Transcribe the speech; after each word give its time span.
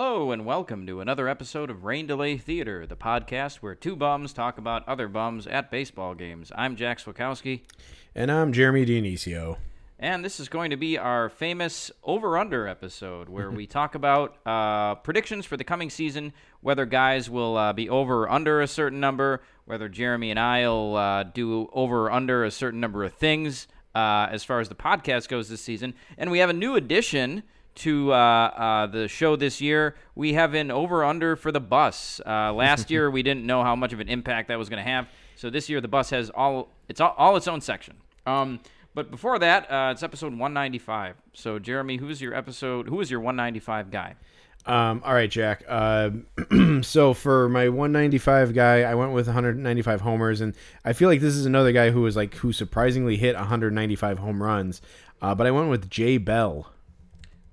Hello 0.00 0.30
and 0.30 0.46
welcome 0.46 0.86
to 0.86 1.00
another 1.00 1.26
episode 1.28 1.70
of 1.70 1.84
Rain 1.84 2.06
Delay 2.06 2.38
Theater, 2.38 2.86
the 2.86 2.94
podcast 2.94 3.56
where 3.56 3.74
two 3.74 3.96
bums 3.96 4.32
talk 4.32 4.56
about 4.56 4.86
other 4.86 5.08
bums 5.08 5.44
at 5.48 5.72
baseball 5.72 6.14
games. 6.14 6.52
I'm 6.54 6.76
Jack 6.76 7.00
Swakowski, 7.00 7.62
And 8.14 8.30
I'm 8.30 8.52
Jeremy 8.52 8.86
Dionisio. 8.86 9.56
and 9.98 10.24
this 10.24 10.38
is 10.38 10.48
going 10.48 10.70
to 10.70 10.76
be 10.76 10.96
our 10.96 11.28
famous 11.28 11.90
over 12.04 12.38
under 12.38 12.68
episode 12.68 13.28
where 13.28 13.50
we 13.50 13.66
talk 13.66 13.96
about 13.96 14.36
uh, 14.46 14.94
predictions 14.94 15.44
for 15.44 15.56
the 15.56 15.64
coming 15.64 15.90
season, 15.90 16.32
whether 16.60 16.86
guys 16.86 17.28
will 17.28 17.56
uh, 17.56 17.72
be 17.72 17.88
over 17.88 18.22
or 18.22 18.30
under 18.30 18.60
a 18.60 18.68
certain 18.68 19.00
number, 19.00 19.42
whether 19.64 19.88
Jeremy 19.88 20.30
and 20.30 20.38
I 20.38 20.60
will 20.68 20.94
uh, 20.94 21.24
do 21.24 21.68
over 21.72 22.06
or 22.06 22.12
under 22.12 22.44
a 22.44 22.52
certain 22.52 22.78
number 22.78 23.02
of 23.02 23.14
things 23.14 23.66
uh, 23.96 24.28
as 24.30 24.44
far 24.44 24.60
as 24.60 24.68
the 24.68 24.76
podcast 24.76 25.26
goes 25.26 25.48
this 25.48 25.60
season. 25.60 25.92
And 26.16 26.30
we 26.30 26.38
have 26.38 26.50
a 26.50 26.52
new 26.52 26.76
addition 26.76 27.42
to 27.78 28.12
uh, 28.12 28.16
uh, 28.16 28.86
the 28.86 29.08
show 29.08 29.36
this 29.36 29.60
year. 29.60 29.96
We 30.14 30.34
have 30.34 30.54
an 30.54 30.70
over 30.70 31.04
under 31.04 31.36
for 31.36 31.52
the 31.52 31.60
bus. 31.60 32.20
Uh, 32.24 32.52
last 32.52 32.90
year 32.92 33.10
we 33.10 33.22
didn't 33.22 33.44
know 33.44 33.62
how 33.62 33.76
much 33.76 33.92
of 33.92 34.00
an 34.00 34.08
impact 34.08 34.48
that 34.48 34.58
was 34.58 34.68
going 34.68 34.82
to 34.82 34.90
have, 34.90 35.08
so 35.36 35.50
this 35.50 35.68
year 35.68 35.80
the 35.80 35.88
bus 35.88 36.10
has 36.10 36.30
all 36.30 36.70
it's 36.88 37.00
all, 37.00 37.14
all 37.16 37.36
its 37.36 37.48
own 37.48 37.60
section. 37.60 37.96
Um, 38.26 38.60
but 38.94 39.10
before 39.10 39.38
that, 39.38 39.70
uh, 39.70 39.90
it's 39.92 40.02
episode 40.02 40.32
195. 40.32 41.16
So 41.32 41.58
Jeremy, 41.58 41.96
who's 41.96 42.20
your 42.20 42.34
episode? 42.34 42.88
Who 42.88 43.00
is 43.00 43.10
your 43.10 43.20
195 43.20 43.90
guy? 43.90 44.16
Um, 44.66 45.02
all 45.04 45.14
right, 45.14 45.30
Jack. 45.30 45.64
Uh, 45.66 46.10
so 46.82 47.14
for 47.14 47.48
my 47.48 47.68
195 47.68 48.54
guy, 48.54 48.82
I 48.82 48.94
went 48.94 49.12
with 49.12 49.26
195 49.26 50.02
homers, 50.02 50.40
and 50.40 50.54
I 50.84 50.92
feel 50.92 51.08
like 51.08 51.20
this 51.20 51.36
is 51.36 51.46
another 51.46 51.72
guy 51.72 51.90
who 51.90 52.02
was 52.02 52.16
like 52.16 52.34
who 52.34 52.52
surprisingly 52.52 53.16
hit 53.16 53.34
195 53.34 54.18
home 54.18 54.42
runs. 54.42 54.82
Uh, 55.22 55.34
but 55.34 55.46
I 55.46 55.50
went 55.50 55.70
with 55.70 55.88
Jay 55.88 56.18
Bell. 56.18 56.70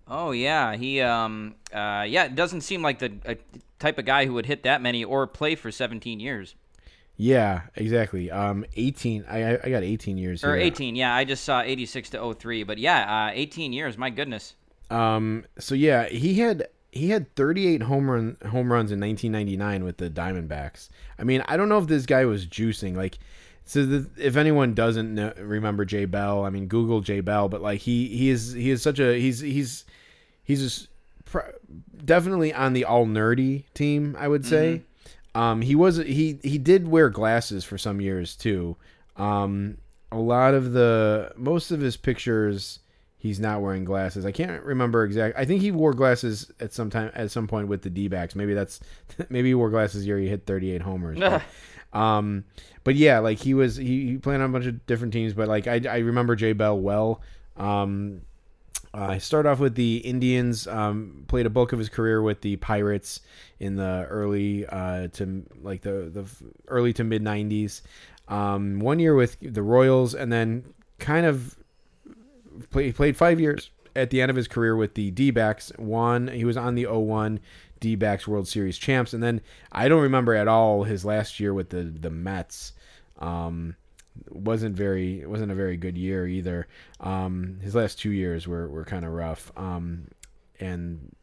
Oh 0.07 0.31
yeah, 0.31 0.75
he 0.75 1.01
um 1.01 1.55
uh 1.73 2.05
yeah, 2.07 2.25
it 2.25 2.35
doesn't 2.35 2.61
seem 2.61 2.81
like 2.81 2.99
the 2.99 3.13
uh, 3.25 3.35
type 3.79 3.97
of 3.97 4.05
guy 4.05 4.25
who 4.25 4.33
would 4.33 4.45
hit 4.45 4.63
that 4.63 4.81
many 4.81 5.03
or 5.03 5.27
play 5.27 5.55
for 5.55 5.71
17 5.71 6.19
years 6.19 6.55
Yeah, 7.17 7.61
exactly. 7.75 8.29
Um, 8.29 8.65
18. 8.75 9.25
I 9.29 9.57
I 9.63 9.69
got 9.69 9.83
18 9.83 10.17
years. 10.17 10.43
or 10.43 10.55
here. 10.55 10.65
18. 10.65 10.95
Yeah, 10.95 11.15
I 11.15 11.23
just 11.23 11.43
saw 11.43 11.61
86 11.61 12.09
to 12.11 12.33
03, 12.33 12.63
but 12.63 12.77
yeah, 12.77 13.27
uh, 13.27 13.31
18 13.33 13.73
years. 13.73 13.97
My 13.97 14.09
goodness. 14.09 14.55
Um, 14.89 15.45
so 15.57 15.75
yeah, 15.75 16.07
he 16.09 16.35
had 16.35 16.67
he 16.91 17.09
had 17.09 17.33
38 17.35 17.83
home 17.83 18.09
run 18.09 18.37
home 18.43 18.71
runs 18.71 18.91
in 18.91 18.99
1999 18.99 19.83
with 19.83 19.97
the 19.97 20.09
Diamondbacks. 20.09 20.89
I 21.19 21.23
mean, 21.23 21.41
I 21.47 21.57
don't 21.57 21.67
know 21.69 21.79
if 21.79 21.87
this 21.87 22.05
guy 22.05 22.25
was 22.25 22.45
juicing. 22.45 22.95
Like, 22.95 23.17
so 23.65 23.85
the, 23.85 24.09
if 24.17 24.37
anyone 24.37 24.73
doesn't 24.73 25.13
know, 25.13 25.33
remember 25.37 25.85
Jay 25.85 26.05
Bell, 26.05 26.45
I 26.45 26.49
mean, 26.49 26.67
Google 26.67 27.01
Jay 27.01 27.19
Bell. 27.19 27.49
But 27.49 27.61
like, 27.61 27.81
he 27.81 28.07
he 28.07 28.29
is 28.29 28.53
he 28.53 28.69
is 28.69 28.81
such 28.81 28.99
a 28.99 29.19
he's 29.19 29.39
he's 29.39 29.85
he's 30.43 30.61
just 30.61 30.87
pr- 31.25 31.51
definitely 32.03 32.53
on 32.53 32.73
the 32.73 32.85
all 32.85 33.05
nerdy 33.05 33.63
team. 33.73 34.15
I 34.19 34.27
would 34.27 34.45
say. 34.45 34.83
Um, 35.33 35.61
he 35.61 35.75
was 35.75 35.97
he 35.97 36.39
he 36.43 36.57
did 36.57 36.87
wear 36.87 37.09
glasses 37.09 37.65
for 37.65 37.77
some 37.77 37.99
years 37.99 38.37
too. 38.37 38.77
Um, 39.17 39.79
a 40.11 40.17
lot 40.17 40.53
of 40.53 40.71
the 40.71 41.33
most 41.35 41.71
of 41.71 41.81
his 41.81 41.97
pictures 41.97 42.79
he's 43.17 43.39
not 43.39 43.61
wearing 43.61 43.83
glasses. 43.83 44.25
I 44.25 44.31
can't 44.31 44.61
remember 44.63 45.03
exact. 45.03 45.37
I 45.37 45.45
think 45.45 45.61
he 45.61 45.71
wore 45.71 45.93
glasses 45.93 46.51
at 46.59 46.71
some 46.71 46.89
time 46.89 47.11
at 47.15 47.31
some 47.31 47.47
point 47.47 47.67
with 47.67 47.81
the 47.81 47.89
D-backs. 47.89 48.35
Maybe 48.35 48.53
that's 48.53 48.79
maybe 49.29 49.49
he 49.49 49.55
wore 49.55 49.69
glasses 49.69 50.01
the 50.01 50.07
year 50.07 50.19
he 50.19 50.29
hit 50.29 50.45
38 50.45 50.81
homers. 50.81 51.19
Um, 51.95 52.43
but 52.83 52.95
yeah, 52.95 53.19
like 53.19 53.39
he 53.39 53.53
was 53.53 53.77
he, 53.77 54.07
he 54.07 54.17
played 54.17 54.35
on 54.35 54.41
a 54.41 54.49
bunch 54.49 54.65
of 54.65 54.85
different 54.85 55.13
teams. 55.13 55.33
But 55.33 55.47
like 55.47 55.67
I 55.67 55.81
I 55.89 55.97
remember 55.99 56.35
Jay 56.35 56.53
Bell 56.53 56.77
well. 56.77 57.21
Um, 57.57 58.21
I 58.93 59.17
started 59.17 59.49
off 59.49 59.59
with 59.59 59.75
the 59.75 59.97
Indians. 59.97 60.67
Um, 60.67 61.25
played 61.27 61.45
a 61.45 61.49
bulk 61.49 61.73
of 61.73 61.79
his 61.79 61.89
career 61.89 62.21
with 62.21 62.41
the 62.41 62.57
Pirates 62.57 63.21
in 63.59 63.75
the 63.75 64.05
early 64.09 64.65
uh, 64.67 65.07
to 65.13 65.43
like 65.61 65.81
the 65.81 66.09
the 66.13 66.29
early 66.67 66.93
to 66.93 67.03
mid 67.03 67.23
'90s. 67.23 67.81
Um, 68.27 68.79
one 68.79 68.99
year 68.99 69.15
with 69.15 69.37
the 69.41 69.61
Royals, 69.61 70.15
and 70.15 70.31
then 70.31 70.73
kind 70.99 71.25
of 71.25 71.57
play, 72.69 72.91
played 72.91 73.15
five 73.17 73.39
years 73.39 73.69
at 73.95 74.09
the 74.09 74.21
end 74.21 74.29
of 74.29 74.35
his 74.35 74.47
career 74.47 74.75
with 74.75 74.93
the 74.95 75.11
D-backs. 75.11 75.71
One, 75.77 76.27
he 76.27 76.43
was 76.43 76.57
on 76.57 76.75
the 76.75 76.85
01 76.85 77.39
D-backs 77.79 78.27
World 78.27 78.47
Series 78.47 78.77
champs, 78.77 79.13
and 79.13 79.21
then 79.21 79.41
I 79.71 79.87
don't 79.87 80.01
remember 80.01 80.33
at 80.33 80.47
all 80.47 80.83
his 80.83 81.05
last 81.05 81.39
year 81.39 81.53
with 81.53 81.69
the 81.69 81.83
the 81.83 82.09
Mets. 82.09 82.73
Um, 83.19 83.75
wasn't 84.29 84.75
very 84.75 85.25
wasn't 85.25 85.51
a 85.51 85.55
very 85.55 85.77
good 85.77 85.97
year 85.97 86.27
either. 86.27 86.67
Um, 86.99 87.59
his 87.61 87.75
last 87.75 87.99
two 87.99 88.11
years 88.11 88.47
were 88.47 88.67
were 88.67 88.85
kind 88.85 89.05
of 89.05 89.11
rough. 89.11 89.51
Um, 89.57 90.07
and 90.59 91.13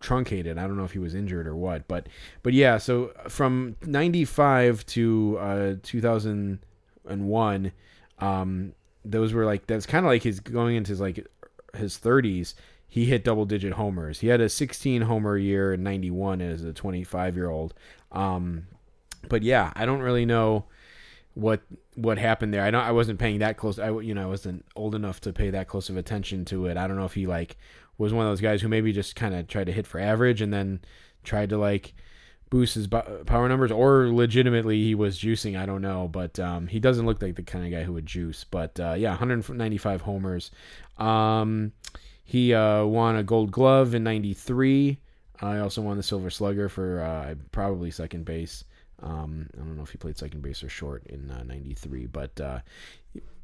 truncated. 0.00 0.58
I 0.58 0.66
don't 0.66 0.76
know 0.76 0.84
if 0.84 0.92
he 0.92 0.98
was 0.98 1.14
injured 1.14 1.46
or 1.46 1.56
what, 1.56 1.88
but 1.88 2.08
but 2.42 2.52
yeah. 2.52 2.78
So 2.78 3.12
from 3.28 3.76
'95 3.84 4.86
to 4.86 5.38
uh, 5.40 5.74
2001, 5.82 7.72
um, 8.18 8.72
those 9.04 9.32
were 9.32 9.44
like 9.44 9.66
that's 9.66 9.86
kind 9.86 10.06
of 10.06 10.10
like 10.10 10.22
his 10.22 10.40
going 10.40 10.76
into 10.76 10.90
his 10.90 11.00
like 11.00 11.26
his 11.74 11.98
30s. 11.98 12.54
He 12.96 13.04
hit 13.04 13.24
double 13.24 13.44
digit 13.44 13.74
homers. 13.74 14.20
He 14.20 14.28
had 14.28 14.40
a 14.40 14.48
16 14.48 15.02
homer 15.02 15.36
year 15.36 15.74
in 15.74 15.82
'91 15.82 16.40
as 16.40 16.64
a 16.64 16.72
25 16.72 17.36
year 17.36 17.50
old. 17.50 17.74
Um, 18.10 18.68
but 19.28 19.42
yeah, 19.42 19.70
I 19.76 19.84
don't 19.84 20.00
really 20.00 20.24
know 20.24 20.64
what 21.34 21.60
what 21.94 22.16
happened 22.16 22.54
there. 22.54 22.62
I 22.62 22.70
don't. 22.70 22.82
I 22.82 22.92
wasn't 22.92 23.18
paying 23.18 23.40
that 23.40 23.58
close. 23.58 23.78
I 23.78 23.90
you 23.90 24.14
know 24.14 24.22
I 24.22 24.26
wasn't 24.26 24.64
old 24.76 24.94
enough 24.94 25.20
to 25.20 25.34
pay 25.34 25.50
that 25.50 25.68
close 25.68 25.90
of 25.90 25.98
attention 25.98 26.46
to 26.46 26.64
it. 26.68 26.78
I 26.78 26.86
don't 26.86 26.96
know 26.96 27.04
if 27.04 27.12
he 27.12 27.26
like 27.26 27.58
was 27.98 28.14
one 28.14 28.24
of 28.24 28.32
those 28.32 28.40
guys 28.40 28.62
who 28.62 28.68
maybe 28.68 28.94
just 28.94 29.14
kind 29.14 29.34
of 29.34 29.46
tried 29.46 29.66
to 29.66 29.72
hit 29.72 29.86
for 29.86 30.00
average 30.00 30.40
and 30.40 30.50
then 30.50 30.80
tried 31.22 31.50
to 31.50 31.58
like 31.58 31.92
boost 32.48 32.76
his 32.76 32.86
power 32.86 33.46
numbers, 33.46 33.72
or 33.72 34.08
legitimately 34.08 34.82
he 34.82 34.94
was 34.94 35.18
juicing. 35.18 35.54
I 35.54 35.66
don't 35.66 35.82
know, 35.82 36.08
but 36.08 36.40
um, 36.40 36.66
he 36.66 36.80
doesn't 36.80 37.04
look 37.04 37.20
like 37.20 37.34
the 37.34 37.42
kind 37.42 37.66
of 37.66 37.70
guy 37.70 37.84
who 37.84 37.92
would 37.92 38.06
juice. 38.06 38.44
But 38.44 38.80
uh, 38.80 38.94
yeah, 38.96 39.10
195 39.10 40.00
homers. 40.00 40.50
Um, 40.96 41.72
he 42.26 42.52
uh, 42.52 42.84
won 42.84 43.16
a 43.16 43.22
Gold 43.22 43.52
Glove 43.52 43.94
in 43.94 44.04
'93. 44.04 44.98
I 45.40 45.58
also 45.58 45.80
won 45.80 45.96
the 45.96 46.02
Silver 46.02 46.28
Slugger 46.28 46.68
for 46.68 47.00
uh, 47.00 47.34
probably 47.52 47.90
second 47.90 48.24
base. 48.24 48.64
Um, 49.02 49.48
I 49.54 49.58
don't 49.58 49.76
know 49.76 49.82
if 49.82 49.90
he 49.90 49.98
played 49.98 50.18
second 50.18 50.42
base 50.42 50.62
or 50.64 50.68
short 50.68 51.06
in 51.06 51.30
uh, 51.30 51.44
'93, 51.44 52.06
but 52.06 52.38
uh, 52.40 52.58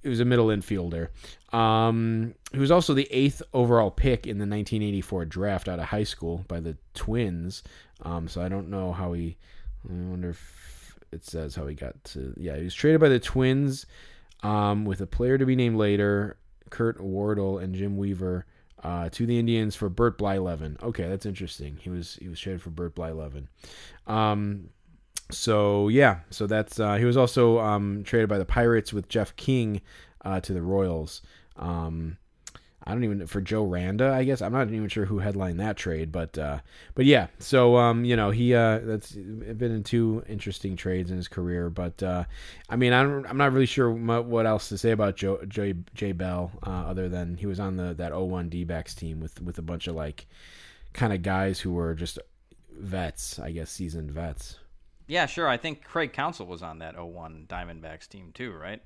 he 0.03 0.09
was 0.09 0.19
a 0.19 0.25
middle 0.25 0.49
infielder. 0.49 1.09
Um, 1.55 2.35
he 2.53 2.59
was 2.59 2.73
also 2.73 2.93
the 2.93 3.09
eighth 3.13 3.41
overall 3.55 3.91
pick 3.91 4.27
in 4.27 4.39
the 4.39 4.43
1984 4.43 5.27
draft 5.27 5.69
out 5.69 5.79
of 5.79 5.87
high 5.87 6.03
school 6.03 6.45
by 6.49 6.59
the 6.59 6.77
Twins. 6.95 7.63
Um, 8.03 8.27
so 8.27 8.43
I 8.43 8.49
don't 8.49 8.69
know 8.69 8.93
how 8.93 9.13
he. 9.13 9.37
I 9.89 9.93
wonder 9.93 10.31
if 10.31 10.99
it 11.13 11.25
says 11.25 11.55
how 11.55 11.69
he 11.69 11.77
got 11.77 12.03
to. 12.05 12.35
Yeah, 12.37 12.57
he 12.57 12.65
was 12.65 12.75
traded 12.75 13.01
by 13.01 13.11
the 13.11 13.21
Twins 13.21 13.87
um, 14.43 14.85
with 14.85 15.01
a 15.01 15.07
player 15.07 15.39
to 15.39 15.47
be 15.47 15.55
named 15.55 15.77
later, 15.77 16.37
Curt 16.71 17.01
Wardle 17.01 17.59
and 17.59 17.75
Jim 17.75 17.97
Weaver. 17.97 18.45
Uh, 18.83 19.09
to 19.11 19.27
the 19.27 19.39
Indians 19.39 19.77
for 19.77 19.89
Bert 19.89 20.19
Blyleven. 20.19 20.83
Okay, 20.83 21.09
that's 21.09 21.25
interesting. 21.25 21.79
He 21.81 21.89
was 21.89 22.17
he 22.21 22.29
was 22.29 22.41
traded 22.41 22.63
for 22.63 22.71
Bert 22.71 22.97
Blyleven. 22.97 23.47
Um, 24.09 24.71
so 25.31 25.89
yeah, 25.89 26.21
so 26.31 26.49
that's 26.49 26.81
uh, 26.81 26.97
he 26.97 27.05
was 27.05 27.17
also 27.17 27.61
um, 27.61 28.03
traded 28.05 28.29
by 28.29 28.39
the 28.39 28.45
Pirates 28.45 28.93
with 28.93 29.09
Jeff 29.09 29.37
King 29.37 29.81
uh, 30.25 30.41
to 30.41 30.53
the 30.53 30.63
Royals. 30.63 31.23
Um, 31.57 32.19
I 32.85 32.93
don't 32.93 33.05
even 33.05 33.27
for 33.27 33.41
Joe 33.41 33.65
Randa, 33.65 34.13
I 34.13 34.25
guess 34.25 34.43
I'm 34.43 34.53
not 34.53 34.71
even 34.71 34.89
sure 34.89 35.05
who 35.05 35.19
headlined 35.19 35.61
that 35.61 35.77
trade, 35.77 36.11
but 36.11 36.37
uh, 36.37 36.59
but 36.95 37.05
yeah, 37.05 37.29
so 37.39 37.77
um, 37.77 38.05
you 38.05 38.17
know 38.17 38.31
he 38.31 38.55
uh, 38.55 38.81
that's 38.83 39.13
been 39.13 39.73
in 39.73 39.85
two 39.85 40.25
interesting 40.29 40.77
trades 40.77 41.11
in 41.11 41.17
his 41.17 41.29
career, 41.29 41.71
but 41.71 42.03
uh, 42.03 42.25
I 42.69 42.77
mean 42.77 42.93
I 42.93 43.03
don't, 43.03 43.27
I'm 43.27 43.37
not 43.37 43.53
really 43.53 43.67
sure 43.67 43.91
what 43.91 44.47
else 44.47 44.69
to 44.71 44.79
say 44.79 44.91
about 44.91 45.17
Joe 45.17 45.41
Jay, 45.47 45.75
Jay 45.95 46.13
Bell 46.13 46.51
uh, 46.67 46.71
other 46.71 47.09
than 47.09 47.37
he 47.37 47.47
was 47.47 47.61
on 47.61 47.77
the 47.77 47.95
that 47.95 48.19
01 48.19 48.49
D-backs 48.49 48.95
team 48.95 49.21
with 49.21 49.41
with 49.41 49.59
a 49.59 49.63
bunch 49.63 49.87
of 49.87 49.95
like 49.95 50.27
kind 50.93 51.13
of 51.13 51.23
guys 51.23 51.61
who 51.61 51.73
were 51.73 51.95
just 51.95 52.19
vets, 52.77 53.39
I 53.39 53.53
guess 53.53 53.71
seasoned 53.71 54.11
vets. 54.11 54.59
Yeah, 55.07 55.27
sure. 55.27 55.49
I 55.49 55.57
think 55.57 55.85
Craig 55.85 56.13
Counsell 56.13 56.47
was 56.47 56.63
on 56.63 56.79
that 56.79 56.95
01 57.03 57.47
Diamondbacks 57.49 58.09
team 58.09 58.31
too, 58.33 58.53
right? 58.53 58.81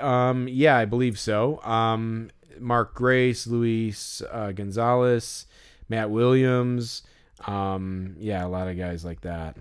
Um, 0.00 0.48
yeah, 0.48 0.76
I 0.76 0.84
believe 0.84 1.18
so. 1.18 1.62
Um, 1.62 2.30
Mark 2.60 2.94
Grace, 2.94 3.46
Luis 3.46 4.22
uh, 4.30 4.52
Gonzalez, 4.52 5.46
Matt 5.88 6.10
Williams. 6.10 7.02
Um, 7.46 8.16
yeah, 8.18 8.44
a 8.44 8.48
lot 8.48 8.68
of 8.68 8.76
guys 8.76 9.04
like 9.04 9.20
that. 9.22 9.56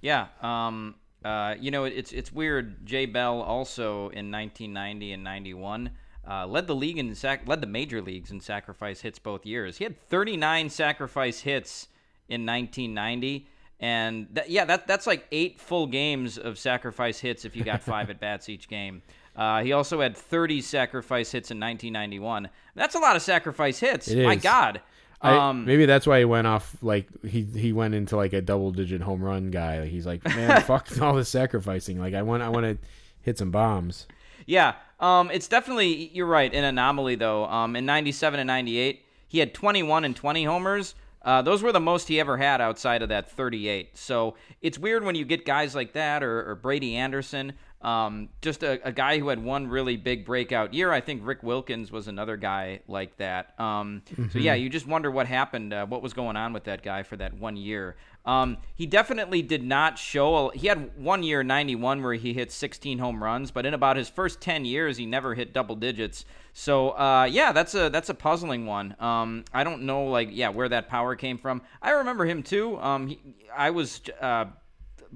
Yeah. 0.00 0.28
Um, 0.42 0.94
uh, 1.24 1.56
you 1.60 1.70
know, 1.70 1.84
it's 1.84 2.12
it's 2.12 2.32
weird. 2.32 2.86
Jay 2.86 3.06
Bell 3.06 3.42
also 3.42 4.08
in 4.10 4.30
1990 4.30 5.12
and 5.12 5.24
91 5.24 5.90
uh, 6.28 6.46
led 6.46 6.66
the 6.66 6.74
league 6.74 6.98
in 6.98 7.14
sac- 7.14 7.48
led 7.48 7.60
the 7.60 7.66
major 7.66 8.00
leagues 8.00 8.30
in 8.30 8.40
sacrifice 8.40 9.00
hits 9.00 9.18
both 9.18 9.44
years. 9.46 9.78
He 9.78 9.84
had 9.84 10.00
39 10.08 10.70
sacrifice 10.70 11.40
hits 11.40 11.88
in 12.28 12.46
1990. 12.46 13.48
And 13.80 14.26
that, 14.32 14.50
yeah, 14.50 14.64
that 14.64 14.86
that's 14.86 15.06
like 15.06 15.26
eight 15.32 15.60
full 15.60 15.86
games 15.86 16.36
of 16.36 16.58
sacrifice 16.58 17.20
hits 17.20 17.44
if 17.44 17.56
you 17.56 17.64
got 17.64 17.82
five 17.82 18.10
at 18.10 18.20
bats 18.20 18.48
each 18.48 18.68
game. 18.68 19.02
Uh, 19.38 19.62
he 19.62 19.72
also 19.72 20.00
had 20.00 20.16
30 20.16 20.60
sacrifice 20.60 21.30
hits 21.30 21.52
in 21.52 21.60
1991. 21.60 22.48
That's 22.74 22.96
a 22.96 22.98
lot 22.98 23.14
of 23.14 23.22
sacrifice 23.22 23.78
hits. 23.78 24.08
It 24.08 24.24
My 24.24 24.34
is. 24.34 24.42
God. 24.42 24.80
I, 25.22 25.36
Um, 25.36 25.64
maybe 25.64 25.86
that's 25.86 26.06
why 26.06 26.18
he 26.18 26.24
went 26.24 26.46
off 26.46 26.76
like 26.82 27.06
he 27.24 27.42
he 27.42 27.72
went 27.72 27.94
into 27.94 28.16
like 28.16 28.32
a 28.32 28.40
double 28.40 28.72
digit 28.72 29.00
home 29.00 29.22
run 29.22 29.50
guy. 29.50 29.86
He's 29.86 30.06
like, 30.06 30.24
man, 30.24 30.60
fuck 30.66 30.86
all 31.00 31.14
this 31.14 31.28
sacrificing. 31.28 32.00
Like 32.00 32.14
I 32.14 32.22
want 32.22 32.42
I 32.42 32.48
want 32.48 32.66
to 32.66 32.78
hit 33.22 33.38
some 33.38 33.50
bombs. 33.50 34.06
Yeah, 34.46 34.74
um, 35.00 35.30
it's 35.30 35.48
definitely 35.48 36.10
you're 36.14 36.26
right 36.26 36.52
an 36.52 36.64
anomaly 36.64 37.16
though. 37.16 37.44
Um, 37.46 37.76
in 37.76 37.84
'97 37.86 38.40
and 38.40 38.46
'98, 38.46 39.04
he 39.28 39.38
had 39.38 39.54
21 39.54 40.04
and 40.04 40.16
20 40.16 40.44
homers. 40.44 40.94
Uh, 41.22 41.42
those 41.42 41.62
were 41.62 41.72
the 41.72 41.80
most 41.80 42.08
he 42.08 42.20
ever 42.20 42.36
had 42.36 42.60
outside 42.60 43.02
of 43.02 43.08
that 43.08 43.30
38. 43.30 43.98
So 43.98 44.36
it's 44.62 44.78
weird 44.78 45.04
when 45.04 45.14
you 45.16 45.24
get 45.24 45.44
guys 45.44 45.74
like 45.74 45.92
that 45.92 46.22
or, 46.22 46.48
or 46.48 46.54
Brady 46.54 46.94
Anderson. 46.94 47.52
Um, 47.80 48.28
just 48.42 48.64
a, 48.64 48.84
a 48.86 48.90
guy 48.90 49.18
who 49.18 49.28
had 49.28 49.42
one 49.42 49.68
really 49.68 49.96
big 49.96 50.26
breakout 50.26 50.74
year. 50.74 50.90
I 50.90 51.00
think 51.00 51.24
Rick 51.24 51.44
Wilkins 51.44 51.92
was 51.92 52.08
another 52.08 52.36
guy 52.36 52.80
like 52.88 53.16
that. 53.18 53.58
Um, 53.60 54.02
So 54.32 54.38
yeah, 54.40 54.54
you 54.54 54.68
just 54.68 54.86
wonder 54.86 55.10
what 55.10 55.26
happened, 55.28 55.72
uh, 55.72 55.86
what 55.86 56.02
was 56.02 56.12
going 56.12 56.36
on 56.36 56.52
with 56.52 56.64
that 56.64 56.82
guy 56.82 57.04
for 57.04 57.16
that 57.16 57.34
one 57.34 57.56
year. 57.56 57.94
Um, 58.26 58.58
he 58.74 58.84
definitely 58.84 59.42
did 59.42 59.62
not 59.62 59.96
show. 59.96 60.48
A, 60.48 60.56
he 60.56 60.66
had 60.66 60.90
one 60.98 61.22
year, 61.22 61.42
91, 61.44 62.02
where 62.02 62.14
he 62.14 62.34
hit 62.34 62.50
16 62.50 62.98
home 62.98 63.22
runs, 63.22 63.52
but 63.52 63.64
in 63.64 63.74
about 63.74 63.96
his 63.96 64.08
first 64.08 64.40
10 64.40 64.64
years, 64.64 64.96
he 64.96 65.06
never 65.06 65.34
hit 65.34 65.54
double 65.54 65.76
digits. 65.76 66.24
So 66.52 66.90
uh, 66.90 67.28
yeah, 67.30 67.52
that's 67.52 67.74
a 67.76 67.88
that's 67.88 68.08
a 68.08 68.14
puzzling 68.14 68.66
one. 68.66 68.96
Um, 68.98 69.44
I 69.54 69.62
don't 69.62 69.82
know, 69.82 70.06
like 70.06 70.30
yeah, 70.32 70.48
where 70.48 70.68
that 70.68 70.88
power 70.88 71.14
came 71.14 71.38
from. 71.38 71.62
I 71.80 71.92
remember 71.92 72.26
him 72.26 72.42
too. 72.42 72.76
Um, 72.80 73.06
he, 73.06 73.20
I 73.56 73.70
was 73.70 74.00
uh, 74.20 74.46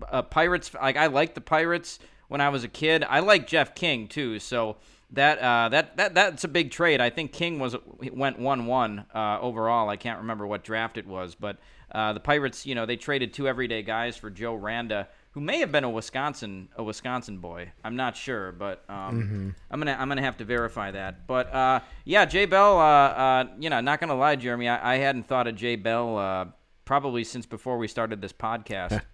uh, 0.08 0.22
Pirates. 0.22 0.72
Like 0.72 0.96
I 0.96 1.08
liked 1.08 1.34
the 1.34 1.40
Pirates 1.40 1.98
when 2.32 2.40
I 2.40 2.48
was 2.48 2.64
a 2.64 2.68
kid. 2.68 3.04
I 3.04 3.20
like 3.20 3.46
Jeff 3.46 3.74
King 3.74 4.08
too. 4.08 4.38
So 4.38 4.78
that 5.12 5.38
uh, 5.38 5.68
that 5.68 5.96
that 5.98 6.14
that's 6.14 6.44
a 6.44 6.48
big 6.48 6.70
trade. 6.70 7.00
I 7.00 7.10
think 7.10 7.32
King 7.32 7.58
was 7.58 7.76
went 8.12 8.38
one 8.38 8.66
one 8.66 9.04
uh, 9.14 9.38
overall. 9.40 9.88
I 9.88 9.96
can't 9.96 10.18
remember 10.20 10.46
what 10.46 10.64
draft 10.64 10.96
it 10.96 11.06
was, 11.06 11.34
but 11.34 11.58
uh, 11.92 12.14
the 12.14 12.20
Pirates, 12.20 12.64
you 12.64 12.74
know, 12.74 12.86
they 12.86 12.96
traded 12.96 13.34
two 13.34 13.46
everyday 13.46 13.82
guys 13.82 14.16
for 14.16 14.30
Joe 14.30 14.54
Randa, 14.54 15.08
who 15.32 15.42
may 15.42 15.58
have 15.58 15.70
been 15.70 15.84
a 15.84 15.90
Wisconsin 15.90 16.70
a 16.76 16.82
Wisconsin 16.82 17.38
boy. 17.38 17.70
I'm 17.84 17.96
not 17.96 18.16
sure, 18.16 18.52
but 18.52 18.82
um, 18.88 19.54
I'm 19.70 19.78
gonna 19.78 19.96
I'm 19.98 20.08
gonna 20.08 20.22
have 20.22 20.38
to 20.38 20.44
verify 20.46 20.90
that. 20.92 21.26
But 21.26 21.54
uh, 21.54 21.80
yeah, 22.06 22.24
Jay 22.24 22.46
Bell. 22.46 22.78
Uh, 22.78 22.82
uh, 22.82 23.44
you 23.60 23.68
know, 23.68 23.80
not 23.82 24.00
gonna 24.00 24.14
lie, 24.16 24.36
Jeremy, 24.36 24.68
I, 24.68 24.94
I 24.94 24.96
hadn't 24.96 25.28
thought 25.28 25.46
of 25.46 25.54
Jay 25.54 25.76
Bell 25.76 26.16
uh, 26.16 26.46
probably 26.86 27.24
since 27.24 27.44
before 27.44 27.76
we 27.76 27.86
started 27.86 28.22
this 28.22 28.32
podcast. 28.32 29.02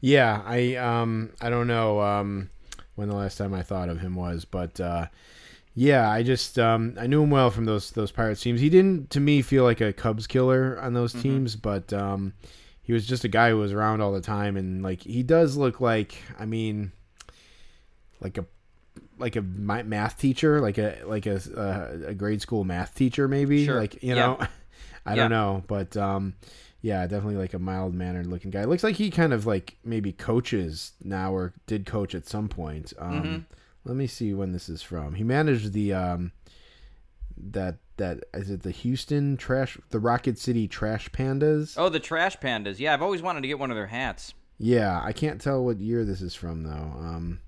Yeah, 0.00 0.42
I 0.44 0.76
um 0.76 1.30
I 1.40 1.50
don't 1.50 1.66
know 1.66 2.00
um 2.00 2.50
when 2.94 3.08
the 3.08 3.16
last 3.16 3.36
time 3.38 3.54
I 3.54 3.62
thought 3.62 3.88
of 3.88 4.00
him 4.00 4.14
was, 4.14 4.44
but 4.44 4.80
uh 4.80 5.06
yeah, 5.74 6.10
I 6.10 6.22
just 6.22 6.58
um 6.58 6.94
I 6.98 7.06
knew 7.06 7.22
him 7.22 7.30
well 7.30 7.50
from 7.50 7.64
those 7.64 7.90
those 7.92 8.12
Pirates 8.12 8.40
teams. 8.42 8.60
He 8.60 8.70
didn't 8.70 9.10
to 9.10 9.20
me 9.20 9.42
feel 9.42 9.64
like 9.64 9.80
a 9.80 9.92
Cubs 9.92 10.26
killer 10.26 10.78
on 10.80 10.92
those 10.94 11.12
teams, 11.12 11.56
but 11.56 11.92
um 11.92 12.32
he 12.82 12.92
was 12.92 13.06
just 13.06 13.24
a 13.24 13.28
guy 13.28 13.50
who 13.50 13.58
was 13.58 13.72
around 13.72 14.00
all 14.00 14.12
the 14.12 14.20
time 14.20 14.56
and 14.56 14.82
like 14.82 15.02
he 15.02 15.22
does 15.22 15.56
look 15.56 15.80
like 15.80 16.22
I 16.38 16.44
mean 16.46 16.92
like 18.20 18.38
a 18.38 18.46
like 19.18 19.34
a 19.34 19.42
math 19.42 20.18
teacher, 20.18 20.60
like 20.60 20.78
a 20.78 20.98
like 21.06 21.26
a 21.26 22.04
a 22.06 22.14
grade 22.14 22.40
school 22.40 22.62
math 22.64 22.94
teacher 22.94 23.26
maybe, 23.26 23.64
Sure. 23.66 23.78
like 23.80 24.00
you 24.02 24.14
Yeah. 24.14 24.36
know. 24.38 24.38
I 25.06 25.12
Yeah. 25.14 25.22
don't 25.22 25.30
know, 25.30 25.64
but 25.66 25.96
um 25.96 26.34
yeah, 26.88 27.06
definitely 27.06 27.36
like 27.36 27.52
a 27.54 27.58
mild 27.58 27.92
mannered 27.94 28.26
looking 28.26 28.50
guy. 28.50 28.64
Looks 28.64 28.82
like 28.84 28.96
he 28.96 29.10
kind 29.10 29.32
of 29.34 29.44
like 29.46 29.76
maybe 29.84 30.10
coaches 30.12 30.92
now 31.04 31.34
or 31.34 31.52
did 31.66 31.84
coach 31.84 32.14
at 32.14 32.26
some 32.26 32.48
point. 32.48 32.92
Um, 32.98 33.22
Mhm. 33.22 33.44
Let 33.84 33.96
me 33.96 34.06
see 34.06 34.32
when 34.34 34.52
this 34.52 34.68
is 34.68 34.82
from. 34.82 35.14
He 35.14 35.24
managed 35.24 35.72
the 35.72 35.92
um, 35.92 36.32
that 37.36 37.76
that 37.98 38.24
is 38.34 38.50
it 38.50 38.62
the 38.62 38.70
Houston 38.70 39.36
Trash 39.36 39.78
the 39.90 39.98
Rocket 39.98 40.38
City 40.38 40.66
Trash 40.68 41.10
Pandas. 41.10 41.74
Oh, 41.76 41.88
the 41.88 42.00
Trash 42.00 42.36
Pandas. 42.38 42.78
Yeah, 42.78 42.94
I've 42.94 43.02
always 43.02 43.22
wanted 43.22 43.42
to 43.42 43.48
get 43.48 43.58
one 43.58 43.70
of 43.70 43.76
their 43.76 43.86
hats. 43.86 44.34
Yeah, 44.58 45.00
I 45.02 45.12
can't 45.12 45.40
tell 45.40 45.64
what 45.64 45.78
year 45.80 46.04
this 46.04 46.20
is 46.22 46.34
from 46.34 46.62
though. 46.64 46.70
Um, 46.98 47.40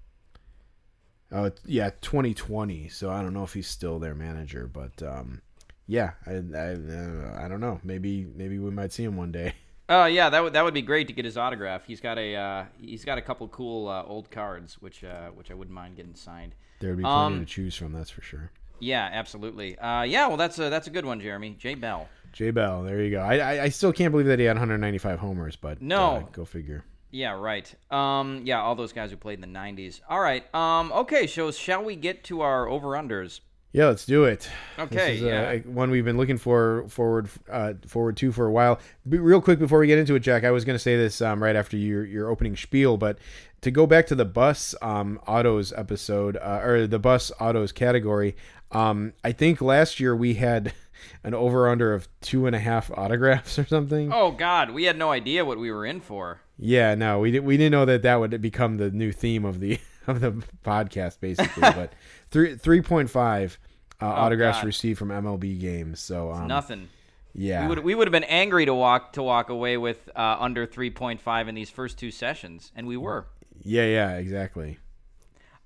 oh 1.32 1.50
yeah, 1.64 1.90
2020. 2.00 2.88
So 2.88 3.10
I 3.10 3.22
don't 3.22 3.34
know 3.34 3.44
if 3.44 3.54
he's 3.54 3.68
still 3.68 3.98
their 3.98 4.14
manager, 4.14 4.66
but 4.72 5.02
um, 5.02 5.42
yeah, 5.90 6.12
I 6.26 6.30
I, 6.32 6.74
uh, 6.74 7.44
I 7.44 7.48
don't 7.48 7.60
know. 7.60 7.80
Maybe 7.82 8.26
maybe 8.36 8.58
we 8.58 8.70
might 8.70 8.92
see 8.92 9.02
him 9.04 9.16
one 9.16 9.32
day. 9.32 9.54
Oh 9.88 10.04
yeah, 10.18 10.30
that 10.30 10.40
would 10.42 10.52
that 10.52 10.64
would 10.64 10.74
be 10.74 10.82
great 10.82 11.08
to 11.08 11.12
get 11.12 11.24
his 11.24 11.36
autograph. 11.36 11.84
He's 11.86 12.00
got 12.00 12.16
a 12.16 12.34
uh, 12.36 12.64
he's 12.80 13.04
got 13.04 13.18
a 13.18 13.22
couple 13.22 13.48
cool 13.48 13.88
uh, 13.88 14.04
old 14.04 14.30
cards, 14.30 14.80
which 14.80 15.02
uh, 15.04 15.28
which 15.30 15.50
I 15.50 15.54
wouldn't 15.54 15.74
mind 15.74 15.96
getting 15.96 16.14
signed. 16.14 16.54
There 16.78 16.90
would 16.90 16.98
be 16.98 17.02
plenty 17.04 17.34
Um, 17.34 17.40
to 17.40 17.46
choose 17.46 17.74
from, 17.76 17.92
that's 17.92 18.08
for 18.10 18.22
sure. 18.22 18.50
Yeah, 18.78 19.06
absolutely. 19.12 19.76
Uh, 19.78 20.02
yeah, 20.04 20.28
well 20.28 20.36
that's 20.38 20.58
a 20.58 20.70
that's 20.70 20.86
a 20.86 20.90
good 20.90 21.04
one, 21.04 21.20
Jeremy. 21.20 21.56
Jay 21.58 21.74
Bell. 21.74 22.08
Jay 22.32 22.52
Bell, 22.52 22.84
there 22.84 23.02
you 23.02 23.10
go. 23.10 23.20
I, 23.20 23.38
I 23.38 23.62
I 23.64 23.68
still 23.70 23.92
can't 23.92 24.12
believe 24.12 24.26
that 24.28 24.38
he 24.38 24.44
had 24.44 24.56
195 24.56 25.18
homers, 25.18 25.56
but 25.56 25.82
No. 25.82 26.16
uh, 26.16 26.20
go 26.32 26.44
figure. 26.44 26.84
Yeah, 27.10 27.32
right. 27.32 27.66
Um, 27.90 28.42
yeah, 28.44 28.62
all 28.62 28.76
those 28.76 28.92
guys 28.92 29.10
who 29.10 29.16
played 29.16 29.42
in 29.42 29.52
the 29.52 29.58
'90s. 29.58 30.00
All 30.08 30.20
right. 30.20 30.44
Um, 30.54 30.92
okay, 30.92 31.26
so 31.26 31.50
shall 31.50 31.82
we 31.82 31.96
get 31.96 32.22
to 32.30 32.42
our 32.42 32.68
over 32.68 32.90
unders? 32.90 33.40
Yeah, 33.72 33.86
let's 33.86 34.04
do 34.04 34.24
it. 34.24 34.50
Okay, 34.78 34.96
this 34.96 35.20
is, 35.20 35.22
uh, 35.22 35.26
yeah. 35.26 35.58
one 35.60 35.90
we've 35.90 36.04
been 36.04 36.16
looking 36.16 36.38
for 36.38 36.88
forward 36.88 37.28
uh, 37.48 37.74
forward 37.86 38.16
to 38.16 38.32
for 38.32 38.46
a 38.46 38.50
while. 38.50 38.80
Be, 39.08 39.18
real 39.18 39.40
quick 39.40 39.60
before 39.60 39.78
we 39.78 39.86
get 39.86 39.98
into 39.98 40.16
it, 40.16 40.20
Jack, 40.20 40.42
I 40.42 40.50
was 40.50 40.64
going 40.64 40.74
to 40.74 40.80
say 40.80 40.96
this 40.96 41.22
um, 41.22 41.40
right 41.40 41.54
after 41.54 41.76
your 41.76 42.04
your 42.04 42.28
opening 42.28 42.56
spiel, 42.56 42.96
but 42.96 43.18
to 43.60 43.70
go 43.70 43.86
back 43.86 44.06
to 44.08 44.16
the 44.16 44.24
bus 44.24 44.74
um, 44.82 45.20
autos 45.26 45.72
episode 45.74 46.36
uh, 46.36 46.60
or 46.64 46.86
the 46.88 46.98
bus 46.98 47.30
autos 47.38 47.70
category, 47.70 48.34
um, 48.72 49.12
I 49.22 49.30
think 49.30 49.60
last 49.60 50.00
year 50.00 50.16
we 50.16 50.34
had 50.34 50.72
an 51.24 51.34
over 51.34 51.68
under 51.68 51.94
of 51.94 52.08
two 52.20 52.46
and 52.46 52.56
a 52.56 52.60
half 52.60 52.90
autographs 52.90 53.56
or 53.56 53.66
something. 53.66 54.12
Oh 54.12 54.32
God, 54.32 54.70
we 54.70 54.84
had 54.84 54.98
no 54.98 55.12
idea 55.12 55.44
what 55.44 55.58
we 55.58 55.70
were 55.70 55.86
in 55.86 56.00
for. 56.00 56.40
Yeah, 56.58 56.94
no, 56.96 57.20
we 57.20 57.30
didn't. 57.30 57.44
We 57.44 57.56
didn't 57.56 57.72
know 57.72 57.84
that 57.84 58.02
that 58.02 58.16
would 58.16 58.40
become 58.40 58.78
the 58.78 58.90
new 58.90 59.12
theme 59.12 59.44
of 59.44 59.60
the 59.60 59.78
of 60.06 60.20
the 60.20 60.32
podcast, 60.64 61.20
basically. 61.20 61.60
but 61.60 61.92
three 62.30 62.56
three 62.56 62.80
point 62.80 63.10
five 63.10 63.58
uh, 64.00 64.06
autographs 64.06 64.58
Oh, 64.58 64.62
God. 64.62 64.66
received 64.66 64.98
from 64.98 65.08
MLB 65.08 65.60
games. 65.60 66.00
So 66.00 66.32
um, 66.32 66.46
Nothing. 66.48 66.88
Yeah, 67.32 67.62
We 67.62 67.68
would 67.68 67.78
we 67.84 67.94
would 67.94 68.06
have 68.08 68.12
been 68.12 68.24
angry 68.24 68.66
to 68.66 68.74
walk 68.74 69.12
to 69.12 69.22
walk 69.22 69.50
away 69.50 69.76
with 69.76 70.08
uh, 70.16 70.36
under 70.40 70.66
3.5 70.66 71.48
in 71.48 71.54
these 71.54 71.70
first 71.70 71.96
two 71.96 72.10
sessions, 72.10 72.72
and 72.74 72.86
we 72.88 72.96
were. 72.96 73.26
yeah, 73.62 73.84
yeah, 73.84 74.10
exactly. 74.16 74.78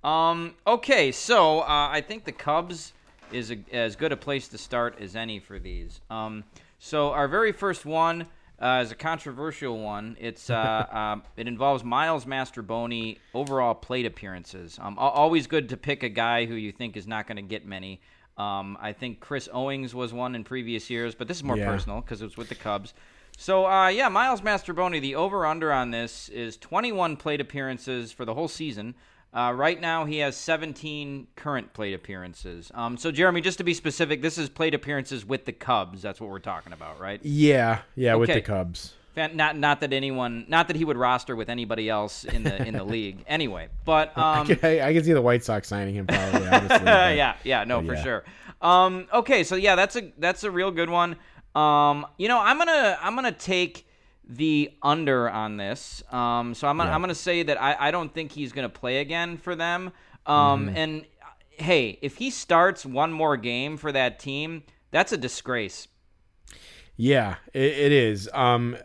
Um. 0.03 0.55
Okay. 0.67 1.11
So 1.13 1.61
uh, 1.61 1.89
I 1.91 2.03
think 2.07 2.25
the 2.25 2.33
Cubs 2.33 2.93
is 3.33 3.51
a, 3.51 3.57
as 3.73 3.97
good 3.97 4.13
a 4.13 4.17
place 4.17 4.49
to 4.49 4.59
start 4.59 4.99
as 5.01 5.17
any 5.17 5.39
for 5.39 5.59
these. 5.59 6.01
Um. 6.11 6.45
So 6.79 7.13
our 7.13 7.29
very 7.29 7.53
first 7.53 7.87
one 7.87 8.27
uh, 8.61 8.81
is 8.85 8.93
a 8.93 8.95
controversial 8.95 9.79
one. 9.79 10.17
It's 10.21 10.49
uh, 10.51 10.55
uh, 10.55 11.17
it 11.37 11.49
involves 11.49 11.83
Miles 11.85 12.25
Mastrobuoni 12.25 13.19
overall 13.35 13.75
plate 13.75 14.07
appearances. 14.07 14.79
Um. 14.81 14.99
Always 14.99 15.47
good 15.47 15.69
to 15.71 15.77
pick 15.77 16.03
a 16.03 16.09
guy 16.09 16.45
who 16.47 16.55
you 16.55 16.73
think 16.73 16.97
is 16.97 17.07
not 17.07 17.27
going 17.27 17.37
to 17.37 17.43
get 17.43 17.67
many. 17.67 18.01
Um. 18.37 18.77
I 18.81 18.93
think 18.93 19.21
Chris 19.21 19.49
Owings 19.53 19.95
was 19.95 20.13
one 20.13 20.35
in 20.35 20.45
previous 20.45 20.91
years, 20.91 21.15
but 21.15 21.29
this 21.29 21.37
is 21.39 21.45
more 21.45 21.57
Yeah. 21.59 21.67
personal 21.71 22.01
because 22.01 22.21
it 22.21 22.25
was 22.25 22.37
with 22.37 22.49
the 22.49 22.55
Cubs. 22.55 22.95
So 23.37 23.67
uh, 23.67 23.89
yeah, 23.89 24.09
Miles 24.09 24.41
Mastrobuoni. 24.43 25.01
The 25.01 25.17
over 25.17 25.45
under 25.47 25.73
on 25.73 25.91
this 25.91 26.29
is 26.29 26.57
21 26.57 27.17
plate 27.17 27.41
appearances 27.41 28.13
for 28.13 28.25
the 28.25 28.35
whole 28.35 28.49
season. 28.49 28.95
Uh, 29.35 29.53
right 29.53 29.81
now, 29.81 30.05
he 30.05 30.19
has 30.19 30.37
17 30.37 31.27
current 31.35 31.73
plate 31.73 31.93
appearances. 31.93 32.71
Um, 32.73 32.97
so, 32.97 33.11
Jeremy, 33.11 33.41
just 33.41 33.59
to 33.59 33.65
be 33.65 33.75
specific, 33.75 34.23
this 34.23 34.39
is 34.39 34.49
plate 34.49 34.75
appearances 34.75 35.27
with 35.27 35.45
the 35.45 35.53
Cubs. 35.53 36.03
That's 36.03 36.21
what 36.21 36.31
we're 36.31 36.39
talking 36.39 36.73
about, 36.73 37.01
right? 37.01 37.19
Yeah, 37.25 37.81
yeah, 37.97 38.15
with 38.15 38.33
the 38.33 38.41
Cubs. 38.41 38.95
Not, 39.17 39.57
not 39.57 39.81
that 39.81 39.93
anyone, 39.93 40.45
not 40.49 40.69
that 40.69 40.77
he 40.77 40.85
would 40.85 40.97
roster 40.97 41.37
with 41.37 41.49
anybody 41.49 41.89
else 41.89 42.25
in 42.25 42.43
the 42.43 42.67
in 42.67 42.75
the 42.75 42.83
league. 42.97 43.25
Anyway, 43.29 43.69
but 43.85 44.17
um, 44.19 44.49
I, 44.63 44.81
I 44.81 44.93
can 44.93 45.05
see 45.05 45.13
the 45.13 45.23
White 45.23 45.45
Sox 45.45 45.69
signing 45.69 45.95
him 45.95 46.07
probably. 46.07 46.47
Honestly, 46.49 46.79
but- 46.85 47.17
yeah, 47.17 47.37
yeah, 47.45 47.63
no, 47.65 47.81
for 47.81 47.95
yeah. 47.95 48.03
sure. 48.03 48.25
Um, 48.61 49.07
okay, 49.13 49.45
so 49.45 49.55
yeah, 49.55 49.77
that's 49.77 49.95
a 49.95 50.13
that's 50.19 50.43
a 50.43 50.51
real 50.51 50.73
good 50.73 50.91
one. 50.91 51.17
Um, 51.55 52.07
you 52.19 52.27
know, 52.27 52.41
I'm 52.41 52.59
gonna 52.59 52.99
I'm 53.01 53.15
gonna 53.15 53.31
take 53.31 53.87
the 54.29 54.71
under 54.83 55.29
on 55.29 55.57
this. 55.57 56.03
Um, 56.13 56.55
so 56.55 56.67
I'm 56.69 56.77
gonna, 56.77 56.91
Yeah. 56.91 56.95
I'm 56.95 57.01
gonna 57.01 57.15
say 57.15 57.43
that 57.43 57.61
I, 57.61 57.77
I 57.79 57.91
don't 57.91 58.13
think 58.13 58.33
he's 58.33 58.53
gonna 58.53 58.69
play 58.69 58.99
again 58.99 59.37
for 59.37 59.55
them. 59.55 59.93
Um, 60.27 60.67
Mm-hmm. 60.69 60.77
and 60.77 61.01
uh, 61.23 61.27
hey, 61.63 61.99
if 62.03 62.17
he 62.17 62.31
starts 62.31 62.87
one 62.87 63.13
more 63.13 63.37
game 63.37 63.77
for 63.77 63.93
that 63.93 64.19
team, 64.19 64.63
that's 64.91 65.13
a 65.13 65.17
disgrace. 65.17 65.89
Yeah, 66.97 67.37
it, 67.53 67.61
it 67.73 67.93
is. 67.93 68.29
Um, 68.33 68.77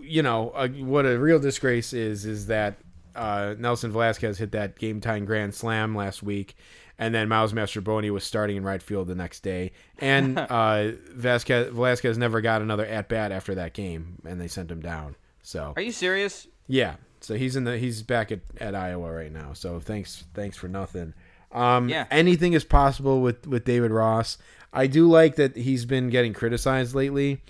you 0.00 0.22
know, 0.22 0.50
uh, 0.50 0.68
what 0.68 1.06
a 1.06 1.18
real 1.18 1.38
disgrace 1.38 1.92
is 1.92 2.26
is 2.26 2.46
that 2.48 2.76
uh, 3.14 3.54
Nelson 3.58 3.92
Velazquez 3.92 4.38
hit 4.38 4.52
that 4.52 4.76
game 4.78 5.00
time 5.00 5.24
grand 5.24 5.54
slam 5.54 5.94
last 5.94 6.22
week, 6.22 6.56
and 6.98 7.14
then 7.14 7.28
Miles 7.28 7.52
Mastrobuoni 7.52 8.10
was 8.10 8.24
starting 8.24 8.56
in 8.56 8.64
right 8.64 8.82
field 8.82 9.08
the 9.08 9.14
next 9.14 9.40
day, 9.42 9.72
and 9.98 10.38
uh, 10.50 10.92
Vasquez 11.12 11.70
Velazquez 11.72 12.18
never 12.18 12.40
got 12.40 12.62
another 12.62 12.86
at 12.86 13.08
bat 13.08 13.32
after 13.32 13.54
that 13.56 13.72
game, 13.74 14.16
and 14.24 14.40
they 14.40 14.48
sent 14.48 14.70
him 14.70 14.80
down. 14.80 15.16
So 15.42 15.72
Are 15.76 15.82
you 15.82 15.92
serious? 15.92 16.46
yeah, 16.66 16.96
so 17.20 17.34
he's 17.34 17.56
in 17.56 17.64
the 17.64 17.76
he's 17.78 18.02
back 18.02 18.32
at, 18.32 18.40
at 18.60 18.74
Iowa 18.74 19.12
right 19.12 19.32
now. 19.32 19.52
So 19.52 19.80
thanks 19.80 20.24
thanks 20.34 20.56
for 20.56 20.68
nothing. 20.68 21.14
Um, 21.52 21.88
Yeah. 21.88 22.06
anything 22.10 22.52
is 22.52 22.64
possible 22.64 23.20
with 23.22 23.46
with 23.46 23.64
David 23.64 23.90
Ross. 23.90 24.38
I 24.72 24.86
do 24.88 25.08
like 25.08 25.36
that 25.36 25.56
he's 25.56 25.84
been 25.84 26.10
getting 26.10 26.32
criticized 26.32 26.94
lately 26.96 27.40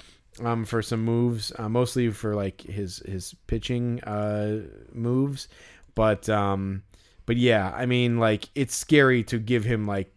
um, 0.42 0.64
for 0.66 0.82
some 0.82 1.02
moves, 1.04 1.52
uh, 1.58 1.68
mostly 1.68 2.10
for 2.10 2.34
like 2.34 2.60
his 2.62 2.98
his 3.06 3.34
pitching 3.46 4.02
uh, 4.04 4.62
moves, 4.92 5.48
but 5.94 6.28
um, 6.28 6.82
but 7.26 7.36
yeah, 7.36 7.72
I 7.74 7.86
mean 7.86 8.18
like 8.18 8.48
it's 8.54 8.74
scary 8.74 9.22
to 9.24 9.38
give 9.38 9.64
him 9.64 9.86
like 9.86 10.14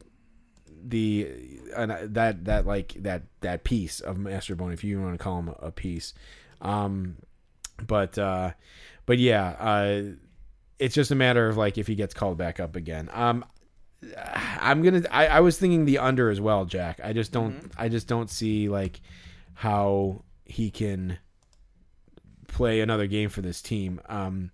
the 0.86 1.30
uh, 1.76 1.98
that 2.04 2.46
that 2.46 2.66
like 2.66 2.94
that 3.00 3.24
that 3.42 3.64
piece 3.64 4.00
of 4.00 4.18
Master 4.18 4.56
Bone, 4.56 4.72
if 4.72 4.84
you 4.84 5.02
want 5.02 5.18
to 5.18 5.24
call 5.24 5.40
him 5.40 5.54
a 5.60 5.72
piece. 5.72 6.14
Um, 6.62 7.18
but 7.86 8.18
uh, 8.18 8.52
but 9.06 9.18
yeah, 9.18 9.56
uh, 9.60 10.02
it's 10.80 10.96
just 10.96 11.12
a 11.12 11.16
matter 11.16 11.48
of 11.48 11.58
like 11.58 11.78
if 11.78 11.88
he 11.88 11.96
gets 11.96 12.14
called 12.14 12.38
back 12.38 12.60
up 12.60 12.76
again. 12.76 13.10
Um, 13.14 13.46
I'm 14.60 14.84
gonna. 14.84 15.04
I, 15.12 15.28
I 15.28 15.40
was 15.40 15.58
thinking 15.58 15.86
the 15.86 16.00
under 16.00 16.30
as 16.30 16.40
well, 16.40 16.66
Jack. 16.66 17.00
I 17.04 17.14
just 17.14 17.32
don't. 17.32 17.72
I 17.78 17.90
just 17.90 18.08
don't 18.08 18.30
see 18.30 18.70
like 18.70 19.02
how 19.54 20.24
he 20.46 20.70
can 20.70 21.18
play 22.48 22.82
another 22.82 23.08
game 23.08 23.30
for 23.30 23.42
this 23.42 23.62
team. 23.62 24.00
Um, 24.08 24.52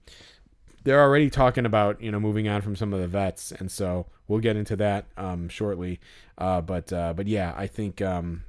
they're 0.83 1.01
already 1.01 1.29
talking 1.29 1.65
about 1.65 2.01
you 2.01 2.11
know 2.11 2.19
moving 2.19 2.47
on 2.47 2.61
from 2.61 2.75
some 2.75 2.93
of 2.93 2.99
the 2.99 3.07
vets, 3.07 3.51
and 3.51 3.71
so 3.71 4.05
we'll 4.27 4.39
get 4.39 4.55
into 4.55 4.75
that 4.77 5.05
um, 5.17 5.49
shortly. 5.49 5.99
Uh, 6.37 6.61
but 6.61 6.91
uh, 6.93 7.13
but 7.13 7.27
yeah, 7.27 7.53
I 7.55 7.67
think 7.67 8.01
um, 8.01 8.43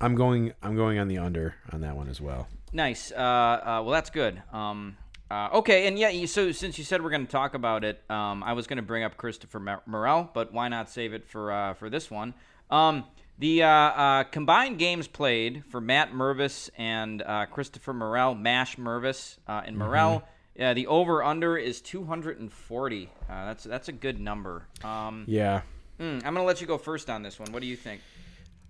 I'm 0.00 0.14
going. 0.14 0.52
I'm 0.62 0.76
going 0.76 0.98
on 0.98 1.08
the 1.08 1.18
under 1.18 1.54
on 1.72 1.80
that 1.82 1.96
one 1.96 2.08
as 2.08 2.20
well. 2.20 2.48
Nice. 2.72 3.12
Uh, 3.12 3.16
uh, 3.16 3.82
well, 3.84 3.90
that's 3.90 4.10
good. 4.10 4.42
Um, 4.52 4.96
uh, 5.30 5.48
okay, 5.54 5.86
and 5.86 5.98
yeah, 5.98 6.08
you- 6.08 6.26
so 6.26 6.52
since 6.52 6.78
you 6.78 6.84
said 6.84 7.02
we're 7.02 7.10
going 7.10 7.26
to 7.26 7.30
talk 7.30 7.54
about 7.54 7.84
it, 7.84 8.02
um, 8.10 8.42
I 8.42 8.52
was 8.52 8.66
going 8.66 8.76
to 8.78 8.82
bring 8.82 9.04
up 9.04 9.16
Christopher 9.16 9.60
Mor- 9.60 9.82
Morel, 9.86 10.30
but 10.32 10.52
why 10.52 10.68
not 10.68 10.88
save 10.90 11.12
it 11.12 11.28
for 11.28 11.52
uh, 11.52 11.74
for 11.74 11.90
this 11.90 12.10
one? 12.10 12.34
Um, 12.70 13.04
the 13.38 13.62
uh, 13.62 13.68
uh, 13.68 14.24
combined 14.24 14.78
games 14.78 15.06
played 15.08 15.64
for 15.70 15.80
Matt 15.80 16.12
Mervis 16.12 16.70
and 16.76 17.22
uh, 17.22 17.46
Christopher 17.46 17.92
Morel, 17.94 18.34
Mash 18.34 18.76
Mervis 18.76 19.38
uh, 19.48 19.62
and 19.64 19.76
Morel. 19.76 20.22
Yeah, 20.56 20.74
the 20.74 20.86
over 20.88 21.22
under 21.22 21.56
is 21.56 21.80
240. 21.80 23.08
Uh, 23.28 23.44
that's 23.46 23.64
that's 23.64 23.88
a 23.88 23.92
good 23.92 24.20
number. 24.20 24.66
Um, 24.84 25.24
Yeah. 25.26 25.62
hmm, 25.98 26.04
I'm 26.04 26.20
going 26.20 26.36
to 26.36 26.42
let 26.42 26.60
you 26.60 26.66
go 26.66 26.78
first 26.78 27.08
on 27.08 27.22
this 27.22 27.38
one. 27.38 27.52
What 27.52 27.62
do 27.62 27.68
you 27.68 27.76
think? 27.76 28.00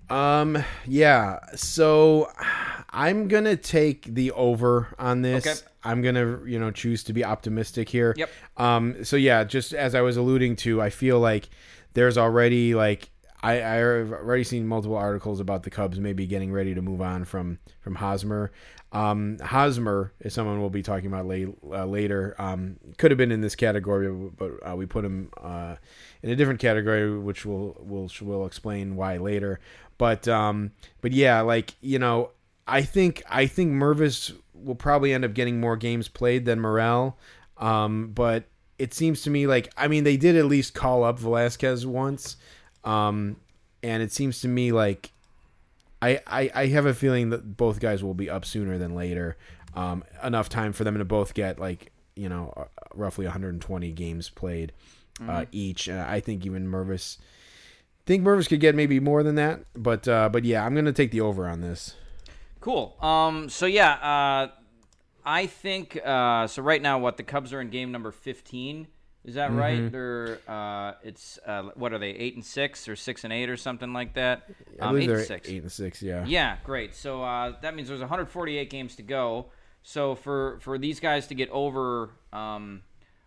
Um. 0.08 0.58
Yeah. 0.86 1.38
So 1.54 2.28
I'm 2.90 3.28
gonna 3.28 3.54
take 3.56 4.06
the 4.06 4.32
over 4.32 4.92
on 4.98 5.22
this. 5.22 5.46
Okay. 5.46 5.56
I'm 5.84 6.02
gonna, 6.02 6.40
you 6.44 6.58
know, 6.58 6.72
choose 6.72 7.04
to 7.04 7.12
be 7.12 7.24
optimistic 7.24 7.88
here. 7.88 8.14
Yep. 8.16 8.30
Um. 8.56 9.04
So 9.04 9.14
yeah, 9.14 9.44
just 9.44 9.72
as 9.72 9.94
I 9.94 10.00
was 10.00 10.16
alluding 10.16 10.56
to, 10.56 10.82
I 10.82 10.90
feel 10.90 11.20
like 11.20 11.48
there's 11.94 12.18
already 12.18 12.74
like 12.74 13.08
I 13.40 13.62
I've 13.62 14.10
already 14.12 14.42
seen 14.42 14.66
multiple 14.66 14.96
articles 14.96 15.38
about 15.38 15.62
the 15.62 15.70
Cubs 15.70 16.00
maybe 16.00 16.26
getting 16.26 16.50
ready 16.50 16.74
to 16.74 16.82
move 16.82 17.00
on 17.00 17.24
from 17.24 17.60
from 17.80 17.94
Hosmer. 17.94 18.50
Um, 18.92 19.38
Hosmer 19.38 20.12
is 20.20 20.34
someone 20.34 20.60
we'll 20.60 20.70
be 20.70 20.82
talking 20.82 21.06
about 21.06 21.26
late, 21.26 21.48
uh, 21.70 21.86
later. 21.86 22.34
Um, 22.38 22.76
could 22.98 23.10
have 23.10 23.18
been 23.18 23.30
in 23.30 23.40
this 23.40 23.54
category, 23.54 24.12
but 24.12 24.52
uh, 24.68 24.74
we 24.74 24.86
put 24.86 25.04
him 25.04 25.30
uh, 25.40 25.76
in 26.22 26.30
a 26.30 26.36
different 26.36 26.60
category, 26.60 27.16
which 27.18 27.46
we'll 27.46 27.76
we'll 27.80 28.10
we'll 28.20 28.46
explain 28.46 28.96
why 28.96 29.18
later. 29.18 29.60
But 29.96 30.26
um, 30.26 30.72
but 31.02 31.12
yeah, 31.12 31.40
like 31.42 31.74
you 31.80 31.98
know, 31.98 32.30
I 32.66 32.82
think 32.82 33.22
I 33.28 33.46
think 33.46 33.72
Mervis 33.72 34.34
will 34.54 34.74
probably 34.74 35.12
end 35.12 35.24
up 35.24 35.34
getting 35.34 35.60
more 35.60 35.76
games 35.76 36.08
played 36.08 36.44
than 36.44 36.60
Morel. 36.60 37.16
Um, 37.58 38.10
but 38.12 38.44
it 38.78 38.94
seems 38.94 39.22
to 39.22 39.30
me 39.30 39.46
like 39.46 39.70
I 39.76 39.86
mean 39.86 40.04
they 40.04 40.16
did 40.16 40.36
at 40.36 40.46
least 40.46 40.74
call 40.74 41.04
up 41.04 41.18
Velazquez 41.18 41.86
once, 41.86 42.36
um, 42.82 43.36
and 43.82 44.02
it 44.02 44.10
seems 44.10 44.40
to 44.40 44.48
me 44.48 44.72
like 44.72 45.12
I, 46.02 46.20
I, 46.26 46.50
I 46.54 46.66
have 46.68 46.86
a 46.86 46.94
feeling 46.94 47.30
that 47.30 47.56
both 47.56 47.80
guys 47.80 48.02
will 48.02 48.14
be 48.14 48.30
up 48.30 48.44
sooner 48.44 48.78
than 48.78 48.94
later. 48.94 49.36
Um, 49.74 50.02
enough 50.22 50.48
time 50.48 50.72
for 50.72 50.84
them 50.84 50.98
to 50.98 51.04
both 51.04 51.34
get 51.34 51.58
like 51.58 51.92
you 52.16 52.28
know 52.28 52.52
uh, 52.56 52.64
roughly 52.94 53.24
120 53.26 53.92
games 53.92 54.28
played 54.28 54.72
uh, 55.28 55.44
each. 55.52 55.88
Uh, 55.88 56.04
I 56.08 56.20
think 56.20 56.46
even 56.46 56.66
Mervis, 56.66 57.18
think 58.06 58.24
Mervis 58.24 58.48
could 58.48 58.60
get 58.60 58.74
maybe 58.74 59.00
more 59.00 59.22
than 59.22 59.34
that. 59.36 59.60
But 59.74 60.08
uh, 60.08 60.28
but 60.28 60.44
yeah, 60.44 60.64
I'm 60.64 60.74
gonna 60.74 60.92
take 60.92 61.10
the 61.10 61.20
over 61.20 61.46
on 61.46 61.60
this. 61.60 61.94
Cool. 62.60 62.96
Um. 63.00 63.48
So 63.48 63.66
yeah. 63.66 63.92
Uh, 63.92 64.48
I 65.24 65.46
think. 65.46 65.98
Uh. 66.04 66.46
So 66.46 66.62
right 66.62 66.80
now, 66.80 66.98
what 66.98 67.16
the 67.16 67.22
Cubs 67.22 67.52
are 67.52 67.60
in 67.60 67.70
game 67.70 67.92
number 67.92 68.10
fifteen. 68.10 68.88
Is 69.24 69.34
that 69.34 69.52
right? 69.52 69.92
They're. 69.92 70.38
Uh. 70.48 70.92
It's. 71.02 71.38
Uh. 71.46 71.64
What 71.74 71.92
are 71.92 71.98
they? 71.98 72.10
Eight 72.10 72.34
and 72.36 72.44
six 72.44 72.88
or 72.88 72.96
six 72.96 73.24
and 73.24 73.32
eight 73.32 73.50
or 73.50 73.56
something 73.56 73.92
like 73.92 74.14
that. 74.14 74.48
I 74.80 74.86
Um, 74.86 74.94
believe 74.94 75.02
eight 75.04 75.06
they're 75.08 75.18
and 75.18 75.26
six. 75.26 75.48
eight 75.48 75.62
and 75.62 75.72
six. 75.72 76.02
Yeah. 76.02 76.24
Yeah. 76.26 76.56
Great. 76.64 76.94
So 76.94 77.22
uh, 77.22 77.54
that 77.60 77.74
means 77.74 77.88
there's 77.88 78.00
148 78.00 78.70
games 78.70 78.96
to 78.96 79.02
go. 79.02 79.46
So 79.82 80.14
for 80.14 80.58
for 80.60 80.78
these 80.78 81.00
guys 81.00 81.26
to 81.28 81.34
get 81.34 81.50
over 81.50 82.10
um, 82.32 82.82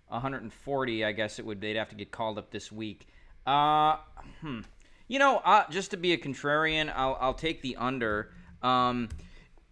140, 0.07 1.05
I 1.05 1.11
guess 1.11 1.39
it 1.39 1.45
would 1.45 1.61
they'd 1.61 1.75
have 1.75 1.89
to 1.89 1.95
get 1.95 2.11
called 2.11 2.37
up 2.37 2.51
this 2.51 2.71
week. 2.71 3.07
Uh, 3.45 3.97
hmm. 4.41 4.61
You 5.07 5.19
know, 5.19 5.37
uh, 5.37 5.63
just 5.69 5.91
to 5.91 5.97
be 5.97 6.13
a 6.13 6.17
contrarian, 6.17 6.91
I'll 6.95 7.17
I'll 7.19 7.33
take 7.33 7.61
the 7.61 7.75
under. 7.75 8.31
Um, 8.61 9.09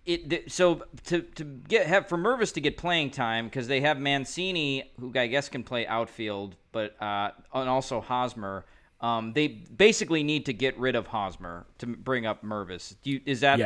it 0.06 0.52
so 0.52 0.84
to 1.06 1.22
to 1.22 1.44
get 1.44 1.88
have 1.88 2.08
for 2.10 2.18
Mervis 2.18 2.54
to 2.56 2.62
get 2.62 2.78
playing 2.78 3.12
time 3.12 3.46
because 3.46 3.68
they 3.68 3.82
have 3.82 4.00
Mancini 4.00 4.92
who 5.00 5.12
I 5.16 5.28
guess 5.28 5.50
can 5.50 5.64
play 5.64 5.86
outfield, 5.88 6.56
but 6.72 7.02
uh, 7.02 7.32
and 7.54 7.70
also 7.70 8.02
Hosmer. 8.02 8.66
Um, 9.00 9.34
they 9.34 9.48
basically 9.48 10.22
need 10.22 10.46
to 10.46 10.54
get 10.54 10.78
rid 10.78 10.96
of 10.96 11.08
Hosmer 11.08 11.66
to 11.80 11.88
bring 11.88 12.28
up 12.28 12.44
Mervis. 12.44 12.94
Do 13.02 13.10
you, 13.10 13.22
is 13.26 13.40
that 13.40 13.58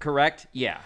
correct? 0.00 0.48
Yeah. 0.52 0.80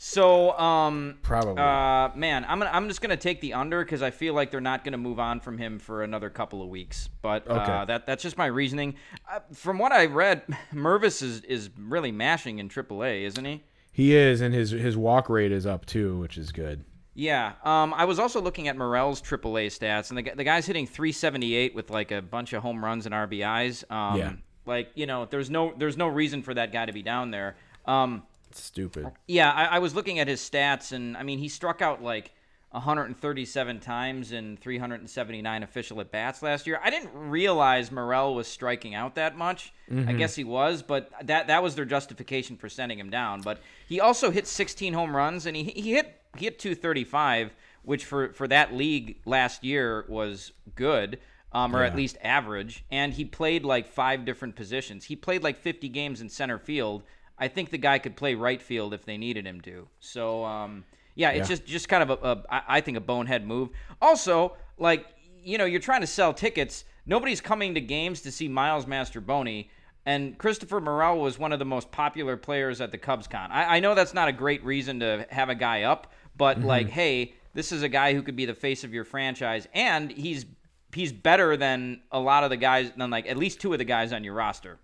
So, 0.00 0.56
um, 0.56 1.18
Probably. 1.22 1.60
uh, 1.60 2.10
man, 2.14 2.44
I'm 2.48 2.60
gonna, 2.60 2.70
I'm 2.72 2.86
just 2.86 3.00
gonna 3.00 3.16
take 3.16 3.40
the 3.40 3.54
under 3.54 3.84
because 3.84 4.00
I 4.00 4.12
feel 4.12 4.32
like 4.32 4.52
they're 4.52 4.60
not 4.60 4.84
gonna 4.84 4.96
move 4.96 5.18
on 5.18 5.40
from 5.40 5.58
him 5.58 5.80
for 5.80 6.04
another 6.04 6.30
couple 6.30 6.62
of 6.62 6.68
weeks. 6.68 7.08
But 7.20 7.50
uh, 7.50 7.54
Okay. 7.54 7.84
that 7.88 8.06
that's 8.06 8.22
just 8.22 8.38
my 8.38 8.46
reasoning. 8.46 8.94
Uh, 9.28 9.40
from 9.52 9.76
what 9.80 9.90
I 9.90 10.06
read, 10.06 10.42
Mervis 10.72 11.20
is 11.20 11.40
is 11.40 11.68
really 11.76 12.12
mashing 12.12 12.60
in 12.60 12.68
AAA, 12.68 13.22
isn't 13.24 13.44
he? 13.44 13.64
He 13.98 14.14
is, 14.14 14.40
and 14.40 14.54
his 14.54 14.70
his 14.70 14.96
walk 14.96 15.28
rate 15.28 15.50
is 15.50 15.66
up 15.66 15.84
too, 15.84 16.20
which 16.20 16.38
is 16.38 16.52
good. 16.52 16.84
Yeah. 17.14 17.54
Um, 17.64 17.92
I 17.92 18.04
was 18.04 18.20
also 18.20 18.40
looking 18.40 18.68
at 18.68 18.76
Morel's 18.76 19.20
AAA 19.20 19.66
stats, 19.76 20.10
and 20.10 20.18
the, 20.18 20.32
the 20.36 20.44
guy's 20.44 20.66
hitting 20.66 20.86
378 20.86 21.74
with 21.74 21.90
like 21.90 22.12
a 22.12 22.22
bunch 22.22 22.52
of 22.52 22.62
home 22.62 22.84
runs 22.84 23.06
and 23.06 23.12
RBIs. 23.12 23.90
Um, 23.90 24.16
Yeah. 24.16 24.32
Like 24.66 24.92
you 24.94 25.06
know, 25.06 25.24
there's 25.24 25.50
no 25.50 25.74
there's 25.76 25.96
no 25.96 26.06
reason 26.06 26.42
for 26.42 26.54
that 26.54 26.70
guy 26.72 26.86
to 26.86 26.92
be 26.92 27.02
down 27.02 27.32
there. 27.32 27.56
Um, 27.86 28.22
It's 28.50 28.62
stupid. 28.62 29.08
yeah, 29.26 29.50
I, 29.50 29.64
I 29.64 29.78
was 29.80 29.96
looking 29.96 30.20
at 30.20 30.28
his 30.28 30.40
stats, 30.48 30.92
and 30.92 31.16
I 31.16 31.24
mean, 31.24 31.40
he 31.40 31.48
struck 31.48 31.82
out 31.82 32.00
like 32.00 32.30
137 32.70 33.80
times 33.80 34.32
in 34.32 34.56
379 34.58 35.62
official 35.62 36.00
at 36.00 36.10
bats 36.10 36.42
last 36.42 36.66
year. 36.66 36.78
I 36.82 36.90
didn't 36.90 37.14
realize 37.14 37.90
Morel 37.90 38.34
was 38.34 38.46
striking 38.46 38.94
out 38.94 39.14
that 39.14 39.36
much. 39.36 39.72
I 40.08 40.12
guess 40.12 40.34
he 40.34 40.44
was, 40.44 40.82
but 40.82 41.10
that 41.24 41.46
that 41.46 41.62
was 41.62 41.74
their 41.74 41.86
justification 41.86 42.56
for 42.56 42.68
sending 42.68 42.98
him 42.98 43.08
down. 43.08 43.40
But 43.40 43.60
he 43.88 44.00
also 44.00 44.30
hit 44.30 44.46
16 44.46 44.92
home 44.92 45.16
runs, 45.16 45.46
and 45.46 45.56
he 45.56 45.64
he 45.64 45.92
hit 45.92 46.20
he 46.36 46.44
hit 46.44 46.58
235, 46.58 47.54
which 47.82 48.04
for 48.04 48.32
for 48.34 48.46
that 48.48 48.74
league 48.74 49.20
last 49.24 49.64
year 49.64 50.04
was 50.08 50.52
good. 50.74 51.18
Um, 51.50 51.74
or 51.74 51.82
at 51.82 51.96
least 51.96 52.18
average, 52.22 52.84
and 52.90 53.14
he 53.14 53.24
played 53.24 53.64
like 53.64 53.88
five 53.88 54.26
different 54.26 54.54
positions. 54.54 55.04
He 55.06 55.16
played 55.16 55.42
like 55.42 55.56
50 55.56 55.88
games 55.88 56.20
in 56.20 56.28
center 56.28 56.58
field, 56.58 57.04
I 57.38 57.48
think 57.48 57.70
the 57.70 57.78
guy 57.78 57.98
could 57.98 58.16
play 58.16 58.34
right 58.34 58.60
field 58.60 58.92
if 58.92 59.04
they 59.04 59.16
needed 59.16 59.46
him 59.46 59.60
to. 59.62 59.88
So 60.00 60.44
um, 60.44 60.84
yeah, 61.18 61.30
it's 61.30 61.50
Yeah. 61.50 61.56
just 61.56 61.66
just 61.66 61.88
kind 61.88 62.08
of 62.08 62.10
a, 62.10 62.28
a 62.28 62.42
I 62.48 62.62
I 62.76 62.80
think 62.80 62.96
a 62.96 63.00
bonehead 63.00 63.44
move. 63.44 63.70
Also, 64.00 64.56
like 64.78 65.04
you 65.42 65.58
know, 65.58 65.64
you're 65.64 65.80
trying 65.80 66.00
to 66.00 66.06
sell 66.06 66.32
tickets. 66.32 66.84
Nobody's 67.06 67.40
coming 67.40 67.74
to 67.74 67.80
games 67.80 68.20
to 68.22 68.30
see 68.30 68.48
Miles 68.48 68.86
Master 68.86 69.20
Mastrobuoni. 69.20 69.68
And 70.06 70.38
Christopher 70.38 70.80
Morel 70.80 71.18
was 71.18 71.38
one 71.38 71.52
of 71.52 71.58
the 71.58 71.64
most 71.64 71.90
popular 71.90 72.36
players 72.36 72.80
at 72.80 72.92
the 72.92 72.98
CubsCon. 72.98 73.50
I, 73.50 73.76
I 73.76 73.80
know 73.80 73.94
that's 73.94 74.14
not 74.14 74.28
a 74.28 74.32
great 74.32 74.64
reason 74.64 75.00
to 75.00 75.26
have 75.28 75.50
a 75.50 75.54
guy 75.54 75.82
up, 75.82 76.12
but 76.36 76.58
mm-hmm. 76.58 76.66
like, 76.66 76.88
hey, 76.88 77.34
this 77.52 77.72
is 77.72 77.82
a 77.82 77.88
guy 77.88 78.14
who 78.14 78.22
could 78.22 78.36
be 78.36 78.46
the 78.46 78.54
face 78.54 78.84
of 78.84 78.94
your 78.94 79.04
franchise, 79.04 79.66
and 79.74 80.10
he's 80.10 80.46
he's 80.94 81.12
better 81.12 81.56
than 81.56 82.00
a 82.12 82.20
lot 82.20 82.44
of 82.44 82.50
the 82.50 82.56
guys, 82.56 82.92
than 82.96 83.10
like 83.10 83.28
at 83.28 83.36
least 83.36 83.60
two 83.60 83.72
of 83.72 83.78
the 83.78 83.84
guys 83.84 84.12
on 84.12 84.22
your 84.22 84.34
roster. 84.34 84.78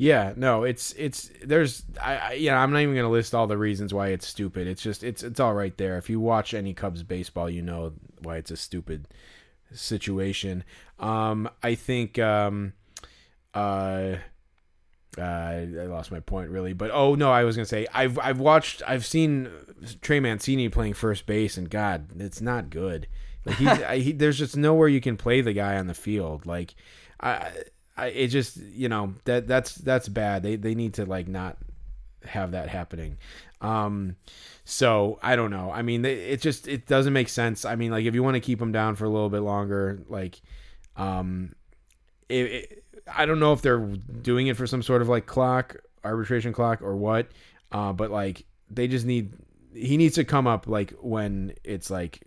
Yeah, 0.00 0.32
no, 0.36 0.62
it's 0.62 0.92
it's 0.92 1.28
there's 1.44 1.84
I, 2.00 2.16
I 2.16 2.32
yeah 2.34 2.62
I'm 2.62 2.72
not 2.72 2.82
even 2.82 2.94
gonna 2.94 3.10
list 3.10 3.34
all 3.34 3.48
the 3.48 3.58
reasons 3.58 3.92
why 3.92 4.08
it's 4.08 4.28
stupid. 4.28 4.68
It's 4.68 4.80
just 4.80 5.02
it's 5.02 5.24
it's 5.24 5.40
all 5.40 5.54
right 5.54 5.76
there. 5.76 5.98
If 5.98 6.08
you 6.08 6.20
watch 6.20 6.54
any 6.54 6.72
Cubs 6.72 7.02
baseball, 7.02 7.50
you 7.50 7.62
know 7.62 7.92
why 8.22 8.36
it's 8.36 8.52
a 8.52 8.56
stupid 8.56 9.08
situation. 9.72 10.62
Um, 11.00 11.50
I 11.64 11.74
think 11.74 12.16
um, 12.20 12.74
uh, 13.54 14.16
uh, 15.18 15.20
I 15.20 15.64
lost 15.88 16.12
my 16.12 16.20
point 16.20 16.50
really, 16.50 16.74
but 16.74 16.92
oh 16.92 17.16
no, 17.16 17.32
I 17.32 17.42
was 17.42 17.56
gonna 17.56 17.66
say 17.66 17.88
I've 17.92 18.20
I've 18.20 18.38
watched 18.38 18.82
I've 18.86 19.04
seen 19.04 19.50
Trey 20.00 20.20
Mancini 20.20 20.68
playing 20.68 20.94
first 20.94 21.26
base, 21.26 21.56
and 21.56 21.68
God, 21.68 22.20
it's 22.20 22.40
not 22.40 22.70
good. 22.70 23.08
Like 23.44 23.56
he's 23.56 23.68
I, 23.82 23.98
he, 23.98 24.12
there's 24.12 24.38
just 24.38 24.56
nowhere 24.56 24.86
you 24.88 25.00
can 25.00 25.16
play 25.16 25.40
the 25.40 25.52
guy 25.52 25.76
on 25.76 25.88
the 25.88 25.94
field. 25.94 26.46
Like 26.46 26.76
I, 27.20 27.50
I 27.98 28.06
it 28.06 28.28
just 28.28 28.56
you 28.56 28.88
know 28.88 29.14
that 29.24 29.46
that's 29.46 29.74
that's 29.74 30.08
bad. 30.08 30.42
They 30.42 30.56
they 30.56 30.74
need 30.74 30.94
to 30.94 31.04
like 31.04 31.28
not 31.28 31.58
have 32.24 32.52
that 32.52 32.68
happening. 32.68 33.18
Um, 33.60 34.16
so 34.64 35.18
I 35.22 35.34
don't 35.36 35.50
know. 35.50 35.70
I 35.70 35.82
mean, 35.82 36.04
it 36.04 36.18
it 36.18 36.40
just 36.40 36.68
it 36.68 36.86
doesn't 36.86 37.12
make 37.12 37.28
sense. 37.28 37.64
I 37.64 37.74
mean, 37.74 37.90
like 37.90 38.04
if 38.04 38.14
you 38.14 38.22
want 38.22 38.34
to 38.34 38.40
keep 38.40 38.58
them 38.58 38.72
down 38.72 38.94
for 38.94 39.04
a 39.04 39.08
little 39.08 39.28
bit 39.28 39.40
longer, 39.40 40.00
like, 40.08 40.40
um, 40.96 41.54
it, 42.28 42.44
it, 42.44 42.84
I 43.12 43.26
don't 43.26 43.40
know 43.40 43.52
if 43.52 43.62
they're 43.62 43.78
doing 43.78 44.46
it 44.46 44.56
for 44.56 44.66
some 44.66 44.82
sort 44.82 45.02
of 45.02 45.08
like 45.08 45.26
clock 45.26 45.76
arbitration 46.04 46.52
clock 46.52 46.82
or 46.82 46.96
what. 46.96 47.28
Uh, 47.72 47.92
but 47.92 48.10
like 48.10 48.44
they 48.70 48.86
just 48.86 49.06
need 49.06 49.32
he 49.74 49.96
needs 49.96 50.14
to 50.14 50.24
come 50.24 50.46
up 50.46 50.66
like 50.66 50.92
when 51.00 51.52
it's 51.64 51.90
like 51.90 52.22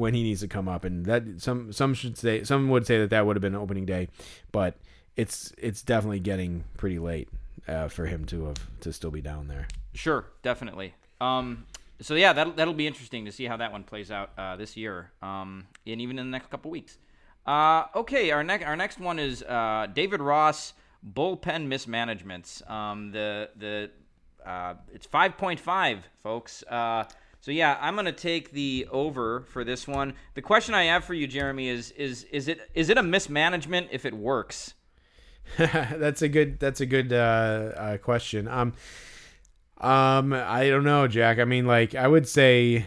when 0.00 0.14
he 0.14 0.22
needs 0.22 0.40
to 0.40 0.48
come 0.48 0.66
up, 0.66 0.84
and 0.84 1.04
that 1.04 1.22
some 1.40 1.72
some 1.72 1.92
should 1.92 2.16
say 2.16 2.42
some 2.42 2.70
would 2.70 2.86
say 2.86 2.98
that 2.98 3.10
that 3.10 3.26
would 3.26 3.36
have 3.36 3.42
been 3.42 3.54
opening 3.54 3.84
day, 3.84 4.08
but 4.50 4.76
it's 5.14 5.52
it's 5.58 5.82
definitely 5.82 6.20
getting 6.20 6.64
pretty 6.78 6.98
late 6.98 7.28
uh, 7.68 7.88
for 7.88 8.06
him 8.06 8.24
to 8.24 8.46
have 8.46 8.80
to 8.80 8.92
still 8.92 9.10
be 9.10 9.20
down 9.20 9.48
there. 9.48 9.68
Sure, 9.92 10.24
definitely. 10.42 10.94
Um, 11.20 11.66
so 12.00 12.14
yeah, 12.14 12.32
that'll 12.32 12.54
that'll 12.54 12.74
be 12.74 12.86
interesting 12.86 13.26
to 13.26 13.32
see 13.32 13.44
how 13.44 13.58
that 13.58 13.72
one 13.72 13.84
plays 13.84 14.10
out 14.10 14.30
uh, 14.38 14.56
this 14.56 14.74
year, 14.76 15.10
um, 15.22 15.66
and 15.86 16.00
even 16.00 16.18
in 16.18 16.26
the 16.26 16.30
next 16.30 16.50
couple 16.50 16.70
weeks. 16.70 16.96
Uh, 17.46 17.84
okay, 17.94 18.30
our 18.30 18.42
next 18.42 18.64
our 18.64 18.76
next 18.76 18.98
one 18.98 19.18
is 19.18 19.42
uh, 19.42 19.86
David 19.92 20.22
Ross 20.22 20.72
bullpen 21.06 21.66
mismanagements. 21.66 22.62
Um, 22.66 23.12
the 23.12 23.50
the 23.56 23.90
uh, 24.46 24.74
it's 24.94 25.06
five 25.06 25.36
point 25.36 25.60
five, 25.60 26.08
folks. 26.22 26.62
Uh, 26.62 27.04
so 27.40 27.50
yeah, 27.50 27.78
I'm 27.80 27.96
gonna 27.96 28.12
take 28.12 28.52
the 28.52 28.86
over 28.90 29.42
for 29.48 29.64
this 29.64 29.88
one. 29.88 30.14
The 30.34 30.42
question 30.42 30.74
I 30.74 30.84
have 30.84 31.04
for 31.04 31.14
you, 31.14 31.26
Jeremy, 31.26 31.68
is 31.68 31.90
is 31.92 32.24
is 32.24 32.48
it 32.48 32.60
is 32.74 32.88
it 32.90 32.98
a 32.98 33.02
mismanagement 33.02 33.88
if 33.90 34.04
it 34.04 34.14
works? 34.14 34.74
that's 35.58 36.22
a 36.22 36.28
good 36.28 36.60
that's 36.60 36.80
a 36.80 36.86
good 36.86 37.12
uh, 37.12 37.72
uh, 37.76 37.96
question. 37.98 38.46
Um, 38.46 38.74
um, 39.78 40.32
I 40.32 40.68
don't 40.68 40.84
know, 40.84 41.08
Jack. 41.08 41.38
I 41.38 41.44
mean, 41.44 41.66
like 41.66 41.94
I 41.94 42.06
would 42.06 42.28
say, 42.28 42.86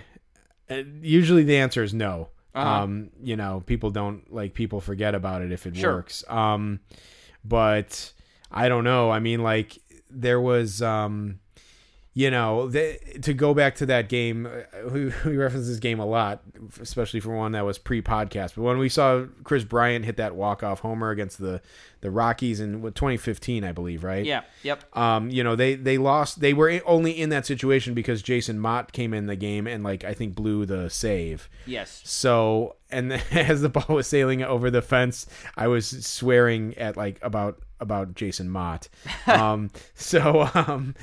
uh, 0.69 0.83
usually 1.01 1.43
the 1.43 1.57
answer 1.57 1.83
is 1.83 1.93
no. 1.93 2.29
Uh-huh. 2.55 2.83
Um, 2.83 3.09
you 3.23 3.35
know, 3.35 3.63
people 3.65 3.89
don't 3.89 4.31
like 4.31 4.53
people 4.53 4.79
forget 4.79 5.15
about 5.15 5.41
it 5.41 5.51
if 5.51 5.65
it 5.65 5.75
Sure. 5.75 5.95
works. 5.95 6.23
Um, 6.29 6.81
but 7.43 8.13
I 8.51 8.69
don't 8.69 8.83
know. 8.83 9.09
I 9.09 9.19
mean, 9.19 9.41
like 9.41 9.79
there 10.11 10.39
was 10.39 10.81
um 10.81 11.39
you 12.15 12.29
know, 12.29 12.67
the, 12.67 12.99
to 13.23 13.33
go 13.33 13.53
back 13.53 13.75
to 13.75 13.87
that 13.87 14.07
game, 14.07 14.45
uh, 14.45 14.89
we, 14.89 15.05
we 15.25 15.37
reference 15.37 15.67
this 15.67 15.79
game 15.79 15.99
a 15.99 16.05
lot, 16.05 16.41
especially 16.79 17.19
for 17.19 17.35
one 17.35 17.53
that 17.53 17.65
was 17.65 17.77
pre-podcast. 17.77 18.55
But 18.55 18.61
when 18.61 18.77
we 18.77 18.89
saw 18.89 19.25
Kris 19.43 19.63
Bryant 19.63 20.05
hit 20.05 20.17
that 20.17 20.35
walk-off 20.35 20.79
homer 20.81 21.09
against 21.09 21.39
the 21.39 21.61
the 22.01 22.11
Rockies 22.11 22.59
in 22.59 22.81
what, 22.81 22.95
2015, 22.95 23.63
I 23.63 23.71
believe, 23.71 24.03
right? 24.03 24.25
Yeah. 24.25 24.41
Yep. 24.63 24.97
Um, 24.97 25.29
you 25.29 25.41
know, 25.41 25.55
they 25.55 25.75
they 25.75 25.97
lost. 25.97 26.41
They 26.41 26.53
were 26.53 26.81
only 26.85 27.11
in 27.11 27.29
that 27.29 27.45
situation 27.45 27.93
because 27.93 28.21
Jason 28.21 28.59
Motte 28.59 28.91
came 28.91 29.13
in 29.13 29.25
the 29.25 29.37
game 29.37 29.67
and 29.67 29.85
like 29.85 30.03
I 30.03 30.13
think 30.13 30.35
blew 30.35 30.65
the 30.65 30.89
save. 30.89 31.49
Yes. 31.65 32.01
So, 32.03 32.75
and 32.91 33.13
as 33.31 33.61
the 33.61 33.69
ball 33.69 33.85
was 33.87 34.05
sailing 34.05 34.43
over 34.43 34.69
the 34.69 34.81
fence, 34.81 35.27
I 35.55 35.67
was 35.67 36.05
swearing 36.05 36.77
at 36.77 36.97
like 36.97 37.19
about 37.21 37.61
about 37.83 38.15
Jason 38.15 38.49
Motte. 38.49 38.89
Um, 39.27 39.69
so, 39.93 40.49
um, 40.55 40.95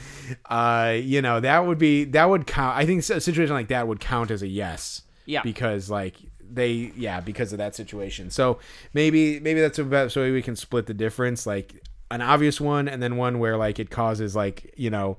uh, 0.47 0.97
you 1.01 1.23
know, 1.23 1.39
that 1.41 1.67
would 1.67 1.79
be 1.79 2.05
that 2.07 2.29
would 2.29 2.47
count. 2.47 2.77
I 2.77 2.87
think 2.87 3.09
a 3.09 3.21
situation 3.21 3.55
like 3.55 3.69
that 3.69 3.87
would 3.87 4.01
count 4.01 4.31
as 4.31 4.43
a 4.43 4.49
yes. 4.49 5.03
Yeah. 5.27 5.43
Because 5.43 5.89
like 5.89 6.17
they, 6.41 6.93
yeah, 6.97 7.21
because 7.21 7.53
of 7.53 7.59
that 7.59 7.77
situation. 7.77 8.31
So 8.31 8.59
maybe 8.93 9.39
maybe 9.39 9.61
that's 9.61 9.79
a 9.79 9.85
best 9.85 10.17
way 10.17 10.33
we 10.33 10.43
can 10.43 10.57
split 10.57 10.87
the 10.87 10.95
difference, 10.95 11.47
like 11.47 11.87
an 12.11 12.21
obvious 12.23 12.61
one, 12.61 12.89
and 12.89 13.03
then 13.03 13.17
one 13.17 13.39
where 13.39 13.57
like 13.57 13.79
it 13.79 13.91
causes 13.91 14.35
like 14.35 14.75
you 14.77 14.91
know 14.91 15.19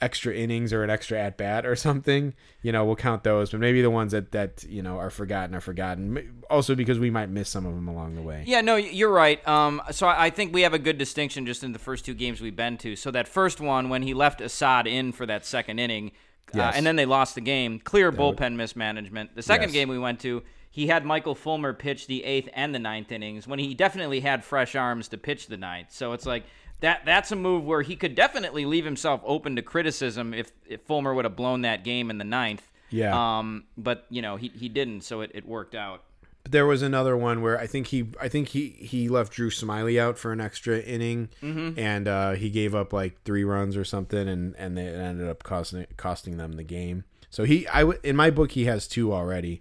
extra 0.00 0.32
innings 0.34 0.72
or 0.72 0.84
an 0.84 0.90
extra 0.90 1.18
at 1.18 1.36
bat 1.36 1.66
or 1.66 1.74
something, 1.74 2.32
you 2.62 2.70
know, 2.70 2.84
we'll 2.84 2.96
count 2.96 3.24
those. 3.24 3.50
But 3.50 3.60
maybe 3.60 3.82
the 3.82 3.90
ones 3.90 4.12
that 4.12 4.30
that 4.32 4.64
you 4.68 4.82
know 4.82 4.96
are 4.98 5.10
forgotten 5.10 5.54
are 5.54 5.60
forgotten. 5.60 6.42
Also 6.48 6.74
because 6.74 6.98
we 6.98 7.10
might 7.10 7.28
miss 7.28 7.48
some 7.48 7.66
of 7.66 7.74
them 7.74 7.88
along 7.88 8.14
the 8.14 8.22
way. 8.22 8.44
Yeah, 8.46 8.60
no, 8.60 8.76
you're 8.76 9.12
right. 9.12 9.46
Um, 9.46 9.82
so 9.90 10.06
I 10.06 10.30
think 10.30 10.54
we 10.54 10.62
have 10.62 10.74
a 10.74 10.78
good 10.78 10.98
distinction 10.98 11.46
just 11.46 11.64
in 11.64 11.72
the 11.72 11.78
first 11.78 12.04
two 12.04 12.14
games 12.14 12.40
we've 12.40 12.54
been 12.56 12.76
to. 12.78 12.94
So 12.96 13.10
that 13.10 13.26
first 13.28 13.60
one, 13.60 13.88
when 13.88 14.02
he 14.02 14.14
left 14.14 14.40
Assad 14.40 14.86
in 14.86 15.12
for 15.12 15.26
that 15.26 15.44
second 15.44 15.78
inning, 15.78 16.12
uh, 16.54 16.72
and 16.74 16.86
then 16.86 16.96
they 16.96 17.04
lost 17.04 17.34
the 17.34 17.40
game, 17.42 17.78
clear 17.80 18.10
bullpen 18.10 18.56
mismanagement. 18.56 19.34
The 19.34 19.42
second 19.42 19.68
Yes. 19.68 19.72
game 19.72 19.88
we 19.88 19.98
went 19.98 20.20
to, 20.20 20.42
he 20.70 20.86
had 20.86 21.04
Michael 21.04 21.34
Fulmer 21.34 21.72
pitch 21.74 22.06
the 22.06 22.24
eighth 22.24 22.48
and 22.54 22.74
the 22.74 22.78
ninth 22.78 23.10
innings 23.12 23.46
when 23.48 23.58
he 23.58 23.74
definitely 23.74 24.20
had 24.20 24.44
fresh 24.44 24.74
arms 24.76 25.08
to 25.08 25.18
pitch 25.18 25.48
the 25.48 25.56
ninth. 25.56 25.88
So 25.90 26.12
it's 26.12 26.24
like 26.24 26.44
that. 26.80 27.02
That's 27.04 27.32
a 27.32 27.36
move 27.36 27.64
where 27.64 27.82
he 27.82 27.96
could 27.96 28.14
definitely 28.14 28.64
leave 28.64 28.84
himself 28.84 29.20
open 29.24 29.56
to 29.56 29.62
criticism 29.62 30.34
if, 30.34 30.52
if 30.66 30.82
Fulmer 30.82 31.14
would 31.14 31.24
have 31.24 31.36
blown 31.36 31.62
that 31.62 31.84
game 31.84 32.10
in 32.10 32.18
the 32.18 32.24
ninth. 32.24 32.70
Yeah. 32.90 33.38
Um, 33.38 33.64
but 33.76 34.06
you 34.10 34.22
know 34.22 34.36
he 34.36 34.48
he 34.48 34.68
didn't, 34.68 35.02
so 35.02 35.20
it, 35.20 35.30
it 35.34 35.46
worked 35.46 35.74
out. 35.74 36.02
But 36.42 36.52
there 36.52 36.66
was 36.66 36.80
another 36.82 37.16
one 37.16 37.42
where 37.42 37.58
I 37.58 37.66
think 37.66 37.88
he 37.88 38.06
I 38.20 38.28
think 38.28 38.48
he 38.48 38.68
he 38.78 39.08
left 39.08 39.32
Drew 39.32 39.50
Smyly 39.50 40.00
out 40.00 40.18
for 40.18 40.32
an 40.32 40.40
extra 40.40 40.78
inning, 40.78 41.28
and 41.42 42.08
uh, 42.08 42.32
he 42.32 42.48
gave 42.48 42.74
up 42.74 42.92
like 42.92 43.22
three 43.24 43.44
runs 43.44 43.76
or 43.76 43.84
something, 43.84 44.26
and 44.28 44.54
and 44.56 44.76
they 44.78 44.84
it 44.86 44.94
ended 44.96 45.28
up 45.28 45.42
costing 45.42 45.86
costing 45.96 46.36
them 46.38 46.52
the 46.52 46.64
game. 46.64 47.04
So 47.30 47.44
he 47.44 47.68
I 47.68 47.80
w- 47.80 48.00
in 48.02 48.16
my 48.16 48.30
book 48.30 48.52
he 48.52 48.64
has 48.64 48.88
two 48.88 49.12
already 49.12 49.60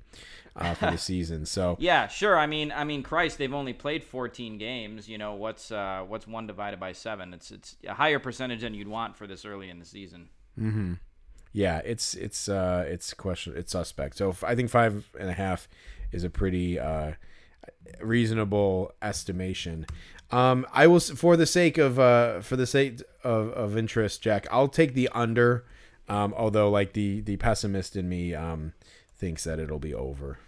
uh, 0.58 0.74
for 0.74 0.92
the 0.92 0.98
season. 1.10 1.46
So 1.46 1.78
Yeah, 1.80 2.08
sure. 2.08 2.38
I 2.38 2.48
mean, 2.48 2.72
I 2.72 2.84
mean, 2.84 3.04
Christ, 3.04 3.38
they've 3.38 3.54
only 3.54 3.74
played 3.74 4.04
14 4.04 4.58
games. 4.58 5.08
You 5.08 5.18
know, 5.18 5.34
what's 5.36 5.72
uh, 5.72 6.04
what's 6.08 6.28
one 6.28 6.48
divided 6.48 6.80
by 6.80 6.92
seven? 6.94 7.34
It's 7.34 7.52
it's 7.52 7.76
a 7.88 7.94
higher 7.94 8.20
percentage 8.20 8.62
than 8.62 8.74
you'd 8.74 8.88
want 8.88 9.16
for 9.16 9.28
this 9.28 9.46
early 9.46 9.70
in 9.70 9.80
the 9.80 9.86
season. 9.86 10.30
yeah, 11.54 11.82
it's 11.86 12.14
it's 12.16 12.50
uh 12.50 12.86
it's 12.88 13.14
question 13.14 13.54
it's 13.56 13.72
suspect. 13.72 14.18
So 14.18 14.30
f- 14.30 14.44
I 14.44 14.56
think 14.56 14.70
five 14.70 15.10
and 15.20 15.30
a 15.30 15.34
half 15.34 15.68
is 16.12 16.24
a 16.24 16.30
pretty 16.30 16.80
uh 16.80 17.14
reasonable 18.02 18.92
estimation. 19.02 19.86
Um, 20.32 20.66
I 20.74 20.88
will 20.88 21.00
for 21.00 21.38
the 21.38 21.46
sake 21.46 21.78
of 21.78 22.00
uh 22.00 22.42
for 22.42 22.56
the 22.56 22.66
sake 22.68 23.02
of, 23.24 23.50
of 23.52 23.78
interest, 23.78 24.22
Jack, 24.22 24.48
I'll 24.52 24.68
take 24.68 24.94
the 24.94 25.10
under. 25.14 25.66
Um, 26.10 26.34
although 26.38 26.70
like 26.70 26.94
the 26.94 27.22
the 27.22 27.38
pessimist 27.38 27.96
in 27.96 28.08
me 28.10 28.34
um 28.34 28.74
thinks 29.16 29.44
that 29.44 29.60
it'll 29.60 29.80
be 29.80 29.94
over, 29.94 30.40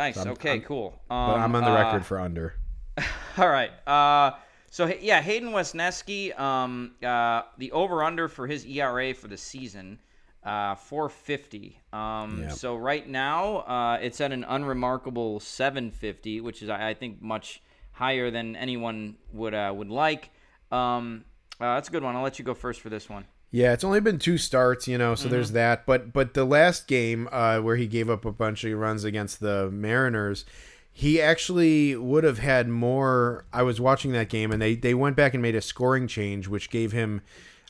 Nice. 0.00 0.16
okay. 0.26 0.50
I'm- 0.52 0.62
cool. 0.62 0.98
but 1.08 1.14
Um, 1.14 1.40
I'm 1.42 1.54
on 1.56 1.64
the 1.64 1.70
uh, 1.70 1.74
record 1.74 2.06
for 2.06 2.18
under. 2.18 2.54
All 3.36 3.48
right. 3.48 3.70
Uh, 3.86 4.32
so 4.70 4.86
yeah, 4.86 5.20
Hayden 5.20 5.50
Wesneski. 5.50 6.38
Um, 6.38 6.94
uh, 7.04 7.42
the 7.58 7.72
over 7.72 8.02
under 8.02 8.26
for 8.28 8.46
his 8.46 8.64
ERA 8.64 9.12
for 9.14 9.28
the 9.28 9.36
season, 9.36 9.98
uh, 10.44 10.74
450. 10.74 11.80
Um, 11.92 12.42
Yep. 12.42 12.52
so 12.52 12.76
right 12.76 13.06
now, 13.06 13.58
uh, 13.58 13.98
it's 14.00 14.20
at 14.20 14.32
an 14.32 14.44
unremarkable 14.44 15.38
750, 15.40 16.40
which 16.40 16.62
is 16.62 16.68
I, 16.70 16.90
I 16.90 16.94
think 16.94 17.20
much 17.20 17.62
higher 17.92 18.30
than 18.30 18.56
anyone 18.56 19.16
would 19.32 19.54
uh, 19.54 19.72
would 19.76 19.90
like. 19.90 20.30
Um, 20.72 21.24
uh, 21.60 21.74
that's 21.74 21.88
a 21.88 21.92
good 21.92 22.02
one. 22.02 22.16
I'll 22.16 22.22
let 22.22 22.38
you 22.38 22.44
go 22.44 22.54
first 22.54 22.80
for 22.80 22.88
this 22.88 23.08
one. 23.08 23.24
Yeah, 23.52 23.72
it's 23.72 23.82
only 23.84 24.00
been 24.00 24.18
two 24.18 24.38
starts, 24.38 24.86
you 24.86 24.96
know, 24.96 25.14
so 25.14 25.24
Mm-hmm. 25.24 25.30
there's 25.32 25.52
that. 25.52 25.86
But 25.86 26.12
but 26.12 26.34
the 26.34 26.44
last 26.44 26.86
game 26.86 27.28
uh, 27.32 27.58
where 27.60 27.76
he 27.76 27.86
gave 27.86 28.08
up 28.08 28.24
a 28.24 28.32
bunch 28.32 28.62
of 28.64 28.78
runs 28.78 29.02
against 29.04 29.40
the 29.40 29.70
Mariners, 29.70 30.44
he 30.92 31.20
actually 31.20 31.96
would 31.96 32.22
have 32.24 32.38
had 32.38 32.68
more. 32.68 33.44
I 33.52 33.62
was 33.62 33.80
watching 33.80 34.12
that 34.12 34.28
game, 34.28 34.52
and 34.52 34.62
they 34.62 34.76
they 34.76 34.94
went 34.94 35.16
back 35.16 35.34
and 35.34 35.42
made 35.42 35.56
a 35.56 35.60
scoring 35.60 36.06
change, 36.06 36.46
which 36.48 36.70
gave 36.70 36.92
him. 36.92 37.22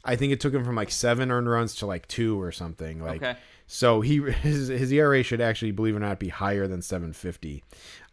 I 0.05 0.17
think 0.17 0.33
it 0.33 0.41
took 0.41 0.55
him 0.55 0.65
from 0.65 0.77
like 0.77 0.91
seven 0.91 1.31
earned 1.31 1.49
runs 1.51 1.75
to 1.77 1.87
like 1.87 2.09
two 2.09 2.41
or 2.41 2.53
something. 2.53 3.03
Like 3.03 3.23
Okay. 3.23 3.37
so 3.67 4.01
he 4.03 4.19
his 4.33 4.69
his 4.69 4.93
ERA 4.93 5.23
should 5.23 5.41
actually, 5.41 5.73
believe 5.73 5.95
it 5.95 5.99
or 5.99 6.01
not, 6.01 6.19
be 6.19 6.29
higher 6.29 6.67
than 6.67 6.83
750. 6.83 7.63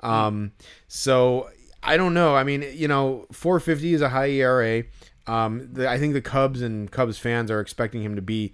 Um, 0.01 0.51
so 0.87 1.49
I 1.83 1.95
don't 1.97 2.13
know. 2.13 2.35
I 2.35 2.43
mean, 2.43 2.65
you 2.73 2.87
know, 2.87 3.25
450 3.31 3.93
is 3.93 4.01
a 4.01 4.09
high 4.09 4.29
ERA. 4.29 4.83
Um, 5.27 5.69
the, 5.73 5.89
I 5.89 5.97
think 5.97 6.13
the 6.13 6.21
Cubs 6.21 6.61
and 6.61 6.91
Cubs 6.91 7.17
fans 7.17 7.51
are 7.51 7.59
expecting 7.59 8.01
him 8.01 8.15
to 8.15 8.21
be. 8.21 8.53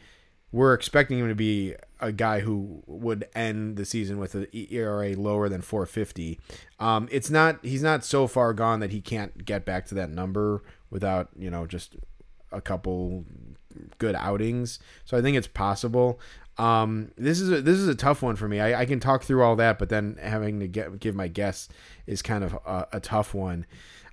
We're 0.52 0.76
expecting 0.76 1.18
him 1.18 1.30
to 1.30 1.36
be 1.36 1.74
a 2.00 2.12
guy 2.12 2.42
who 2.42 2.84
would 2.86 3.28
end 3.34 3.76
the 3.76 3.86
season 3.86 4.20
with 4.20 4.36
an 4.36 4.48
ERA 4.54 5.16
lower 5.16 5.50
than 5.50 5.62
450. 5.62 6.40
Um, 6.80 7.08
it's 7.12 7.32
not 7.32 7.60
he's 7.64 7.82
not 7.82 8.04
so 8.04 8.28
far 8.28 8.54
gone 8.54 8.80
that 8.80 8.92
he 8.92 9.02
can't 9.02 9.46
get 9.46 9.66
back 9.66 9.88
to 9.88 9.96
that 9.96 10.12
number 10.12 10.62
without 10.92 11.30
you 11.36 11.50
know 11.50 11.66
just 11.66 11.96
a 12.52 12.62
couple 12.62 13.26
good 13.98 14.16
outings. 14.16 14.80
So 15.06 15.18
I 15.18 15.22
think 15.22 15.38
it's 15.38 15.48
possible. 15.48 16.20
Um, 16.58 17.12
this 17.18 17.42
is 17.42 17.52
a, 17.52 17.62
this 17.62 17.80
is 17.80 17.88
a 17.88 17.96
tough 17.96 18.22
one 18.22 18.36
for 18.36 18.48
me. 18.48 18.60
I, 18.60 18.82
I 18.82 18.86
can 18.86 19.00
talk 19.00 19.24
through 19.24 19.42
all 19.42 19.56
that, 19.56 19.80
but 19.80 19.90
then 19.90 20.18
having 20.22 20.60
to 20.60 20.68
get 20.68 21.00
give 21.00 21.16
my 21.16 21.28
guess 21.28 21.68
is 22.06 22.22
kind 22.22 22.44
of 22.44 22.54
a, 22.66 22.88
a 22.94 23.00
tough 23.00 23.34
one. 23.34 23.66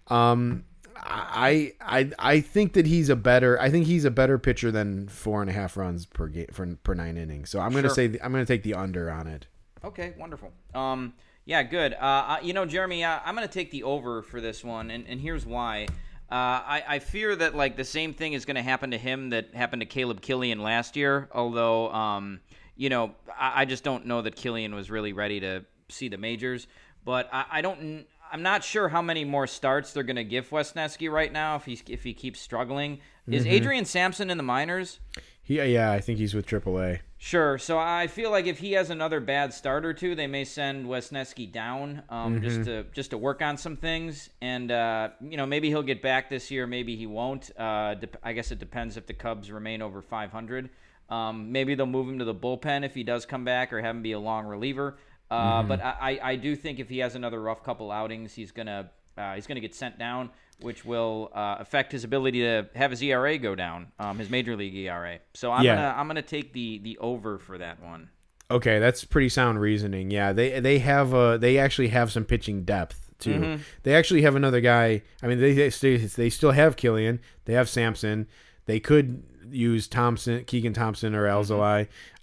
Um, 0.09 0.65
I 1.03 1.73
I 1.81 2.11
I 2.19 2.41
think 2.41 2.75
that 2.75 2.87
he's 2.87 3.09
a 3.09 3.17
better. 3.17 3.61
I 3.61 3.71
think 3.71 3.87
he's 3.87 4.05
a 4.05 4.11
better 4.11 4.39
pitcher 4.39 4.71
than 4.71 5.09
four 5.09 5.41
and 5.41 5.51
a 5.51 5.53
half 5.53 5.77
runs 5.77 6.07
per 6.07 6.27
game 6.29 6.47
for 6.53 6.67
per 6.83 6.95
nine 6.95 7.17
innings. 7.17 7.51
So 7.51 7.61
I'm 7.61 7.71
going 7.73 7.85
to 7.85 7.89
Sure. 7.89 7.95
say 7.95 8.07
the, 8.09 8.23
I'm 8.25 8.33
going 8.33 8.45
to 8.45 8.53
take 8.53 8.63
the 8.63 8.75
under 8.75 9.11
on 9.11 9.27
it. 9.27 9.47
Okay, 9.85 10.13
wonderful. 10.19 10.53
Um, 10.75 11.15
yeah, 11.47 11.63
good. 11.63 11.95
Uh, 11.95 12.39
you 12.43 12.53
know, 12.53 12.67
Jeremy, 12.67 13.03
uh, 13.03 13.21
I'm 13.25 13.35
going 13.35 13.47
to 13.49 13.53
take 13.53 13.71
the 13.71 13.83
over 13.85 14.23
for 14.23 14.41
this 14.41 14.63
one, 14.63 14.91
and, 14.91 15.07
and 15.09 15.21
here's 15.21 15.47
why. 15.47 15.87
Uh, 16.31 16.35
I, 16.35 16.85
I 16.87 16.99
fear 17.01 17.35
that 17.35 17.57
like 17.57 17.77
the 17.77 17.85
same 17.85 18.13
thing 18.15 18.35
is 18.35 18.45
going 18.45 18.57
to 18.57 18.63
happen 18.63 18.91
to 18.93 18.99
him 18.99 19.31
that 19.31 19.55
happened 19.55 19.81
to 19.81 19.87
Caleb 19.87 20.21
Killian 20.21 20.61
last 20.63 20.95
year. 20.97 21.29
Although, 21.33 21.91
um, 21.93 22.41
you 22.77 22.89
know, 22.89 23.15
I, 23.37 23.63
I 23.63 23.65
just 23.65 23.83
don't 23.83 24.07
know 24.07 24.23
that 24.23 24.37
Killian 24.37 24.75
was 24.75 24.91
really 24.91 25.13
ready 25.13 25.41
to 25.41 25.65
see 25.89 26.09
the 26.09 26.19
majors. 26.19 26.67
But 27.05 27.29
I, 27.33 27.47
I 27.51 27.61
don't. 27.63 28.07
I'm 28.33 28.43
not 28.43 28.65
sure 28.65 28.89
how 28.89 29.03
many 29.03 29.25
more 29.25 29.47
starts 29.47 29.93
they're 29.93 30.03
going 30.03 30.17
to 30.17 30.25
give 30.25 30.49
Wesneski 30.51 31.11
right 31.11 31.33
now 31.33 31.57
if 31.57 31.65
he's 31.65 31.83
if 31.89 32.05
he 32.05 32.15
keeps 32.15 32.41
struggling. 32.41 33.01
Is 33.29 33.47
Adrian 33.47 33.85
Sampson 33.85 34.31
in 34.31 34.37
the 34.37 34.43
minors? 34.43 34.99
He 35.43 35.61
yeah, 35.61 35.93
I 35.93 36.01
think 36.01 36.19
he's 36.19 36.35
with 36.35 36.47
AAA. 36.47 37.01
Sure. 37.19 37.59
So 37.59 37.79
I 37.79 38.07
feel 38.07 38.31
like 38.31 38.47
if 38.47 38.59
he 38.59 38.73
has 38.73 38.89
another 38.89 39.21
bad 39.21 39.53
start 39.53 39.85
or 39.85 39.93
two, 39.93 40.15
they 40.15 40.27
may 40.27 40.45
send 40.45 40.87
Wesneski 40.87 41.51
down 41.51 42.03
um, 42.09 42.41
just 42.41 42.65
to 42.65 42.85
just 42.93 43.11
to 43.11 43.19
work 43.19 43.43
on 43.43 43.57
some 43.57 43.77
things, 43.77 44.31
and 44.41 44.71
uh, 44.71 45.11
you 45.21 45.37
know 45.37 45.47
maybe 45.47 45.69
he'll 45.69 45.83
get 45.83 46.03
back 46.03 46.31
this 46.31 46.51
year, 46.51 46.67
maybe 46.67 46.97
he 46.97 47.07
won't. 47.07 47.51
Uh, 47.59 47.95
dep- 47.95 48.17
I 48.23 48.33
guess 48.33 48.51
it 48.53 48.59
depends 48.59 48.97
if 48.97 49.07
the 49.07 49.13
Cubs 49.13 49.51
remain 49.51 49.83
over 49.83 50.03
500. 50.03 50.71
Um, 51.09 51.51
maybe 51.51 51.75
they'll 51.75 51.87
move 51.87 52.09
him 52.09 52.21
to 52.21 52.25
the 52.25 52.35
bullpen 52.35 52.85
if 52.85 52.95
he 52.95 53.03
does 53.03 53.27
come 53.27 53.45
back, 53.45 53.73
or 53.73 53.81
have 53.83 53.97
him 53.97 54.03
be 54.03 54.13
a 54.13 54.21
long 54.21 54.47
reliever. 54.47 54.97
Uh, 55.31 55.63
But 55.63 55.81
I, 55.83 56.19
I 56.23 56.37
do 56.37 56.57
think 56.57 56.81
if 56.81 56.89
he 56.89 56.99
has 56.99 57.15
another 57.15 57.41
rough 57.41 57.63
couple 57.63 57.91
outings, 57.91 58.35
he's 58.35 58.51
gonna 58.53 58.91
uh, 59.17 59.35
he's 59.35 59.47
gonna 59.47 59.61
get 59.61 59.75
sent 59.75 59.99
down, 59.99 60.31
which 60.61 60.85
will 60.85 61.31
uh, 61.35 61.57
affect 61.61 61.93
his 61.93 62.05
ability 62.05 62.41
to 62.41 62.69
have 62.75 62.91
his 62.91 63.03
ERA 63.03 63.37
go 63.39 63.55
down, 63.55 63.93
um, 63.99 64.19
his 64.19 64.31
major 64.31 64.57
league 64.57 64.75
ERA. 64.75 65.19
So 65.35 65.53
I'm 65.53 65.65
Yeah. 65.65 65.77
gonna 65.77 65.95
I'm 65.99 66.07
gonna 66.07 66.23
take 66.23 66.53
the 66.53 66.79
the 66.79 66.99
over 66.99 67.39
for 67.39 67.59
that 67.59 67.83
one. 67.83 68.09
Okay, 68.51 68.81
that's 68.81 69.05
pretty 69.05 69.29
sound 69.29 69.61
reasoning. 69.61 70.11
Yeah, 70.11 70.33
they 70.33 70.59
they 70.61 70.79
have 70.81 71.15
uh 71.15 71.37
they 71.37 71.59
actually 71.59 71.89
have 71.89 72.11
some 72.11 72.25
pitching 72.25 72.65
depth 72.65 73.09
too. 73.21 73.61
They 73.85 73.95
actually 73.95 74.23
have 74.23 74.35
another 74.35 74.61
guy. 74.61 75.03
I 75.23 75.27
mean, 75.29 75.39
they 75.39 75.53
they, 75.69 75.97
they 75.99 76.31
still 76.31 76.51
have 76.53 76.77
Killian. 76.77 77.21
They 77.45 77.53
have 77.53 77.69
Sampson. 77.69 78.27
They 78.67 78.81
could 78.81 79.23
use 79.51 79.87
Thompson, 79.89 80.45
Keegan 80.45 80.73
Thompson, 80.73 81.15
or 81.15 81.27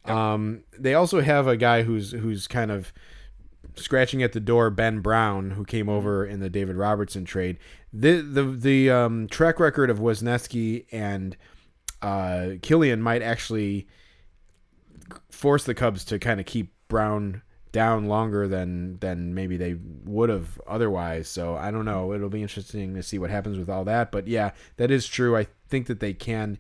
Um, 0.08 0.64
they 0.78 0.94
also 0.94 1.22
have 1.22 1.48
a 1.48 1.58
guy 1.58 1.84
who's 1.84 2.12
who's 2.12 2.48
kind 2.48 2.72
of 2.72 2.94
scratching 3.76 4.24
at 4.24 4.34
the 4.34 4.40
door, 4.40 4.70
Ben 4.70 5.00
Brown, 5.00 5.52
who 5.52 5.64
came 5.64 5.90
over 5.90 6.26
in 6.26 6.40
the 6.40 6.50
David 6.50 6.76
Robertson 6.76 7.26
trade. 7.26 7.58
The 7.94 8.22
the 8.22 8.44
the 8.44 8.90
um, 8.90 9.28
track 9.28 9.60
record 9.60 9.90
of 9.90 10.00
Wesneski 10.00 10.86
and 10.92 11.38
uh, 12.02 12.52
Killian 12.62 13.02
might 13.02 13.22
actually 13.22 13.88
force 15.30 15.64
the 15.64 15.74
Cubs 15.74 16.04
to 16.06 16.20
kind 16.20 16.40
of 16.40 16.46
keep 16.46 16.74
Brown 16.88 17.42
down 17.72 18.08
longer 18.08 18.48
than 18.48 18.98
than 19.00 19.34
maybe 19.34 19.58
they 19.58 19.76
would 20.06 20.30
have 20.30 20.60
otherwise. 20.68 21.28
So 21.28 21.56
I 21.56 21.72
don't 21.72 21.86
know. 21.86 22.14
It'll 22.14 22.30
be 22.30 22.42
interesting 22.42 22.96
to 22.96 23.04
see 23.04 23.20
what 23.20 23.30
happens 23.30 23.58
with 23.58 23.70
all 23.70 23.86
that. 23.86 24.12
But 24.12 24.28
yeah, 24.28 24.52
that 24.78 24.92
is 24.92 25.08
true. 25.08 25.36
I 25.36 25.48
think 25.68 25.88
that 25.88 26.00
they 26.00 26.14
can 26.14 26.58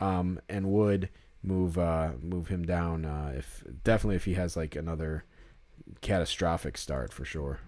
um, 0.00 0.40
and 0.48 0.66
would 0.66 1.08
move 1.46 1.78
uh, 1.78 2.10
move 2.20 2.48
him 2.48 2.64
down 2.64 3.04
uh, 3.04 3.32
if 3.36 3.64
definitely 3.84 4.16
if 4.16 4.24
he 4.24 4.34
has 4.34 4.56
like 4.56 4.76
another 4.76 5.24
catastrophic 6.00 6.76
start 6.76 7.12
for 7.12 7.24
sure. 7.24 7.60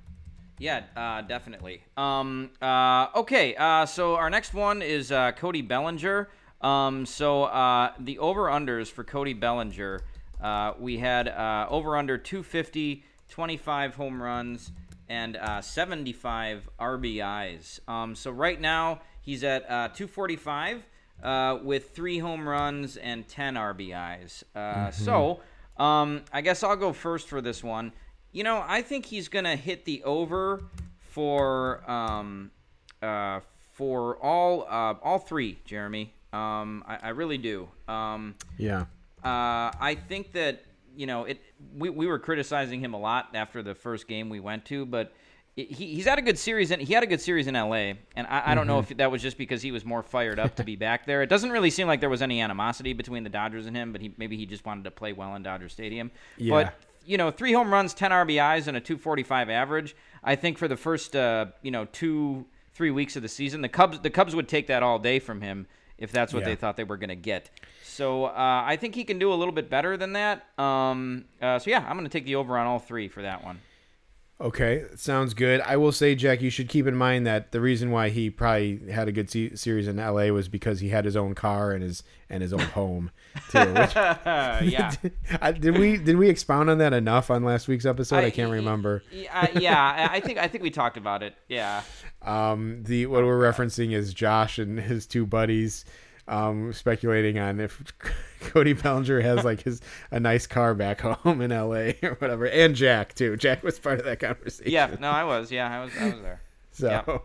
Yeah, 0.59 0.83
uh, 0.97 1.23
definitely. 1.23 1.85
Um, 1.97 2.51
uh, 2.61 3.09
okay, 3.15 3.55
uh, 3.55 3.87
so 3.87 4.17
our 4.17 4.29
next 4.29 4.55
one 4.55 4.83
is 4.83 5.13
uh, 5.13 5.33
Cody 5.33 5.63
Bellinger. 5.63 6.29
Um, 6.61 7.07
so 7.07 7.45
uh, 7.45 7.93
the 8.01 8.19
over 8.19 8.45
unders 8.47 8.89
for 8.89 9.05
Cody 9.05 9.35
Bellinger, 9.35 10.01
uh, 10.43 10.73
we 10.79 10.99
had 10.99 11.29
uh, 11.29 11.67
over 11.71 11.97
under 11.97 12.19
250, 12.19 13.05
25 13.29 13.95
home 13.95 14.21
runs, 14.21 14.73
and 15.09 15.37
uh, 15.37 15.61
75 15.61 16.69
RBIs. 16.81 17.89
Um, 17.89 18.17
so 18.17 18.33
right 18.33 18.61
now 18.61 19.01
he's 19.23 19.45
at 19.45 19.63
uh, 19.65 19.89
245 19.89 20.83
uh, 21.23 21.59
with 21.63 21.91
three 21.91 22.19
home 22.19 22.49
runs 22.49 22.97
and 22.97 23.27
10 23.29 23.55
RBIs. 23.55 24.45
Uh, 24.55 24.91
So 24.91 25.41
um, 25.77 26.23
I 26.33 26.41
guess 26.41 26.63
I'll 26.63 26.77
go 26.77 26.93
first 26.93 27.29
for 27.29 27.41
this 27.41 27.63
one. 27.63 27.93
You 28.33 28.45
know, 28.45 28.63
I 28.67 28.83
think 28.83 29.07
he's 29.07 29.29
gonna 29.29 29.57
hit 29.57 29.85
the 29.85 30.03
over 30.05 30.63
for 30.99 31.89
um, 31.91 32.51
uh, 33.03 33.41
for 33.75 34.17
all 34.23 34.63
uh, 34.69 34.95
all 35.03 35.19
three, 35.19 35.59
Jeremy. 35.65 36.13
Um, 36.33 36.85
I, 36.87 36.99
I 37.05 37.09
really 37.11 37.39
do. 37.39 37.69
Um, 37.87 38.35
Yeah. 38.59 38.83
uh, 39.25 39.71
I 39.81 39.97
think 40.09 40.33
that 40.33 40.63
you 40.97 41.07
know 41.07 41.25
it. 41.25 41.41
We, 41.77 41.91
we 41.91 42.07
were 42.07 42.19
criticizing 42.19 42.81
him 42.81 42.93
a 42.95 42.99
lot 42.99 43.31
after 43.35 43.63
the 43.63 43.75
first 43.75 44.07
game 44.09 44.29
we 44.29 44.41
went 44.41 44.65
to, 44.67 44.85
but 44.85 45.13
he, 45.65 45.95
he's 45.95 46.07
had 46.07 46.19
a 46.19 46.23
good 46.23 46.39
series. 46.39 46.71
In, 46.71 46.81
he 46.81 46.93
had 46.95 47.03
a 47.03 47.07
good 47.07 47.21
series 47.21 47.47
in 47.47 47.55
LA, 47.55 47.95
and 48.17 48.27
I, 48.29 48.43
I 48.47 48.55
don't 48.55 48.67
know 48.67 48.79
if 48.79 48.89
that 48.97 49.11
was 49.11 49.23
just 49.23 49.37
because 49.39 49.63
he 49.63 49.73
was 49.73 49.85
more 49.85 50.03
fired 50.03 50.39
up 50.39 50.55
to 50.57 50.65
be 50.65 50.77
back 50.77 51.07
there. 51.07 51.23
It 51.23 51.29
doesn't 51.29 51.51
really 51.51 51.71
seem 51.71 51.87
like 51.87 52.01
there 52.01 52.11
was 52.11 52.23
any 52.23 52.41
animosity 52.41 52.93
between 52.93 53.25
the 53.25 53.31
Dodgers 53.31 53.67
and 53.67 53.77
him, 53.77 53.93
but 53.93 54.01
he 54.01 54.13
maybe 54.19 54.37
he 54.37 54.47
just 54.47 54.65
wanted 54.65 54.85
to 54.85 54.91
play 54.91 55.13
well 55.13 55.35
in 55.35 55.43
Dodger 55.43 55.69
Stadium. 55.69 56.11
Yeah. 56.37 56.51
But 56.55 56.75
you 57.05 57.17
know, 57.17 57.31
three 57.31 57.53
home 57.53 57.73
runs, 57.73 57.95
ten 57.95 58.11
RBIs, 58.11 58.69
and 58.69 58.77
a 58.77 58.81
245 58.81 59.51
average. 59.51 59.97
I 60.23 60.37
think 60.37 60.59
for 60.59 60.69
the 60.69 60.77
first 60.77 61.17
uh, 61.17 61.47
you 61.63 61.71
know 61.71 61.87
two 61.87 62.47
three 62.75 62.91
weeks 62.91 63.17
of 63.17 63.23
the 63.23 63.29
season, 63.29 63.61
the 63.61 63.69
Cubs 63.69 63.99
the 64.01 64.11
Cubs 64.11 64.35
would 64.35 64.49
take 64.49 64.69
that 64.69 64.83
all 64.83 64.99
day 64.99 65.19
from 65.19 65.41
him 65.41 65.67
if 65.99 66.13
that's 66.13 66.33
what 66.33 66.41
Yeah. 66.41 66.51
they 66.51 66.55
thought 66.57 66.77
they 66.77 66.85
were 66.85 66.97
going 66.97 67.09
to 67.09 67.17
get. 67.17 67.51
So 67.83 68.27
uh, 68.27 68.63
I 68.65 68.77
think 68.77 68.95
he 68.95 69.03
can 69.03 69.19
do 69.19 69.33
a 69.33 69.35
little 69.35 69.51
bit 69.53 69.69
better 69.69 69.97
than 69.97 70.13
that. 70.13 70.47
Um, 70.57 71.25
uh, 71.43 71.59
so 71.59 71.69
yeah, 71.71 71.85
I'm 71.85 71.95
going 71.97 72.05
to 72.05 72.09
take 72.11 72.25
the 72.27 72.37
over 72.37 72.57
on 72.57 72.67
all 72.67 72.79
three 72.79 73.09
for 73.09 73.23
that 73.23 73.43
one. 73.43 73.59
Okay, 74.41 74.85
sounds 74.95 75.35
good. 75.35 75.61
I 75.63 75.77
will 75.77 75.91
say, 75.91 76.15
Jack, 76.15 76.41
you 76.41 76.49
should 76.49 76.69
keep 76.69 76.87
in 76.87 76.95
mind 76.95 77.27
that 77.27 77.51
the 77.51 77.61
reason 77.61 77.91
why 77.91 78.09
he 78.09 78.31
probably 78.31 78.89
had 78.89 79.09
a 79.09 79.13
good 79.13 79.29
se- 79.29 79.57
series 79.57 79.89
in 79.89 79.97
LA 79.97 80.27
was 80.29 80.47
because 80.49 80.79
he 80.79 80.91
had 80.91 81.05
his 81.05 81.17
own 81.17 81.35
car 81.35 81.73
and 81.73 81.83
his 81.83 82.05
and 82.31 82.41
his 82.41 82.53
own 82.53 82.61
home 82.79 83.11
too. 83.51 83.59
Which, 83.59 83.97
Uh, 83.97 84.61
yeah. 84.65 84.93
I, 85.41 85.51
did 85.51 85.77
we 85.77 85.97
did 85.97 86.17
we 86.17 86.29
expound 86.29 86.71
on 86.71 86.79
that 86.79 86.93
enough 86.93 87.33
on 87.33 87.43
last 87.43 87.67
week's 87.67 87.85
episode? 87.85 88.19
I, 88.23 88.31
can't 88.31 88.53
remember. 88.53 89.03
Yeah, 89.11 89.59
yeah, 89.59 90.09
I 90.13 90.19
I 90.19 90.21
think 90.21 90.39
I 90.39 90.47
think 90.47 90.63
we 90.63 90.71
talked 90.71 90.97
about 90.97 91.25
it. 91.25 91.35
Yeah. 91.49 91.83
Um, 92.23 92.85
the 92.85 93.07
what 93.07 93.25
we're 93.25 93.41
referencing 93.41 93.93
is 93.93 94.15
Josh 94.15 94.59
and 94.61 94.79
his 94.79 95.07
two 95.09 95.27
buddies. 95.27 95.85
Um, 96.29 96.75
speculating 96.75 97.39
on 97.39 97.59
if 97.59 97.83
Cody 98.41 98.75
Bellinger 98.75 99.21
has 99.21 99.45
like 99.45 99.63
his 99.63 99.81
a 100.11 100.21
nice 100.21 100.47
car 100.47 100.75
back 100.75 101.01
home 101.01 101.41
in 101.41 101.51
L.A. 101.51 101.97
or 102.03 102.15
whatever, 102.17 102.47
and 102.47 102.75
Jack 102.75 103.15
too. 103.15 103.37
Jack 103.37 103.63
was 103.63 103.79
part 103.79 103.99
of 103.99 104.05
that 104.05 104.21
conversation. 104.21 104.71
Yeah. 104.71 104.95
No, 105.01 105.11
I 105.11 105.25
was. 105.25 105.51
Yeah, 105.51 105.75
I 105.75 105.83
was. 105.83 105.93
I 105.99 106.05
was 106.11 106.21
there. 106.21 106.41
So, 106.71 107.25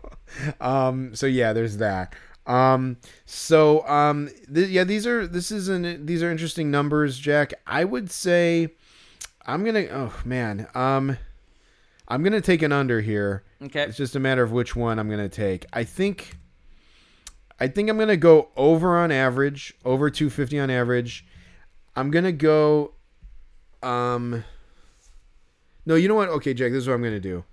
um, 0.60 1.14
so 1.14 1.26
yeah, 1.26 1.52
there's 1.52 1.76
that. 1.76 2.16
Um, 2.46 2.96
so 3.24 3.86
um, 3.86 4.28
th- 4.52 4.68
yeah, 4.68 4.82
these 4.82 5.06
are 5.06 5.28
this 5.28 5.52
is 5.52 5.68
an 5.68 6.06
these 6.06 6.24
are 6.24 6.30
interesting 6.30 6.72
numbers, 6.72 7.18
Jack. 7.18 7.54
I 7.66 7.84
would 7.84 8.10
say 8.10 8.70
I'm 9.46 9.64
gonna. 9.64 9.86
Oh 9.92 10.12
man, 10.24 10.66
um, 10.74 11.16
I'm 12.08 12.24
gonna 12.24 12.40
take 12.40 12.62
an 12.62 12.72
under 12.72 13.00
here. 13.00 13.44
Okay. 13.62 13.82
It's 13.82 13.96
just 13.96 14.16
a 14.16 14.20
matter 14.20 14.42
of 14.42 14.50
which 14.50 14.74
one 14.74 14.98
I'm 14.98 15.08
gonna 15.08 15.28
take. 15.28 15.66
I 15.72 15.84
think. 15.84 16.36
I 17.60 17.68
think 17.68 17.88
I'm 17.88 17.98
gonna 17.98 18.16
go 18.16 18.48
over 18.56 18.96
on 18.98 19.12
average, 19.12 19.74
over 19.84 20.10
250 20.10 20.58
on 20.58 20.70
average. 20.70 21.24
I'm 21.96 22.10
gonna 22.10 22.32
go. 22.32 22.92
Um. 23.82 24.44
No, 25.86 25.94
you 25.94 26.08
know 26.08 26.14
what? 26.14 26.28
Okay, 26.30 26.54
Jack. 26.54 26.72
This 26.72 26.82
is 26.82 26.88
what 26.88 26.94
I'm 26.94 27.02
gonna 27.02 27.20
do. 27.20 27.44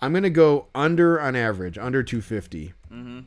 I'm 0.00 0.12
gonna 0.12 0.30
go 0.30 0.66
under 0.74 1.20
on 1.20 1.34
average, 1.34 1.76
under 1.78 2.02
250. 2.02 2.74
Mm-hmm. 2.92 3.20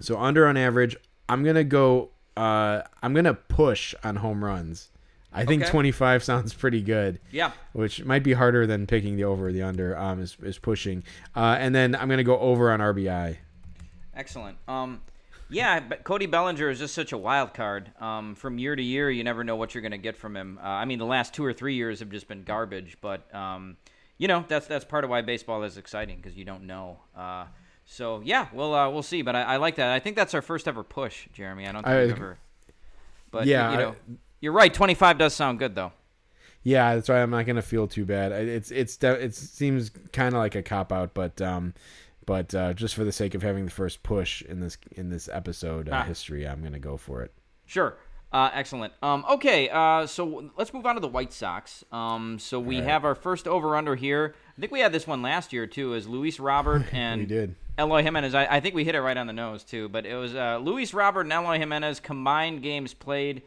So 0.00 0.18
under 0.18 0.46
on 0.46 0.56
average, 0.56 0.96
I'm 1.28 1.44
gonna 1.44 1.64
go. 1.64 2.10
Uh, 2.36 2.82
I'm 3.02 3.12
gonna 3.14 3.34
push 3.34 3.94
on 4.02 4.16
home 4.16 4.44
runs. 4.44 4.90
I 5.36 5.44
think 5.44 5.62
Okay. 5.62 5.70
25 5.72 6.22
sounds 6.24 6.54
pretty 6.54 6.80
good 6.80 7.18
Yeah. 7.32 7.50
which 7.72 8.04
might 8.04 8.22
be 8.22 8.34
harder 8.34 8.68
than 8.68 8.86
picking 8.86 9.16
the 9.16 9.24
over 9.24 9.48
or 9.48 9.52
the 9.52 9.62
under. 9.62 9.96
Um, 9.98 10.20
is, 10.20 10.36
is 10.42 10.58
pushing, 10.58 11.02
uh, 11.34 11.56
and 11.58 11.74
then 11.74 11.94
I'm 11.96 12.08
gonna 12.08 12.22
go 12.24 12.38
over 12.38 12.70
on 12.72 12.78
RBI. 12.80 13.36
Excellent. 14.14 14.56
Um, 14.68 15.00
Yeah, 15.50 15.80
but 15.80 16.04
Cody 16.04 16.26
Bellinger 16.26 16.70
is 16.70 16.78
just 16.78 16.94
such 16.94 17.12
a 17.12 17.18
wild 17.18 17.54
card. 17.54 17.92
Um, 18.00 18.34
from 18.34 18.58
year 18.58 18.74
to 18.74 18.82
year, 18.82 19.10
you 19.10 19.22
never 19.24 19.44
know 19.44 19.56
what 19.56 19.74
you're 19.74 19.82
going 19.82 19.92
to 19.92 19.98
get 19.98 20.16
from 20.16 20.36
him. 20.36 20.58
Uh, 20.62 20.66
I 20.66 20.84
mean, 20.84 20.98
the 20.98 21.04
last 21.06 21.34
two 21.34 21.44
or 21.44 21.52
three 21.52 21.74
years 21.74 22.00
have 22.00 22.10
just 22.10 22.26
been 22.28 22.44
garbage, 22.44 22.96
but 23.00 23.32
um, 23.34 23.76
you 24.18 24.26
know 24.28 24.44
that's 24.48 24.66
that's 24.66 24.84
part 24.84 25.04
of 25.04 25.10
why 25.10 25.22
baseball 25.22 25.62
is 25.62 25.76
exciting 25.76 26.16
because 26.16 26.36
you 26.36 26.44
don't 26.44 26.66
know. 26.66 26.98
Uh, 27.16 27.44
so 27.84 28.22
yeah, 28.24 28.48
we'll 28.52 28.74
uh, 28.74 28.88
we'll 28.88 29.02
see. 29.02 29.22
But 29.22 29.36
I, 29.36 29.42
I 29.42 29.56
like 29.58 29.76
that. 29.76 29.90
I 29.90 29.98
think 30.00 30.16
that's 30.16 30.34
our 30.34 30.42
first 30.42 30.66
ever 30.66 30.82
push, 30.82 31.28
Jeremy. 31.32 31.68
I 31.68 31.72
don't 31.72 31.82
think 31.84 31.94
I- 31.94 32.02
we've 32.04 32.12
ever. 32.12 32.38
But 33.30 33.46
Yeah, 33.46 33.70
you 33.72 33.76
I- 33.76 33.80
know, 33.80 33.96
you're 34.40 34.52
right. 34.52 34.72
25 34.72 35.18
does 35.18 35.34
sound 35.34 35.58
good 35.58 35.74
though. 35.74 35.92
Yeah, 36.62 36.94
that's 36.94 37.08
why 37.10 37.20
I'm 37.22 37.30
not 37.30 37.44
gonna 37.44 37.60
feel 37.62 37.86
too 37.86 38.04
bad. 38.06 38.32
I- 38.32 38.36
It's 38.38 38.70
it's 38.70 38.96
it 39.02 39.34
seems 39.34 39.90
kind 40.12 40.34
of 40.34 40.38
like 40.38 40.54
a 40.54 40.62
cop 40.62 40.90
out, 40.92 41.12
but 41.12 41.40
um, 41.42 41.74
but 42.26 42.54
uh, 42.54 42.72
just 42.74 42.94
for 42.94 43.04
the 43.04 43.12
sake 43.12 43.34
of 43.34 43.42
having 43.42 43.64
the 43.64 43.70
first 43.70 44.02
push 44.02 44.42
in 44.42 44.60
this 44.60 44.76
in 44.92 45.08
this 45.10 45.28
episode 45.32 45.88
uh, 45.88 45.92
Ah. 45.96 46.02
history, 46.04 46.46
I'm 46.46 46.62
gonna 46.62 46.78
go 46.78 46.96
for 46.96 47.22
it. 47.22 47.32
Sure. 47.66 47.96
Uh, 48.32 48.50
excellent. 48.52 48.92
Um, 49.00 49.24
okay, 49.30 49.68
uh, 49.68 50.06
so 50.06 50.50
let's 50.58 50.74
move 50.74 50.84
on 50.86 50.96
to 50.96 51.00
the 51.00 51.06
White 51.06 51.32
Sox. 51.32 51.84
Um, 51.92 52.40
so 52.40 52.58
we 52.58 52.78
have 52.78 53.04
our 53.04 53.14
first 53.14 53.46
over 53.46 53.76
under 53.76 53.94
here. 53.94 54.34
I 54.58 54.60
think 54.60 54.72
we 54.72 54.80
had 54.80 54.92
this 54.92 55.06
one 55.06 55.22
last 55.22 55.52
year 55.52 55.68
too, 55.68 55.94
as 55.94 56.08
Luis 56.08 56.40
Robert 56.40 56.84
and 56.92 57.20
We 57.20 57.26
did. 57.26 57.54
Eloy 57.78 58.02
Jimenez. 58.02 58.34
I, 58.34 58.46
I 58.56 58.58
think 58.60 58.74
we 58.74 58.84
hit 58.84 58.96
it 58.96 59.00
right 59.02 59.16
on 59.16 59.28
the 59.28 59.32
nose 59.32 59.62
too, 59.62 59.88
but 59.88 60.04
it 60.04 60.16
was 60.16 60.34
uh, 60.34 60.58
Luis 60.60 60.92
Robert 60.92 61.20
and 61.22 61.32
Eloy 61.32 61.58
Jimenez 61.58 62.00
combined 62.00 62.60
games 62.62 62.92
played, 62.92 63.42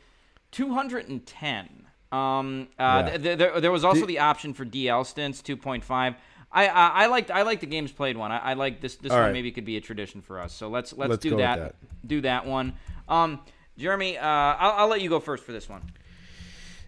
210. 0.52 1.86
Um, 2.12 2.68
uh, 2.80 2.84
Yeah. 3.06 3.10
th- 3.10 3.22
th- 3.24 3.38
there, 3.38 3.62
there 3.62 3.72
was 3.72 3.84
also 3.84 4.06
the 4.06 4.20
option 4.20 4.54
for 4.54 4.66
DL 4.66 5.06
stints, 5.06 5.42
2.5. 5.42 6.16
I, 6.52 6.68
I 6.68 6.88
I 6.88 7.06
liked 7.08 7.30
I 7.32 7.42
liked 7.42 7.62
the 7.62 7.68
games 7.68 7.92
played 7.92 8.18
one. 8.18 8.32
I, 8.32 8.38
I 8.38 8.54
like 8.54 8.82
this 8.82 8.96
this 8.96 9.12
All 9.12 9.18
one 9.18 9.28
right. 9.28 9.34
maybe 9.34 9.52
could 9.52 9.66
be 9.66 9.78
a 9.78 9.82
tradition 9.82 10.22
for 10.22 10.40
us. 10.40 10.54
So 10.54 10.70
let's 10.70 10.94
let's, 10.94 11.10
Let's 11.12 11.24
do 11.24 11.38
that, 11.38 11.60
that. 11.60 11.76
Do 12.08 12.22
that 12.22 12.46
one. 12.46 12.74
Um, 13.10 13.42
Jeremy, 13.78 14.18
uh, 14.18 14.26
I'll, 14.26 14.72
I'll 14.72 14.88
let 14.88 15.02
you 15.02 15.10
go 15.10 15.20
first 15.20 15.44
for 15.44 15.52
this 15.52 15.68
one. 15.70 15.82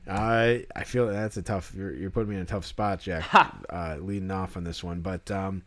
I 0.07 0.65
I 0.75 0.83
feel 0.85 1.07
that 1.07 1.13
that's 1.13 1.37
a 1.37 1.41
tough. 1.41 1.73
You're, 1.75 1.93
you're 1.93 2.09
putting 2.09 2.29
me 2.29 2.35
in 2.35 2.41
a 2.41 2.45
tough 2.45 2.65
spot, 2.65 3.01
Jack. 3.01 3.25
uh, 3.69 3.97
leading 3.99 4.31
off 4.31 4.57
on 4.57 4.63
this 4.63 4.83
one, 4.83 5.01
but 5.01 5.29
um, 5.29 5.63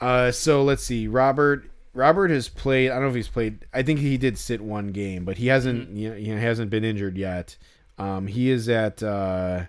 uh, 0.00 0.30
so 0.30 0.62
let's 0.62 0.82
see. 0.82 1.08
Robert 1.08 1.70
Robert 1.94 2.30
has 2.30 2.48
played. 2.48 2.90
I 2.90 2.94
don't 2.94 3.04
know 3.04 3.08
if 3.08 3.14
he's 3.14 3.28
played. 3.28 3.64
I 3.72 3.82
think 3.82 4.00
he 4.00 4.18
did 4.18 4.36
sit 4.36 4.60
one 4.60 4.88
game, 4.88 5.24
but 5.24 5.38
he 5.38 5.46
hasn't. 5.46 5.90
You 5.90 6.10
know, 6.10 6.16
he 6.16 6.28
hasn't 6.28 6.70
been 6.70 6.84
injured 6.84 7.16
yet. 7.16 7.56
Um, 7.98 8.26
he 8.26 8.50
is 8.50 8.68
at 8.68 9.02
uh, 9.02 9.62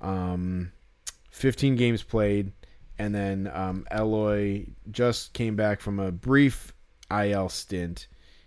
um, 0.00 0.70
15 1.32 1.76
games 1.76 2.02
played, 2.02 2.52
and 2.98 3.14
then 3.14 3.50
um, 3.52 3.86
Eloy 3.90 4.66
just 4.90 5.32
came 5.32 5.56
back 5.56 5.80
from 5.80 5.98
a 5.98 6.12
brief 6.12 6.72
IL 7.10 7.48
stint. 7.48 8.06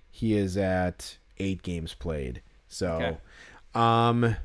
He 0.09 0.37
is 0.37 0.55
at 0.55 1.17
eight 1.39 1.61
games 1.61 1.93
played. 1.93 2.41
So. 2.69 2.87
Okay. 2.93 3.17
Um. 3.73 4.35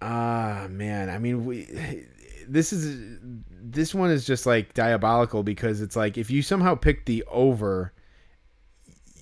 Ah, 0.00 0.66
man. 0.70 1.10
I 1.10 1.18
mean, 1.18 1.44
we. 1.44 1.66
This 2.48 2.72
is 2.72 3.18
this 3.60 3.94
one 3.94 4.10
is 4.10 4.24
just 4.24 4.46
like 4.46 4.72
diabolical 4.72 5.42
because 5.42 5.82
it's 5.82 5.96
like 5.96 6.16
if 6.16 6.30
you 6.30 6.40
somehow 6.40 6.74
pick 6.74 7.04
the 7.04 7.22
over, 7.24 7.92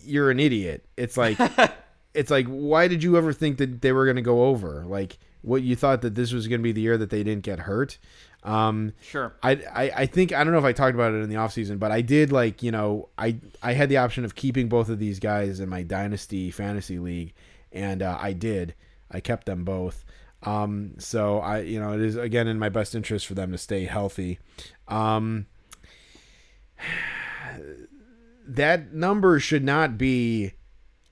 you're 0.04 0.30
an 0.30 0.38
idiot. 0.38 0.84
It's 0.96 1.16
like 1.16 1.36
it's 2.14 2.30
like 2.30 2.46
why 2.46 2.86
did 2.86 3.02
you 3.02 3.16
ever 3.16 3.32
think 3.32 3.58
that 3.58 3.82
they 3.82 3.90
were 3.90 4.04
going 4.04 4.16
to 4.16 4.22
go 4.22 4.44
over? 4.44 4.84
Like 4.86 5.18
what 5.46 5.62
you 5.62 5.76
thought 5.76 6.02
that 6.02 6.16
this 6.16 6.32
was 6.32 6.48
going 6.48 6.60
to 6.60 6.62
be 6.64 6.72
the 6.72 6.80
year 6.80 6.98
that 6.98 7.10
they 7.10 7.22
didn't 7.22 7.44
get 7.44 7.60
hurt? 7.60 7.98
Um, 8.42 8.92
Sure. 9.00 9.32
I, 9.42 9.52
I 9.72 9.90
I 10.02 10.06
think 10.06 10.32
I 10.32 10.44
don't 10.44 10.52
know 10.52 10.58
if 10.58 10.64
I 10.64 10.72
talked 10.72 10.94
about 10.94 11.12
it 11.14 11.22
in 11.22 11.28
the 11.28 11.36
offseason, 11.36 11.78
but 11.78 11.92
I 11.92 12.00
did 12.00 12.32
like 12.32 12.62
you 12.62 12.70
know 12.70 13.08
I 13.16 13.38
I 13.62 13.72
had 13.72 13.88
the 13.88 13.96
option 13.98 14.24
of 14.24 14.34
keeping 14.34 14.68
both 14.68 14.88
of 14.88 14.98
these 14.98 15.18
guys 15.20 15.60
in 15.60 15.68
my 15.68 15.82
dynasty 15.82 16.50
fantasy 16.50 16.98
league, 16.98 17.32
and 17.72 18.02
uh, 18.02 18.18
I 18.20 18.32
did. 18.32 18.74
I 19.10 19.20
kept 19.20 19.46
them 19.46 19.64
both. 19.64 20.04
Um, 20.42 20.94
so 20.98 21.38
I 21.38 21.60
you 21.60 21.80
know 21.80 21.92
it 21.92 22.00
is 22.00 22.16
again 22.16 22.46
in 22.48 22.58
my 22.58 22.68
best 22.68 22.94
interest 22.94 23.26
for 23.26 23.34
them 23.34 23.52
to 23.52 23.58
stay 23.58 23.84
healthy. 23.84 24.38
Um, 24.88 25.46
that 28.46 28.92
number 28.92 29.40
should 29.40 29.64
not 29.64 29.96
be 29.98 30.52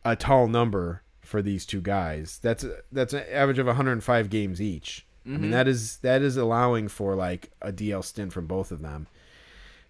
a 0.05 0.15
tall 0.17 0.47
number 0.49 1.04
for 1.25 1.43
these 1.43 1.67
two 1.67 1.81
guys. 1.81 2.39
That's 2.43 2.65
that's 2.93 3.13
an 3.13 3.25
average 3.31 3.59
of 3.59 3.67
105 3.67 4.31
games 4.31 4.61
each. 4.61 5.07
I 5.27 5.31
mean 5.31 5.51
that 5.53 5.67
is 5.67 5.97
that 5.99 6.21
is 6.21 6.37
allowing 6.37 6.89
for 6.89 7.15
like 7.15 7.51
a 7.63 7.73
DL 7.73 8.05
stint 8.05 8.33
from 8.33 8.47
both 8.47 8.71
of 8.71 8.83
them. 8.83 9.07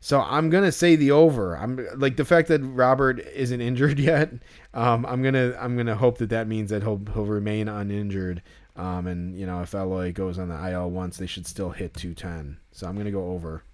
So 0.01 0.21
I'm 0.21 0.51
gonna 0.51 0.71
say 0.71 0.97
the 0.97 1.11
over. 1.13 1.57
I'm 1.57 1.89
like 1.97 2.17
the 2.17 2.25
fact 2.25 2.49
that 2.49 2.61
Robert 2.63 3.21
isn't 3.21 3.61
injured 3.61 3.99
yet. 4.11 4.33
Um, 4.75 5.05
I'm 5.07 5.23
gonna 5.23 5.57
I'm 5.59 5.77
gonna 5.77 5.97
hope 5.97 6.19
that 6.19 6.29
that 6.29 6.47
means 6.47 6.71
that 6.71 6.83
he'll 6.83 7.01
he'll 7.15 7.25
remain 7.25 7.69
uninjured. 7.69 8.43
Um, 8.77 9.07
and 9.07 9.37
you 9.39 9.47
know 9.47 9.63
if 9.63 9.75
Eloy 9.75 10.13
goes 10.13 10.39
on 10.39 10.49
the 10.51 10.71
IL 10.71 10.91
once, 10.91 11.17
they 11.17 11.27
should 11.27 11.47
still 11.47 11.71
hit 11.71 11.95
210. 11.95 12.59
So 12.71 12.87
I'm 12.87 12.97
gonna 12.97 13.11
go 13.11 13.31
over. 13.31 13.65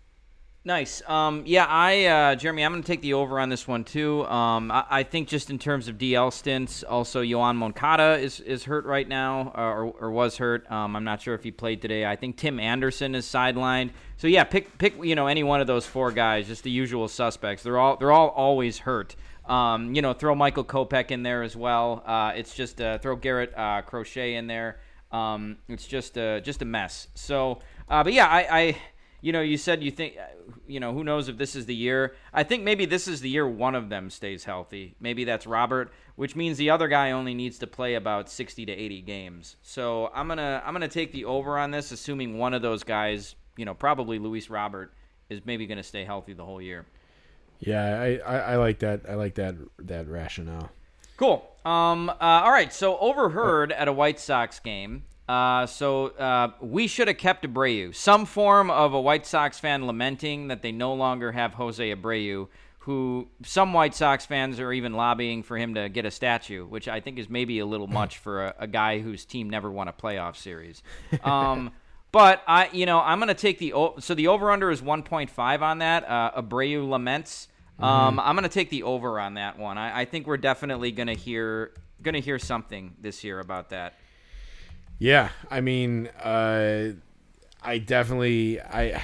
Nice. 0.63 1.01
Um, 1.09 1.45
yeah, 1.47 1.65
I, 1.67 2.05
uh, 2.05 2.35
Jeremy, 2.35 2.67
I'm 2.67 2.73
going 2.73 2.83
to 2.83 2.87
take 2.87 3.01
the 3.01 3.15
over 3.15 3.41
on 3.41 3.49
this 3.49 3.67
one 3.67 3.83
too. 3.83 4.27
Um, 4.27 4.71
I, 4.71 4.85
I 4.91 5.03
think 5.05 5.27
just 5.27 5.49
in 5.49 5.59
terms 5.59 5.89
of 5.89 5.97
DL 5.97 6.31
stints, 6.31 6.83
also 6.83 7.23
Yoán 7.23 7.57
Moncada 7.57 8.19
is, 8.19 8.41
is 8.41 8.65
hurt 8.65 8.85
right 8.85 9.09
now, 9.09 9.55
uh, 9.57 9.63
or, 9.63 9.85
or 9.87 10.11
was 10.11 10.37
hurt. 10.37 10.71
Um, 10.71 10.97
I'm 10.97 11.05
not 11.05 11.23
sure 11.23 11.35
if 11.35 11.43
he 11.43 11.51
played 11.51 11.81
today. 11.81 12.05
I 12.05 12.15
think 12.15 12.37
Tim 12.37 12.61
Anderson 12.61 13.15
is 13.15 13.25
sidelined. 13.25 13.93
So 14.19 14.27
yeah, 14.27 14.45
pick 14.45 14.77
pick 14.77 15.03
you 15.03 15.15
know 15.15 15.29
any 15.29 15.43
one 15.43 15.63
of 15.63 15.67
those 15.67 15.87
four 15.87 16.13
guys, 16.13 16.47
just 16.47 16.63
the 16.63 16.71
usual 16.71 17.09
suspects. 17.09 17.63
They're 17.63 17.79
all 17.79 17.97
they're 17.97 18.13
all 18.13 18.29
always 18.29 18.81
hurt. 18.81 19.17
Um, 19.47 19.95
you 19.95 20.03
know, 20.03 20.13
throw 20.13 20.35
Michael 20.35 20.65
Kopech 20.65 21.11
in 21.11 21.23
there 21.23 21.43
as 21.43 21.57
well. 21.57 22.03
Uh, 22.05 22.33
it's 22.37 22.55
just 22.55 22.83
uh, 22.83 22.99
throw 22.99 23.17
Garrett 23.17 23.57
uh, 23.57 23.81
Crochet 23.81 24.35
in 24.35 24.47
there. 24.47 24.81
Um, 25.11 25.57
it's 25.71 25.87
just 25.87 26.19
a 26.19 26.43
just 26.43 26.61
a 26.61 26.67
mess. 26.67 27.09
So, 27.15 27.61
uh, 27.89 28.05
but 28.05 28.13
yeah, 28.13 28.27
I. 28.27 28.47
I 28.51 28.77
you 29.21 29.33
know, 29.33 29.41
you 29.41 29.57
said 29.57 29.83
you 29.83 29.91
think, 29.91 30.17
you 30.67 30.81
know, 30.81 30.93
who 30.93 31.05
knows 31.05 31.29
if 31.29 31.37
this 31.37 31.55
is 31.55 31.67
the 31.67 31.75
year. 31.75 32.15
I 32.33 32.43
think 32.43 32.63
maybe 32.63 32.87
this 32.87 33.07
is 33.07 33.21
the 33.21 33.29
year 33.29 33.47
one 33.47 33.75
of 33.75 33.89
them 33.89 34.11
stays 34.11 34.45
healthy. 34.45 34.95
Maybe 35.01 35.25
that's 35.25 35.47
Robert, 35.47 35.93
which 36.17 36.37
means 36.37 36.59
the 36.59 36.71
other 36.71 36.89
guy 36.89 37.11
only 37.11 37.35
needs 37.35 37.59
to 37.59 37.67
play 37.67 37.95
about 37.95 38.31
60 38.31 38.67
to 38.67 38.73
80 38.73 39.03
games. 39.03 39.57
So 39.63 40.11
I'm 40.15 40.29
gonna 40.29 40.63
I'm 40.65 40.73
gonna 40.73 40.89
take 40.89 41.13
the 41.13 41.27
over 41.27 41.59
on 41.59 41.71
this, 41.71 41.93
assuming 41.93 42.39
one 42.39 42.55
of 42.55 42.63
those 42.63 42.83
guys, 42.83 43.35
you 43.57 43.65
know, 43.65 43.75
probably 43.75 44.19
Luis 44.19 44.49
Robert, 44.49 44.93
is 45.29 45.41
maybe 45.45 45.67
gonna 45.67 45.83
stay 45.83 46.05
healthy 46.05 46.33
the 46.33 46.45
whole 46.45 46.63
year. 46.63 46.87
Yeah, 47.61 48.01
I, 48.01 48.17
I, 48.27 48.39
I 48.39 48.57
like 48.57 48.79
that. 48.79 49.03
I 49.09 49.15
like 49.15 49.35
that 49.35 49.55
that 49.81 50.09
rationale. 50.09 50.71
Cool. 51.17 51.47
Um. 51.65 52.09
Uh, 52.09 52.15
all 52.21 52.51
right. 52.51 52.73
So 52.73 52.99
overheard 52.99 53.73
at 53.73 53.87
a 53.87 53.93
White 53.93 54.19
Sox 54.19 54.59
game. 54.61 55.05
Uh, 55.31 55.65
so 55.65 56.07
uh, 56.09 56.51
we 56.61 56.89
should 56.89 57.07
have 57.07 57.17
kept 57.17 57.45
Abreu. 57.45 57.95
Some 57.95 58.27
form 58.27 58.69
of 58.69 58.95
a 58.95 59.01
White 59.01 59.25
Sox 59.25 59.61
fan 59.61 59.87
lamenting 59.87 60.49
that 60.49 60.61
they 60.61 60.73
no 60.73 60.93
longer 60.93 61.31
have 61.31 61.55
Jose 61.55 61.95
Abreu, 61.95 62.49
who 62.81 63.29
some 63.45 63.73
White 63.73 63.95
Sox 63.95 64.27
fans 64.27 64.59
are 64.59 64.73
even 64.73 64.95
lobbying 64.95 65.45
for 65.45 65.57
him 65.57 65.75
to 65.75 65.89
get 65.89 66.05
a 66.05 66.11
statue, 66.11 66.67
which 66.67 66.89
I 66.89 66.99
think 66.99 67.17
is 67.17 67.31
maybe 67.31 67.61
a 67.61 67.65
little 67.65 67.87
much 67.87 68.19
for 68.19 68.47
a, 68.47 68.55
a 68.59 68.67
guy 68.67 68.99
whose 68.99 69.25
team 69.25 69.49
never 69.49 69.71
won 69.71 69.87
a 69.87 69.93
playoff 69.93 70.35
series. 70.35 70.83
Um, 71.23 71.71
but 72.11 72.43
I, 72.49 72.69
you 72.73 72.85
know, 72.85 72.99
I'm 72.99 73.21
gonna 73.21 73.33
take 73.35 73.61
the 73.61 73.73
o- 73.75 74.01
so 74.01 74.17
the 74.17 74.27
over 74.27 74.51
under 74.51 74.69
is 74.73 74.83
1.5 74.83 75.63
on 75.63 75.79
that. 75.79 76.09
Uh, 76.09 76.43
Abreu 76.43 76.89
laments. 76.89 77.47
Um, 77.79 78.19
I'm 78.19 78.35
gonna 78.35 78.49
take 78.49 78.71
the 78.71 78.83
over 78.83 79.21
on 79.21 79.35
that 79.35 79.61
one. 79.61 79.79
I, 79.79 80.01
I 80.01 80.05
think 80.07 80.27
we're 80.27 80.39
definitely 80.39 80.91
gonna 80.91 81.15
hear 81.15 81.71
gonna 82.03 82.19
hear 82.19 82.41
something 82.41 82.95
this 83.01 83.23
year 83.23 83.39
about 83.39 83.71
that. 83.71 83.95
Yeah, 85.01 85.31
I 85.51 85.63
mean, 85.63 86.09
uh, 86.23 86.91
I 87.63 87.79
definitely, 87.79 88.61
I, 88.61 89.03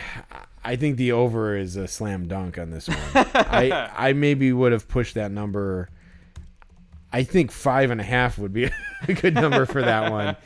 I 0.62 0.76
think 0.76 0.98
the 0.98 1.12
over 1.12 1.56
is 1.56 1.76
a 1.76 1.88
slam 1.88 2.28
dunk 2.28 2.58
on 2.58 2.70
this 2.70 2.86
one. 2.86 2.98
I, 3.14 3.90
I 3.96 4.12
maybe 4.12 4.52
would 4.52 4.72
have 4.72 4.88
pushed 4.88 5.14
that 5.14 5.32
number. 5.32 5.88
I 7.10 7.22
think 7.22 7.50
five 7.50 7.90
and 7.90 7.98
a 7.98 8.04
half 8.04 8.36
would 8.36 8.52
be 8.52 8.64
a 9.08 9.14
good 9.14 9.34
number 9.34 9.64
for 9.64 9.80
that 9.80 10.12
one. 10.12 10.36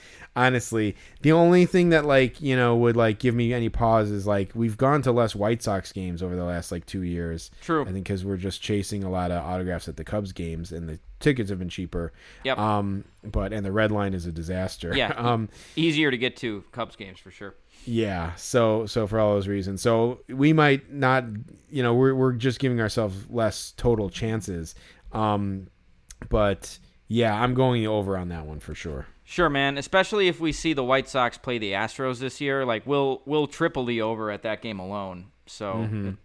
Honestly, 0.40 0.96
the 1.20 1.32
only 1.32 1.66
thing 1.66 1.90
that 1.90 2.06
like 2.06 2.40
you 2.40 2.56
know 2.56 2.74
would 2.76 2.96
like 2.96 3.18
give 3.18 3.34
me 3.34 3.52
any 3.52 3.68
pause 3.68 4.10
is 4.10 4.26
like 4.26 4.52
we've 4.54 4.78
gone 4.78 5.02
to 5.02 5.12
less 5.12 5.34
White 5.34 5.62
Sox 5.62 5.92
games 5.92 6.22
over 6.22 6.34
the 6.34 6.44
last 6.44 6.72
like 6.72 6.86
two 6.86 7.02
years. 7.02 7.50
True. 7.60 7.82
I 7.82 7.92
think 7.92 8.06
because 8.06 8.24
we're 8.24 8.38
just 8.38 8.62
chasing 8.62 9.04
a 9.04 9.10
lot 9.10 9.30
of 9.30 9.44
autographs 9.44 9.86
at 9.86 9.96
the 9.96 10.04
Cubs 10.04 10.32
games 10.32 10.72
and 10.72 10.88
the 10.88 10.98
tickets 11.18 11.50
have 11.50 11.58
been 11.58 11.68
cheaper. 11.68 12.14
Yep. 12.44 12.58
Um, 12.58 13.04
but 13.22 13.52
and 13.52 13.66
the 13.66 13.72
red 13.72 13.92
line 13.92 14.14
is 14.14 14.24
a 14.24 14.32
disaster. 14.32 14.96
Yeah. 14.96 15.08
um. 15.16 15.50
Easier 15.76 16.10
to 16.10 16.16
get 16.16 16.36
to 16.38 16.64
Cubs 16.72 16.96
games 16.96 17.18
for 17.18 17.30
sure. 17.30 17.54
Yeah. 17.84 18.34
So 18.36 18.86
so 18.86 19.06
for 19.06 19.20
all 19.20 19.34
those 19.34 19.46
reasons, 19.46 19.82
so 19.82 20.20
we 20.28 20.54
might 20.54 20.90
not, 20.90 21.24
you 21.68 21.82
know, 21.82 21.92
we're 21.92 22.14
we're 22.14 22.32
just 22.32 22.60
giving 22.60 22.80
ourselves 22.80 23.28
less 23.28 23.72
total 23.76 24.08
chances. 24.08 24.74
Um, 25.12 25.66
but 26.28 26.78
yeah, 27.08 27.34
I'm 27.34 27.54
going 27.54 27.86
over 27.86 28.16
on 28.16 28.28
that 28.28 28.46
one 28.46 28.60
for 28.60 28.74
sure. 28.74 29.06
Sure, 29.30 29.48
man. 29.48 29.78
Especially 29.78 30.26
if 30.26 30.40
we 30.40 30.50
see 30.50 30.72
the 30.72 30.82
White 30.82 31.08
Sox 31.08 31.38
play 31.38 31.58
the 31.58 31.70
Astros 31.70 32.18
this 32.18 32.40
year, 32.40 32.64
like 32.66 32.84
we'll 32.84 33.22
we'll 33.26 33.46
triple 33.46 33.84
the 33.84 34.02
over 34.02 34.32
at 34.32 34.42
that 34.42 34.60
game 34.60 34.80
alone. 34.80 35.26
So 35.46 35.82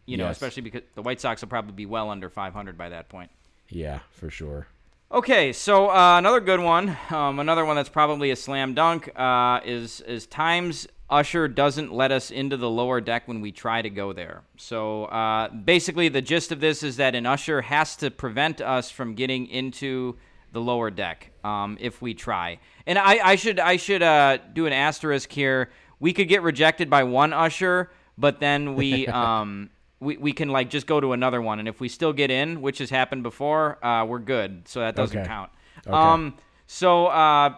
you 0.08 0.18
know, 0.18 0.26
Yes. 0.26 0.38
especially 0.38 0.64
because 0.64 0.82
the 0.96 1.04
White 1.04 1.22
Sox 1.22 1.42
will 1.42 1.50
probably 1.50 1.74
be 1.74 1.86
well 1.86 2.10
under 2.10 2.32
500 2.32 2.76
by 2.76 2.90
that 2.90 3.08
point. 3.08 3.30
Yeah, 3.70 4.00
for 4.10 4.32
sure. 4.32 4.66
Okay, 5.12 5.54
so 5.54 5.92
uh, 5.92 6.18
another 6.18 6.40
good 6.40 6.60
one, 6.60 6.98
um, 7.12 7.40
another 7.40 7.64
one 7.64 7.76
that's 7.76 7.90
probably 7.90 8.32
a 8.32 8.36
slam 8.36 8.74
dunk, 8.74 9.12
uh, 9.16 9.60
is 9.64 10.02
is 10.02 10.26
times 10.26 10.88
Usher 11.08 11.48
doesn't 11.48 11.94
let 11.94 12.12
us 12.12 12.32
into 12.32 12.58
the 12.58 12.72
lower 12.72 13.02
deck 13.02 13.28
when 13.28 13.40
we 13.40 13.52
try 13.52 13.84
to 13.84 13.90
go 13.92 14.14
there. 14.14 14.42
So 14.58 15.06
uh, 15.06 15.50
basically, 15.50 16.10
the 16.10 16.24
gist 16.24 16.52
of 16.52 16.60
this 16.60 16.82
is 16.82 16.98
that 16.98 17.14
an 17.14 17.28
Usher 17.28 17.62
has 17.62 17.96
to 17.98 18.10
prevent 18.10 18.62
us 18.62 18.90
from 18.90 19.14
getting 19.14 19.46
into 19.46 20.18
the 20.52 20.62
lower 20.62 20.90
deck 20.90 21.32
um, 21.44 21.78
if 21.80 22.02
we 22.02 22.16
try. 22.16 22.58
And 22.88 23.00
I, 23.00 23.20
I 23.32 23.36
should 23.36 23.60
I 23.60 23.78
should 23.78 24.04
uh, 24.04 24.38
do 24.54 24.66
an 24.66 24.74
asterisk 24.74 25.32
here. 25.32 25.70
We 26.00 26.14
could 26.14 26.28
get 26.28 26.42
rejected 26.44 26.90
by 26.90 27.04
one 27.04 27.34
Usher, 27.34 27.92
but 28.18 28.40
then 28.40 28.76
we. 28.76 29.08
Um, 29.16 29.70
we, 30.02 30.18
we 30.18 30.34
can 30.34 30.50
like 30.50 30.70
just 30.70 30.88
go 30.88 31.00
to 31.00 31.14
another 31.14 31.42
one 31.42 31.58
and 31.58 31.70
if 31.70 31.80
we 31.80 31.88
still 31.88 32.12
get 32.12 32.30
in 32.30 32.62
which 32.62 32.80
has 32.80 32.90
happened 32.90 33.24
before 33.24 33.84
uh, 33.84 34.04
we're 34.06 34.20
good 34.20 34.68
so 34.68 34.82
that 34.82 34.94
doesn't 34.96 35.20
Okay. 35.20 35.28
count 35.28 35.50
Okay. 35.88 35.98
um 35.98 36.36
so 36.68 37.08
uh 37.08 37.56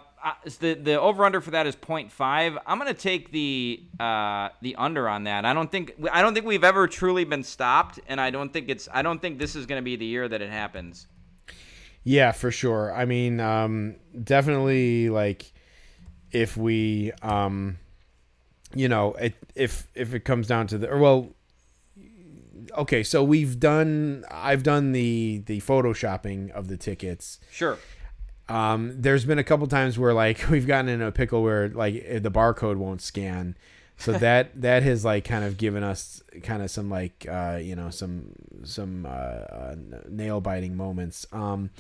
the 0.59 0.75
the 0.75 1.01
over 1.01 1.25
under 1.25 1.41
for 1.41 1.49
that 1.51 1.65
is 1.65 1.75
0.5 1.75 2.57
i'm 2.65 2.77
gonna 2.77 2.93
take 2.93 3.31
the 3.31 3.81
uh 3.99 4.49
the 4.61 4.75
under 4.75 5.09
on 5.09 5.23
that 5.23 5.45
i 5.45 5.53
don't 5.53 5.71
think 5.71 5.93
i 6.11 6.21
don't 6.21 6.35
think 6.35 6.45
we've 6.45 6.63
ever 6.63 6.87
truly 6.87 7.23
been 7.25 7.43
stopped 7.43 7.99
and 8.07 8.21
i 8.21 8.29
don't 8.29 8.53
think 8.53 8.69
it's 8.69 8.87
i 8.93 9.01
don't 9.01 9.19
think 9.19 9.39
this 9.39 9.55
is 9.55 9.65
gonna 9.65 9.81
be 9.81 9.95
the 9.95 10.05
year 10.05 10.27
that 10.29 10.41
it 10.41 10.51
happens 10.51 11.07
Yeah, 12.07 12.31
for 12.31 12.51
sure. 12.51 12.93
I 12.93 13.03
mean, 13.03 13.41
um, 13.41 13.97
definitely 14.23 15.09
like 15.09 15.51
if 16.31 16.55
we, 16.55 17.11
um, 17.21 17.79
you 18.73 18.87
know, 18.87 19.11
it, 19.15 19.35
if 19.55 19.89
if 19.93 20.13
it 20.13 20.21
comes 20.21 20.47
down 20.47 20.67
to 20.67 20.77
the, 20.77 20.89
or 20.89 20.99
well, 20.99 21.35
okay, 22.77 23.03
so 23.03 23.25
we've 23.25 23.59
done, 23.59 24.23
I've 24.31 24.63
done 24.63 24.93
the 24.93 25.43
the 25.47 25.59
photoshopping 25.59 26.49
of 26.51 26.69
the 26.69 26.77
tickets. 26.77 27.41
sure 27.51 27.77
Um, 28.47 28.93
there's 28.95 29.25
been 29.25 29.39
a 29.39 29.43
couple 29.43 29.67
times 29.67 29.99
where 29.99 30.13
like 30.13 30.45
we've 30.49 30.65
gotten 30.65 30.87
in 30.87 31.01
a 31.01 31.11
pickle 31.11 31.43
where 31.43 31.67
like 31.67 31.95
the 32.23 32.31
barcode 32.31 32.77
won't 32.77 33.01
scan. 33.01 33.57
So 33.97 34.13
that 34.19 34.61
that 34.61 34.83
has 34.83 35.03
like 35.03 35.25
kind 35.25 35.43
of 35.43 35.57
given 35.57 35.83
us 35.83 36.21
kind 36.43 36.61
of 36.61 36.71
some 36.71 36.89
like 36.89 37.27
uh, 37.29 37.59
you 37.61 37.75
know 37.75 37.89
some 37.89 38.33
some 38.63 39.05
uh, 39.05 39.09
uh, 39.09 39.75
nail 40.07 40.39
biting 40.39 40.77
moments. 40.77 41.27
Um, 41.31 41.71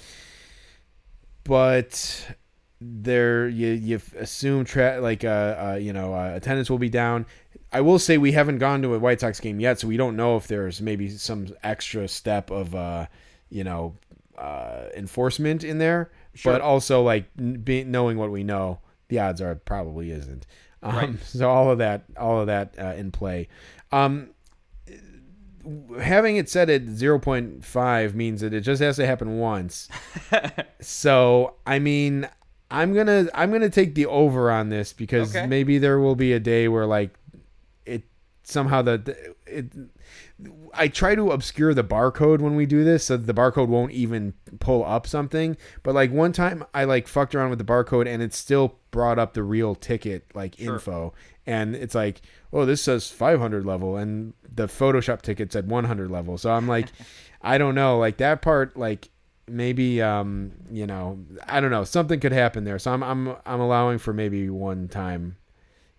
but 1.43 2.35
there 2.81 3.47
you 3.47 3.69
you 3.69 4.01
assume 4.17 4.65
tra- 4.65 4.99
like 4.99 5.23
uh, 5.23 5.27
uh 5.73 5.77
you 5.79 5.93
know 5.93 6.13
uh, 6.13 6.33
attendance 6.35 6.69
will 6.69 6.77
be 6.77 6.89
down. 6.89 7.25
I 7.71 7.81
will 7.81 7.99
say 7.99 8.17
we 8.17 8.31
haven't 8.31 8.59
gone 8.59 8.81
to 8.83 8.93
a 8.93 8.99
White 8.99 9.19
Sox 9.19 9.39
game 9.39 9.59
yet, 9.59 9.79
so 9.79 9.87
we 9.87 9.97
don't 9.97 10.15
know 10.15 10.37
if 10.37 10.47
there's 10.47 10.81
maybe 10.81 11.09
some 11.09 11.47
extra 11.63 12.07
step 12.07 12.49
of 12.49 12.73
uh 12.75 13.07
you 13.49 13.63
know 13.63 13.95
uh 14.37 14.85
enforcement 14.95 15.63
in 15.63 15.77
there. 15.77 16.11
Sure. 16.33 16.53
But 16.53 16.61
also 16.61 17.01
like 17.01 17.25
be, 17.63 17.83
knowing 17.83 18.17
what 18.17 18.31
we 18.31 18.43
know, 18.43 18.79
the 19.07 19.19
odds 19.19 19.41
are 19.41 19.51
it 19.51 19.65
probably 19.65 20.11
isn't. 20.11 20.45
Um, 20.89 20.95
Right. 20.95 21.23
So 21.23 21.49
all 21.49 21.71
of 21.71 21.77
that, 21.79 22.03
all 22.17 22.39
of 22.41 22.47
that 22.47 22.73
uh, 22.79 22.93
in 22.97 23.11
play. 23.11 23.47
Um, 23.91 24.29
having 25.99 26.37
it 26.37 26.49
set 26.49 26.69
at 26.69 26.85
0.5 26.85 28.13
means 28.13 28.41
that 28.41 28.53
it 28.53 28.61
just 28.61 28.81
has 28.81 28.95
to 28.97 29.05
happen 29.05 29.37
once. 29.37 29.89
so, 30.81 31.55
I 31.65 31.79
mean, 31.79 32.27
I'm 32.71 32.93
going 32.93 33.07
to 33.07 33.29
I'm 33.33 33.49
going 33.49 33.61
to 33.61 33.69
take 33.69 33.95
the 33.95 34.05
over 34.05 34.51
on 34.51 34.69
this 34.69 34.93
because 34.93 35.35
Okay. 35.35 35.47
maybe 35.47 35.77
there 35.77 35.99
will 35.99 36.15
be 36.15 36.33
a 36.33 36.39
day 36.39 36.67
where 36.67 36.85
like 36.85 37.11
it 37.85 38.03
somehow 38.43 38.81
the, 38.81 38.97
the 38.97 39.35
it 39.45 39.65
I 40.77 40.87
try 40.87 41.15
to 41.15 41.31
obscure 41.31 41.73
the 41.73 41.83
barcode 41.83 42.39
when 42.39 42.55
we 42.55 42.65
do 42.65 42.83
this 42.83 43.05
so 43.05 43.17
that 43.17 43.25
the 43.25 43.33
barcode 43.33 43.67
won't 43.67 43.91
even 43.91 44.33
pull 44.59 44.85
up 44.85 45.07
something. 45.07 45.57
But 45.83 45.95
like 45.95 46.11
one 46.11 46.31
time 46.31 46.63
I 46.73 46.83
like 46.85 47.07
fucked 47.07 47.35
around 47.35 47.49
with 47.49 47.59
the 47.59 47.65
barcode 47.65 48.07
and 48.07 48.21
it 48.21 48.33
still 48.33 48.75
brought 48.91 49.19
up 49.19 49.33
the 49.33 49.43
real 49.43 49.75
ticket 49.75 50.23
like 50.33 50.55
Sure. 50.57 50.75
info. 50.75 51.13
And 51.45 51.75
it's 51.75 51.95
like, 51.95 52.21
oh, 52.53 52.65
this 52.65 52.81
says 52.81 53.09
500 53.09 53.65
level 53.65 53.95
and 53.97 54.33
the 54.53 54.67
Photoshop 54.67 55.21
ticket 55.21 55.51
said 55.53 55.69
100 55.69 56.09
level. 56.11 56.37
So 56.37 56.51
I'm 56.51 56.67
like, 56.67 56.87
I 57.41 57.57
don't 57.57 57.75
know, 57.75 57.97
like 57.97 58.17
that 58.17 58.41
part, 58.41 58.75
like 58.77 59.09
maybe, 59.47 60.01
um, 60.01 60.51
you 60.69 60.85
know, 60.85 61.19
I 61.47 61.59
don't 61.61 61.71
know, 61.71 61.83
something 61.85 62.19
could 62.19 62.33
happen 62.33 62.63
there. 62.65 62.79
So 62.79 62.91
I'm, 62.91 63.01
I'm, 63.03 63.35
I'm 63.45 63.59
allowing 63.61 63.97
for 63.97 64.13
maybe 64.13 64.49
one 64.49 64.87
time, 64.89 65.37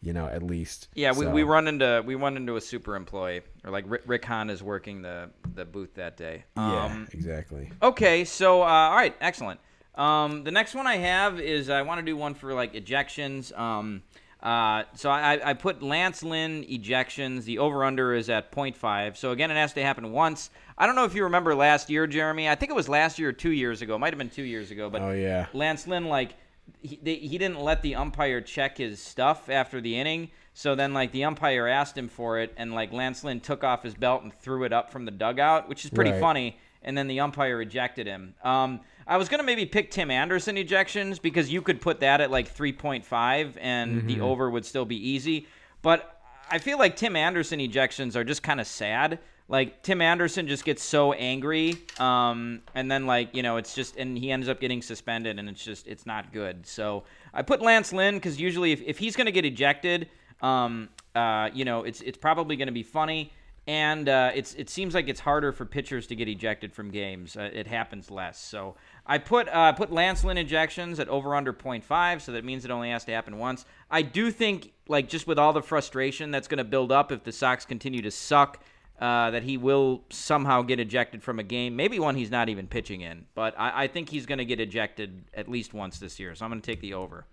you 0.01 0.13
know, 0.13 0.27
at 0.27 0.43
least. 0.43 0.89
yeah 0.95 1.11
we, 1.13 1.25
So- 1.27 1.31
we 1.31 1.43
run 1.43 1.67
into 1.69 2.03
we 2.07 2.15
run 2.15 2.37
into 2.37 2.57
a 2.57 2.61
super 2.61 2.95
employee 2.97 3.41
or 3.65 3.71
like 3.71 3.85
rick, 3.89 4.03
rick 4.07 4.25
hahn 4.25 4.49
is 4.51 4.63
working 4.63 5.03
the 5.03 5.31
the 5.55 5.65
booth 5.65 5.95
that 5.95 6.17
day 6.17 6.45
Yeah, 6.57 6.85
um 6.85 7.09
exactly. 7.13 7.71
Okay, 7.83 8.25
so 8.25 8.63
uh, 8.63 8.67
all 8.67 8.97
right, 8.97 9.15
excellent. 9.21 9.61
Um, 9.95 10.45
the 10.45 10.53
next 10.53 10.75
one 10.77 10.87
I 10.87 10.97
have 10.99 11.41
is 11.41 11.69
I 11.69 11.83
want 11.83 11.99
to 11.99 12.05
do 12.07 12.17
one 12.17 12.35
for 12.35 12.55
like 12.55 12.75
ejections. 12.75 13.57
Um, 13.59 14.03
uh, 14.41 14.85
so 14.95 15.11
I, 15.11 15.41
I 15.51 15.55
put 15.55 15.83
Lance 15.83 16.23
Lynn 16.23 16.63
ejections. 16.63 17.43
The 17.43 17.59
over 17.59 17.83
under 17.85 18.15
is 18.15 18.31
at 18.31 18.53
0.5. 18.53 19.17
So 19.17 19.33
again, 19.33 19.51
it 19.51 19.55
has 19.57 19.73
to 19.73 19.83
happen 19.83 20.13
once. 20.13 20.51
I 20.77 20.87
don't 20.87 20.95
know 20.95 21.05
if 21.05 21.17
you 21.17 21.25
remember 21.25 21.57
last 21.57 21.91
year, 21.91 22.07
Jeremy. 22.07 22.49
I 22.49 22.55
think 22.55 22.71
it 22.71 22.77
was 22.77 22.89
last 22.89 23.19
year 23.19 23.31
or 23.31 23.33
two 23.33 23.51
years 23.51 23.83
ago. 23.83 23.97
It 23.97 23.99
might 23.99 24.13
have 24.13 24.19
been 24.19 24.31
two 24.31 24.45
years 24.45 24.71
ago. 24.71 24.89
But 24.89 25.03
Oh, 25.03 25.11
yeah. 25.11 25.47
Lance 25.53 25.89
Lynn 25.89 26.05
like 26.05 26.37
he, 26.83 26.99
they, 27.03 27.17
he 27.17 27.39
didn't 27.39 27.61
let 27.61 27.83
the 27.83 27.95
umpire 27.95 28.41
check 28.41 28.79
his 28.79 29.01
stuff 29.01 29.49
after 29.51 29.81
the 29.81 29.99
inning. 29.99 30.31
So 30.55 30.75
then 30.75 30.93
like 30.95 31.13
the 31.13 31.25
umpire 31.25 31.67
asked 31.69 31.97
him 31.97 32.09
for 32.09 32.39
it, 32.41 32.53
and 32.57 32.75
like 32.75 32.93
Lance 32.93 33.23
Lynn 33.25 33.41
took 33.41 33.63
off 33.65 33.83
his 33.83 33.95
belt 33.95 34.23
and 34.23 34.33
threw 34.33 34.65
it 34.65 34.73
up 34.73 34.91
from 34.91 35.05
the 35.05 35.11
dugout, 35.11 35.69
which 35.69 35.85
is 35.85 35.91
pretty 35.91 36.11
Right. 36.13 36.21
funny. 36.21 36.59
And 36.83 36.97
then 36.97 37.09
the 37.09 37.21
umpire 37.21 37.61
ejected 37.61 38.07
him. 38.07 38.35
Um, 38.43 38.81
I 39.07 39.17
was 39.17 39.29
gonna 39.29 39.43
maybe 39.43 39.67
pick 39.67 39.91
Tim 39.91 40.11
Anderson 40.11 40.57
ejections 40.57 41.21
because 41.21 41.51
you 41.53 41.63
could 41.63 41.81
put 41.81 42.01
that 42.01 42.21
at 42.21 42.31
like 42.31 42.49
3.5, 42.49 43.57
and 43.61 44.07
the 44.09 44.21
over 44.21 44.51
would 44.51 44.65
still 44.65 44.85
be 44.85 44.97
easy. 44.97 45.47
But 45.83 46.21
I 46.51 46.59
feel 46.59 46.79
like 46.79 46.97
Tim 46.97 47.17
Anderson 47.17 47.59
ejections 47.61 48.17
are 48.17 48.25
just 48.25 48.43
kind 48.43 48.61
of 48.61 48.67
sad. 48.67 49.19
Like 49.51 49.83
Tim 49.83 50.03
Anderson 50.03 50.47
just 50.47 50.63
gets 50.63 50.83
so 50.83 51.15
angry, 51.15 51.79
um, 51.99 52.61
and 52.75 52.91
then 52.91 53.07
like 53.07 53.35
you 53.35 53.43
know 53.43 53.57
it's 53.57 53.75
just 53.75 53.97
and 53.97 54.17
he 54.17 54.31
ends 54.31 54.47
up 54.47 54.61
getting 54.61 54.83
suspended, 54.83 55.39
and 55.39 55.49
it's 55.49 55.65
just 55.65 55.87
it's 55.87 56.05
not 56.05 56.35
good. 56.35 56.67
So 56.67 57.05
I 57.33 57.41
put 57.41 57.63
Lance 57.63 57.91
Lynn 57.91 58.17
because 58.17 58.39
usually 58.39 58.73
if, 58.73 58.83
if 58.83 58.99
he's 58.99 59.17
going 59.17 59.25
to 59.25 59.33
get 59.33 59.47
ejected, 59.47 60.11
um, 60.43 60.91
uh, 61.15 61.49
you 61.55 61.65
know 61.65 61.85
it's 61.85 62.03
it's 62.03 62.19
probably 62.19 62.57
going 62.57 62.67
to 62.67 62.73
be 62.73 62.83
funny, 62.83 63.33
and 63.67 64.11
uh, 64.11 64.33
it's 64.35 64.53
it 64.53 64.69
seems 64.69 64.95
like 64.95 65.09
it's 65.09 65.21
harder 65.21 65.53
for 65.53 65.65
pitchers 65.65 66.07
to 66.09 66.15
get 66.15 66.29
ejected 66.29 66.71
from 66.71 66.91
games. 66.91 67.35
Uh, 67.35 67.49
it 67.51 67.67
happens 67.67 68.11
less. 68.11 68.39
So 68.39 68.77
I 69.07 69.17
put 69.17 69.49
uh, 69.49 69.73
put 69.73 69.91
Lance 69.91 70.25
Lynn 70.25 70.37
ejections 70.37 70.99
at 70.99 71.09
over 71.09 71.35
under 71.35 71.55
0.5, 71.55 72.21
so 72.21 72.33
that 72.33 72.45
means 72.45 72.67
it 72.67 72.71
only 72.71 72.91
has 72.91 73.07
to 73.07 73.13
happen 73.13 73.39
once. 73.39 73.65
I 73.91 74.03
do 74.03 74.31
think 74.31 74.73
like 74.89 75.09
just 75.09 75.27
with 75.27 75.39
all 75.39 75.55
the 75.55 75.63
frustration 75.63 76.31
that's 76.31 76.49
going 76.49 76.59
to 76.59 76.65
build 76.65 76.93
up 76.93 77.13
if 77.13 77.25
the 77.25 77.33
Sox 77.33 77.65
continue 77.65 78.03
to 78.03 78.11
suck 78.11 78.63
uh, 79.01 79.31
that 79.31 79.43
he 79.45 79.57
will 79.57 80.03
somehow 80.11 80.63
get 80.63 80.81
ejected 80.81 81.23
from 81.23 81.39
a 81.39 81.43
game, 81.43 81.77
maybe 81.77 81.99
one 81.99 82.17
he's 82.17 82.31
not 82.31 82.49
even 82.49 82.67
pitching 82.67 83.01
in. 83.01 83.27
But 83.35 83.55
I, 83.59 83.85
I 83.85 83.87
think 83.87 84.09
he's 84.09 84.27
going 84.27 84.39
to 84.39 84.45
get 84.45 84.61
ejected 84.61 85.25
at 85.35 85.49
least 85.49 85.73
once 85.75 85.99
this 85.99 86.19
year, 86.19 86.35
so 86.35 86.45
I'm 86.45 86.51
going 86.51 86.61
to 86.61 86.67
take 86.71 86.81
the 86.81 86.95
over. 86.95 87.25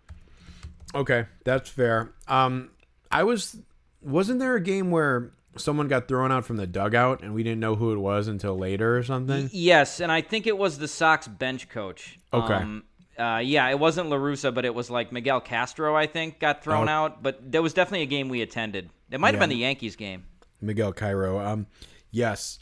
Okay, 0.93 1.25
that's 1.43 1.69
fair. 1.69 2.11
Um, 2.27 2.69
I 3.11 3.23
was 3.23 3.57
wasn't 4.01 4.39
there 4.39 4.55
a 4.55 4.61
game 4.61 4.91
where 4.91 5.31
someone 5.57 5.87
got 5.87 6.07
thrown 6.07 6.31
out 6.31 6.45
from 6.45 6.57
the 6.57 6.67
dugout 6.67 7.23
and 7.23 7.33
we 7.33 7.41
didn't 7.41 7.59
know 7.59 7.75
who 7.75 7.91
it 7.93 7.97
was 7.97 8.27
until 8.27 8.57
later 8.57 8.97
or 8.97 9.03
something? 9.03 9.49
Yes, 9.51 9.99
and 9.99 10.11
I 10.11 10.21
think 10.21 10.47
it 10.47 10.57
was 10.57 10.77
the 10.77 10.87
Sox 10.87 11.27
bench 11.27 11.69
coach. 11.69 12.19
Okay. 12.33 12.53
Um, 12.53 12.83
uh, 13.17 13.41
yeah, 13.43 13.69
it 13.69 13.79
wasn't 13.79 14.09
La 14.09 14.17
Russa, 14.17 14.53
but 14.53 14.65
it 14.65 14.75
was 14.75 14.89
like 14.89 15.11
Miguel 15.11 15.39
Castro. 15.41 15.95
I 15.95 16.05
think 16.07 16.39
got 16.39 16.63
thrown 16.63 16.89
Oh. 16.89 16.91
out, 16.91 17.23
but 17.23 17.51
there 17.51 17.61
was 17.61 17.73
definitely 17.73 18.03
a 18.03 18.07
game 18.07 18.27
we 18.29 18.41
attended. 18.41 18.89
It 19.09 19.19
might 19.19 19.27
have 19.29 19.35
Yeah. 19.35 19.39
been 19.41 19.49
the 19.49 19.55
Yankees 19.55 19.95
game. 19.95 20.25
Miguel 20.61 20.93
Cairo. 20.93 21.39
Um, 21.39 21.67
yes, 22.11 22.59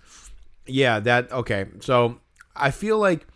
yeah, 0.65 0.99
that 0.99 1.31
okay. 1.31 1.65
So 1.79 2.19
I 2.55 2.71
feel 2.71 2.97
like 2.97 3.27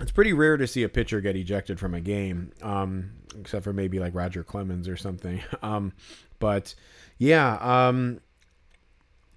it's 0.00 0.12
pretty 0.12 0.32
rare 0.32 0.56
to 0.56 0.66
see 0.66 0.82
a 0.82 0.88
pitcher 0.88 1.20
get 1.20 1.36
ejected 1.36 1.80
from 1.80 1.94
a 1.94 2.00
game, 2.00 2.52
um, 2.62 3.12
except 3.38 3.64
for 3.64 3.72
maybe 3.72 3.98
like 3.98 4.14
Roger 4.14 4.44
Clemens 4.44 4.88
or 4.88 4.96
something. 4.96 5.42
Um, 5.62 5.92
but 6.38 6.74
yeah, 7.18 7.56
um, 7.60 8.20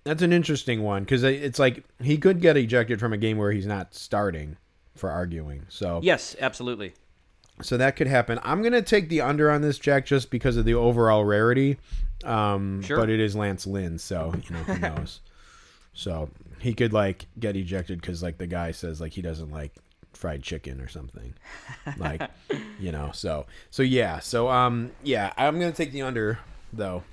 that's 0.04 0.22
an 0.22 0.34
interesting 0.34 0.84
one 0.84 1.04
because 1.04 1.24
it's 1.24 1.60
like 1.60 1.86
he 2.02 2.18
could 2.18 2.42
get 2.42 2.58
ejected 2.58 3.00
from 3.00 3.14
a 3.14 3.18
game 3.18 3.38
where 3.38 3.52
he's 3.52 3.66
not 3.66 3.94
starting 3.94 4.58
for 4.96 5.10
arguing. 5.10 5.66
So 5.70 6.02
Yes, 6.04 6.36
absolutely. 6.42 6.94
So 7.62 7.78
that 7.78 7.96
could 7.96 8.08
happen. 8.08 8.40
I'm 8.44 8.62
gonna 8.64 8.82
take 8.82 9.10
the 9.10 9.22
under 9.22 9.52
on 9.52 9.62
this, 9.62 9.78
Jack, 9.80 10.06
just 10.06 10.32
because 10.32 10.58
of 10.58 10.66
the 10.66 10.74
overall 10.76 11.26
rarity. 11.26 11.78
Um, 12.24 12.82
Sure. 12.82 12.98
But 12.98 13.10
it 13.10 13.20
is 13.20 13.36
Lance 13.36 13.66
Lynn, 13.68 13.98
so 13.98 14.34
you 14.48 14.56
know 14.56 14.64
who 14.64 14.80
knows. 14.96 15.20
so 15.94 16.30
he 16.60 16.74
could 16.74 16.94
like 16.94 17.28
get 17.40 17.56
ejected 17.56 18.02
because 18.02 18.22
like 18.24 18.38
the 18.38 18.48
guy 18.48 18.72
says 18.72 19.00
like 19.02 19.14
he 19.14 19.22
doesn't 19.22 19.52
like 19.52 19.74
fried 20.14 20.42
chicken 20.44 20.82
or 20.82 20.88
something. 20.88 21.34
Like 21.98 22.22
you 22.80 22.92
know. 22.92 23.12
So 23.14 23.46
so 23.70 23.84
yeah. 23.84 24.20
So 24.20 24.50
um 24.50 24.92
yeah, 25.04 25.32
I'm 25.38 25.60
gonna 25.60 25.72
take 25.72 25.92
the 25.92 26.02
under 26.02 26.40
though. 26.74 27.04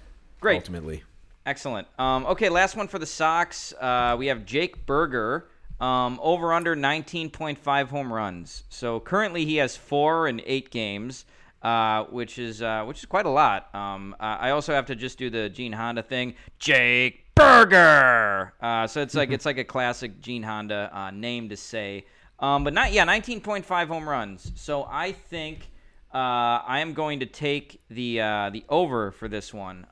Great. 0.41 0.57
Ultimately. 0.57 1.03
Excellent. 1.45 1.87
Um, 1.97 2.27
okay, 2.27 2.49
last 2.49 2.75
one 2.77 2.89
for 2.89 2.99
the 2.99 3.07
Sox. 3.07 3.73
Uh, 3.81 4.17
we 4.19 4.27
have 4.27 4.45
Jake 4.45 4.85
Burger 4.85 5.47
Um, 5.81 6.19
over 6.23 6.53
under 6.53 6.75
19.5 6.75 7.89
home 7.89 8.13
runs. 8.13 8.65
So 8.71 8.99
currently 8.99 9.45
he 9.45 9.57
has 9.57 9.77
four 9.77 10.27
in 10.27 10.41
eight 10.47 10.71
games, 10.71 11.27
uh, 11.63 12.05
which 12.05 12.39
is 12.39 12.63
uh, 12.63 12.85
which 12.85 12.99
is 12.99 13.07
quite 13.07 13.27
a 13.27 13.31
lot. 13.31 13.75
Um, 13.75 14.17
uh, 14.19 14.39
I 14.41 14.51
also 14.51 14.73
have 14.73 14.87
to 14.87 14.95
just 14.95 15.19
do 15.19 15.29
the 15.29 15.49
Gene 15.51 15.73
Honda 15.73 16.03
thing. 16.03 16.35
Jake 16.59 17.27
Burger. 17.35 18.55
Uh, 18.61 18.87
so 18.87 19.03
it's 19.03 19.15
like 19.15 19.31
it's 19.33 19.45
like 19.45 19.59
a 19.59 19.65
classic 19.65 20.21
Gene 20.21 20.43
Honda 20.43 20.91
uh, 20.93 21.11
name 21.11 21.49
to 21.51 21.57
say. 21.57 22.07
Um, 22.39 22.65
but 22.65 22.73
not 22.73 22.93
yeah, 22.93 23.05
19.5 23.07 23.87
home 23.89 24.09
runs. 24.09 24.53
So 24.55 24.87
I 24.91 25.13
think 25.13 25.71
uh, 26.15 26.63
I 26.67 26.81
am 26.81 26.95
going 26.95 27.21
to 27.21 27.27
take 27.27 27.81
the 27.91 28.21
uh, 28.21 28.51
the 28.51 28.65
over 28.69 29.11
for 29.11 29.29
this 29.29 29.53
one. 29.53 29.87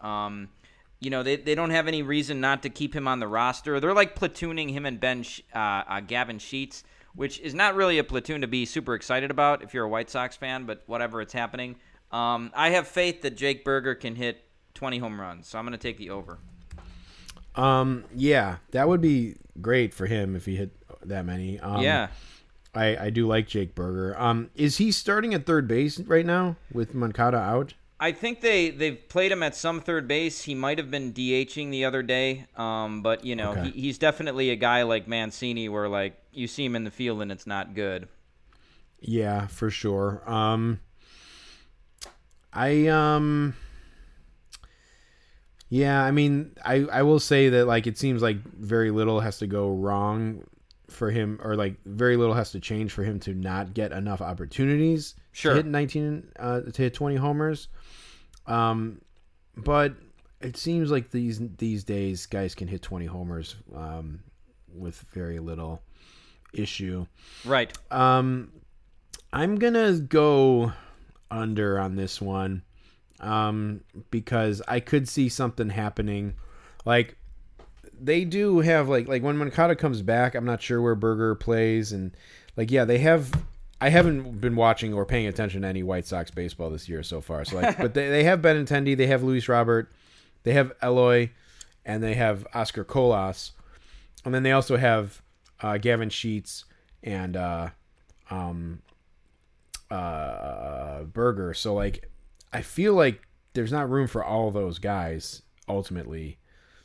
You 1.04 1.10
know, 1.10 1.22
they, 1.22 1.36
they 1.36 1.54
don't 1.54 1.70
have 1.70 1.86
any 1.86 2.02
reason 2.02 2.40
not 2.40 2.62
to 2.62 2.70
keep 2.70 2.94
him 2.94 3.06
on 3.06 3.20
the 3.20 3.28
roster. 3.28 3.78
They're 3.78 3.94
like 3.94 4.18
platooning 4.18 4.70
him 4.70 4.86
and 4.86 4.98
Ben 4.98 5.24
uh, 5.54 5.58
uh, 5.58 6.00
Gavin 6.00 6.38
Sheets, 6.38 6.82
which 7.14 7.40
is 7.40 7.54
not 7.54 7.74
really 7.74 7.98
a 7.98 8.04
platoon 8.04 8.40
to 8.40 8.46
be 8.46 8.64
super 8.64 8.94
excited 8.94 9.30
about 9.30 9.62
if 9.62 9.74
you're 9.74 9.84
a 9.84 9.88
White 9.88 10.08
Sox 10.10 10.36
fan. 10.36 10.64
But 10.64 10.82
whatever, 10.86 11.20
it's 11.20 11.32
happening. 11.32 11.76
Um, 12.10 12.52
I 12.54 12.70
have 12.70 12.88
faith 12.88 13.22
that 13.22 13.36
Jake 13.36 13.64
Burger 13.64 13.94
can 13.94 14.14
hit 14.14 14.44
20 14.74 14.98
home 14.98 15.20
runs, 15.20 15.48
so 15.48 15.58
I'm 15.58 15.64
going 15.64 15.72
to 15.72 15.78
take 15.78 15.98
the 15.98 16.10
over. 16.10 16.38
Um, 17.54 18.04
yeah, 18.14 18.56
that 18.70 18.88
would 18.88 19.00
be 19.00 19.36
great 19.60 19.94
for 19.94 20.06
him 20.06 20.34
if 20.34 20.46
he 20.46 20.56
hit 20.56 20.72
that 21.04 21.24
many. 21.24 21.60
Um, 21.60 21.82
yeah. 21.82 22.08
I, 22.74 22.96
I 22.96 23.10
do 23.10 23.26
like 23.26 23.46
Jake 23.46 23.74
Burger. 23.74 24.18
Um, 24.18 24.50
is 24.54 24.78
he 24.78 24.90
starting 24.90 25.34
at 25.34 25.46
third 25.46 25.68
base 25.68 26.00
right 26.00 26.26
now 26.26 26.56
with 26.72 26.94
Moncada 26.94 27.38
out? 27.38 27.74
I 28.00 28.12
think 28.12 28.40
they 28.40 28.70
they've 28.70 29.08
played 29.08 29.32
him 29.32 29.42
at 29.42 29.54
some 29.54 29.80
third 29.80 30.08
base. 30.08 30.42
He 30.42 30.54
might 30.54 30.78
have 30.78 30.90
been 30.90 31.12
DHing 31.12 31.70
the 31.70 31.84
other 31.84 32.02
day, 32.02 32.46
um, 32.56 33.02
but 33.02 33.24
you 33.24 33.36
know 33.36 33.54
Okay. 33.54 33.54
he, 33.54 33.70
he's 33.70 33.98
definitely 33.98 34.50
a 34.50 34.56
guy 34.56 34.82
like 34.82 35.06
Mancini, 35.08 35.68
where 35.68 35.88
like 35.88 36.16
you 36.32 36.46
see 36.48 36.64
him 36.64 36.76
in 36.76 36.84
the 36.84 36.90
field 36.90 37.22
and 37.22 37.30
it's 37.32 37.46
not 37.46 37.74
good. 37.74 38.08
Yeah, 39.00 39.46
for 39.48 39.70
sure. 39.70 40.22
Um, 40.26 40.80
I 42.52 42.86
um, 42.86 43.54
yeah, 45.68 46.02
I 46.02 46.10
mean, 46.10 46.52
I 46.64 46.86
I 46.92 47.02
will 47.02 47.20
say 47.20 47.48
that 47.50 47.66
like 47.66 47.86
it 47.86 47.98
seems 47.98 48.22
like 48.22 48.36
very 48.42 48.90
little 48.90 49.20
has 49.20 49.38
to 49.38 49.46
go 49.46 49.74
wrong 49.74 50.44
for 50.88 51.10
him, 51.10 51.40
or 51.42 51.56
like 51.56 51.76
very 51.84 52.16
little 52.16 52.34
has 52.34 52.52
to 52.52 52.60
change 52.60 52.92
for 52.92 53.02
him 53.04 53.18
to 53.20 53.34
not 53.34 53.74
get 53.74 53.92
enough 53.92 54.20
opportunities 54.20 55.14
Sure. 55.32 55.52
to 55.52 55.56
hit 55.56 55.66
nineteen 55.66 56.28
uh, 56.38 56.60
to 56.60 56.82
hit 56.82 56.94
twenty 56.94 57.16
homers. 57.16 57.68
Um, 58.46 59.00
but 59.56 59.94
it 60.40 60.56
seems 60.56 60.90
like 60.90 61.10
these 61.10 61.40
these 61.58 61.84
days 61.84 62.26
guys 62.26 62.54
can 62.54 62.68
hit 62.68 62.82
twenty 62.82 63.06
homers 63.06 63.56
um, 63.74 64.20
with 64.74 65.04
very 65.12 65.38
little 65.38 65.82
issue. 66.52 67.06
Right. 67.44 67.72
Um, 67.90 68.52
I'm 69.32 69.56
gonna 69.56 69.98
go 69.98 70.72
under 71.30 71.78
on 71.80 71.96
this 71.96 72.20
one, 72.20 72.62
um, 73.20 73.80
because 74.10 74.62
I 74.68 74.80
could 74.80 75.08
see 75.08 75.28
something 75.28 75.70
happening. 75.70 76.34
Like 76.84 77.16
they 78.04 78.24
do 78.24 78.60
have 78.60 78.88
like 78.88 79.08
like 79.08 79.22
when 79.22 79.36
Moncada 79.36 79.74
comes 79.74 80.02
back, 80.02 80.34
I'm 80.34 80.44
not 80.44 80.62
sure 80.62 80.80
where 80.80 80.94
Burger 80.94 81.34
plays, 81.34 81.92
and 81.92 82.16
like 82.56 82.70
yeah, 82.70 82.84
they 82.84 82.98
have. 82.98 83.32
I 83.80 83.88
haven't 83.88 84.40
been 84.40 84.56
watching 84.56 84.94
or 84.94 85.04
paying 85.04 85.26
attention 85.26 85.62
to 85.62 85.68
any 85.68 85.82
White 85.82 86.06
Sox 86.06 86.30
baseball 86.30 86.70
this 86.70 86.88
year 86.88 87.02
so 87.02 87.20
far. 87.20 87.44
So 87.44 87.56
like, 87.56 87.76
but 87.78 87.92
they, 87.92 88.08
they 88.08 88.24
have 88.24 88.40
Benintendi, 88.40 88.96
they 88.96 89.08
have 89.08 89.22
Luis 89.22 89.48
Robert, 89.48 89.92
they 90.44 90.52
have 90.52 90.72
Eloy, 90.82 91.30
and 91.84 92.02
they 92.02 92.14
have 92.14 92.46
Oscar 92.54 92.84
Colas, 92.84 93.52
and 94.24 94.32
then 94.34 94.42
they 94.42 94.52
also 94.52 94.76
have 94.76 95.20
uh, 95.60 95.76
Gavin 95.76 96.08
Sheets 96.08 96.64
and 97.02 97.36
uh, 97.36 97.70
um, 98.30 98.80
uh, 99.90 101.02
Burger. 101.02 101.52
So 101.52 101.74
like, 101.74 102.08
I 102.52 102.62
feel 102.62 102.94
like 102.94 103.26
there's 103.52 103.72
not 103.72 103.90
room 103.90 104.06
for 104.06 104.24
all 104.24 104.50
those 104.50 104.78
guys 104.78 105.42
ultimately. 105.68 106.38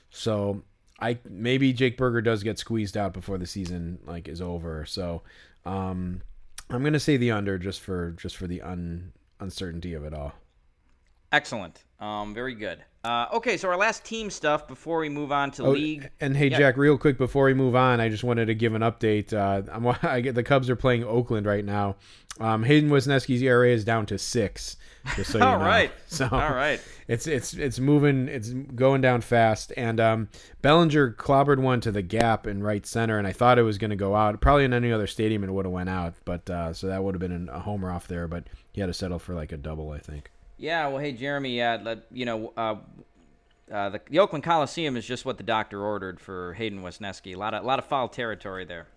So 0.10 0.64
I 1.02 1.18
maybe 1.30 1.74
Jake 1.74 1.98
Burger 1.98 2.22
does 2.22 2.44
get 2.44 2.60
squeezed 2.60 2.98
out 2.98 3.14
before 3.14 3.38
the 3.38 3.48
season 3.48 4.00
like 4.06 4.28
is 4.28 4.42
over. 4.42 4.86
So 4.86 5.22
um, 5.66 6.22
I'm 6.70 6.84
gonna 6.84 7.00
say 7.00 7.18
the 7.18 7.32
under 7.32 7.58
just 7.58 7.82
for 7.82 8.12
just 8.12 8.38
for 8.38 8.48
the 8.48 8.62
un 8.62 9.12
uncertainty 9.40 9.94
of 9.94 10.04
it 10.04 10.14
all. 10.14 10.34
Excellent. 11.32 11.84
Um, 12.00 12.34
very 12.34 12.56
good. 12.56 12.80
Uh, 13.04 13.28
okay, 13.34 13.56
so 13.56 13.70
our 13.70 13.78
last 13.78 14.04
team 14.04 14.30
stuff 14.30 14.68
before 14.68 15.00
we 15.00 15.10
move 15.10 15.32
on 15.32 15.52
to 15.52 15.64
Oh, 15.64 15.72
league. 15.72 16.10
and 16.20 16.36
hey, 16.36 16.48
Yeah. 16.50 16.58
Jack, 16.58 16.76
real 16.78 16.98
quick 16.98 17.18
before 17.18 17.46
we 17.46 17.54
move 17.54 17.76
on, 17.76 18.02
I 18.02 18.10
just 18.10 18.24
wanted 18.24 18.48
to 18.48 18.56
give 18.56 18.74
an 18.74 18.82
update. 18.82 19.32
Uh, 19.32 19.62
I'm, 19.72 19.88
I 20.04 20.22
get 20.22 20.36
the 20.36 20.44
Cubs 20.44 20.70
are 20.70 20.76
playing 20.76 21.04
Oakland 21.04 21.46
right 21.46 21.64
now. 21.64 21.96
Um, 22.40 22.64
Hayden 22.64 22.90
Wesneski's 22.90 23.42
ERA 23.42 23.70
is 23.70 23.84
down 23.86 24.06
to 24.08 24.18
six. 24.18 24.76
Just 25.16 25.32
so 25.32 25.38
you 25.40 25.44
All 25.44 25.60
know. 25.60 25.66
right. 25.66 25.92
So 26.08 26.28
All 26.32 26.54
right. 26.54 26.82
it's 27.08 27.28
it's 27.28 27.54
it's 27.54 27.80
moving. 27.80 28.28
It's 28.28 28.50
going 28.50 29.02
down 29.02 29.22
fast. 29.22 29.72
And 29.78 30.00
um, 30.00 30.30
Bellinger 30.62 31.14
clobbered 31.14 31.60
one 31.60 31.82
to 31.82 31.92
the 31.92 32.02
gap 32.02 32.48
in 32.48 32.64
right 32.64 32.86
center, 32.86 33.18
and 33.18 33.26
I 33.28 33.32
thought 33.32 33.58
it 33.60 33.64
was 33.64 33.78
going 33.78 33.90
to 33.92 33.96
go 33.96 34.16
out. 34.16 34.40
Probably 34.42 34.66
in 34.66 34.74
any 34.74 34.92
other 34.92 35.08
stadium, 35.08 35.44
it 35.44 35.52
would 35.52 35.66
have 35.66 35.74
went 35.74 35.90
out. 35.90 36.14
But 36.26 36.50
uh, 36.50 36.74
so 36.74 36.88
that 36.88 37.04
would 37.04 37.16
have 37.16 37.22
been 37.22 37.50
a 37.50 37.60
homer 37.60 37.92
off 37.92 38.08
there. 38.08 38.28
But 38.28 38.46
he 38.72 38.82
had 38.82 38.88
to 38.88 38.94
settle 38.94 39.20
for 39.20 39.34
like 39.34 39.52
a 39.52 39.58
double, 39.58 39.92
I 39.92 40.00
think. 40.00 40.32
Yeah, 40.58 40.88
well, 40.90 40.98
hey, 40.98 41.14
Jeremy, 41.14 41.62
uh, 41.62 41.96
you 42.12 42.26
know, 42.26 42.52
uh, 42.58 42.76
uh, 43.72 43.90
the, 43.90 44.02
the 44.10 44.20
Oakland 44.20 44.44
Coliseum 44.44 44.98
is 44.98 45.06
just 45.06 45.24
what 45.24 45.38
the 45.38 45.44
doctor 45.44 45.82
ordered 45.82 46.20
for 46.20 46.54
Hayden 46.56 46.82
Wesneski. 46.82 47.34
A 47.34 47.38
lot 47.38 47.54
of, 47.54 47.64
lot 47.64 47.80
of 47.80 47.86
foul 47.86 48.10
territory 48.10 48.66
there. 48.66 48.88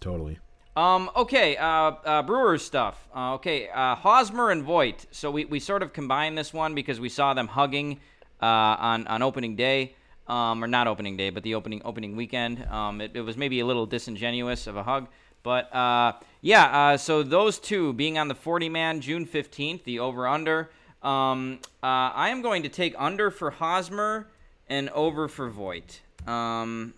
Totally. 0.00 0.38
Um, 0.76 1.10
okay, 1.16 1.56
uh, 1.56 1.64
uh, 1.66 2.22
Brewers 2.22 2.64
stuff. 2.64 3.08
Uh, 3.14 3.34
okay, 3.34 3.68
uh, 3.68 3.96
Hosmer 3.96 4.50
and 4.50 4.62
Voit. 4.62 5.06
So 5.10 5.30
we, 5.30 5.44
we 5.44 5.58
sort 5.58 5.82
of 5.82 5.92
combined 5.92 6.38
this 6.38 6.52
one 6.54 6.74
because 6.74 7.00
we 7.00 7.08
saw 7.08 7.34
them 7.34 7.48
hugging 7.48 7.98
uh, 8.40 8.46
on, 8.46 9.06
on 9.08 9.22
opening 9.22 9.56
day. 9.56 9.94
Um, 10.28 10.62
or 10.62 10.68
not 10.68 10.86
opening 10.86 11.16
day, 11.16 11.30
but 11.30 11.42
the 11.42 11.56
opening 11.56 11.82
opening 11.84 12.14
weekend. 12.14 12.64
Um, 12.66 13.00
it, 13.00 13.10
it 13.14 13.22
was 13.22 13.36
maybe 13.36 13.58
a 13.58 13.66
little 13.66 13.84
disingenuous 13.84 14.68
of 14.68 14.76
a 14.76 14.84
hug. 14.84 15.08
But 15.42 15.74
uh, 15.74 16.12
yeah, 16.40 16.94
so 16.96 17.24
those 17.24 17.58
two 17.58 17.92
being 17.94 18.16
on 18.16 18.28
the 18.28 18.36
40 18.36 18.68
man 18.68 19.00
June 19.00 19.26
15th, 19.26 19.82
the 19.82 19.98
over 19.98 20.28
under. 20.28 20.70
Um, 21.02 21.58
I 21.82 22.28
am 22.28 22.42
going 22.42 22.62
to 22.62 22.68
take 22.68 22.94
under 22.96 23.32
for 23.32 23.50
Hosmer 23.50 24.28
and 24.68 24.88
over 24.90 25.26
for 25.26 25.50
Voit. 25.50 26.00
Um, 26.28 26.94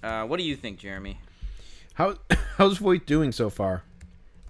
what 0.00 0.38
do 0.38 0.42
you 0.42 0.56
think, 0.56 0.80
Jeremy? 0.80 1.20
How 1.94 2.16
how's 2.56 2.78
Voit 2.78 3.06
doing 3.06 3.32
so 3.32 3.50
far? 3.50 3.82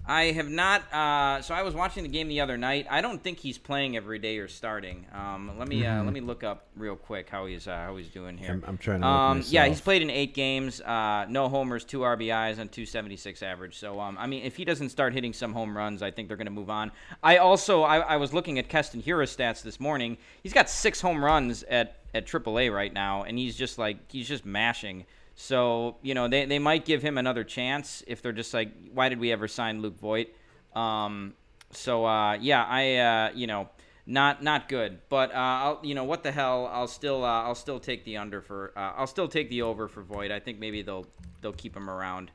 I 0.07 0.25
have 0.25 0.47
not. 0.49 0.83
Uh, 0.93 1.41
so 1.41 1.55
I 1.55 1.63
was 1.63 1.73
watching 1.73 2.03
the 2.03 2.09
game 2.09 2.27
the 2.27 2.39
other 2.41 2.57
night. 2.57 2.85
I 2.91 3.01
don't 3.01 3.23
think 3.23 3.39
he's 3.39 3.57
playing 3.57 3.97
every 3.97 4.19
day 4.19 4.37
or 4.37 4.47
starting. 4.47 5.07
Um, 5.11 5.57
let 5.57 5.67
me 5.67 5.83
uh, 5.83 6.03
let 6.03 6.13
me 6.13 6.21
look 6.21 6.43
up 6.43 6.67
real 6.75 6.95
quick 6.95 7.27
how 7.27 7.47
he's 7.47 7.67
uh, 7.67 7.75
how 7.75 7.95
he's 7.97 8.09
doing 8.09 8.37
here. 8.37 8.49
I'm- 8.51 8.63
I'm 8.67 8.77
trying 8.77 9.01
to 9.01 9.07
Um, 9.07 9.37
yeah, 9.47 9.65
he's 9.65 9.81
played 9.81 10.03
in 10.03 10.11
eight 10.11 10.35
games. 10.35 10.79
Uh, 10.79 11.25
no 11.27 11.49
homers, 11.49 11.83
two 11.83 12.01
RBIs, 12.01 12.59
and 12.59 12.71
276 12.71 13.41
average. 13.41 13.79
So 13.79 13.99
um, 13.99 14.15
I 14.19 14.27
mean, 14.27 14.43
if 14.43 14.55
he 14.55 14.63
doesn't 14.63 14.89
start 14.89 15.13
hitting 15.13 15.33
some 15.33 15.53
home 15.53 15.75
runs, 15.75 16.03
I 16.03 16.11
think 16.11 16.27
they're 16.27 16.37
going 16.37 16.45
to 16.45 16.51
move 16.51 16.69
on. 16.69 16.91
I 17.23 17.37
also 17.37 17.81
I, 17.81 17.97
I 17.97 18.17
was 18.17 18.31
looking 18.31 18.59
at 18.59 18.69
Keston 18.69 19.01
Hiura's 19.01 19.35
stats 19.35 19.63
this 19.63 19.79
morning. 19.79 20.17
He's 20.43 20.53
got 20.53 20.69
six 20.69 21.01
home 21.01 21.23
runs 21.25 21.63
at 21.63 21.97
at 22.13 22.27
AAA 22.27 22.71
right 22.71 22.93
now, 22.93 23.23
and 23.23 23.39
he's 23.39 23.55
just 23.55 23.79
like 23.79 23.97
he's 24.11 24.27
just 24.27 24.45
mashing. 24.45 25.07
So 25.35 25.97
you 26.01 26.13
know 26.13 26.27
they, 26.27 26.45
they 26.45 26.59
might 26.59 26.85
give 26.85 27.01
him 27.01 27.17
another 27.17 27.43
chance 27.43 28.03
if 28.07 28.21
they're 28.21 28.31
just 28.31 28.53
like 28.53 28.71
why 28.93 29.09
did 29.09 29.19
we 29.19 29.31
ever 29.31 29.47
sign 29.47 29.81
Luke 29.81 29.99
Voit? 29.99 30.27
Um, 30.75 31.33
so 31.71 32.05
uh, 32.05 32.33
yeah, 32.33 32.63
I 32.63 32.95
uh, 32.95 33.31
you 33.35 33.47
know 33.47 33.69
not 34.05 34.43
not 34.43 34.69
good, 34.69 34.99
but 35.09 35.31
uh, 35.31 35.37
I'll 35.37 35.79
you 35.83 35.95
know 35.95 36.03
what 36.03 36.23
the 36.23 36.31
hell 36.31 36.69
I'll 36.71 36.87
still 36.87 37.23
uh, 37.23 37.43
I'll 37.43 37.55
still 37.55 37.79
take 37.79 38.05
the 38.05 38.17
under 38.17 38.41
for 38.41 38.71
uh, 38.75 38.93
I'll 38.95 39.07
still 39.07 39.27
take 39.27 39.49
the 39.49 39.63
over 39.63 39.87
for 39.87 40.03
Voit. 40.03 40.31
I 40.31 40.39
think 40.39 40.59
maybe 40.59 40.81
they'll 40.81 41.05
they'll 41.41 41.53
keep 41.53 41.75
him 41.75 41.89
around. 41.89 42.31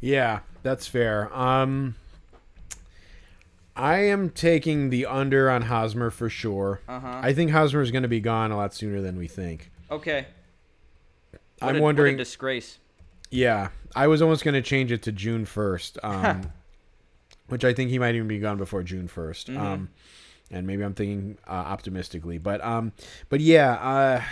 Yeah, 0.00 0.40
that's 0.62 0.86
fair. 0.86 1.34
Um, 1.36 1.94
I 3.74 3.98
am 3.98 4.30
taking 4.30 4.90
the 4.90 5.06
under 5.06 5.48
on 5.48 5.62
Hosmer 5.62 6.10
for 6.10 6.28
sure. 6.28 6.80
Uh-huh. 6.88 7.20
I 7.22 7.32
think 7.32 7.52
Hosmer 7.52 7.80
is 7.80 7.90
going 7.90 8.02
to 8.02 8.08
be 8.08 8.20
gone 8.20 8.50
a 8.50 8.56
lot 8.56 8.74
sooner 8.74 9.00
than 9.00 9.16
we 9.16 9.28
think. 9.28 9.70
Okay. 9.90 10.26
What 11.62 11.70
I'm 11.70 11.80
a- 11.80 11.82
wondering. 11.82 12.16
disgrace. 12.16 12.78
yeah, 13.30 13.68
I 13.94 14.06
was 14.06 14.22
almost 14.22 14.44
going 14.44 14.54
to 14.54 14.62
change 14.62 14.92
it 14.92 15.02
to 15.02 15.12
June 15.12 15.44
1st, 15.46 15.98
um, 16.02 16.52
which 17.48 17.64
I 17.64 17.72
think 17.72 17.90
he 17.90 17.98
might 17.98 18.14
even 18.14 18.28
be 18.28 18.38
gone 18.38 18.58
before 18.58 18.82
June 18.82 19.08
1st. 19.08 19.46
Mm-hmm. 19.50 19.58
Um, 19.58 19.88
and 20.50 20.66
maybe 20.66 20.82
I'm 20.82 20.94
thinking 20.94 21.38
uh, 21.46 21.52
optimistically, 21.52 22.36
but 22.38 22.62
um, 22.62 22.92
but 23.30 23.40
yeah, 23.40 23.72
uh, 23.72 24.22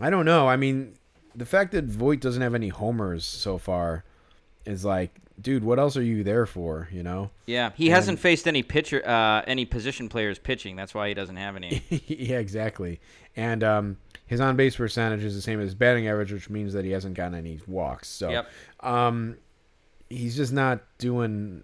I 0.00 0.10
don't 0.10 0.24
know. 0.24 0.48
I 0.48 0.56
mean, 0.56 0.94
the 1.34 1.46
fact 1.46 1.72
that 1.72 1.84
Voit 1.84 2.20
doesn't 2.20 2.42
have 2.42 2.54
any 2.54 2.68
homers 2.68 3.24
so 3.24 3.58
far 3.58 4.04
is 4.64 4.84
like, 4.84 5.20
dude, 5.40 5.62
what 5.62 5.78
else 5.78 5.96
are 5.96 6.02
you 6.02 6.24
there 6.24 6.46
for? 6.46 6.88
You 6.90 7.02
know? 7.02 7.30
Yeah, 7.46 7.70
he 7.74 7.90
hasn't 7.90 8.18
faced 8.18 8.48
any 8.48 8.62
pitcher 8.62 9.06
uh, 9.06 9.42
any 9.46 9.66
position 9.66 10.08
players 10.08 10.38
pitching. 10.38 10.74
That's 10.76 10.94
why 10.94 11.08
he 11.08 11.14
doesn't 11.14 11.36
have 11.36 11.56
any. 11.56 11.82
yeah, 12.06 12.38
exactly. 12.38 13.00
And 13.36 13.62
um, 13.62 13.96
his 14.26 14.40
on 14.40 14.56
base 14.56 14.76
percentage 14.76 15.22
is 15.24 15.34
the 15.34 15.42
same 15.42 15.60
as 15.60 15.66
his 15.66 15.74
batting 15.74 16.08
average, 16.08 16.32
which 16.32 16.50
means 16.50 16.72
that 16.72 16.84
he 16.84 16.90
hasn't 16.90 17.14
gotten 17.14 17.34
any 17.34 17.60
walks. 17.66 18.08
So, 18.08 18.30
Yep. 18.30 18.48
um, 18.80 19.36
he's 20.10 20.36
just 20.36 20.52
not 20.52 20.80
doing 20.98 21.62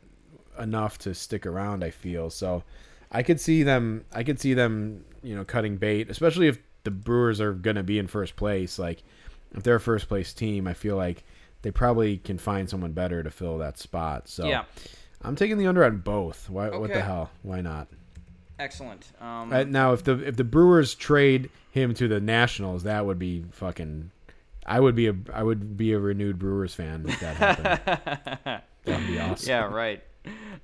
enough 0.59 0.99
to 0.99 1.15
stick 1.15 1.47
around. 1.47 1.83
I 1.85 1.91
feel 1.91 2.31
so. 2.31 2.63
I 3.11 3.23
could 3.23 3.41
see 3.41 3.63
them. 3.63 4.05
I 4.13 4.23
could 4.23 4.41
see 4.41 4.55
them. 4.55 5.05
You 5.25 5.37
know, 5.37 5.45
cutting 5.45 5.77
bait, 5.77 6.11
especially 6.11 6.49
if 6.49 6.59
the 6.83 6.91
Brewers 6.91 7.41
are 7.41 7.53
going 7.53 7.77
to 7.77 7.85
be 7.85 7.99
in 7.99 8.09
first 8.09 8.35
place. 8.35 8.77
Like, 8.79 9.05
if 9.55 9.63
they're 9.63 9.77
a 9.77 9.81
first 9.81 10.09
place 10.09 10.33
team, 10.33 10.67
I 10.67 10.75
feel 10.75 10.97
like 10.97 11.23
they 11.63 11.71
probably 11.71 12.17
can 12.19 12.39
find 12.39 12.69
someone 12.69 12.91
better 12.91 13.23
to 13.23 13.31
fill 13.31 13.59
that 13.59 13.79
spot. 13.79 14.27
So, 14.29 14.47
Yeah. 14.49 14.65
I'm 15.25 15.37
taking 15.37 15.59
the 15.59 15.69
under 15.69 15.85
on 15.85 15.99
both. 15.99 16.51
Why? 16.51 16.71
What 16.71 16.93
the 16.93 17.01
hell? 17.01 17.31
Why 17.43 17.61
not? 17.61 17.87
Excellent. 18.63 19.07
Um, 19.21 19.53
Uh, 19.53 19.65
now, 19.65 19.93
if 19.93 20.05
the 20.05 20.13
if 20.27 20.37
the 20.37 20.45
Brewers 20.45 20.95
trade 20.95 21.51
him 21.73 21.95
to 21.95 22.07
the 22.07 22.21
Nationals, 22.21 22.85
that 22.85 23.05
would 23.05 23.19
be 23.19 23.45
fucking. 23.51 24.11
I 24.65 24.79
would 24.79 24.95
be 24.95 25.09
a 25.09 25.15
I 25.35 25.43
would 25.43 25.77
be 25.77 25.93
a 25.93 25.99
renewed 25.99 26.39
Brewers 26.39 26.73
fan 26.75 27.05
if 27.09 27.19
that 27.21 27.37
happened. 27.37 27.81
that 28.45 28.65
would 28.87 29.07
be 29.09 29.19
awesome. 29.19 29.49
yeah, 29.49 29.65
right. 29.65 30.03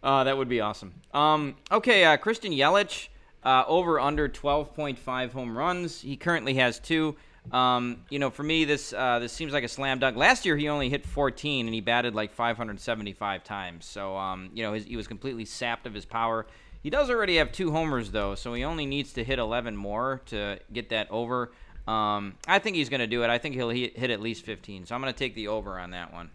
Uh, 0.03 0.22
that 0.24 0.36
would 0.38 0.49
be 0.49 0.61
awesome. 0.61 0.94
Um, 1.12 1.57
okay, 1.72 2.05
uh, 2.05 2.16
Christian 2.16 2.53
Yelich, 2.53 3.09
uh, 3.42 3.64
over 3.66 3.99
under 3.99 4.28
12.5 4.28 5.32
home 5.32 5.59
runs. 5.59 6.01
He 6.01 6.16
currently 6.16 6.55
has 6.55 6.78
two. 6.78 7.16
Um, 7.51 8.05
you 8.11 8.18
know, 8.20 8.30
for 8.30 8.44
me, 8.44 8.64
this 8.64 8.92
uh, 8.92 9.18
this 9.18 9.32
seems 9.32 9.53
like 9.53 9.64
a 9.64 9.68
slam 9.68 9.99
dunk. 9.99 10.16
Last 10.16 10.46
year, 10.46 10.57
he 10.57 10.68
only 10.68 10.88
hit 10.90 11.05
14, 11.05 11.66
and 11.66 11.74
he 11.74 11.80
batted 11.80 12.14
like 12.14 12.32
575 12.32 13.42
times. 13.42 13.84
So, 13.86 14.16
um, 14.16 14.51
you 14.55 14.62
know, 14.62 14.74
his, 14.74 14.84
he 14.84 14.96
was 14.96 15.09
completely 15.09 15.44
sapped 15.44 15.86
of 15.86 15.94
his 15.94 16.05
power. 16.05 16.46
He 16.83 16.91
does 16.91 17.11
already 17.11 17.37
have 17.37 17.53
two 17.53 17.72
homers, 17.72 18.11
though, 18.11 18.35
so 18.35 18.55
he 18.55 18.64
only 18.64 18.87
needs 18.87 19.12
to 19.14 19.24
hit 19.24 19.39
11 19.39 19.76
more 19.76 20.22
to 20.26 20.59
get 20.72 20.91
that 20.91 21.11
over. 21.11 21.53
Um, 21.87 22.35
I 22.47 22.59
think 22.59 22.76
he's 22.76 22.89
going 22.89 23.01
to 23.01 23.07
do 23.07 23.22
it. 23.24 23.31
I 23.31 23.39
think 23.39 23.55
he'll 23.55 23.70
hit, 23.70 23.99
hit 23.99 24.11
at 24.11 24.20
least 24.20 24.45
15. 24.45 24.87
So 24.87 24.95
I'm 24.95 25.01
going 25.01 25.12
to 25.12 25.18
take 25.18 25.35
the 25.35 25.49
over 25.49 25.79
on 25.79 25.91
that 25.91 26.12
one. 26.12 26.31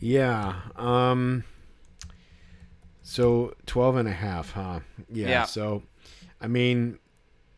Yeah. 0.00 0.54
Um 0.76 1.44
so 3.02 3.54
12 3.66 3.96
and 3.96 4.08
a 4.08 4.12
half, 4.12 4.52
huh? 4.52 4.80
Yeah. 5.12 5.28
Yeah. 5.28 5.44
So 5.44 5.82
I 6.40 6.46
mean 6.46 6.98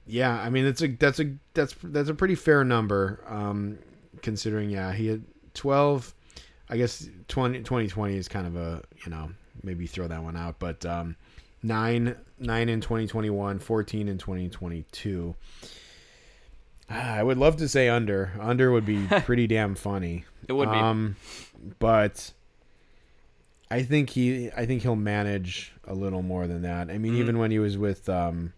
yeah, 0.06 0.40
I 0.40 0.50
mean 0.50 0.64
that's 0.64 0.82
a 0.82 0.88
that's 0.88 1.20
a 1.20 1.34
that's 1.54 1.76
that's 1.84 2.08
a 2.08 2.14
pretty 2.14 2.34
fair 2.34 2.64
number 2.64 3.22
um 3.28 3.78
considering 4.22 4.70
yeah, 4.70 4.92
he 4.92 5.06
had 5.06 5.22
12 5.54 6.12
I 6.68 6.76
guess 6.76 7.08
20 7.28 7.60
2020 7.60 8.16
is 8.16 8.28
kind 8.28 8.46
of 8.46 8.56
a, 8.56 8.82
you 9.04 9.10
know, 9.10 9.30
maybe 9.62 9.86
throw 9.86 10.08
that 10.08 10.22
one 10.22 10.36
out, 10.36 10.58
but 10.58 10.84
um 10.84 11.14
9 11.62 12.16
9 12.38 12.68
in 12.68 12.80
2021, 12.80 13.58
14 13.60 14.08
in 14.08 14.18
2022. 14.18 15.34
Ah, 16.90 17.14
I 17.14 17.22
would 17.22 17.38
love 17.38 17.56
to 17.58 17.68
say 17.68 17.88
under. 17.88 18.32
Under 18.40 18.70
would 18.72 18.84
be 18.84 19.06
pretty 19.24 19.46
damn 19.46 19.74
funny. 19.74 20.24
It 20.48 20.52
would 20.52 20.70
be. 20.70 20.76
Um, 20.76 21.16
but 21.78 22.32
I 23.70 23.82
think 23.82 24.10
he, 24.10 24.50
I 24.56 24.66
think 24.66 24.82
he'll 24.82 24.96
manage 24.96 25.72
a 25.86 25.94
little 25.94 26.22
more 26.22 26.46
than 26.46 26.62
that. 26.62 26.90
I 26.90 26.98
mean, 26.98 27.14
Mhm. 27.14 27.18
even 27.18 27.38
when 27.38 27.50
he 27.50 27.58
was 27.58 27.78
with, 27.78 28.08
um, 28.08 28.52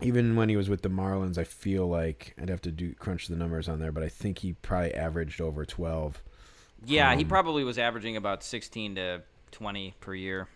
even 0.00 0.34
when 0.34 0.48
he 0.48 0.56
was 0.56 0.68
with 0.68 0.82
the 0.82 0.88
Marlins, 0.88 1.38
I 1.38 1.44
feel 1.44 1.86
like 1.86 2.34
I'd 2.40 2.48
have 2.48 2.62
to 2.62 2.72
do 2.72 2.94
crunch 2.94 3.28
the 3.28 3.36
numbers 3.36 3.68
on 3.68 3.78
there, 3.78 3.92
but 3.92 4.02
I 4.02 4.08
think 4.08 4.38
he 4.38 4.54
probably 4.54 4.94
averaged 4.94 5.40
over 5.40 5.64
twelve. 5.64 6.22
Yeah, 6.84 7.14
he 7.14 7.22
Um, 7.22 7.28
probably 7.28 7.62
was 7.62 7.78
averaging 7.78 8.16
about 8.16 8.42
16 8.42 8.96
to 8.96 9.22
20 9.52 9.94
per 10.00 10.14
year. 10.16 10.48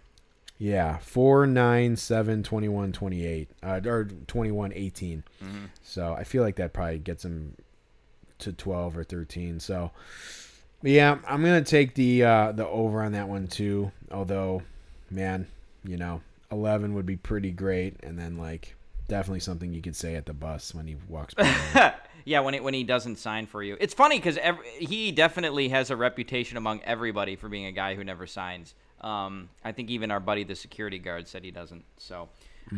Yeah, 0.59 0.98
four, 0.98 1.46
nine, 1.46 1.96
seven, 1.96 2.42
21, 2.42 2.92
28, 2.92 3.48
uh, 3.62 3.80
or 3.84 4.04
21, 4.26 4.72
18. 4.74 5.22
Mhm. 5.42 5.68
So 5.82 6.14
I 6.14 6.24
feel 6.24 6.42
like 6.42 6.57
that 6.57 6.72
probably 6.72 6.98
gets 6.98 7.24
him 7.24 7.54
to 8.38 8.52
12 8.52 8.96
or 8.96 9.04
13. 9.04 9.61
So 9.61 9.90
yeah, 10.82 11.18
I'm 11.26 11.42
gonna 11.42 11.62
take 11.62 11.94
the 11.94 12.24
uh, 12.24 12.52
the 12.52 12.66
over 12.66 13.02
on 13.02 13.12
that 13.12 13.28
one 13.28 13.48
too. 13.48 13.92
Although, 14.11 14.62
man, 15.11 15.46
you 15.84 15.96
know, 15.96 16.22
11 16.50 16.94
would 16.94 17.07
be 17.07 17.16
pretty 17.16 17.50
great, 17.50 17.96
and 18.02 18.18
then 18.18 18.38
like 18.38 18.74
definitely 19.09 19.40
something 19.40 19.72
you 19.72 19.82
could 19.82 19.96
say 19.96 20.14
at 20.16 20.26
the 20.26 20.32
bus 20.34 20.74
when 20.74 20.86
he 20.86 20.96
walks 21.09 21.34
by. 21.34 21.94
yeah, 22.24 22.40
when 22.40 22.54
it, 22.54 22.62
when 22.64 22.74
he 22.74 22.82
doesn't 22.82 23.16
sign 23.16 23.46
for 23.46 23.62
you, 23.62 23.76
it's 23.80 23.94
funny 23.94 24.18
because 24.18 24.38
he 24.78 25.12
definitely 25.12 25.68
has 25.68 25.90
a 25.90 25.96
reputation 25.96 26.57
among 26.57 26.80
everybody 26.82 27.36
for 27.36 27.48
being 27.48 27.66
a 27.66 27.72
guy 27.72 27.94
who 27.94 28.04
never 28.04 28.26
signs. 28.26 28.74
Um, 29.01 29.49
I 29.64 29.72
think 29.72 29.90
even 29.90 30.11
our 30.11 30.20
buddy, 30.20 30.44
the 30.44 30.55
security 30.55 30.99
guard, 30.99 31.28
said 31.28 31.44
he 31.44 31.51
doesn't. 31.51 31.84
So, 31.99 32.28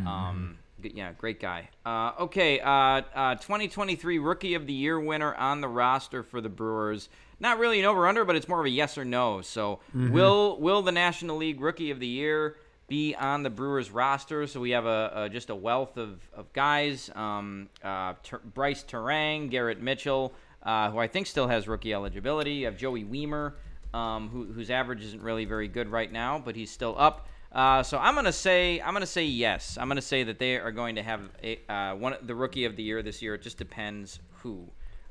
um, 0.07 0.59
g- 0.83 0.93
yeah, 0.95 1.13
great 1.13 1.41
guy. 1.41 1.69
Uh, 1.87 2.13
okay, 2.21 2.61
uh, 2.61 3.03
uh, 3.15 3.35
2023 3.37 4.19
Rookie 4.19 4.55
of 4.55 4.67
the 4.67 4.73
Year 4.73 4.99
winner 5.01 5.35
on 5.35 5.61
the 5.61 5.69
roster 5.69 6.23
for 6.23 6.41
the 6.41 6.49
Brewers. 6.49 7.09
Not 7.41 7.59
really 7.59 7.79
an 7.79 7.85
over 7.87 8.07
under, 8.09 8.25
but 8.25 8.35
it's 8.37 8.49
more 8.49 8.61
of 8.61 8.67
a 8.67 8.71
yes 8.71 8.99
or 8.99 9.05
no. 9.05 9.41
So, 9.43 9.79
will 9.95 10.59
will 10.61 10.83
the 10.83 10.93
National 10.93 11.37
League 11.37 11.61
Rookie 11.61 11.91
of 11.91 12.01
the 12.01 12.07
Year 12.07 12.57
be 12.89 13.15
on 13.15 13.43
the 13.45 13.51
Brewers 13.51 13.91
roster? 13.91 14.47
So 14.49 14.59
we 14.61 14.71
have 14.71 14.87
a, 14.87 15.13
a 15.15 15.29
just 15.29 15.49
a 15.51 15.55
wealth 15.55 15.97
of, 15.97 16.21
of 16.35 16.53
guys. 16.53 17.11
Um, 17.15 17.69
uh, 17.85 18.15
Ter- 18.25 18.41
Brice 18.41 18.83
Turang, 18.83 19.51
Garrett 19.51 19.81
Mitchell, 19.81 20.33
uh, 20.65 20.91
who 20.91 20.99
I 20.99 21.07
think 21.07 21.27
still 21.29 21.47
has 21.47 21.69
rookie 21.69 21.95
eligibility. 21.95 22.55
You 22.55 22.65
have 22.67 22.77
Joey 22.77 23.05
Wiemer, 23.05 23.53
um, 23.95 24.29
who, 24.29 24.45
whose 24.45 24.71
average 24.71 25.03
isn't 25.03 25.23
really 25.23 25.45
very 25.45 25.69
good 25.69 25.89
right 25.89 26.11
now, 26.11 26.39
but 26.39 26.57
he's 26.57 26.71
still 26.71 26.95
up. 26.99 27.29
Uh, 27.51 27.83
so 27.83 27.99
I'm 27.99 28.15
gonna 28.15 28.33
say 28.33 28.81
I'm 28.81 28.93
gonna 28.93 29.07
say 29.07 29.25
yes. 29.25 29.79
I'm 29.81 29.89
gonna 29.89 30.03
say 30.03 30.23
that 30.25 30.39
they 30.39 30.57
are 30.57 30.71
going 30.71 30.97
to 30.97 31.03
have 31.03 31.21
a, 31.43 31.59
uh, 31.73 31.95
one 31.95 32.15
the 32.23 32.35
rookie 32.35 32.67
of 32.67 32.77
the 32.77 32.83
year 32.83 33.03
this 33.03 33.23
year. 33.23 33.35
It 33.35 33.43
just 33.43 33.57
depends 33.57 34.21
who. 34.43 34.69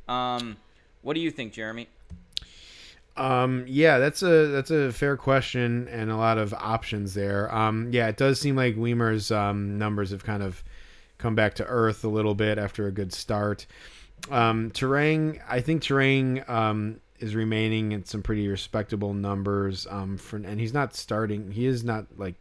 Um, 0.07 0.57
what 1.01 1.15
do 1.15 1.19
you 1.19 1.31
think, 1.31 1.53
Jeremy? 1.53 1.87
Um, 3.17 3.65
yeah, 3.67 3.97
that's 3.97 4.21
a 4.21 4.47
that's 4.47 4.69
a 4.69 4.91
fair 4.91 5.17
question 5.17 5.87
and 5.87 6.11
a 6.11 6.15
lot 6.15 6.37
of 6.37 6.53
options 6.53 7.15
there. 7.15 7.53
Um, 7.53 7.89
yeah, 7.91 8.07
it 8.07 8.17
does 8.17 8.39
seem 8.39 8.55
like 8.55 8.75
Wiemer's 8.75 9.31
um, 9.31 9.79
numbers 9.79 10.11
have 10.11 10.23
kind 10.23 10.43
of 10.43 10.63
come 11.17 11.33
back 11.33 11.55
to 11.55 11.65
earth 11.65 12.03
a 12.03 12.07
little 12.07 12.35
bit 12.35 12.59
after 12.59 12.85
a 12.85 12.91
good 12.91 13.11
start. 13.11 13.65
Um, 14.29 14.69
Turang, 14.71 15.41
I 15.47 15.61
think 15.61 15.81
Turang 15.81 16.47
um, 16.47 17.01
is 17.19 17.35
remaining 17.35 17.93
at 17.93 18.07
some 18.07 18.21
pretty 18.21 18.47
respectable 18.47 19.13
numbers. 19.13 19.87
Um, 19.89 20.17
for 20.17 20.37
and 20.37 20.59
he's 20.59 20.73
not 20.73 20.95
starting. 20.95 21.51
He 21.51 21.65
is 21.65 21.83
not 21.83 22.05
like 22.17 22.35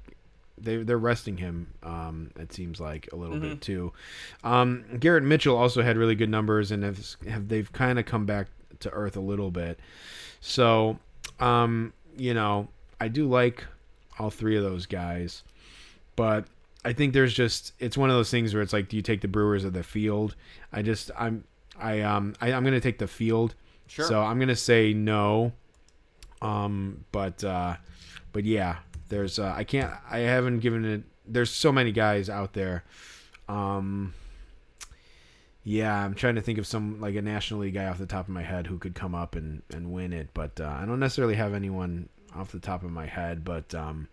they 0.58 0.76
they're 0.78 0.98
resting 0.98 1.36
him. 1.36 1.72
Um, 1.82 2.30
it 2.36 2.52
seems 2.52 2.80
like 2.80 3.08
a 3.12 3.16
little 3.16 3.38
bit 3.38 3.60
too. 3.60 3.92
Um, 4.44 4.84
Garrett 4.98 5.24
Mitchell 5.24 5.56
also 5.56 5.82
had 5.82 5.96
really 5.96 6.14
good 6.14 6.30
numbers 6.30 6.70
and 6.70 6.82
have 6.82 7.16
have 7.28 7.48
they've 7.48 7.72
kind 7.72 7.98
of 7.98 8.06
come 8.06 8.26
back 8.26 8.48
to 8.80 8.90
earth 8.90 9.16
a 9.16 9.20
little 9.20 9.50
bit. 9.50 9.78
So, 10.40 10.98
um, 11.40 11.92
you 12.16 12.34
know, 12.34 12.68
I 13.00 13.08
do 13.08 13.28
like 13.28 13.64
all 14.18 14.30
three 14.30 14.56
of 14.56 14.62
those 14.62 14.86
guys, 14.86 15.42
but 16.14 16.46
I 16.84 16.92
think 16.92 17.12
there's 17.12 17.34
just 17.34 17.72
it's 17.78 17.96
one 17.96 18.10
of 18.10 18.16
those 18.16 18.30
things 18.30 18.54
where 18.54 18.62
it's 18.62 18.72
like, 18.72 18.88
do 18.88 18.96
you 18.96 19.02
take 19.02 19.20
the 19.20 19.28
Brewers 19.28 19.64
or 19.64 19.70
the 19.70 19.82
field? 19.82 20.36
I 20.72 20.82
just 20.82 21.10
I'm 21.18 21.44
I 21.78 22.00
um 22.00 22.34
I, 22.40 22.52
I'm 22.52 22.64
gonna 22.64 22.80
take 22.80 22.98
the 22.98 23.08
field. 23.08 23.54
Sure. 23.86 24.06
So 24.06 24.20
I'm 24.20 24.38
gonna 24.38 24.56
say 24.56 24.92
no. 24.92 25.52
Um, 26.42 27.04
but 27.12 27.42
uh, 27.44 27.76
but 28.32 28.44
yeah, 28.44 28.78
there's 29.08 29.38
uh, 29.38 29.52
I 29.56 29.64
can't 29.64 29.92
I 30.10 30.18
haven't 30.18 30.60
given 30.60 30.84
it. 30.84 31.02
There's 31.26 31.50
so 31.50 31.72
many 31.72 31.92
guys 31.92 32.28
out 32.28 32.52
there. 32.52 32.84
Um, 33.48 34.14
yeah, 35.64 36.04
I'm 36.04 36.14
trying 36.14 36.36
to 36.36 36.40
think 36.40 36.58
of 36.58 36.66
some 36.66 37.00
like 37.00 37.16
a 37.16 37.22
National 37.22 37.60
League 37.60 37.74
guy 37.74 37.86
off 37.86 37.98
the 37.98 38.06
top 38.06 38.26
of 38.26 38.28
my 38.28 38.42
head 38.42 38.68
who 38.68 38.78
could 38.78 38.94
come 38.94 39.14
up 39.14 39.34
and, 39.34 39.62
and 39.74 39.92
win 39.92 40.12
it, 40.12 40.28
but 40.32 40.60
uh, 40.60 40.78
I 40.80 40.86
don't 40.86 41.00
necessarily 41.00 41.34
have 41.34 41.54
anyone 41.54 42.08
off 42.36 42.52
the 42.52 42.60
top 42.60 42.84
of 42.84 42.90
my 42.90 43.06
head. 43.06 43.44
But 43.44 43.74
um, 43.74 44.08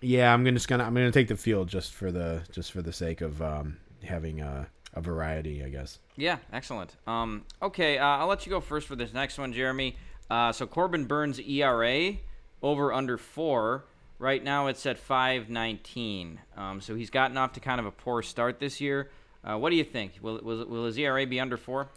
yeah, 0.00 0.32
I'm 0.32 0.44
gonna 0.44 0.52
just 0.52 0.68
gonna 0.68 0.84
I'm 0.84 0.94
gonna 0.94 1.10
take 1.10 1.28
the 1.28 1.36
field 1.36 1.68
just 1.68 1.94
for 1.94 2.12
the 2.12 2.42
just 2.52 2.70
for 2.70 2.82
the 2.82 2.92
sake 2.92 3.20
of 3.20 3.42
um, 3.42 3.78
having 4.04 4.40
a, 4.40 4.68
a 4.98 5.00
variety, 5.00 5.62
I 5.64 5.68
guess. 5.68 5.98
Yeah, 6.16 6.38
excellent. 6.52 6.96
Um, 7.06 7.44
okay, 7.62 7.98
uh, 7.98 8.04
I'll 8.04 8.26
let 8.26 8.44
you 8.46 8.50
go 8.50 8.60
first 8.60 8.86
for 8.86 8.96
this 8.96 9.12
next 9.12 9.38
one, 9.38 9.52
Jeremy. 9.52 9.96
Uh, 10.28 10.52
so 10.52 10.66
Corbin 10.66 11.04
Burnes 11.06 11.38
ERA 11.40 12.14
over 12.62 12.92
under 12.92 13.16
four. 13.16 13.84
Right 14.18 14.42
now 14.42 14.66
it's 14.66 14.84
at 14.84 14.98
five 14.98 15.48
nineteen. 15.48 16.40
Um, 16.56 16.80
so 16.80 16.96
he's 16.96 17.08
gotten 17.10 17.36
off 17.36 17.52
to 17.52 17.60
kind 17.60 17.78
of 17.78 17.86
a 17.86 17.92
poor 17.92 18.22
start 18.22 18.58
this 18.58 18.80
year. 18.80 19.10
Uh, 19.44 19.56
what 19.56 19.70
do 19.70 19.76
you 19.76 19.84
think? 19.84 20.14
Will, 20.20 20.40
will 20.42 20.66
will 20.66 20.84
his 20.86 20.98
ERA 20.98 21.24
be 21.24 21.38
under 21.38 21.56
four? 21.56 21.88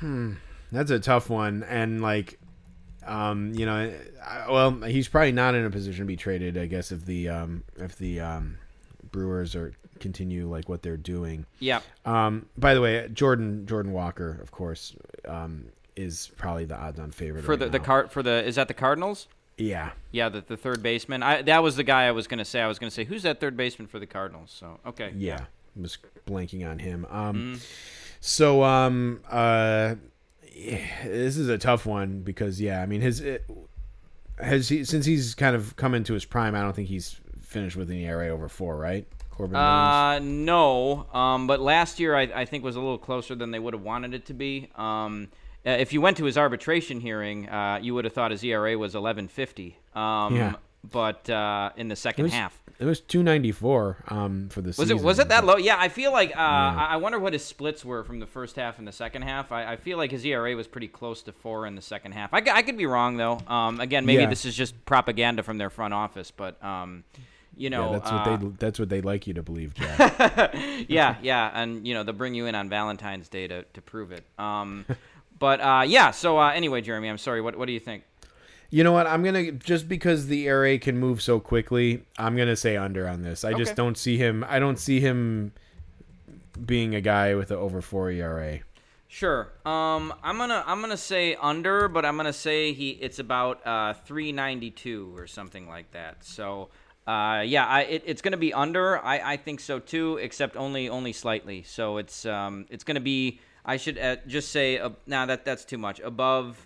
Hmm, 0.00 0.34
That's 0.72 0.90
a 0.90 0.98
tough 0.98 1.30
one, 1.30 1.62
and 1.62 2.02
like, 2.02 2.40
um, 3.06 3.54
you 3.54 3.64
know, 3.64 3.94
I, 4.26 4.50
well, 4.50 4.72
he's 4.82 5.06
probably 5.06 5.30
not 5.32 5.54
in 5.54 5.64
a 5.64 5.70
position 5.70 6.00
to 6.04 6.06
be 6.08 6.16
traded. 6.16 6.58
I 6.58 6.66
guess 6.66 6.90
if 6.90 7.04
the 7.06 7.28
um, 7.28 7.62
if 7.76 7.96
the 7.96 8.18
um, 8.20 8.58
Brewers 9.12 9.54
are 9.54 9.72
continue 10.02 10.48
like 10.48 10.68
what 10.68 10.82
they're 10.82 10.96
doing. 10.96 11.46
Yeah, 11.60 11.80
Um, 12.04 12.46
by 12.58 12.74
the 12.74 12.80
way, 12.80 13.08
Jordan 13.12 13.66
Jordan 13.66 13.92
Walker, 13.92 14.38
of 14.42 14.50
course, 14.50 14.94
um, 15.26 15.66
is 15.96 16.30
probably 16.36 16.64
the 16.66 16.76
odds-on 16.76 17.10
favorite 17.10 17.44
for 17.44 17.52
right 17.52 17.60
the 17.60 17.68
the 17.70 17.78
card 17.78 18.10
for 18.10 18.22
the 18.22 18.44
is 18.44 18.56
that 18.56 18.68
the 18.68 18.74
Cardinals? 18.74 19.28
Yeah, 19.56 19.92
Yeah, 20.10 20.28
the, 20.28 20.40
the 20.40 20.56
third 20.56 20.82
baseman. 20.82 21.22
I 21.22 21.42
that 21.42 21.62
was 21.62 21.76
the 21.76 21.84
guy 21.84 22.06
I 22.06 22.12
was 22.12 22.26
gonna 22.26 22.44
say. 22.44 22.60
I 22.60 22.66
was 22.66 22.78
gonna 22.78 22.90
say 22.90 23.04
who's 23.04 23.22
that 23.22 23.40
third 23.40 23.56
baseman 23.56 23.86
for 23.86 23.98
the 23.98 24.06
Cardinals. 24.06 24.50
So 24.50 24.80
okay, 24.84 25.12
yeah, 25.16 25.40
I 25.76 25.80
was 25.80 25.98
blanking 26.26 26.68
on 26.68 26.78
him. 26.78 27.06
Um, 27.10 27.36
Mm-hmm. 27.36 27.54
So 28.20 28.62
um 28.62 29.20
uh 29.30 29.96
yeah, 30.54 30.86
this 31.04 31.36
is 31.36 31.48
a 31.48 31.58
tough 31.58 31.86
one 31.86 32.20
because 32.20 32.60
yeah, 32.60 32.82
I 32.82 32.86
mean 32.86 33.00
his 33.00 33.20
it, 33.20 33.44
has 34.38 34.68
he 34.68 34.84
since 34.84 35.04
he's 35.06 35.34
kind 35.34 35.54
of 35.56 35.76
come 35.76 35.94
into 35.94 36.14
his 36.14 36.24
prime, 36.24 36.54
I 36.54 36.60
don't 36.62 36.74
think 36.74 36.88
he's 36.88 37.20
finished 37.40 37.76
with 37.76 37.90
an 37.90 37.96
ERA 37.98 38.28
over 38.28 38.48
4, 38.48 38.76
right? 38.76 39.06
Corbin. 39.36 39.56
Uh, 39.56 40.18
no. 40.20 41.06
Um, 41.12 41.46
but 41.46 41.60
last 41.60 41.98
year 42.00 42.14
I, 42.16 42.22
I 42.22 42.44
think 42.44 42.62
was 42.64 42.76
a 42.76 42.80
little 42.80 42.98
closer 42.98 43.34
than 43.34 43.50
they 43.50 43.58
would 43.58 43.74
have 43.74 43.82
wanted 43.82 44.14
it 44.14 44.26
to 44.26 44.34
be. 44.34 44.68
Um, 44.76 45.28
uh, 45.66 45.70
if 45.70 45.92
you 45.92 46.00
went 46.00 46.16
to 46.18 46.24
his 46.24 46.36
arbitration 46.38 47.00
hearing, 47.00 47.48
uh, 47.48 47.78
you 47.80 47.94
would 47.94 48.04
have 48.04 48.12
thought 48.14 48.30
his 48.30 48.42
ERA 48.44 48.76
was 48.78 48.94
11.50. 48.94 49.74
Um, 49.96 50.36
Yeah. 50.36 50.54
But 50.90 51.30
uh, 51.30 51.70
in 51.76 51.86
the 51.86 51.92
It 51.92 51.96
second 51.96 52.24
was, 52.24 52.32
half, 52.32 52.60
it 52.80 52.84
was 52.84 52.98
294 53.00 53.98
um 54.08 54.48
for 54.48 54.60
the 54.62 54.70
was 54.70 54.76
season. 54.78 54.96
it 54.98 55.02
was 55.04 55.18
it 55.20 55.28
that 55.28 55.44
low? 55.44 55.56
Yeah, 55.56 55.76
I 55.78 55.88
feel 55.88 56.10
like 56.10 56.30
uh, 56.36 56.40
I 56.40 56.88
I 56.90 56.96
wonder 56.96 57.20
what 57.20 57.34
his 57.34 57.44
splits 57.44 57.84
were 57.84 58.02
from 58.02 58.18
the 58.18 58.26
first 58.26 58.56
half 58.56 58.80
and 58.80 58.88
the 58.88 58.92
second 58.92 59.22
half. 59.22 59.52
I, 59.52 59.74
I 59.74 59.76
feel 59.76 59.96
like 59.96 60.10
his 60.10 60.24
ERA 60.26 60.56
was 60.56 60.66
pretty 60.66 60.88
close 60.88 61.22
to 61.22 61.32
four 61.32 61.66
in 61.68 61.76
the 61.76 61.82
second 61.82 62.12
half. 62.12 62.34
I, 62.34 62.42
I 62.52 62.62
could 62.62 62.76
be 62.76 62.86
wrong 62.86 63.16
though. 63.16 63.38
Um, 63.46 63.78
again, 63.78 64.04
maybe 64.04 64.24
Yeah. 64.24 64.28
this 64.28 64.44
is 64.44 64.56
just 64.56 64.84
propaganda 64.84 65.44
from 65.44 65.56
their 65.58 65.70
front 65.70 65.94
office, 65.94 66.32
but 66.32 66.60
um, 66.64 67.04
you 67.56 67.70
know, 67.70 67.86
Yeah, 67.86 67.98
that's 67.98 68.10
uh, 68.10 68.14
what 68.14 68.40
they 68.40 68.46
that's 68.58 68.78
what 68.78 68.88
they 68.88 69.00
like 69.00 69.26
you 69.26 69.34
to 69.34 69.42
believe, 69.42 69.74
Jack. 69.74 70.54
yeah, 70.88 71.16
yeah, 71.22 71.50
and 71.54 71.86
you 71.86 71.94
know 71.94 72.02
they'll 72.02 72.14
bring 72.14 72.34
you 72.34 72.46
in 72.46 72.54
on 72.54 72.68
Valentine's 72.68 73.28
Day 73.28 73.46
to, 73.46 73.62
to 73.62 73.82
prove 73.82 74.12
it. 74.12 74.24
Um, 74.38 74.86
but 75.38 75.60
uh, 75.60 75.84
yeah. 75.86 76.10
So 76.12 76.38
uh, 76.38 76.50
anyway, 76.50 76.80
Jeremy, 76.80 77.08
I'm 77.08 77.18
sorry. 77.18 77.40
What 77.40 77.56
what 77.56 77.66
do 77.66 77.72
you 77.72 77.80
think? 77.80 78.04
You 78.70 78.84
know 78.84 78.92
what? 78.92 79.06
I'm 79.06 79.22
gonna 79.22 79.52
just 79.52 79.86
because 79.86 80.28
the 80.28 80.48
ERA 80.48 80.78
can 80.78 80.98
move 80.98 81.20
so 81.20 81.38
quickly. 81.40 82.04
I'm 82.18 82.36
gonna 82.36 82.56
say 82.56 82.76
under 82.76 83.06
on 83.06 83.22
this. 83.22 83.44
I 83.44 83.52
just 83.52 83.76
don't 83.76 83.98
see 83.98 84.16
him. 84.16 84.44
I 84.48 84.58
don't 84.58 84.78
see 84.78 84.98
him 85.00 85.52
being 86.64 86.94
a 86.94 87.00
guy 87.00 87.34
with 87.34 87.50
an 87.50 87.58
over 87.58 87.82
four 87.82 88.10
ERA. 88.10 88.60
Sure. 89.08 89.52
Um, 89.66 90.14
I'm 90.22 90.38
gonna 90.38 90.64
I'm 90.66 90.80
gonna 90.80 90.96
say 90.96 91.34
under, 91.34 91.86
but 91.88 92.06
I'm 92.06 92.16
gonna 92.16 92.32
say 92.32 92.72
he 92.72 92.92
it's 92.92 93.18
about 93.18 93.66
uh 93.66 93.92
392 93.92 95.12
or 95.14 95.26
something 95.26 95.68
like 95.68 95.90
that. 95.92 96.24
So. 96.24 96.70
Uh, 97.06 97.42
yeah, 97.44 97.66
I, 97.66 97.80
it, 97.82 98.02
it's 98.06 98.22
going 98.22 98.32
to 98.32 98.38
be 98.38 98.54
under. 98.54 98.98
I, 99.04 99.32
I 99.32 99.36
think 99.36 99.60
so 99.60 99.78
too, 99.80 100.18
except 100.18 100.56
only 100.56 100.88
only 100.88 101.12
slightly. 101.12 101.62
So 101.64 101.98
it's 101.98 102.24
um 102.26 102.66
it's 102.70 102.84
going 102.84 102.94
to 102.96 103.00
be. 103.00 103.40
I 103.64 103.76
should 103.76 103.98
uh, 103.98 104.16
just 104.26 104.50
say. 104.50 104.78
Uh, 104.78 104.90
nah, 105.06 105.26
that 105.26 105.44
that's 105.44 105.64
too 105.64 105.78
much. 105.78 105.98
Above 106.00 106.64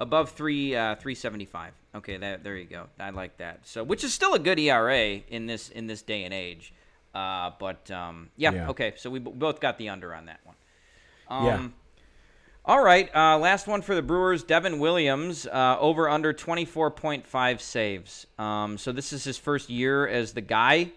above 0.00 0.30
three 0.32 0.74
uh, 0.74 0.96
three 0.96 1.14
seventy 1.14 1.44
five. 1.44 1.74
Okay, 1.94 2.16
that 2.16 2.42
there 2.44 2.56
you 2.56 2.64
go. 2.66 2.86
I 2.98 3.10
like 3.10 3.36
that. 3.38 3.66
So 3.66 3.84
which 3.84 4.02
is 4.04 4.12
still 4.12 4.34
a 4.34 4.38
good 4.38 4.58
ERA 4.58 5.20
in 5.28 5.46
this 5.46 5.68
in 5.68 5.86
this 5.86 6.02
day 6.02 6.24
and 6.24 6.34
age. 6.34 6.72
Uh, 7.14 7.52
but 7.58 7.90
um, 7.90 8.30
yeah, 8.36 8.52
Yeah. 8.52 8.68
okay. 8.70 8.92
So 8.96 9.10
we 9.10 9.18
b- 9.18 9.32
both 9.34 9.60
got 9.60 9.78
the 9.78 9.88
under 9.88 10.14
on 10.14 10.26
that 10.26 10.40
one. 10.44 10.56
Um, 11.28 11.44
Yeah. 11.46 11.68
All 12.68 12.84
right, 12.84 13.08
uh, 13.16 13.38
last 13.38 13.66
one 13.66 13.80
for 13.80 13.94
the 13.94 14.02
Brewers. 14.02 14.42
Devin 14.42 14.78
Williams 14.78 15.46
uh, 15.46 15.78
over 15.80 16.06
under 16.06 16.34
twenty 16.34 16.66
four 16.66 16.90
point 16.90 17.26
five 17.26 17.62
saves. 17.62 18.26
Um, 18.38 18.76
so 18.76 18.92
this 18.92 19.14
is 19.14 19.24
his 19.24 19.38
first 19.38 19.70
year 19.70 20.06
as 20.06 20.34
the 20.34 20.42
guy, 20.42 20.90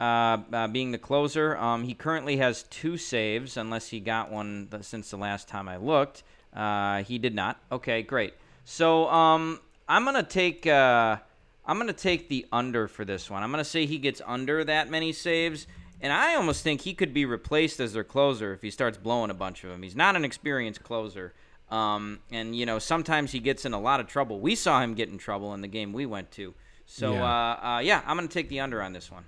uh, 0.00 0.38
uh, 0.52 0.66
being 0.66 0.90
the 0.90 0.98
closer. 0.98 1.56
Um, 1.56 1.84
he 1.84 1.94
currently 1.94 2.38
has 2.38 2.64
two 2.64 2.96
saves, 2.96 3.56
unless 3.56 3.86
he 3.86 4.00
got 4.00 4.32
one 4.32 4.68
since 4.80 5.10
the 5.10 5.16
last 5.16 5.46
time 5.46 5.68
I 5.68 5.76
looked. 5.76 6.24
Uh, 6.52 7.04
he 7.04 7.18
did 7.18 7.36
not. 7.36 7.60
Okay, 7.70 8.02
great. 8.02 8.34
So 8.64 9.08
um, 9.08 9.60
I'm 9.88 10.04
gonna 10.04 10.24
take 10.24 10.66
uh, 10.66 11.18
I'm 11.64 11.78
gonna 11.78 11.92
take 11.92 12.30
the 12.30 12.46
under 12.50 12.88
for 12.88 13.04
this 13.04 13.30
one. 13.30 13.44
I'm 13.44 13.52
gonna 13.52 13.62
say 13.62 13.86
he 13.86 13.98
gets 13.98 14.20
under 14.26 14.64
that 14.64 14.90
many 14.90 15.12
saves. 15.12 15.68
And 16.02 16.12
I 16.12 16.34
almost 16.34 16.62
think 16.62 16.82
he 16.82 16.92
could 16.94 17.14
be 17.14 17.24
replaced 17.24 17.78
as 17.80 17.92
their 17.94 18.04
closer 18.04 18.52
if 18.52 18.60
he 18.60 18.70
starts 18.70 18.98
blowing 18.98 19.30
a 19.30 19.34
bunch 19.34 19.62
of 19.64 19.70
them. 19.70 19.82
He's 19.82 19.96
not 19.96 20.16
an 20.16 20.24
experienced 20.24 20.82
closer. 20.82 21.32
Um, 21.70 22.18
and, 22.30 22.54
you 22.54 22.66
know, 22.66 22.78
sometimes 22.78 23.30
he 23.32 23.38
gets 23.38 23.64
in 23.64 23.72
a 23.72 23.80
lot 23.80 24.00
of 24.00 24.08
trouble. 24.08 24.40
We 24.40 24.54
saw 24.56 24.82
him 24.82 24.94
get 24.94 25.08
in 25.08 25.16
trouble 25.16 25.54
in 25.54 25.60
the 25.62 25.68
game 25.68 25.92
we 25.92 26.04
went 26.04 26.30
to. 26.32 26.54
So, 26.86 27.12
Yeah. 27.14 27.22
uh, 27.24 27.66
uh, 27.76 27.78
yeah, 27.78 28.02
I'm 28.04 28.16
going 28.16 28.28
to 28.28 28.34
take 28.34 28.48
the 28.50 28.60
under 28.60 28.82
on 28.82 28.92
this 28.92 29.10
one. 29.10 29.24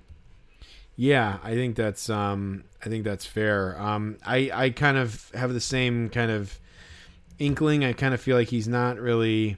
Yeah, 0.96 1.38
I 1.42 1.54
think 1.54 1.74
that's 1.74 2.08
um 2.08 2.62
I 2.84 2.88
think 2.88 3.02
that's 3.02 3.26
fair. 3.26 3.76
Um 3.80 4.16
I 4.24 4.48
I 4.54 4.70
kind 4.70 4.96
of 4.96 5.28
have 5.34 5.52
the 5.52 5.60
same 5.60 6.08
kind 6.08 6.30
of 6.30 6.56
inkling. 7.40 7.84
I 7.84 7.94
kind 7.94 8.14
of 8.14 8.20
feel 8.20 8.36
like 8.36 8.46
he's 8.46 8.68
not 8.68 9.00
really 9.00 9.56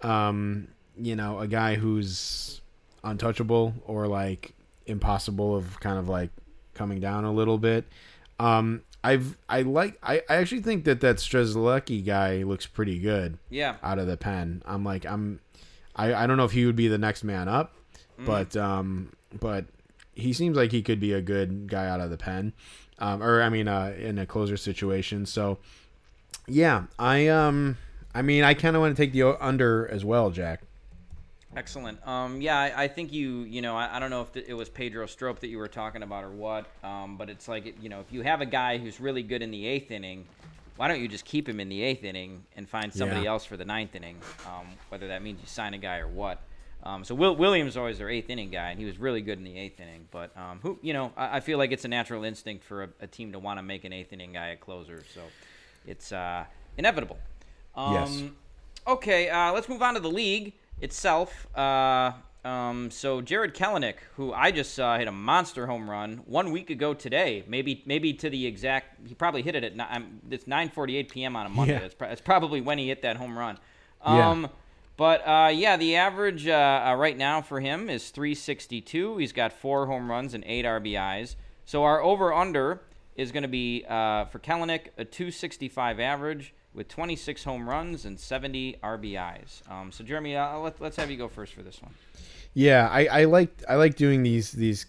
um 0.00 0.68
you 0.98 1.16
know, 1.16 1.38
a 1.40 1.46
guy 1.46 1.74
who's 1.74 2.60
untouchable 3.04 3.74
or 3.84 4.06
like 4.06 4.54
impossible 4.86 5.54
of 5.56 5.78
kind 5.80 5.98
of 5.98 6.08
like 6.08 6.30
coming 6.74 7.00
down 7.00 7.24
a 7.24 7.32
little 7.32 7.58
bit. 7.58 7.84
Um 8.38 8.82
I've 9.04 9.36
I 9.48 9.62
like 9.62 9.98
I, 10.02 10.22
I 10.30 10.36
actually 10.36 10.62
think 10.62 10.84
that 10.84 11.00
that 11.00 11.16
Strzelecki 11.16 12.04
guy 12.04 12.42
looks 12.44 12.66
pretty 12.66 12.98
good 12.98 13.38
Yeah. 13.50 13.76
out 13.82 13.98
of 13.98 14.06
the 14.06 14.16
pen. 14.16 14.62
I'm 14.64 14.84
like 14.84 15.04
I'm 15.04 15.40
I, 15.96 16.14
I 16.14 16.26
don't 16.26 16.36
know 16.36 16.44
if 16.44 16.52
he 16.52 16.64
would 16.66 16.76
be 16.76 16.88
the 16.88 16.98
next 16.98 17.24
man 17.24 17.48
up, 17.48 17.74
but 18.18 18.56
um 18.56 19.12
but 19.40 19.64
he 20.14 20.32
seems 20.32 20.56
like 20.56 20.70
he 20.72 20.82
could 20.82 21.00
be 21.00 21.12
a 21.12 21.20
good 21.22 21.68
guy 21.68 21.88
out 21.88 22.00
of 22.00 22.10
the 22.10 22.16
pen. 22.16 22.52
Um 22.98 23.22
or 23.22 23.42
I 23.42 23.48
mean 23.48 23.66
uh 23.68 23.94
in 23.98 24.18
a 24.18 24.26
closer 24.26 24.56
situation. 24.56 25.26
So 25.26 25.58
yeah, 26.46 26.84
I 26.98 27.28
um 27.28 27.76
I 28.14 28.22
mean 28.22 28.44
I 28.44 28.54
kind 28.54 28.76
of 28.76 28.82
want 28.82 28.96
to 28.96 29.02
take 29.02 29.12
the 29.12 29.22
under 29.44 29.88
as 29.88 30.04
well, 30.04 30.30
Jack. 30.30 30.62
Excellent. 31.56 32.06
Um, 32.06 32.40
yeah, 32.40 32.58
I, 32.58 32.84
I 32.84 32.88
think 32.88 33.12
you, 33.12 33.40
you 33.42 33.60
know, 33.60 33.76
I, 33.76 33.96
I 33.96 33.98
don't 34.00 34.08
know 34.10 34.22
if 34.22 34.32
th- 34.32 34.46
it 34.48 34.54
was 34.54 34.68
Pedro 34.70 35.06
Strop 35.06 35.40
that 35.40 35.48
you 35.48 35.58
were 35.58 35.68
talking 35.68 36.02
about 36.02 36.24
or 36.24 36.30
what, 36.30 36.66
um, 36.82 37.16
but 37.18 37.28
it's 37.28 37.46
like, 37.46 37.76
you 37.82 37.88
know, 37.90 38.00
if 38.00 38.10
you 38.10 38.22
have 38.22 38.40
a 38.40 38.46
guy 38.46 38.78
who's 38.78 39.00
really 39.00 39.22
good 39.22 39.42
in 39.42 39.50
the 39.50 39.66
eighth 39.66 39.90
inning, 39.90 40.26
why 40.76 40.88
don't 40.88 41.00
you 41.00 41.08
just 41.08 41.26
keep 41.26 41.46
him 41.46 41.60
in 41.60 41.68
the 41.68 41.82
eighth 41.82 42.04
inning 42.04 42.44
and 42.56 42.66
find 42.66 42.92
somebody 42.92 43.22
Yeah. 43.22 43.30
else 43.30 43.44
for 43.44 43.58
the 43.58 43.66
ninth 43.66 43.94
inning, 43.94 44.16
um, 44.46 44.66
whether 44.88 45.08
that 45.08 45.22
means 45.22 45.40
you 45.42 45.46
sign 45.46 45.74
a 45.74 45.78
guy 45.78 45.98
or 45.98 46.08
what. 46.08 46.40
Um, 46.84 47.04
so 47.04 47.14
Will, 47.14 47.36
Williams 47.36 47.72
is 47.72 47.76
always 47.76 47.98
their 47.98 48.08
eighth 48.08 48.30
inning 48.30 48.50
guy, 48.50 48.70
and 48.70 48.78
he 48.80 48.86
was 48.86 48.98
really 48.98 49.20
good 49.20 49.36
in 49.38 49.44
the 49.44 49.56
eighth 49.56 49.78
inning. 49.78 50.08
But 50.10 50.36
um, 50.36 50.58
who, 50.62 50.78
you 50.82 50.94
know, 50.94 51.12
I, 51.16 51.36
I 51.36 51.40
feel 51.40 51.58
like 51.58 51.70
it's 51.70 51.84
a 51.84 51.88
natural 51.88 52.24
instinct 52.24 52.64
for 52.64 52.84
a, 52.84 52.88
a 53.02 53.06
team 53.06 53.30
to 53.32 53.38
want 53.38 53.58
to 53.58 53.62
make 53.62 53.84
an 53.84 53.92
eighth 53.92 54.12
inning 54.12 54.32
guy 54.32 54.48
a 54.48 54.56
closer. 54.56 55.04
So 55.14 55.20
it's 55.86 56.10
uh, 56.12 56.44
inevitable. 56.78 57.18
Um, 57.76 57.92
Yes. 57.92 58.22
Okay, 58.84 59.28
uh, 59.28 59.52
let's 59.52 59.68
move 59.68 59.80
on 59.80 59.94
to 59.94 60.00
the 60.00 60.10
league 60.10 60.54
itself. 60.82 61.46
Uh, 61.56 62.12
um, 62.44 62.90
so 62.90 63.20
Jared 63.20 63.54
Kelenic, 63.54 63.94
who 64.16 64.32
I 64.32 64.50
just 64.50 64.74
saw 64.74 64.98
hit 64.98 65.06
a 65.06 65.12
monster 65.12 65.66
home 65.66 65.88
run 65.88 66.22
one 66.26 66.50
week 66.50 66.70
ago 66.70 66.92
today, 66.92 67.44
maybe 67.46 67.82
maybe 67.86 68.12
to 68.14 68.28
the 68.28 68.46
exact, 68.46 69.06
he 69.06 69.14
probably 69.14 69.42
hit 69.42 69.54
it 69.54 69.64
at 69.64 69.96
um, 69.96 70.20
it's 70.28 70.44
9:48 70.44 71.08
p.m. 71.08 71.36
on 71.36 71.46
a 71.46 71.48
Monday. 71.48 71.74
Yeah. 71.74 71.78
That's, 71.80 71.94
pro- 71.94 72.08
that's 72.08 72.20
probably 72.20 72.60
when 72.60 72.78
he 72.78 72.88
hit 72.88 73.02
that 73.02 73.16
home 73.16 73.38
run. 73.38 73.58
Yeah. 74.04 74.28
Um, 74.28 74.50
But 74.96 75.26
uh, 75.26 75.50
yeah, 75.54 75.76
the 75.76 75.96
average 75.96 76.46
uh, 76.46 76.84
uh, 76.86 76.94
right 76.94 77.16
now 77.16 77.40
for 77.40 77.60
him 77.60 77.88
is 77.88 78.10
362. 78.10 79.16
He's 79.16 79.32
got 79.32 79.52
four 79.52 79.86
home 79.86 80.10
runs 80.10 80.34
and 80.34 80.44
eight 80.46 80.64
RBIs. 80.64 81.36
So 81.64 81.84
our 81.84 82.02
over 82.02 82.32
under 82.32 82.82
is 83.16 83.32
going 83.32 83.42
to 83.42 83.48
be 83.48 83.84
uh, 83.88 84.26
for 84.26 84.38
Kelenic 84.38 84.88
a 84.98 85.04
265 85.04 85.98
average 85.98 86.54
with 86.74 86.88
26 86.88 87.44
home 87.44 87.68
runs 87.68 88.04
and 88.04 88.18
70 88.18 88.76
RBIs. 88.82 89.70
Um, 89.70 89.92
so 89.92 90.04
Jeremy, 90.04 90.36
uh, 90.36 90.58
let, 90.58 90.80
let's 90.80 90.96
have 90.96 91.10
you 91.10 91.16
go 91.16 91.28
first 91.28 91.52
for 91.52 91.62
this 91.62 91.82
one. 91.82 91.92
Yeah, 92.54 92.88
I, 92.90 93.06
I 93.06 93.24
like 93.24 93.62
I 93.68 93.76
like 93.76 93.96
doing 93.96 94.22
these 94.22 94.52
these 94.52 94.86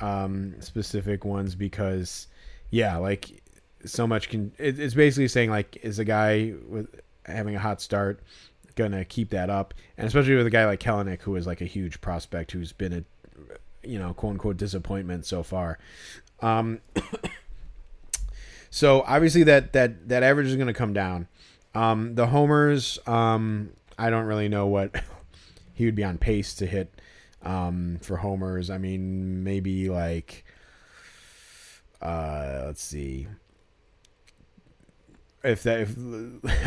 um, 0.00 0.54
specific 0.60 1.24
ones 1.24 1.54
because 1.54 2.28
yeah, 2.70 2.96
like 2.96 3.42
so 3.84 4.06
much 4.06 4.30
can 4.30 4.52
it, 4.58 4.80
it's 4.80 4.94
basically 4.94 5.28
saying 5.28 5.50
like 5.50 5.78
is 5.82 5.98
a 5.98 6.04
guy 6.04 6.54
with 6.66 6.88
having 7.26 7.56
a 7.56 7.58
hot 7.58 7.82
start 7.82 8.20
gonna 8.74 9.04
keep 9.04 9.30
that 9.30 9.50
up, 9.50 9.74
and 9.98 10.06
especially 10.06 10.34
with 10.34 10.46
a 10.46 10.50
guy 10.50 10.64
like 10.64 10.80
Kelenic 10.80 11.20
who 11.22 11.36
is 11.36 11.46
like 11.46 11.60
a 11.60 11.66
huge 11.66 12.00
prospect 12.00 12.52
who's 12.52 12.72
been 12.72 12.92
a 12.92 13.04
you 13.86 13.98
know 13.98 14.14
quote 14.14 14.32
unquote 14.32 14.56
disappointment 14.56 15.26
so 15.26 15.42
far. 15.42 15.78
Um, 16.40 16.80
so 18.74 19.04
obviously 19.06 19.44
that 19.44 19.72
that 19.74 20.08
that 20.08 20.24
average 20.24 20.48
is 20.48 20.56
gonna 20.56 20.74
come 20.74 20.92
down. 20.92 21.28
Um, 21.76 22.16
the 22.16 22.26
homers, 22.26 22.98
um, 23.06 23.70
I 23.96 24.10
don't 24.10 24.24
really 24.26 24.48
know 24.48 24.66
what 24.66 25.00
he 25.74 25.84
would 25.84 25.94
be 25.94 26.02
on 26.02 26.18
pace 26.18 26.54
to 26.56 26.66
hit 26.66 27.00
um, 27.44 27.98
for 28.02 28.16
homers. 28.16 28.70
I 28.70 28.78
mean, 28.78 29.44
maybe 29.44 29.88
like 29.90 30.44
uh, 32.02 32.62
let's 32.66 32.82
see 32.82 33.28
if 35.44 35.62
that 35.62 35.80
if 35.82 35.96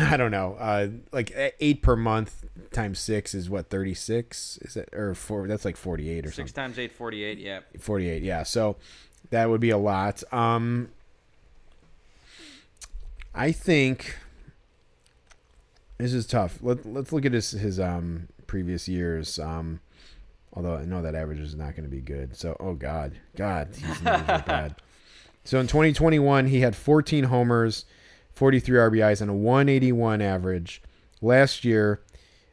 I 0.00 0.16
don't 0.16 0.30
know, 0.30 0.56
uh, 0.58 0.88
like 1.12 1.30
eight 1.60 1.82
per 1.82 1.94
month 1.94 2.46
times 2.72 3.00
six 3.00 3.34
is 3.34 3.50
what 3.50 3.68
thirty 3.68 3.92
six 3.92 4.58
is 4.62 4.78
it 4.78 4.88
or 4.94 5.14
four? 5.14 5.46
That's 5.46 5.66
like 5.66 5.76
forty 5.76 6.08
eight 6.08 6.24
or 6.24 6.30
Six 6.30 6.36
something. 6.52 6.54
times 6.54 6.78
eight, 6.78 6.92
48. 6.92 7.36
Yeah. 7.38 7.60
48 7.78 8.22
yeah 8.22 8.44
so 8.44 8.76
that 9.28 9.50
would 9.50 9.60
be 9.60 9.70
a 9.70 9.78
lot 9.78 10.22
um 10.32 10.88
i 13.38 13.50
think 13.52 14.16
this 15.96 16.12
is 16.12 16.26
tough 16.26 16.58
Let, 16.60 16.84
let's 16.84 17.12
look 17.12 17.24
at 17.24 17.32
his 17.32 17.52
his 17.52 17.80
um 17.80 18.28
previous 18.46 18.88
years 18.88 19.38
um 19.38 19.80
although 20.52 20.76
i 20.76 20.84
know 20.84 21.00
that 21.00 21.14
average 21.14 21.38
is 21.38 21.54
not 21.54 21.74
going 21.74 21.88
to 21.88 21.94
be 21.94 22.00
good 22.00 22.36
so 22.36 22.56
oh 22.60 22.74
god 22.74 23.12
god 23.36 23.68
numbers 24.02 24.42
bad 24.46 24.76
So 25.48 25.58
in 25.58 25.66
2021, 25.66 26.48
he 26.48 26.60
had 26.60 26.76
14 26.76 27.24
homers, 27.24 27.86
43 28.34 28.76
RBIs, 28.76 29.22
and 29.22 29.30
a 29.30 29.32
181 29.32 30.20
average. 30.20 30.82
Last 31.22 31.64
year, 31.64 32.02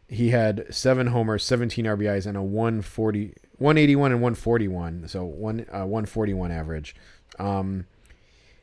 he 0.07 0.29
had 0.29 0.73
seven 0.73 1.07
homers, 1.07 1.43
17 1.43 1.83
RBIs, 1.83 2.25
and 2.25 2.37
a 2.37 2.41
140, 2.41 3.33
181 3.57 4.11
and 4.13 4.21
141. 4.21 5.09
So 5.09 5.25
one 5.25 5.65
uh, 5.73 5.83
141 5.85 6.51
average. 6.51 6.95
Um, 7.37 7.85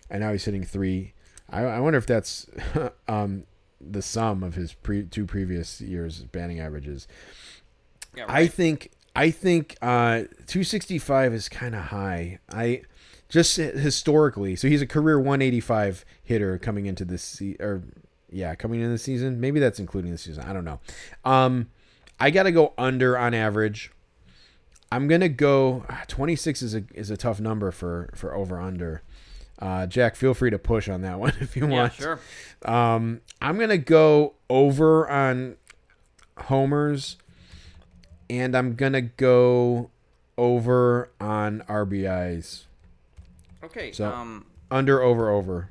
and 0.09 0.23
now 0.23 0.33
he's 0.33 0.47
hitting 0.47 0.65
three. 0.65 1.13
I, 1.53 1.63
I 1.63 1.81
wonder 1.81 1.99
if 1.99 2.07
that's 2.07 2.47
um, 3.09 3.45
the 3.81 4.03
sum 4.03 4.43
of 4.43 4.55
his 4.55 4.73
pre- 4.73 5.05
two 5.05 5.27
previous 5.27 5.81
years' 5.81 6.23
batting 6.23 6.61
averages. 6.61 7.07
Yeah, 8.17 8.25
I 8.29 8.47
think 8.47 8.91
I 9.15 9.31
think 9.31 9.77
uh, 9.83 10.25
265 10.47 11.35
is 11.35 11.49
kind 11.49 11.75
of 11.75 11.85
high. 11.85 12.39
I 12.51 12.83
just 13.29 13.57
historically, 13.57 14.57
so 14.57 14.69
he's 14.69 14.83
a 14.83 14.87
career 14.87 15.19
185 15.19 16.05
hitter 16.23 16.59
coming 16.59 16.87
into 16.87 17.05
this 17.05 17.23
se- 17.23 17.57
or 17.61 17.83
yeah, 18.31 18.55
coming 18.55 18.81
into 18.81 18.93
the 18.93 18.99
season. 18.99 19.41
Maybe 19.41 19.61
that's 19.61 19.79
including 19.79 20.11
the 20.11 20.19
season. 20.19 20.45
I 20.45 20.53
don't 20.53 20.65
know. 20.65 20.81
Um, 21.25 21.71
I 22.19 22.31
got 22.31 22.45
to 22.45 22.53
go 22.53 22.73
under 22.79 23.19
on 23.19 23.35
average. 23.35 23.91
I'm 24.91 25.09
gonna 25.09 25.31
go 25.31 25.87
26 26.09 26.61
is 26.61 26.75
a 26.75 26.85
is 26.93 27.11
a 27.11 27.17
tough 27.17 27.41
number 27.41 27.71
for 27.71 28.11
for 28.15 28.35
over 28.35 28.61
under. 28.61 29.03
Uh, 29.63 29.87
Jack, 29.87 30.17
feel 30.17 30.35
free 30.35 30.51
to 30.51 30.59
push 30.59 30.89
on 30.89 31.03
that 31.03 31.21
one 31.21 31.33
if 31.41 31.57
you 31.57 31.63
want. 31.69 31.73
yeah, 31.73 31.79
want. 31.81 31.93
sure. 31.95 32.21
Um, 32.65 33.21
I'm 33.41 33.59
gonna 33.59 33.79
go 33.79 34.35
over 34.51 35.09
on 35.09 35.57
homers, 36.37 37.17
and 38.29 38.57
I'm 38.57 38.75
gonna 38.75 39.03
go 39.03 39.91
over 40.37 41.11
on 41.21 41.63
RBIs. 41.69 42.65
Okay. 43.63 43.93
So- 43.93 44.11
um, 44.11 44.47
Under, 44.71 45.01
over, 45.03 45.31
over. 45.31 45.69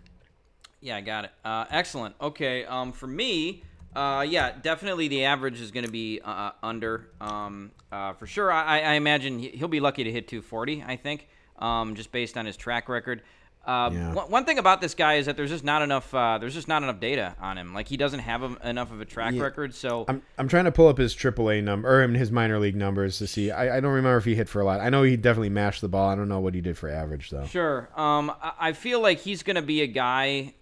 Yeah, 0.80 0.96
I 0.96 1.02
got 1.02 1.26
it. 1.26 1.32
Uh, 1.44 1.66
excellent. 1.70 2.16
Okay. 2.22 2.64
Um, 2.66 2.92
for 2.92 3.08
me, 3.08 3.62
uh, 3.96 4.26
yeah, 4.28 4.54
definitely 4.62 5.08
the 5.10 5.26
average 5.26 5.60
is 5.62 5.70
going 5.72 5.86
to 5.86 5.92
be 5.92 6.20
uh, 6.24 6.52
under. 6.64 7.10
Um, 7.20 7.72
uh, 7.92 8.14
for 8.14 8.26
sure, 8.26 8.52
I, 8.52 8.80
I 8.80 8.94
imagine 8.94 9.38
he- 9.40 9.50
he'll 9.50 9.68
be 9.68 9.80
lucky 9.80 10.04
to 10.04 10.12
hit 10.12 10.28
240. 10.28 10.84
I 10.88 10.96
think, 10.96 11.28
um, 11.60 11.94
just 11.96 12.12
based 12.12 12.38
on 12.38 12.46
his 12.48 12.56
track 12.58 12.88
record. 12.90 13.22
Uh, 13.66 13.90
Yeah. 13.94 14.14
one, 14.14 14.32
one 14.32 14.46
thing 14.46 14.58
about 14.58 14.82
this 14.82 14.96
guy 14.96 15.16
is 15.16 15.28
that 15.28 15.38
there's 15.38 15.52
just 15.52 15.64
not 15.64 15.84
enough. 15.84 16.14
Uh, 16.14 16.38
there's 16.40 16.54
just 16.56 16.68
not 16.68 16.82
enough 16.82 17.00
data 17.00 17.36
on 17.40 17.58
him. 17.60 17.74
Like 17.76 17.88
he 17.88 17.96
doesn't 17.96 18.22
have 18.22 18.42
a, 18.42 18.68
enough 18.70 18.92
of 18.92 19.00
a 19.02 19.06
track 19.06 19.34
Yeah. 19.36 19.44
record. 19.44 19.76
So 19.76 20.06
I'm 20.08 20.24
I'm 20.38 20.48
trying 20.48 20.66
to 20.66 20.72
pull 20.72 20.88
up 20.88 20.98
his 20.98 21.14
AAA 21.16 21.64
number 21.64 21.88
or 22.04 22.08
his 22.08 22.32
minor 22.32 22.58
league 22.60 22.76
numbers 22.76 23.20
to 23.20 23.28
see. 23.28 23.52
I, 23.52 23.78
I 23.78 23.80
don't 23.80 23.94
remember 23.94 24.18
if 24.18 24.26
he 24.26 24.34
hit 24.34 24.50
for 24.50 24.62
a 24.62 24.66
lot. 24.66 24.80
I 24.82 24.90
know 24.90 25.04
he 25.04 25.16
definitely 25.16 25.50
mashed 25.50 25.82
the 25.82 25.90
ball. 25.90 26.10
I 26.10 26.16
don't 26.16 26.28
know 26.28 26.40
what 26.40 26.56
he 26.56 26.62
did 26.62 26.76
for 26.78 26.90
average 26.90 27.30
though. 27.30 27.46
Sure. 27.46 27.88
Um, 27.96 28.32
I, 28.42 28.54
I 28.60 28.74
feel 28.74 29.00
like 29.00 29.20
he's 29.20 29.44
going 29.44 29.58
to 29.58 29.62
be 29.62 29.82
a 29.82 29.88
guy 29.88 30.54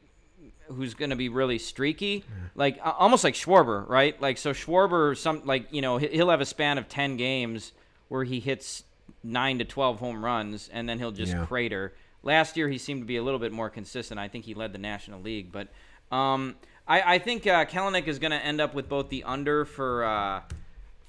who's 0.67 0.93
going 0.93 1.09
to 1.09 1.15
be 1.15 1.29
really 1.29 1.57
streaky, 1.57 2.23
like 2.53 2.79
uh, 2.83 2.91
almost 2.99 3.23
like 3.23 3.33
Schwarber, 3.33 3.87
right? 3.89 4.19
Like 4.21 4.37
so, 4.37 4.51
Schwarber, 4.51 5.17
some 5.17 5.41
like 5.45 5.71
you 5.71 5.81
know 5.81 5.97
he- 5.97 6.09
he'll 6.09 6.29
have 6.29 6.41
a 6.41 6.45
span 6.45 6.77
of 6.77 6.87
ten 6.89 7.15
games 7.17 7.71
where 8.09 8.23
he 8.25 8.39
hits 8.39 8.83
nine 9.23 9.57
to 9.59 9.65
twelve 9.65 9.99
home 9.99 10.23
runs, 10.23 10.69
and 10.71 10.87
then 10.87 10.99
he'll 10.99 11.11
just 11.11 11.31
Yeah. 11.31 11.45
crater. 11.45 11.93
Last 12.23 12.57
year, 12.57 12.69
he 12.69 12.77
seemed 12.77 13.01
to 13.01 13.05
be 13.05 13.17
a 13.17 13.23
little 13.23 13.39
bit 13.39 13.51
more 13.51 13.69
consistent. 13.69 14.19
I 14.19 14.27
think 14.27 14.45
he 14.45 14.53
led 14.53 14.73
the 14.73 14.79
National 14.79 15.21
League, 15.21 15.51
but 15.51 15.69
um, 16.15 16.55
I, 16.87 17.15
I 17.15 17.19
think 17.19 17.47
uh, 17.47 17.65
Kelenic 17.65 18.07
is 18.07 18.19
going 18.19 18.31
to 18.31 18.43
end 18.43 18.59
up 18.59 18.73
with 18.73 18.89
both 18.89 19.09
the 19.09 19.23
under 19.23 19.65
for. 19.65 20.03
Uh, 20.03 20.41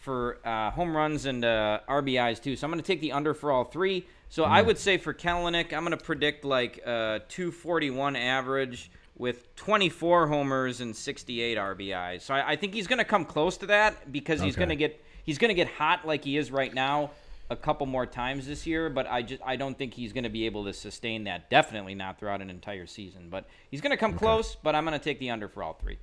for 0.01 0.39
uh, 0.47 0.71
home 0.71 0.97
runs 0.97 1.27
and 1.27 1.45
uh, 1.45 1.81
RBIs 1.87 2.43
too. 2.43 2.57
So 2.57 2.67
I'm 2.67 2.71
going 2.71 2.83
to 2.83 2.87
take 2.87 3.03
the 3.03 3.13
under 3.13 3.35
for 3.35 3.53
all 3.53 3.65
three. 3.65 4.07
So 4.31 4.45
I 4.45 4.63
would 4.63 4.79
say 4.79 4.97
for 4.97 5.13
Kelenic, 5.13 5.75
I'm 5.75 5.85
going 5.85 5.91
to 5.91 6.03
predict 6.03 6.45
like 6.45 6.79
a 6.79 7.21
241 7.29 8.17
average 8.17 8.91
with 9.19 9.55
24 9.57 10.29
homers 10.29 10.81
and 10.81 10.97
68 10.97 11.59
RBIs. 11.59 12.23
So 12.23 12.35
I, 12.35 12.53
I 12.53 12.57
think 12.57 12.73
he's 12.73 12.87
going 12.87 12.99
to 12.99 13.05
come 13.05 13.27
close 13.27 13.59
to 13.59 13.67
that 13.67 14.11
because 14.11 14.41
he's 14.41 14.57
going 14.57 14.71
to 14.71 14.77
get 14.77 15.05
he's 15.25 15.37
going 15.37 15.51
to 15.51 15.55
get 15.55 15.69
hot 15.69 16.07
like 16.07 16.25
he 16.25 16.39
is 16.39 16.51
right 16.51 16.73
now 16.73 17.11
a 17.51 17.57
couple 17.57 17.87
more 17.87 18.07
times 18.07 18.47
this 18.47 18.67
year. 18.67 18.89
But 18.89 19.07
I 19.07 19.23
just 19.23 19.43
I 19.45 19.57
don't 19.57 19.77
think 19.77 19.95
he's 19.95 20.13
going 20.13 20.25
to 20.25 20.31
be 20.31 20.47
able 20.47 20.65
to 20.65 20.73
sustain 20.73 21.25
that. 21.25 21.51
Definitely 21.51 21.95
not 21.95 22.19
throughout 22.19 22.41
an 22.41 22.49
entire 22.51 22.87
season. 22.87 23.29
But 23.31 23.47
he's 23.71 23.81
going 23.81 23.91
to 23.91 23.97
come 23.97 24.15
close. 24.15 24.57
But 24.63 24.75
I'm 24.75 24.85
going 24.85 24.99
to 24.99 25.05
take 25.05 25.19
the 25.19 25.31
under 25.31 25.49
for 25.49 25.63
all 25.63 25.75
three. 25.75 25.99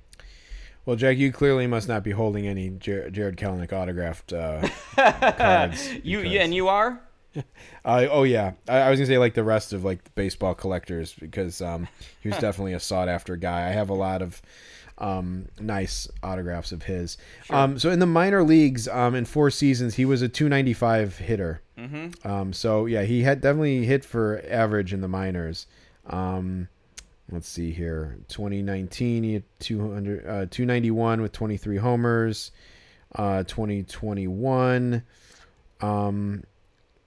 Well, 0.86 0.96
Jack, 0.96 1.18
you 1.18 1.32
clearly 1.32 1.66
must 1.66 1.86
not 1.86 2.02
be 2.02 2.12
holding 2.12 2.46
any 2.46 2.70
Jer- 2.70 3.10
Jared 3.10 3.36
Kelenic 3.36 3.72
autographed 3.74 4.32
uh, 4.32 4.66
cards. 4.96 5.92
You, 6.02 6.18
because- 6.20 6.32
you 6.32 6.40
and 6.40 6.54
you 6.54 6.68
are. 6.68 7.00
Uh, 7.84 8.06
oh 8.10 8.24
yeah, 8.24 8.52
I, 8.68 8.78
I 8.78 8.90
was 8.90 8.98
gonna 8.98 9.06
say 9.06 9.16
like 9.18 9.34
the 9.34 9.44
rest 9.44 9.72
of 9.72 9.84
like 9.84 10.14
baseball 10.14 10.54
collectors 10.54 11.14
because 11.14 11.62
um, 11.62 11.86
he 12.20 12.28
was 12.28 12.38
definitely 12.40 12.72
a 12.72 12.80
sought 12.80 13.08
after 13.08 13.36
guy. 13.36 13.68
I 13.68 13.70
have 13.70 13.90
a 13.90 13.94
lot 13.94 14.22
of 14.22 14.42
um, 14.98 15.46
nice 15.60 16.08
autographs 16.22 16.72
of 16.72 16.82
his. 16.84 17.16
Um, 17.50 17.78
so 17.78 17.90
in 17.90 17.98
the 17.98 18.06
minor 18.06 18.42
leagues, 18.42 18.88
um, 18.88 19.14
in 19.14 19.24
four 19.24 19.50
seasons, 19.50 19.94
he 19.94 20.04
was 20.04 20.22
a 20.22 20.28
295 20.28 21.18
hitter. 21.18 21.62
Mm-hmm. 21.78 22.28
Um, 22.28 22.52
so 22.52 22.86
yeah, 22.86 23.02
he 23.02 23.22
had 23.22 23.40
definitely 23.40 23.84
hit 23.84 24.04
for 24.04 24.42
average 24.48 24.92
in 24.92 25.00
the 25.00 25.08
minors. 25.08 25.66
Um, 26.06 26.68
let's 27.30 27.48
see 27.48 27.70
here, 27.70 28.18
2019 28.28 29.22
he 29.22 29.34
had 29.34 29.44
200, 29.60 30.26
uh, 30.26 30.46
291 30.50 31.20
with 31.20 31.32
23 31.32 31.76
homers. 31.76 32.50
Uh, 33.14 33.42
2021. 33.44 35.02
Um, 35.80 36.44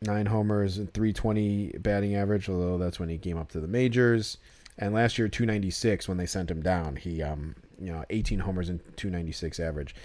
nine 0.01 0.25
homers 0.25 0.77
and 0.77 0.91
320 0.93 1.75
batting 1.79 2.15
average, 2.15 2.49
although 2.49 2.77
that's 2.77 2.99
when 2.99 3.09
he 3.09 3.17
came 3.17 3.37
up 3.37 3.51
to 3.51 3.59
the 3.59 3.67
majors. 3.67 4.37
And 4.77 4.93
last 4.93 5.17
year, 5.17 5.27
296 5.27 6.07
when 6.07 6.17
they 6.17 6.25
sent 6.25 6.49
him 6.49 6.61
down. 6.61 6.95
He, 6.95 7.21
um, 7.21 7.55
you 7.81 7.91
know, 7.91 8.05
18 8.09 8.39
homers 8.39 8.69
and 8.69 8.79
296 8.97 9.59
average. 9.59 9.95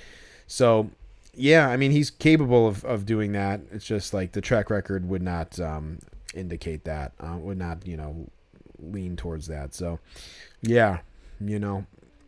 So, 0.47 0.91
yeah, 1.35 1.69
I 1.69 1.77
mean, 1.77 1.91
he's 1.91 2.11
capable 2.11 2.67
of, 2.67 2.85
of 2.85 3.05
doing 3.05 3.33
that. 3.33 3.61
It's 3.71 3.85
just 3.85 4.15
like 4.15 4.33
the 4.33 4.41
track 4.41 4.71
record 4.71 5.09
would 5.09 5.23
not 5.23 5.61
um, 5.61 5.99
indicate 6.35 6.85
that, 6.85 7.13
uh, 7.21 7.37
would 7.39 7.59
not, 7.59 7.87
you 7.87 7.97
know, 7.97 8.29
lean 8.79 9.17
towards 9.17 9.47
that. 9.49 9.75
So, 9.75 9.99
yeah, 10.63 11.01
you 11.41 11.59
know, 11.59 11.87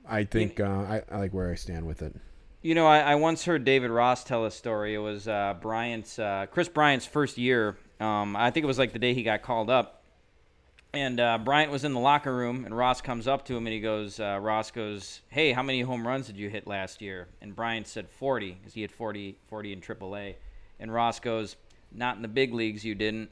I 0.08 0.24
think 0.24 0.60
uh, 0.60 0.64
I, 0.64 1.02
I 1.10 1.18
like 1.18 1.32
where 1.32 1.50
I 1.50 1.54
stand 1.54 1.86
with 1.86 2.02
it. 2.02 2.14
You 2.60 2.74
know, 2.74 2.86
I, 2.86 2.98
I 2.98 3.14
once 3.14 3.44
heard 3.44 3.64
David 3.64 3.90
Ross 3.90 4.24
tell 4.24 4.44
a 4.44 4.50
story. 4.50 4.94
It 4.94 4.98
was 4.98 5.28
uh, 5.28 5.54
Bryant's, 5.60 6.18
uh, 6.18 6.46
Kris 6.50 6.68
Bryant's 6.68 7.06
first 7.06 7.38
year. 7.38 7.76
Um, 8.00 8.36
I 8.36 8.50
think 8.50 8.64
it 8.64 8.66
was 8.66 8.78
like 8.78 8.92
the 8.92 8.98
day 8.98 9.14
he 9.14 9.22
got 9.22 9.42
called 9.42 9.70
up. 9.70 9.97
And 10.94 11.20
uh, 11.20 11.36
Bryant 11.38 11.70
was 11.70 11.84
in 11.84 11.92
the 11.92 12.00
locker 12.00 12.34
room, 12.34 12.64
and 12.64 12.74
Ross 12.74 13.02
comes 13.02 13.28
up 13.28 13.44
to 13.46 13.56
him 13.56 13.66
and 13.66 13.74
he 13.74 13.80
goes, 13.80 14.18
uh, 14.20 14.38
Ross 14.40 14.70
goes, 14.70 15.20
Hey, 15.28 15.52
how 15.52 15.62
many 15.62 15.82
home 15.82 16.06
runs 16.06 16.26
did 16.26 16.36
you 16.36 16.48
hit 16.48 16.66
last 16.66 17.02
year? 17.02 17.28
And 17.42 17.54
Bryant 17.54 17.86
said 17.86 18.08
40, 18.08 18.52
because 18.52 18.72
he 18.72 18.80
had 18.80 18.90
40, 18.90 19.36
40 19.48 19.72
in 19.72 19.80
AAA. 19.80 20.34
And 20.80 20.92
Ross 20.92 21.20
goes, 21.20 21.56
Not 21.92 22.16
in 22.16 22.22
the 22.22 22.28
big 22.28 22.54
leagues, 22.54 22.84
you 22.84 22.94
didn't. 22.94 23.30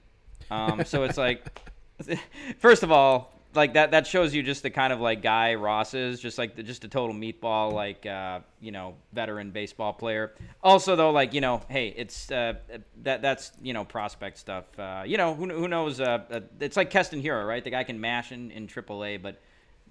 Um, 0.50 0.84
so 0.84 1.04
it's 1.04 1.16
like, 1.16 1.58
first 2.58 2.82
of 2.82 2.92
all, 2.92 3.35
like 3.56 3.74
that 3.74 3.90
that 3.90 4.06
shows 4.06 4.34
you 4.34 4.42
just 4.42 4.62
the 4.62 4.70
kind 4.70 4.92
of 4.92 5.00
like 5.00 5.22
guy 5.22 5.54
Ross 5.54 5.94
is, 5.94 6.20
just 6.20 6.38
like 6.38 6.56
the, 6.56 6.62
just 6.62 6.84
a 6.84 6.88
total 6.88 7.14
meatball, 7.14 7.72
like 7.72 8.06
uh, 8.06 8.40
you 8.60 8.72
know, 8.72 8.94
veteran 9.12 9.50
baseball 9.50 9.92
player. 9.92 10.32
Also, 10.62 10.96
though, 10.96 11.10
like 11.10 11.34
you 11.34 11.40
know, 11.40 11.62
hey, 11.68 11.88
it's 11.96 12.30
uh, 12.30 12.54
that 13.02 13.22
that's 13.22 13.52
you 13.62 13.72
know 13.72 13.84
prospect 13.84 14.38
stuff. 14.38 14.64
Uh, 14.78 15.02
you 15.06 15.16
know, 15.16 15.34
who 15.34 15.48
who 15.48 15.68
knows? 15.68 16.00
Uh, 16.00 16.24
uh, 16.30 16.40
it's 16.60 16.76
like 16.76 16.90
Keston 16.90 17.22
Hiura, 17.22 17.46
right? 17.46 17.64
The 17.64 17.70
guy 17.70 17.84
can 17.84 18.00
mash 18.00 18.32
in 18.32 18.50
in 18.50 18.66
AAA, 18.66 19.22
but 19.22 19.40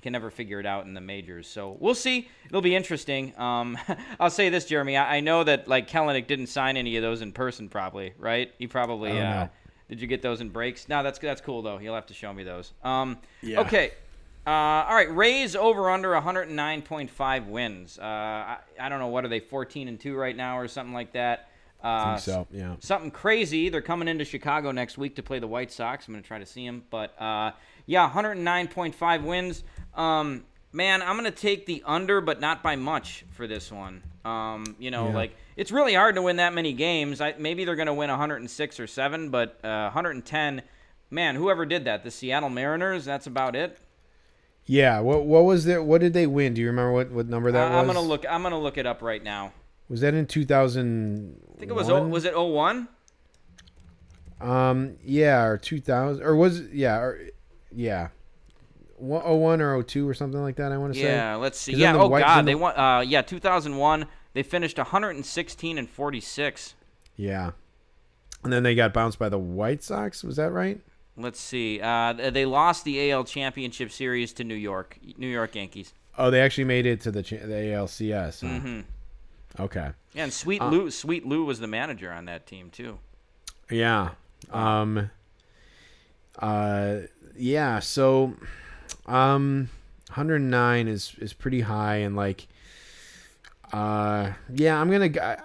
can 0.01 0.11
never 0.11 0.29
figure 0.29 0.59
it 0.59 0.67
out 0.67 0.85
in 0.85 0.93
the 0.93 1.01
majors. 1.01 1.47
So 1.47 1.77
we'll 1.79 1.95
see. 1.95 2.27
It'll 2.45 2.61
be 2.61 2.75
interesting. 2.75 3.33
Um, 3.39 3.77
I'll 4.19 4.29
say 4.29 4.49
this, 4.49 4.65
Jeremy. 4.65 4.97
I, 4.97 5.17
I 5.17 5.19
know 5.19 5.43
that 5.43 5.67
like 5.67 5.89
Kelenic 5.89 6.27
didn't 6.27 6.47
sign 6.47 6.77
any 6.77 6.95
of 6.97 7.01
those 7.01 7.21
in 7.21 7.31
person, 7.31 7.69
probably, 7.69 8.13
right? 8.17 8.53
He 8.59 8.67
probably. 8.67 9.19
I 9.85 9.91
don't 9.91 9.93
know. 9.93 9.95
did 9.95 10.01
you 10.01 10.07
get 10.07 10.21
those 10.21 10.41
in 10.41 10.49
breaks? 10.49 10.89
No, 10.89 11.03
that's 11.03 11.19
that's 11.19 11.41
cool 11.41 11.61
though. 11.61 11.79
You'll 11.79 11.95
have 11.95 12.07
to 12.07 12.13
show 12.13 12.33
me 12.33 12.43
those. 12.43 12.73
Um, 12.83 13.17
Yeah. 13.41 13.61
Okay. 13.61 13.91
Uh, 14.47 14.49
all 14.49 14.95
right. 14.95 15.13
Rays 15.15 15.55
over 15.55 15.89
under 15.89 16.09
109.5 16.09 17.47
wins. 17.47 17.97
Uh, 17.97 18.03
I, 18.03 18.57
I 18.79 18.89
don't 18.89 18.99
know 18.99 19.07
what 19.07 19.25
are 19.25 19.27
they 19.27 19.39
14 19.39 19.87
and 19.87 19.99
two 19.99 20.15
right 20.15 20.35
now 20.35 20.59
or 20.59 20.67
something 20.67 20.93
like 20.93 21.13
that. 21.13 21.49
Uh, 21.83 21.87
I 21.87 22.03
think 22.13 22.19
so, 22.23 22.47
yeah. 22.51 22.75
Something 22.79 23.11
crazy. 23.11 23.69
They're 23.69 23.81
coming 23.81 24.07
into 24.07 24.25
Chicago 24.25 24.71
next 24.71 24.97
week 24.97 25.15
to 25.17 25.23
play 25.23 25.39
the 25.39 25.47
White 25.47 25.71
Sox. 25.71 26.07
I'm 26.07 26.13
going 26.13 26.23
to 26.23 26.27
try 26.27 26.39
to 26.39 26.45
see 26.45 26.65
them, 26.65 26.83
but 26.89 27.19
uh, 27.21 27.51
yeah, 27.85 28.09
109.5 28.09 29.23
wins. 29.23 29.63
Um, 29.93 30.45
man, 30.71 31.01
I'm 31.01 31.17
going 31.17 31.31
to 31.31 31.37
take 31.37 31.65
the 31.65 31.83
under, 31.85 32.21
but 32.21 32.39
not 32.39 32.63
by 32.63 32.75
much 32.75 33.25
for 33.31 33.45
this 33.45 33.71
one. 33.71 34.01
Um, 34.25 34.75
you 34.79 34.89
know, 34.91 35.07
Yeah. 35.09 35.13
like 35.15 35.35
it's 35.55 35.71
really 35.71 35.93
hard 35.93 36.15
to 36.15 36.21
win 36.21 36.37
that 36.37 36.53
many 36.53 36.73
games. 36.73 37.21
I, 37.21 37.35
maybe 37.37 37.63
they're 37.63 37.75
going 37.75 37.85
to 37.85 37.93
win 37.93 38.09
106 38.09 38.79
or 38.79 38.87
seven, 38.87 39.29
but 39.29 39.59
uh, 39.63 39.83
110. 39.93 40.63
Man, 41.11 41.35
whoever 41.35 41.65
did 41.65 41.85
that, 41.85 42.03
the 42.03 42.09
Seattle 42.09 42.49
Mariners. 42.49 43.05
That's 43.05 43.27
about 43.27 43.55
it. 43.55 43.77
Yeah. 44.65 44.99
What 44.99 45.25
what 45.25 45.43
was 45.45 45.65
there? 45.65 45.83
What 45.83 46.01
did 46.01 46.13
they 46.13 46.25
win? 46.25 46.55
Do 46.55 46.61
you 46.61 46.67
remember 46.67 46.91
what, 46.91 47.11
what 47.11 47.27
number 47.27 47.51
that 47.51 47.71
I, 47.71 47.75
was? 47.75 47.79
I'm 47.81 47.85
gonna 47.87 48.01
look. 48.01 48.25
I'm 48.27 48.41
gonna 48.41 48.59
look 48.59 48.79
it 48.79 48.87
up 48.87 49.03
right 49.03 49.23
now. 49.23 49.53
Was 49.87 50.01
that 50.01 50.15
in 50.15 50.25
2000? 50.25 51.39
I 51.55 51.59
think 51.59 51.69
it 51.69 51.75
was. 51.75 51.87
Was 51.87 52.25
it 52.25 52.35
01? 52.35 52.87
Um. 54.41 54.97
Yeah. 55.03 55.43
Or 55.43 55.57
2000. 55.59 56.23
Or 56.23 56.35
was 56.35 56.61
yeah. 56.73 56.97
Or 56.97 57.19
yeah, 57.71 58.07
01 58.97 59.61
or 59.61 59.83
02 59.83 60.07
or 60.07 60.13
something 60.13 60.41
like 60.41 60.55
that. 60.57 60.71
I 60.71 60.77
want 60.77 60.93
to 60.93 60.99
say. 60.99 61.05
Yeah, 61.07 61.35
let's 61.35 61.59
see. 61.59 61.73
Yeah, 61.73 61.95
oh 61.95 62.07
White- 62.07 62.23
god, 62.23 62.41
the- 62.45 62.51
they 62.51 62.55
won 62.55 62.77
uh 62.77 62.99
yeah, 63.01 63.21
2001, 63.21 64.05
they 64.33 64.43
finished 64.43 64.77
116 64.77 65.77
and 65.77 65.89
46. 65.89 66.75
Yeah. 67.17 67.51
And 68.43 68.53
then 68.53 68.63
they 68.63 68.75
got 68.75 68.93
bounced 68.93 69.17
by 69.19 69.29
the 69.29 69.39
White 69.39 69.81
Sox. 69.83 70.23
Was 70.23 70.35
that 70.35 70.51
right? 70.51 70.79
Let's 71.17 71.39
see. 71.39 71.79
Uh 71.81 72.13
they 72.13 72.45
lost 72.45 72.83
the 72.85 73.11
AL 73.11 73.23
Championship 73.25 73.91
Series 73.91 74.33
to 74.33 74.43
New 74.43 74.55
York, 74.55 74.97
New 75.17 75.27
York 75.29 75.55
Yankees. 75.55 75.93
Oh, 76.17 76.29
they 76.31 76.39
actually 76.41 76.63
made 76.65 76.85
it 76.85 77.01
to 77.01 77.11
the 77.11 77.21
the 77.21 77.71
ALCS. 77.73 78.41
huh? 78.41 78.47
Mhm. 78.47 78.83
Okay. 79.59 79.91
Yeah, 80.13 80.23
and 80.23 80.33
Sweet 80.33 80.61
Uh, 80.61 80.69
Lou 80.69 80.91
Sweet 80.91 81.25
Lou 81.25 81.43
was 81.45 81.59
the 81.59 81.67
manager 81.67 82.11
on 82.11 82.25
that 82.25 82.45
team 82.45 82.69
too. 82.69 82.99
Yeah. 83.69 84.09
Um. 84.51 85.09
Uh. 86.37 86.97
Yeah. 87.37 87.79
So, 87.79 88.35
um, 89.07 89.69
109 90.07 90.87
is 90.87 91.15
is 91.19 91.33
pretty 91.33 91.61
high, 91.61 91.97
and 91.97 92.15
like, 92.15 92.47
uh, 93.73 94.31
yeah, 94.53 94.79
I'm 94.79 94.89
gonna 94.89 95.37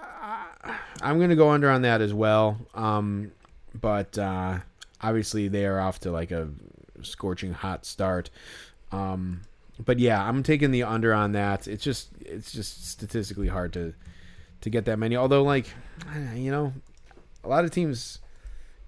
I'm 1.03 1.21
gonna 1.21 1.37
go 1.37 1.51
under 1.51 1.71
on 1.71 1.83
that 1.83 2.01
as 2.01 2.13
well. 2.15 2.59
Um, 2.75 3.33
but 3.81 4.19
uh, 4.19 4.59
obviously 5.03 5.49
they 5.49 5.67
are 5.67 5.81
off 5.81 6.01
to 6.01 6.11
like 6.11 6.31
a 6.31 6.49
scorching 7.03 7.53
hot 7.53 7.87
start. 7.87 8.31
Um, 8.93 9.43
but 9.85 9.99
yeah, 9.99 10.23
I'm 10.23 10.43
taking 10.43 10.71
the 10.71 10.83
under 10.83 11.15
on 11.15 11.33
that. 11.33 11.67
It's 11.67 11.83
just 11.83 12.11
it's 12.21 12.53
just 12.53 12.89
statistically 12.89 13.49
hard 13.49 13.73
to 13.75 13.95
to 14.61 14.71
get 14.71 14.85
that 14.85 14.99
many. 14.99 15.17
Although 15.17 15.43
like, 15.43 15.67
you 16.35 16.51
know, 16.51 16.73
a 17.43 17.49
lot 17.49 17.65
of 17.65 17.71
teams 17.71 18.19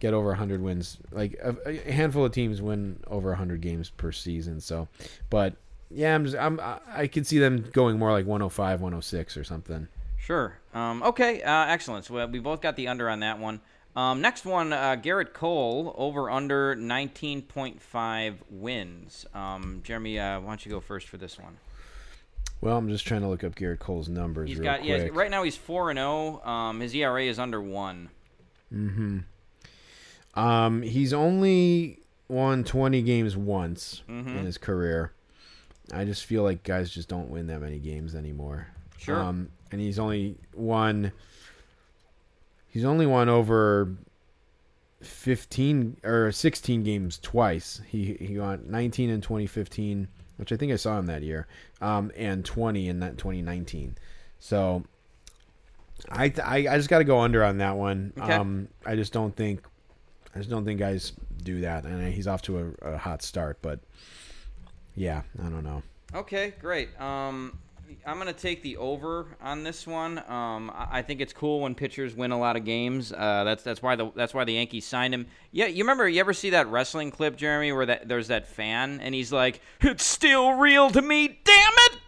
get 0.02 0.12
over 0.14 0.28
100 0.28 0.60
wins. 0.60 0.98
Like 1.12 1.38
a, 1.40 1.56
a 1.64 1.92
handful 1.92 2.24
of 2.24 2.32
teams 2.32 2.60
win 2.60 2.98
over 3.06 3.28
100 3.28 3.60
games 3.60 3.88
per 3.88 4.10
season. 4.10 4.60
So, 4.60 4.88
but 5.30 5.54
yeah, 5.90 6.14
I'm 6.14 6.24
just, 6.24 6.36
I'm 6.36 6.58
I 6.58 6.80
I 6.92 7.06
could 7.06 7.26
see 7.26 7.38
them 7.38 7.64
going 7.72 7.98
more 7.98 8.10
like 8.10 8.26
105, 8.26 8.80
106 8.80 9.36
or 9.36 9.44
something. 9.44 9.86
Sure. 10.18 10.58
Um, 10.74 11.02
okay. 11.04 11.40
Uh, 11.42 11.66
excellent. 11.66 12.04
So 12.04 12.18
uh, 12.18 12.26
we 12.26 12.40
both 12.40 12.60
got 12.60 12.74
the 12.74 12.88
under 12.88 13.08
on 13.08 13.20
that 13.20 13.38
one. 13.38 13.60
Um, 13.94 14.22
next 14.22 14.46
one, 14.46 14.72
uh, 14.72 14.96
Gerrit 14.96 15.34
Cole 15.34 15.94
over 15.98 16.30
under 16.30 16.74
19.5 16.74 18.34
wins. 18.50 19.26
Um, 19.34 19.82
Jeremy, 19.84 20.18
uh, 20.18 20.40
why 20.40 20.48
don't 20.48 20.64
you 20.64 20.72
go 20.72 20.80
first 20.80 21.08
for 21.08 21.18
this 21.18 21.38
one? 21.38 21.58
Well, 22.62 22.78
I'm 22.78 22.88
just 22.88 23.06
trying 23.06 23.20
to 23.20 23.28
look 23.28 23.44
up 23.44 23.54
Gerrit 23.54 23.80
Cole's 23.80 24.08
numbers 24.08 24.48
He's 24.48 24.60
got 24.60 24.84
yeah. 24.84 25.08
Right 25.12 25.30
now 25.30 25.42
he's 25.42 25.56
four 25.56 25.90
and 25.90 25.98
zero. 25.98 26.42
Um, 26.42 26.80
his 26.80 26.94
ERA 26.94 27.24
is 27.24 27.38
under 27.38 27.60
one. 27.60 28.08
Um, 30.34 30.82
he's 30.82 31.12
only 31.12 31.98
won 32.28 32.64
20 32.64 33.02
games 33.02 33.36
once 33.36 34.02
Mm-hmm. 34.08 34.36
in 34.38 34.44
his 34.46 34.58
career. 34.58 35.12
I 35.92 36.04
just 36.04 36.24
feel 36.24 36.42
like 36.42 36.62
guys 36.62 36.90
just 36.90 37.08
don't 37.08 37.28
win 37.28 37.48
that 37.48 37.60
many 37.60 37.78
games 37.78 38.14
anymore. 38.14 38.68
Sure. 38.96 39.18
Um, 39.18 39.48
and 39.70 39.80
he's 39.80 39.98
only 39.98 40.36
won. 40.54 41.12
He's 42.68 42.84
only 42.84 43.04
won 43.04 43.28
over 43.28 43.94
15 45.00 45.98
or 46.04 46.30
16 46.32 46.82
games 46.84 47.18
twice. 47.18 47.80
He 47.86 48.14
he 48.20 48.34
got 48.34 48.64
19 48.64 49.10
in 49.10 49.20
2015, 49.20 50.08
which 50.36 50.52
I 50.52 50.56
think 50.56 50.72
I 50.72 50.76
saw 50.76 50.98
him 50.98 51.06
that 51.06 51.22
year, 51.22 51.46
um, 51.80 52.12
and 52.16 52.44
20 52.44 52.88
in 52.88 53.00
that 53.00 53.18
2019. 53.18 53.96
So 54.38 54.84
I 56.10 56.32
I, 56.42 56.56
I 56.68 56.76
just 56.76 56.88
got 56.88 56.98
to 56.98 57.04
go 57.04 57.18
under 57.20 57.42
on 57.44 57.58
that 57.58 57.76
one. 57.76 58.12
Okay. 58.18 58.32
Um, 58.32 58.68
I 58.86 58.94
just 58.94 59.12
don't 59.12 59.34
think 59.34 59.62
I 60.34 60.38
just 60.38 60.50
don't 60.50 60.64
think 60.64 60.78
guys 60.80 61.12
do 61.42 61.60
that, 61.60 61.84
and 61.84 62.12
he's 62.12 62.26
off 62.26 62.42
to 62.42 62.74
a, 62.82 62.92
a 62.92 62.98
hot 62.98 63.22
start. 63.22 63.58
But 63.60 63.80
yeah, 64.94 65.22
I 65.38 65.48
don't 65.48 65.64
know. 65.64 65.82
Okay, 66.14 66.54
great. 66.60 66.88
Um, 67.00 67.58
I'm 68.06 68.18
gonna 68.18 68.32
take 68.32 68.62
the 68.62 68.76
over 68.78 69.26
on 69.40 69.62
this 69.62 69.86
one. 69.86 70.18
Um, 70.28 70.72
I, 70.74 71.02
think 71.02 71.20
it's 71.20 71.32
cool 71.32 71.60
when 71.60 71.74
pitchers 71.74 72.14
win 72.14 72.32
a 72.32 72.38
lot 72.38 72.56
of 72.56 72.64
games. 72.64 73.12
Uh, 73.12 73.44
that's 73.44 73.62
that's 73.62 73.82
why 73.82 73.96
the 73.96 74.10
that's 74.14 74.34
why 74.34 74.44
the 74.44 74.54
Yankees 74.54 74.86
signed 74.86 75.14
him. 75.14 75.26
Yeah, 75.50 75.66
you 75.66 75.84
remember? 75.84 76.08
You 76.08 76.20
ever 76.20 76.32
see 76.32 76.50
that 76.50 76.66
wrestling 76.68 77.10
clip, 77.10 77.36
Jeremy, 77.36 77.72
where 77.72 77.86
that 77.86 78.08
there's 78.08 78.28
that 78.28 78.48
fan 78.48 79.00
and 79.00 79.14
he's 79.14 79.32
like, 79.32 79.60
"It's 79.80 80.04
still 80.04 80.52
real 80.54 80.90
to 80.90 81.02
me, 81.02 81.38
damn 81.44 81.72
it!" 81.76 81.98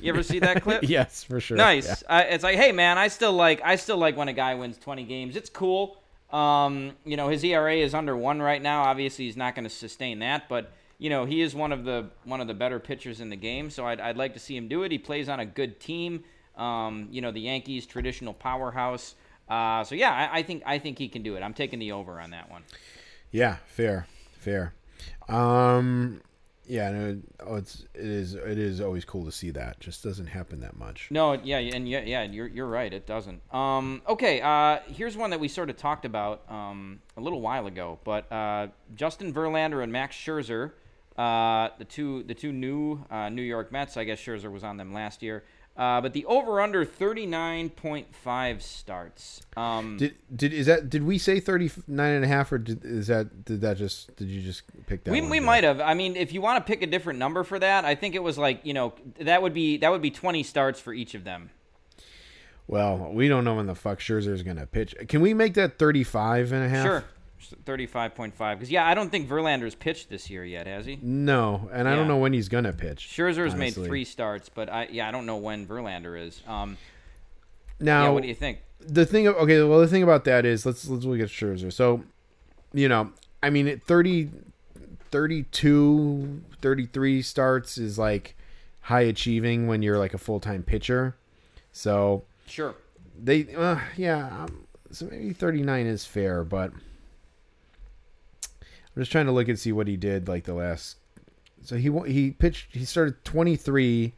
You 0.00 0.12
ever 0.12 0.22
see 0.22 0.38
that 0.40 0.62
clip? 0.62 0.84
yes, 0.84 1.24
for 1.24 1.40
sure. 1.40 1.56
Nice. 1.56 2.02
Yeah. 2.02 2.18
Uh, 2.18 2.24
it's 2.28 2.44
like, 2.44 2.56
hey 2.56 2.72
man, 2.72 2.98
I 2.98 3.08
still 3.08 3.32
like 3.32 3.60
I 3.64 3.76
still 3.76 3.98
like 3.98 4.16
when 4.16 4.28
a 4.28 4.32
guy 4.32 4.54
wins 4.54 4.78
20 4.78 5.04
games. 5.04 5.36
It's 5.36 5.50
cool. 5.50 6.02
Um, 6.30 6.92
you 7.04 7.16
know, 7.16 7.28
his 7.28 7.42
ERA 7.42 7.74
is 7.76 7.94
under 7.94 8.16
one 8.16 8.40
right 8.40 8.60
now. 8.60 8.82
Obviously, 8.82 9.24
he's 9.26 9.36
not 9.36 9.54
going 9.54 9.64
to 9.64 9.70
sustain 9.70 10.18
that, 10.18 10.48
but 10.48 10.72
you 10.98 11.10
know, 11.10 11.24
he 11.24 11.40
is 11.40 11.54
one 11.54 11.72
of 11.72 11.84
the 11.84 12.10
one 12.24 12.40
of 12.40 12.48
the 12.48 12.54
better 12.54 12.78
pitchers 12.78 13.20
in 13.20 13.30
the 13.30 13.36
game. 13.36 13.70
So 13.70 13.86
I'd, 13.86 14.00
I'd 14.00 14.16
like 14.16 14.34
to 14.34 14.40
see 14.40 14.56
him 14.56 14.68
do 14.68 14.82
it. 14.82 14.92
He 14.92 14.98
plays 14.98 15.28
on 15.28 15.40
a 15.40 15.46
good 15.46 15.80
team. 15.80 16.24
Um, 16.56 17.08
you 17.10 17.20
know, 17.20 17.30
the 17.30 17.40
Yankees' 17.40 17.86
traditional 17.86 18.34
powerhouse. 18.34 19.14
Uh, 19.48 19.84
so 19.84 19.94
yeah, 19.94 20.12
I, 20.12 20.38
I 20.38 20.42
think 20.42 20.62
I 20.66 20.78
think 20.78 20.98
he 20.98 21.08
can 21.08 21.22
do 21.22 21.36
it. 21.36 21.42
I'm 21.42 21.54
taking 21.54 21.78
the 21.78 21.92
over 21.92 22.20
on 22.20 22.30
that 22.30 22.50
one. 22.50 22.64
Yeah, 23.30 23.56
fair, 23.66 24.06
fair. 24.32 24.74
Um, 25.28 26.20
yeah, 26.68 26.90
no, 26.90 27.18
oh, 27.46 27.56
it's 27.56 27.84
it 27.94 28.04
is 28.04 28.34
it 28.34 28.58
is 28.58 28.80
always 28.80 29.04
cool 29.04 29.24
to 29.24 29.32
see 29.32 29.50
that. 29.50 29.80
Just 29.80 30.04
doesn't 30.04 30.26
happen 30.26 30.60
that 30.60 30.76
much. 30.76 31.08
No, 31.10 31.32
yeah, 31.32 31.58
and 31.58 31.88
yeah, 31.88 32.02
yeah, 32.02 32.24
you're 32.24 32.46
you're 32.46 32.66
right. 32.66 32.92
It 32.92 33.06
doesn't. 33.06 33.40
Um, 33.54 34.02
okay, 34.06 34.42
uh, 34.42 34.80
here's 34.86 35.16
one 35.16 35.30
that 35.30 35.40
we 35.40 35.48
sort 35.48 35.70
of 35.70 35.78
talked 35.78 36.04
about 36.04 36.42
um, 36.50 37.00
a 37.16 37.20
little 37.22 37.40
while 37.40 37.66
ago, 37.66 37.98
but 38.04 38.30
uh, 38.30 38.68
Justin 38.94 39.32
Verlander 39.32 39.82
and 39.82 39.90
Max 39.90 40.14
Scherzer, 40.14 40.72
uh, 41.16 41.70
the 41.78 41.86
two 41.86 42.22
the 42.24 42.34
two 42.34 42.52
new 42.52 43.02
uh, 43.10 43.30
New 43.30 43.42
York 43.42 43.72
Mets. 43.72 43.96
I 43.96 44.04
guess 44.04 44.20
Scherzer 44.20 44.52
was 44.52 44.62
on 44.62 44.76
them 44.76 44.92
last 44.92 45.22
year. 45.22 45.44
Uh, 45.78 46.00
but 46.00 46.12
the 46.12 46.26
over 46.26 46.60
under 46.60 46.84
39.5 46.84 48.62
starts. 48.62 49.42
Um, 49.56 49.96
Did 49.96 50.16
did 50.34 50.52
is 50.52 50.66
that 50.66 50.90
did 50.90 51.04
we 51.04 51.18
say 51.18 51.38
39 51.38 52.04
and 52.04 52.24
a 52.24 52.28
half 52.28 52.50
or 52.50 52.58
did, 52.58 52.84
is 52.84 53.06
that 53.06 53.44
did 53.44 53.60
that 53.60 53.76
just 53.76 54.14
did 54.16 54.26
you 54.26 54.42
just 54.42 54.64
pick 54.88 55.04
that 55.04 55.12
we, 55.12 55.20
one, 55.20 55.30
we 55.30 55.38
might 55.38 55.62
have. 55.62 55.80
I 55.80 55.94
mean, 55.94 56.16
if 56.16 56.32
you 56.32 56.40
want 56.40 56.66
to 56.66 56.68
pick 56.68 56.82
a 56.82 56.86
different 56.88 57.20
number 57.20 57.44
for 57.44 57.60
that, 57.60 57.84
I 57.84 57.94
think 57.94 58.16
it 58.16 58.22
was 58.24 58.36
like 58.36 58.66
you 58.66 58.74
know 58.74 58.92
that 59.20 59.40
would 59.40 59.54
be 59.54 59.76
that 59.76 59.92
would 59.92 60.02
be 60.02 60.10
20 60.10 60.42
starts 60.42 60.80
for 60.80 60.92
each 60.92 61.14
of 61.14 61.22
them. 61.22 61.50
Well, 62.66 63.12
we 63.12 63.28
don't 63.28 63.44
know 63.44 63.54
when 63.54 63.66
the 63.66 63.76
fuck 63.76 64.00
Scherzer 64.00 64.32
is 64.32 64.42
going 64.42 64.56
to 64.58 64.66
pitch. 64.66 64.96
Can 65.08 65.20
we 65.22 65.32
make 65.32 65.54
that 65.54 65.78
35 65.78 66.52
and 66.52 66.64
a 66.64 66.68
half? 66.68 66.84
Sure, 66.84 67.04
thirty-five 67.64 68.14
point 68.14 68.34
five. 68.34 68.58
Because 68.58 68.70
yeah, 68.70 68.86
I 68.86 68.94
don't 68.94 69.10
think 69.10 69.28
Verlander's 69.28 69.74
pitched 69.74 70.10
this 70.10 70.28
year 70.30 70.44
yet, 70.44 70.66
has 70.66 70.86
he? 70.86 70.98
No, 71.02 71.68
and 71.72 71.88
I 71.88 71.94
don't 71.96 72.08
know 72.08 72.16
when 72.18 72.32
he's 72.32 72.48
going 72.48 72.64
to 72.64 72.72
pitch. 72.72 73.08
Scherzer's 73.14 73.54
made 73.54 73.74
three 73.74 74.04
starts, 74.04 74.48
but 74.48 74.68
I 74.70 74.88
yeah 74.90 75.08
I 75.08 75.10
don't 75.10 75.26
know 75.26 75.36
when 75.36 75.66
Verlander 75.66 76.20
is. 76.20 76.40
Um, 76.46 76.76
Now, 77.80 78.04
yeah, 78.04 78.08
what 78.10 78.22
do 78.22 78.28
you 78.28 78.34
think? 78.34 78.58
the 78.80 79.04
thing 79.04 79.26
okay 79.26 79.60
well 79.64 79.80
the 79.80 79.88
thing 79.88 80.04
about 80.04 80.24
that 80.24 80.46
is 80.46 80.64
let's 80.64 80.88
let's 80.88 81.04
look 81.04 81.20
at 81.20 81.28
Scherzer. 81.28 81.72
So, 81.72 82.04
you 82.72 82.88
know, 82.88 83.12
I 83.42 83.50
mean 83.50 83.66
at 83.68 83.82
30 83.82 84.30
32 85.10 86.42
33 86.60 87.22
starts 87.22 87.78
is 87.78 87.98
like 87.98 88.36
high 88.82 89.00
achieving 89.02 89.66
when 89.66 89.82
you're 89.82 89.98
like 89.98 90.14
a 90.14 90.18
full-time 90.18 90.62
pitcher. 90.62 91.16
So, 91.72 92.24
Sure. 92.46 92.74
they 93.22 93.54
uh, 93.54 93.78
yeah, 93.96 94.44
um, 94.44 94.66
so 94.90 95.06
maybe 95.06 95.32
39 95.32 95.86
is 95.86 96.04
fair, 96.04 96.42
but 96.44 96.72
I'm 98.98 99.02
just 99.02 99.12
trying 99.12 99.26
to 99.26 99.32
look 99.32 99.46
and 99.46 99.56
see 99.56 99.70
what 99.70 99.86
he 99.86 99.96
did 99.96 100.26
like 100.26 100.42
the 100.42 100.54
last 100.54 100.96
so 101.62 101.76
he 101.76 101.88
he 102.12 102.32
pitched 102.32 102.74
he 102.74 102.84
started 102.84 103.24
23 103.24 104.12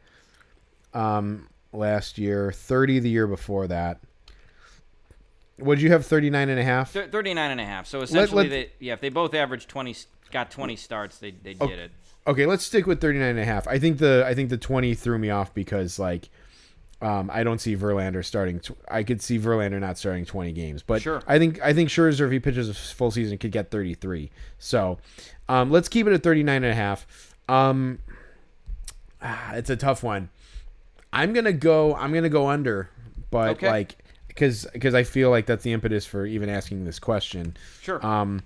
um 0.95 1.47
last 1.71 2.17
year, 2.17 2.51
30 2.51 2.97
the 2.97 3.09
year 3.09 3.27
before 3.27 3.67
that. 3.67 3.99
Would 5.59 5.79
you 5.79 5.91
have 5.91 6.03
39 6.03 6.49
and 6.49 6.59
a 6.59 6.63
half? 6.63 6.91
39 6.93 7.51
and 7.51 7.61
a 7.61 7.63
half. 7.65 7.85
So 7.85 8.01
essentially, 8.01 8.45
let- 8.45 8.49
they, 8.49 8.71
yeah, 8.79 8.93
if 8.93 9.01
they 9.01 9.09
both 9.09 9.35
averaged 9.35 9.69
20, 9.69 9.95
got 10.31 10.49
20 10.49 10.75
starts, 10.75 11.19
they 11.19 11.29
they 11.29 11.55
Oh. 11.61 11.67
did 11.67 11.77
it. 11.77 11.91
Okay, 12.25 12.47
let's 12.47 12.63
stick 12.65 12.87
with 12.87 12.99
39 12.99 13.29
and 13.29 13.39
a 13.39 13.45
half. 13.45 13.67
I 13.67 13.77
think 13.77 13.99
the 13.99 14.23
I 14.25 14.33
think 14.33 14.49
the 14.49 14.57
20 14.57 14.95
threw 14.95 15.19
me 15.19 15.29
off 15.29 15.53
because 15.53 15.99
like 15.99 16.29
um, 17.01 17.29
I 17.33 17.43
don't 17.43 17.59
see 17.59 17.75
Verlander 17.75 18.23
starting. 18.23 18.59
Tw- 18.59 18.77
I 18.89 19.03
could 19.03 19.21
see 19.21 19.39
Verlander 19.39 19.79
not 19.79 19.97
starting 19.97 20.25
20 20.25 20.51
games, 20.51 20.83
but 20.83 21.01
Sure. 21.01 21.21
I 21.27 21.39
think 21.39 21.59
I 21.61 21.73
think 21.73 21.89
Scherzer 21.89 22.25
if 22.27 22.31
he 22.31 22.39
pitches 22.39 22.69
a 22.69 22.73
full 22.73 23.11
season 23.11 23.37
could 23.37 23.51
get 23.51 23.71
33. 23.71 24.29
So 24.59 24.99
um, 25.49 25.71
let's 25.71 25.89
keep 25.89 26.05
it 26.07 26.13
at 26.13 26.21
39 26.23 26.55
and 26.63 26.65
a 26.65 26.75
half. 26.75 27.07
Um, 27.49 27.99
ah, 29.21 29.53
it's 29.53 29.69
a 29.69 29.75
tough 29.75 30.03
one. 30.03 30.29
I'm 31.13 31.33
gonna 31.33 31.53
go. 31.53 31.95
I'm 31.95 32.13
gonna 32.13 32.29
go 32.29 32.47
under, 32.47 32.89
but 33.31 33.51
Okay. 33.51 33.69
like 33.69 33.95
because 34.27 34.65
because 34.71 34.93
I 34.95 35.03
feel 35.03 35.29
like 35.29 35.45
that's 35.45 35.63
the 35.63 35.73
impetus 35.73 36.05
for 36.05 36.25
even 36.25 36.49
asking 36.49 36.85
this 36.85 36.99
question. 36.99 37.57
Sure. 37.81 38.03
Um, 38.05 38.43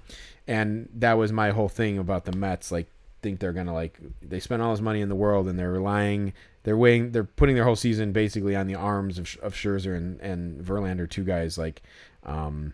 and 0.48 0.90
that 0.96 1.14
was 1.14 1.32
my 1.32 1.52
whole 1.52 1.70
thing 1.70 1.98
about 1.98 2.26
the 2.26 2.32
Mets. 2.32 2.72
Like, 2.72 2.88
think 3.22 3.40
they're 3.40 3.54
gonna 3.54 3.74
like 3.74 4.00
they 4.22 4.40
spent 4.40 4.62
all 4.62 4.72
this 4.72 4.82
money 4.82 5.02
in 5.02 5.10
the 5.10 5.16
world 5.16 5.48
and 5.48 5.60
they're 5.60 5.72
relying, 5.72 6.34
they're 6.66 6.76
weighing, 6.76 7.12
they're 7.12 7.24
putting 7.24 7.54
their 7.56 7.64
whole 7.64 7.76
season 7.76 8.12
basically 8.12 8.56
on 8.56 8.66
the 8.66 8.76
arms 8.76 9.20
of 9.20 9.38
of 9.42 9.54
Scherzer 9.54 9.96
and 9.96 10.20
and 10.20 10.66
Verlander, 10.66 11.08
two 11.08 11.24
guys 11.24 11.58
like, 11.58 11.84
um, 12.26 12.74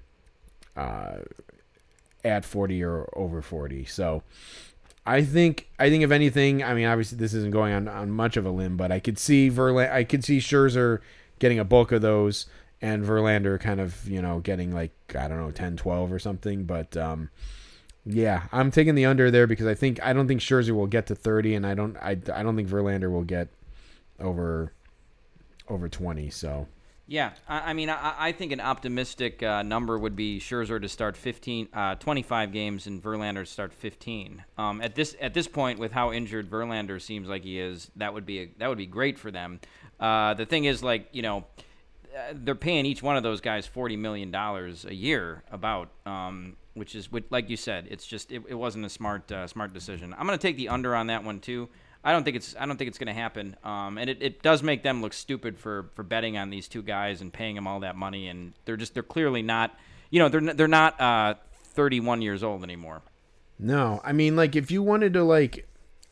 uh, 0.78 1.18
at 2.24 2.46
forty 2.46 2.82
or 2.82 3.10
over 3.14 3.42
forty. 3.42 3.84
So, 3.84 4.24
I 5.06 5.24
think 5.24 5.70
I 5.78 5.90
think 5.90 6.06
if 6.06 6.12
anything, 6.12 6.64
I 6.64 6.74
mean, 6.74 6.88
obviously 6.88 7.18
this 7.18 7.34
isn't 7.34 7.52
going 7.52 7.74
on 7.74 7.90
on 7.90 8.12
much 8.12 8.38
of 8.38 8.46
a 8.46 8.50
limb, 8.50 8.78
but 8.78 8.94
I 8.94 9.00
could 9.00 9.20
see 9.20 9.50
Verlander, 9.52 9.92
I 9.92 10.06
could 10.06 10.24
see 10.24 10.40
Scherzer 10.40 11.00
getting 11.40 11.60
a 11.60 11.66
bulk 11.66 11.92
of 11.92 12.02
those, 12.02 12.46
and 12.82 13.04
Verlander 13.04 13.60
kind 13.60 13.82
of 13.82 14.08
you 14.08 14.22
know 14.22 14.40
getting 14.40 14.74
like 14.74 14.94
I 15.20 15.28
don't 15.28 15.38
know 15.38 15.52
10, 15.52 15.76
12 15.76 16.14
or 16.14 16.20
something. 16.20 16.64
But 16.64 16.96
um, 16.96 17.30
yeah, 18.06 18.44
I'm 18.54 18.72
taking 18.72 18.96
the 18.96 19.06
under 19.06 19.30
there 19.30 19.48
because 19.48 19.68
I 19.68 19.74
think 19.74 20.02
I 20.02 20.14
don't 20.14 20.30
think 20.30 20.40
Scherzer 20.40 20.72
will 20.72 20.88
get 20.88 21.08
to 21.08 21.16
thirty, 21.16 21.56
and 21.56 21.68
I 21.68 21.74
don't 21.74 21.98
I, 21.98 22.12
I 22.34 22.42
don't 22.42 22.56
think 22.56 22.70
Verlander 22.70 23.12
will 23.12 23.26
get 23.26 23.50
over 24.22 24.74
over 25.68 25.90
twenty. 25.90 26.30
So 26.30 26.68
Yeah, 27.08 27.32
I, 27.48 27.72
I 27.72 27.74
mean, 27.74 27.90
I, 27.90 28.14
I 28.18 28.32
think 28.32 28.54
an 28.54 28.62
optimistic 28.62 29.44
uh, 29.44 29.64
number 29.64 29.98
would 29.98 30.16
be 30.16 30.40
Scherzer 30.40 30.82
to 30.82 30.88
start 30.88 31.18
15, 31.18 31.68
uh, 31.74 31.96
25 31.96 32.54
games 32.54 32.88
and 32.88 33.04
Verlander 33.04 33.42
to 33.42 33.46
start 33.46 33.74
15. 33.74 34.46
Um, 34.58 34.82
at 34.82 34.96
this 34.96 35.16
at 35.20 35.34
this 35.34 35.46
point, 35.46 35.78
with 35.78 35.92
how 35.92 36.14
injured 36.14 36.50
Verlander 36.50 37.02
seems 37.02 37.28
like 37.28 37.44
he 37.44 37.60
is, 37.60 37.92
that 37.98 38.14
would 38.14 38.26
be 38.26 38.40
a, 38.40 38.50
that 38.60 38.70
would 38.70 38.78
be 38.78 38.86
great 38.86 39.20
for 39.20 39.30
them. 39.30 39.60
Uh, 40.00 40.36
the 40.36 40.46
thing 40.46 40.64
is, 40.66 40.84
like 40.84 41.10
you 41.12 41.22
know, 41.22 41.46
uh, 42.16 42.34
they're 42.34 42.56
paying 42.56 42.86
each 42.86 43.04
one 43.04 43.18
of 43.18 43.24
those 43.24 43.42
guys 43.42 43.68
forty 43.68 43.98
million 43.98 44.32
dollars 44.32 44.86
a 44.86 44.96
year, 44.96 45.44
about, 45.52 45.90
um, 46.06 46.56
which 46.76 46.96
is 46.96 47.10
like 47.30 47.50
you 47.50 47.58
said, 47.58 47.88
it's 47.90 48.08
just 48.08 48.32
it, 48.32 48.42
it 48.48 48.56
wasn't 48.56 48.86
a 48.86 48.90
smart 48.90 49.30
uh, 49.32 49.48
smart 49.48 49.74
decision. 49.74 50.14
I'm 50.18 50.26
gonna 50.26 50.38
take 50.38 50.56
the 50.56 50.70
under 50.70 50.96
on 50.96 51.08
that 51.08 51.26
one 51.26 51.40
too. 51.42 51.68
I 52.04 52.12
don't 52.12 52.24
think 52.24 52.36
it's 52.36 52.56
I 52.60 52.66
don't 52.66 52.78
think 52.78 52.88
it's 52.88 52.98
going 52.98 53.14
to 53.14 53.20
happen. 53.20 53.56
Um, 53.64 53.98
and 53.98 54.10
it, 54.10 54.18
it 54.22 54.42
does 54.42 54.64
make 54.64 54.84
them 54.84 55.02
look 55.02 55.14
stupid 55.14 55.58
for, 55.58 55.90
for 55.94 56.04
betting 56.04 56.38
on 56.38 56.50
these 56.50 56.68
two 56.68 56.82
guys 56.82 57.22
and 57.22 57.32
paying 57.32 57.56
them 57.56 57.68
all 57.68 57.82
that 57.82 57.96
money. 57.96 58.28
And 58.28 58.54
they're 58.66 58.78
just 58.78 58.94
they're 58.94 59.04
clearly 59.04 59.42
not, 59.42 59.76
you 60.10 60.20
know, 60.20 60.30
they're 60.30 60.54
they're 60.54 60.68
not 60.68 61.00
uh, 61.00 61.36
31 61.54 62.22
years 62.22 62.44
old 62.44 62.64
anymore. 62.64 63.02
No, 63.60 64.02
I 64.04 64.14
mean, 64.14 64.36
like 64.36 64.56
if 64.56 64.72
you 64.72 64.82
wanted 64.82 65.14
to 65.14 65.24
like 65.24 65.68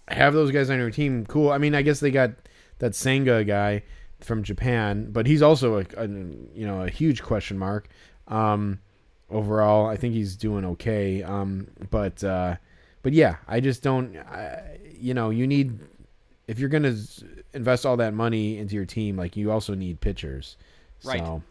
have 0.08 0.34
those 0.34 0.52
guys 0.52 0.70
on 0.70 0.78
your 0.78 0.92
team, 0.92 1.26
cool. 1.26 1.52
I 1.52 1.58
mean, 1.58 1.74
I 1.74 1.82
guess 1.82 2.00
they 2.00 2.12
got 2.12 2.32
that 2.78 2.94
Senga 2.94 3.44
guy 3.44 3.84
from 4.20 4.44
Japan, 4.44 5.12
but 5.12 5.26
he's 5.26 5.42
also 5.42 5.80
a, 5.80 5.86
a 5.98 6.08
you 6.08 6.68
know 6.68 6.84
a 6.84 6.90
huge 6.90 7.24
question 7.24 7.58
mark. 7.58 7.88
Um, 8.28 8.80
overall, 9.32 9.88
I 9.88 9.98
think 9.98 10.14
he's 10.14 10.36
doing 10.36 10.66
okay. 10.66 11.24
Um, 11.24 11.70
but 11.90 12.24
uh, 12.24 12.58
but 13.02 13.14
yeah, 13.14 13.38
I 13.48 13.60
just 13.60 13.82
don't. 13.82 14.16
I, 14.18 14.78
you 15.00 15.14
know, 15.14 15.30
you 15.30 15.47
need 15.47 15.80
if 16.47 16.60
you're 16.60 16.70
gonna 16.70 16.95
invest 17.54 17.86
all 17.86 17.97
that 17.97 18.14
money 18.14 18.58
into 18.58 18.76
your 18.76 18.86
team, 18.86 19.16
like 19.16 19.38
you 19.38 19.52
also 19.52 19.76
need 19.76 20.02
pitchers. 20.02 20.58
Right. 21.04 21.20
So, 21.20 21.43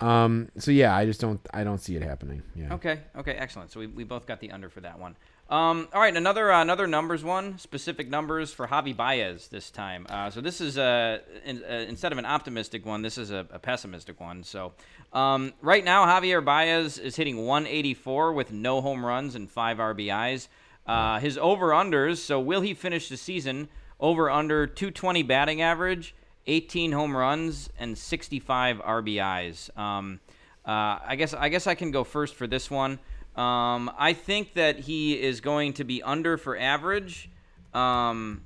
um. 0.00 0.48
So 0.58 0.70
yeah, 0.70 0.96
I 0.96 1.04
just 1.04 1.20
don't. 1.20 1.40
I 1.52 1.62
don't 1.62 1.78
see 1.78 1.94
it 1.94 2.02
happening. 2.02 2.42
Yeah. 2.54 2.74
Okay, 2.74 3.00
okay, 3.16 3.32
excellent. 3.32 3.70
So 3.70 3.80
we, 3.80 3.86
we 3.86 4.04
both 4.04 4.26
got 4.26 4.40
the 4.40 4.50
under 4.50 4.68
for 4.68 4.80
that 4.80 4.98
one. 4.98 5.16
Um, 5.50 5.88
all 5.92 6.00
right, 6.00 6.16
another 6.16 6.50
uh, 6.50 6.62
another 6.62 6.86
numbers 6.86 7.22
one, 7.22 7.58
specific 7.58 8.08
numbers 8.08 8.50
for 8.50 8.66
Javi 8.66 8.96
Baez 8.96 9.48
this 9.48 9.70
time. 9.70 10.06
Uh, 10.08 10.30
so 10.30 10.40
this 10.40 10.62
is 10.62 10.78
uh, 10.78 11.18
in, 11.44 11.62
uh, 11.62 11.84
instead 11.86 12.12
of 12.12 12.18
an 12.18 12.24
optimistic 12.24 12.86
one, 12.86 13.02
this 13.02 13.18
is 13.18 13.30
a, 13.30 13.46
a 13.50 13.58
pessimistic 13.58 14.20
one. 14.20 14.42
So 14.42 14.72
um, 15.12 15.52
right 15.60 15.84
now, 15.84 16.06
Javier 16.06 16.42
Baez 16.42 16.96
is 16.96 17.14
hitting 17.14 17.44
184 17.44 18.32
with 18.32 18.52
no 18.52 18.80
home 18.80 19.04
runs 19.04 19.34
and 19.34 19.50
five 19.50 19.76
RBIs. 19.76 20.48
Uh, 20.86 21.18
his 21.18 21.38
over 21.38 21.68
unders. 21.68 22.18
So 22.18 22.38
will 22.40 22.60
he 22.60 22.74
finish 22.74 23.08
the 23.08 23.16
season 23.16 23.68
over 24.00 24.30
under 24.30 24.66
220 24.66 25.22
batting 25.22 25.62
average, 25.62 26.14
18 26.46 26.92
home 26.92 27.16
runs, 27.16 27.70
and 27.78 27.96
65 27.96 28.78
RBIs? 28.78 29.76
Um, 29.78 30.20
uh, 30.66 30.98
I 31.06 31.16
guess 31.16 31.34
I 31.34 31.48
guess 31.48 31.66
I 31.66 31.74
can 31.74 31.90
go 31.90 32.04
first 32.04 32.34
for 32.34 32.46
this 32.46 32.70
one. 32.70 32.98
Um, 33.36 33.90
I 33.98 34.12
think 34.12 34.54
that 34.54 34.80
he 34.80 35.20
is 35.20 35.40
going 35.40 35.72
to 35.74 35.84
be 35.84 36.02
under 36.02 36.36
for 36.36 36.56
average, 36.56 37.28
um, 37.72 38.42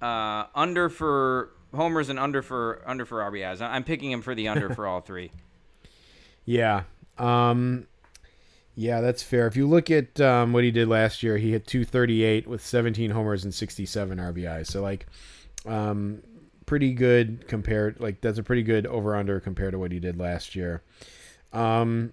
uh, 0.00 0.44
under 0.54 0.88
for 0.88 1.50
homers, 1.74 2.08
and 2.08 2.18
under 2.18 2.42
for 2.42 2.82
under 2.86 3.04
for 3.04 3.20
RBIs. 3.20 3.60
I'm 3.60 3.84
picking 3.84 4.10
him 4.10 4.22
for 4.22 4.34
the 4.34 4.48
under 4.48 4.74
for 4.74 4.86
all 4.86 5.00
three. 5.00 5.30
Yeah. 6.46 6.84
Um 7.18 7.86
yeah, 8.74 9.00
that's 9.00 9.22
fair. 9.22 9.46
If 9.46 9.56
you 9.56 9.66
look 9.68 9.90
at 9.90 10.20
um, 10.20 10.52
what 10.52 10.64
he 10.64 10.70
did 10.70 10.88
last 10.88 11.22
year, 11.22 11.36
he 11.36 11.52
hit 11.52 11.66
238 11.66 12.46
with 12.46 12.64
17 12.64 13.10
homers 13.10 13.44
and 13.44 13.52
67 13.52 14.18
RBIs. 14.18 14.66
So 14.68 14.80
like 14.82 15.06
um 15.66 16.22
pretty 16.66 16.92
good 16.92 17.46
compared 17.48 17.98
like 18.00 18.20
that's 18.20 18.38
a 18.38 18.42
pretty 18.42 18.62
good 18.62 18.86
over 18.86 19.16
under 19.16 19.40
compared 19.40 19.72
to 19.72 19.78
what 19.78 19.92
he 19.92 19.98
did 19.98 20.18
last 20.18 20.54
year. 20.54 20.82
Um 21.52 22.12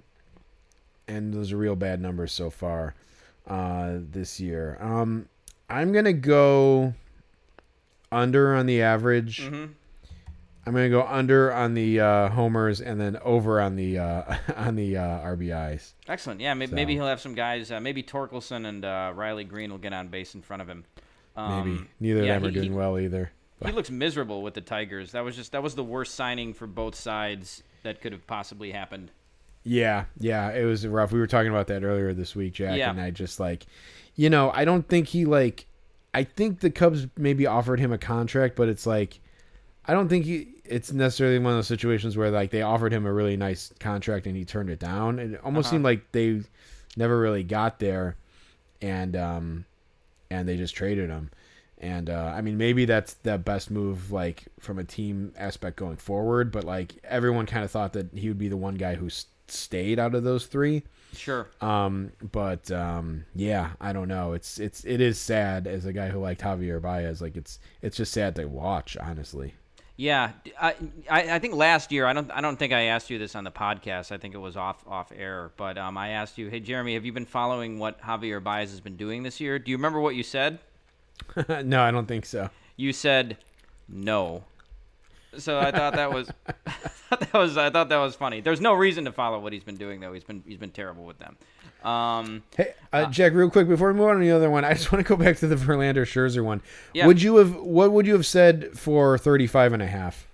and 1.08 1.34
those 1.34 1.54
are 1.54 1.58
real 1.58 1.76
bad 1.76 2.02
numbers 2.02 2.34
so 2.34 2.50
far 2.50 2.96
uh 3.48 4.00
this 4.12 4.40
year. 4.40 4.78
Um 4.82 5.30
I'm 5.70 5.94
to 6.06 6.14
go 6.14 6.94
under 8.12 8.54
on 8.56 8.66
the 8.66 8.82
average. 8.82 9.42
Mhm. 9.42 9.70
I'm 10.68 10.74
gonna 10.74 10.90
go 10.90 11.04
under 11.08 11.54
on 11.54 11.74
the 11.74 12.00
uh, 12.02 12.30
homers 12.30 12.82
and 12.82 13.00
then 13.00 13.18
over 13.24 13.62
on 13.62 13.76
the 13.78 13.98
uh, 14.00 14.36
on 14.56 14.76
the 14.76 14.98
uh, 14.98 15.02
RBIs. 15.26 15.94
Excellent. 16.08 16.42
Yeah, 16.42 16.54
maybe, 16.54 16.70
So- 16.72 16.76
maybe 16.76 16.94
he'll 16.94 17.08
have 17.08 17.22
some 17.22 17.34
guys. 17.36 17.72
Uh, 17.72 17.80
maybe 17.80 18.04
Torkelson 18.04 18.68
and 18.68 18.84
uh, 18.84 19.14
Riley 19.16 19.46
Greene 19.46 19.72
will 19.72 19.78
get 19.78 19.94
on 19.94 20.10
base 20.10 20.36
in 20.36 20.42
front 20.42 20.62
of 20.62 20.68
him. 20.70 20.84
Um, 21.36 21.74
Maybe 21.76 21.88
neither 22.00 22.24
yeah, 22.26 22.36
of 22.36 22.42
them 22.42 22.50
are 22.50 22.54
doing 22.54 22.72
he- 22.72 22.78
well 22.78 23.00
either. 23.00 23.32
He 23.66 23.72
looks 23.72 23.90
miserable 23.90 24.44
with 24.44 24.54
the 24.54 24.62
Tigers. 24.62 25.14
That 25.14 25.24
was 25.24 25.36
just 25.36 25.52
that 25.54 25.64
was 25.64 25.74
the 25.74 25.84
worst 25.84 26.14
signing 26.16 26.54
for 26.54 26.68
both 26.68 26.94
sides 26.96 27.64
that 27.84 28.02
could 28.02 28.12
have 28.12 28.28
possibly 28.28 28.72
happened. 28.72 29.10
Yeah, 29.64 30.06
yeah, 30.20 30.52
it 30.52 30.64
was 30.66 30.86
rough. 30.86 31.12
We 31.12 31.20
were 31.20 31.28
talking 31.28 31.50
about 31.52 31.68
that 31.68 31.84
earlier 31.84 32.14
this 32.14 32.36
week, 32.36 32.54
Jack, 32.54 32.78
Yeah. 32.78 32.90
and 32.92 33.02
I 33.02 33.10
just 33.12 33.40
like, 33.40 33.66
you 34.16 34.30
know, 34.30 34.52
I 34.54 34.64
don't 34.66 34.88
think 34.88 35.08
he 35.08 35.26
like. 35.26 35.66
I 36.14 36.24
think 36.24 36.60
the 36.60 36.70
Cubs 36.72 37.08
maybe 37.18 37.46
offered 37.48 37.80
him 37.80 37.92
a 37.92 37.98
contract, 37.98 38.56
but 38.56 38.70
it's 38.70 38.86
like, 38.86 39.20
I 39.86 39.94
don't 39.94 40.08
think 40.08 40.26
he. 40.26 40.50
It's 40.70 40.92
necessarily 40.92 41.40
one 41.40 41.54
of 41.54 41.58
those 41.58 41.68
situations 41.68 42.18
where 42.18 42.30
like 42.32 42.52
they 42.52 42.62
offered 42.62 42.94
him 42.94 43.06
a 43.06 43.14
really 43.14 43.38
nice 43.38 43.74
contract 43.80 44.28
and 44.28 44.36
he 44.36 44.46
turned 44.46 44.70
it 44.70 44.80
down. 44.80 45.20
It 45.20 45.40
almost 45.44 45.68
Uh-huh. 45.68 45.76
seemed 45.76 45.84
like 45.84 46.12
they 46.12 46.42
never 46.96 47.20
really 47.20 47.44
got 47.44 47.80
there, 47.80 48.16
and 48.82 49.16
um, 49.16 49.66
and 50.30 50.48
they 50.48 50.58
just 50.58 50.76
traded 50.76 51.10
him. 51.10 51.30
And 51.80 52.10
uh, 52.10 52.34
I 52.36 52.42
mean, 52.42 52.58
maybe 52.58 52.86
that's 52.86 53.14
the 53.16 53.38
best 53.38 53.70
move, 53.70 54.12
like 54.12 54.46
from 54.60 54.80
a 54.80 54.84
team 54.84 55.34
aspect 55.38 55.76
going 55.78 55.98
forward. 55.98 56.52
But 56.52 56.64
like 56.64 56.96
everyone 57.04 57.46
kind 57.46 57.64
of 57.64 57.70
thought 57.72 57.94
that 57.94 58.12
he 58.14 58.28
would 58.30 58.40
be 58.40 58.48
the 58.50 58.58
one 58.58 58.76
guy 58.76 58.96
who 58.96 59.06
s- 59.08 59.28
stayed 59.48 60.00
out 60.00 60.16
of 60.16 60.24
those 60.24 60.48
three. 60.48 60.84
Sure. 61.14 61.48
Um, 61.62 62.12
but 62.32 62.70
um, 62.72 63.26
yeah, 63.36 63.72
I 63.80 63.94
don't 63.94 64.08
know. 64.08 64.34
It's 64.34 64.60
it's 64.60 64.84
it 64.86 65.02
is 65.02 65.20
sad 65.20 65.68
as 65.68 65.86
a 65.86 65.94
guy 65.94 66.10
who 66.10 66.20
liked 66.20 66.42
Javier 66.42 66.82
Baez. 66.82 67.22
Like 67.22 67.38
it's 67.38 67.60
it's 67.84 67.96
just 67.98 68.12
sad 68.12 68.36
to 68.38 68.46
watch, 68.46 68.98
honestly. 68.98 69.54
Yeah, 70.00 70.34
I, 70.62 70.76
I 71.10 71.40
think 71.40 71.56
last 71.56 71.92
year 71.92 72.06
I 72.06 72.14
don't 72.14 72.30
I 72.30 72.40
don't 72.40 72.58
think 72.58 72.72
I 72.72 72.84
asked 72.84 73.10
you 73.10 73.18
this 73.18 73.36
on 73.36 73.44
the 73.44 73.52
podcast. 73.52 74.12
I 74.12 74.20
think 74.20 74.36
it 74.36 74.38
was 74.38 74.56
off 74.56 74.88
off 74.88 75.12
air, 75.16 75.50
but 75.58 75.80
um, 75.80 75.98
I 75.98 76.10
asked 76.10 76.38
you, 76.38 76.50
hey 76.50 76.60
Jeremy, 76.60 76.94
have 76.94 77.04
you 77.04 77.12
been 77.12 77.26
following 77.26 77.80
what 77.80 78.00
Javier 78.04 78.42
Baez 78.44 78.70
has 78.70 78.80
been 78.80 78.96
doing 78.96 79.24
this 79.24 79.40
year? 79.42 79.58
Do 79.58 79.72
you 79.72 79.78
remember 79.78 80.00
what 80.00 80.14
you 80.14 80.22
said? 80.22 80.60
no, 81.66 81.82
I 81.82 81.90
don't 81.90 82.06
think 82.06 82.28
so. 82.28 82.52
You 82.76 82.94
said 82.94 83.38
no. 83.90 84.44
So 85.38 85.60
I 85.60 85.72
thought 85.72 85.94
that 85.96 86.12
was 86.12 86.30
that 87.10 87.34
was 87.34 87.58
I 87.58 87.70
thought 87.70 87.90
that 87.90 87.98
was 87.98 88.16
funny. 88.16 88.42
There's 88.42 88.62
no 88.62 88.74
reason 88.74 89.06
to 89.06 89.12
follow 89.12 89.40
what 89.40 89.54
he's 89.54 89.64
been 89.64 89.76
doing 89.78 90.00
though. 90.00 90.14
He's 90.14 90.24
been 90.24 90.44
he's 90.48 90.58
been 90.58 90.72
terrible 90.72 91.06
with 91.06 91.20
them. 91.20 91.38
Um, 91.84 92.44
Hey, 92.58 92.74
uh, 92.92 93.06
Jack, 93.06 93.34
real 93.34 93.50
quick 93.50 93.68
before 93.68 93.92
we 93.94 94.00
move 94.00 94.10
on 94.10 94.16
to 94.16 94.22
the 94.22 94.32
other 94.32 94.50
one, 94.50 94.66
I 94.66 94.74
just 94.74 94.92
want 94.92 95.06
to 95.06 95.08
go 95.08 95.16
back 95.16 95.38
to 95.38 95.48
the 95.48 95.56
Verlander 95.56 96.04
Scherzer 96.04 96.44
one. 96.44 96.62
Yeah. 96.94 97.08
Would 97.08 97.22
you 97.22 97.38
have 97.38 97.56
what 97.56 97.92
would 97.92 98.06
you 98.08 98.14
have 98.14 98.26
said 98.26 98.78
for 98.78 99.18
35 99.18 99.74
and 99.74 99.82
a 99.82 99.88
half? 99.88 100.28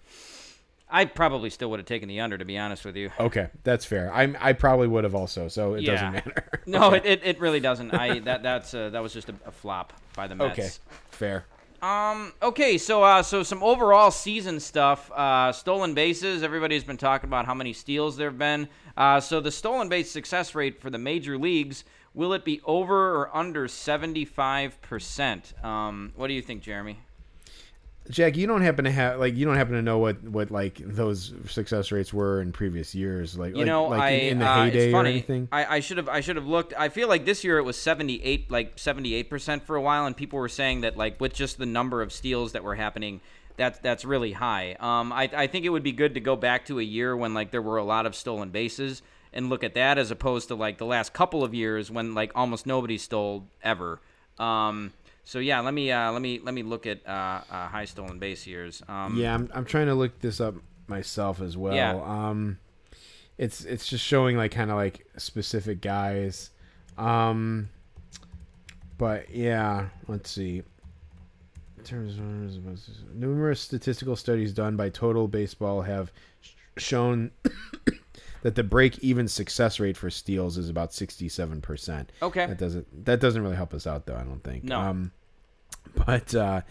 I 0.95 1.05
probably 1.05 1.49
still 1.49 1.71
would 1.71 1.79
have 1.79 1.87
taken 1.87 2.07
the 2.07 2.19
under 2.19 2.37
to 2.37 2.45
be 2.45 2.55
honest 2.57 2.85
with 2.85 2.95
you. 2.95 3.09
Okay, 3.19 3.49
that's 3.63 3.83
fair. 3.83 4.13
I 4.13 4.33
I 4.39 4.53
probably 4.53 4.87
would 4.87 5.03
have 5.03 5.15
also, 5.15 5.47
so 5.47 5.73
it 5.73 5.81
Yeah. 5.81 5.93
doesn't 5.93 6.13
matter. 6.13 6.49
No, 6.65 6.93
it, 6.93 7.05
it, 7.05 7.21
it 7.25 7.39
really 7.41 7.59
doesn't. 7.59 7.93
I 7.93 8.19
that 8.19 8.41
that's 8.43 8.73
uh, 8.73 8.89
that 8.91 9.01
was 9.03 9.11
just 9.13 9.27
a, 9.29 9.35
a 9.45 9.51
flop 9.51 9.91
by 10.15 10.27
the 10.27 10.35
Mets. 10.35 10.57
okay, 10.57 10.69
fair. 11.11 11.45
Um. 11.83 12.31
Okay. 12.41 12.77
So, 12.77 13.03
uh, 13.03 13.21
so 13.23 13.43
some 13.43 13.61
overall 13.61 14.09
season 14.09 14.61
stuff. 14.61 15.11
Uh, 15.11 15.51
stolen 15.51 15.93
bases. 15.93 16.41
Everybody's 16.41 16.85
been 16.85 16.95
talking 16.95 17.27
about 17.29 17.45
how 17.45 17.53
many 17.53 17.73
steals 17.73 18.15
there've 18.15 18.37
been. 18.37 18.69
Uh, 18.95 19.19
so 19.19 19.41
the 19.41 19.51
stolen 19.51 19.89
base 19.89 20.09
success 20.09 20.55
rate 20.55 20.79
for 20.79 20.89
the 20.89 20.97
major 20.97 21.37
leagues 21.37 21.83
will 22.13 22.31
it 22.31 22.45
be 22.45 22.61
over 22.63 23.15
or 23.15 23.35
under 23.35 23.67
seventy 23.67 24.23
five 24.23 24.81
percent? 24.81 25.53
Um. 25.61 26.13
What 26.15 26.27
do 26.27 26.33
you 26.33 26.41
think, 26.41 26.61
Jeremy? 26.61 26.99
Jack, 28.09 28.35
you 28.35 28.47
don't 28.47 28.61
happen 28.61 28.83
to 28.83 28.91
have 28.91 29.19
like 29.19 29.35
you 29.35 29.45
don't 29.45 29.55
happen 29.55 29.73
to 29.75 29.81
know 29.81 29.97
what 29.97 30.21
what 30.23 30.51
like 30.51 30.75
those 30.79 31.33
success 31.47 31.91
rates 31.91 32.13
were 32.13 32.41
in 32.41 32.51
previous 32.51 32.93
years, 32.93 33.37
like 33.37 33.51
You 33.51 33.59
like, 33.59 33.65
know, 33.65 33.85
like 33.85 34.01
I 34.01 34.09
in, 34.09 34.31
in 34.33 34.39
the 34.39 34.47
uh, 34.47 34.65
heyday 34.65 34.87
it's 34.87 34.93
or 34.93 35.05
anything. 35.05 35.47
I, 35.51 35.77
I 35.77 35.79
should 35.79 35.97
have 35.97 36.09
I 36.09 36.19
should 36.19 36.35
have 36.35 36.45
looked. 36.45 36.73
I 36.77 36.89
feel 36.89 37.07
like 37.07 37.25
this 37.25 37.45
year 37.45 37.57
it 37.57 37.63
was 37.63 37.77
seventy 37.77 38.21
eight, 38.23 38.51
like 38.51 38.77
seventy 38.77 39.13
eight 39.13 39.29
percent 39.29 39.65
for 39.65 39.77
a 39.77 39.81
while, 39.81 40.05
and 40.05 40.17
people 40.17 40.37
were 40.37 40.49
saying 40.49 40.81
that 40.81 40.97
like 40.97 41.21
with 41.21 41.33
just 41.33 41.57
the 41.57 41.65
number 41.65 42.01
of 42.01 42.11
steals 42.11 42.51
that 42.51 42.63
were 42.63 42.75
happening, 42.75 43.21
that's 43.55 43.79
that's 43.79 44.03
really 44.03 44.33
high. 44.33 44.75
Um, 44.81 45.13
I 45.13 45.29
I 45.33 45.47
think 45.47 45.65
it 45.65 45.69
would 45.69 45.83
be 45.83 45.93
good 45.93 46.15
to 46.15 46.19
go 46.19 46.35
back 46.35 46.65
to 46.65 46.79
a 46.79 46.83
year 46.83 47.15
when 47.15 47.33
like 47.33 47.51
there 47.51 47.61
were 47.61 47.77
a 47.77 47.85
lot 47.85 48.05
of 48.05 48.15
stolen 48.15 48.49
bases 48.49 49.01
and 49.31 49.49
look 49.49 49.63
at 49.63 49.75
that 49.75 49.97
as 49.97 50.11
opposed 50.11 50.49
to 50.49 50.55
like 50.55 50.77
the 50.77 50.85
last 50.85 51.13
couple 51.13 51.43
of 51.43 51.53
years 51.53 51.89
when 51.89 52.13
like 52.13 52.31
almost 52.35 52.65
nobody 52.65 52.97
stole 52.97 53.47
ever. 53.63 54.01
Um, 54.37 54.91
So 55.23 55.39
yeah, 55.39 55.61
let 55.61 55.73
me 55.73 55.91
uh, 55.91 56.11
let 56.11 56.21
me 56.21 56.39
let 56.43 56.53
me 56.53 56.63
look 56.63 56.85
at 56.85 56.99
uh, 57.07 57.41
uh, 57.49 57.67
high 57.67 57.85
stolen 57.85 58.19
base 58.19 58.45
years. 58.45 58.81
Um, 58.87 59.17
Yeah, 59.17 59.33
I'm 59.33 59.49
I'm 59.53 59.65
trying 59.65 59.87
to 59.87 59.95
look 59.95 60.19
this 60.19 60.41
up 60.41 60.55
myself 60.87 61.41
as 61.41 61.55
well. 61.55 61.73
Yeah. 61.75 61.93
Um 62.03 62.59
it's 63.37 63.63
it's 63.65 63.87
just 63.87 64.03
showing 64.03 64.35
like 64.37 64.51
kind 64.51 64.69
of 64.69 64.75
like 64.75 65.05
specific 65.17 65.81
guys. 65.81 66.49
Um 66.97 67.69
but 68.97 69.29
yeah, 69.33 69.87
let's 70.07 70.29
see. 70.29 70.61
In 71.77 71.83
terms 71.83 72.17
of 72.17 73.13
numerous 73.15 73.59
statistical 73.61 74.15
studies 74.15 74.53
done 74.53 74.75
by 74.77 74.89
Total 74.89 75.27
Baseball 75.27 75.81
have 75.81 76.11
sh- 76.41 76.51
shown 76.77 77.31
that 78.43 78.55
the 78.55 78.63
break-even 78.63 79.27
success 79.27 79.79
rate 79.79 79.97
for 79.97 80.09
steals 80.09 80.57
is 80.57 80.69
about 80.69 80.91
67%. 80.91 82.07
Okay. 82.21 82.45
That 82.45 82.57
doesn't 82.57 83.05
that 83.05 83.19
doesn't 83.19 83.41
really 83.41 83.55
help 83.55 83.73
us 83.73 83.87
out 83.87 84.05
though, 84.05 84.15
I 84.15 84.23
don't 84.23 84.43
think. 84.43 84.65
No. 84.65 84.79
Um 84.79 85.11
but 85.95 86.35
uh 86.35 86.61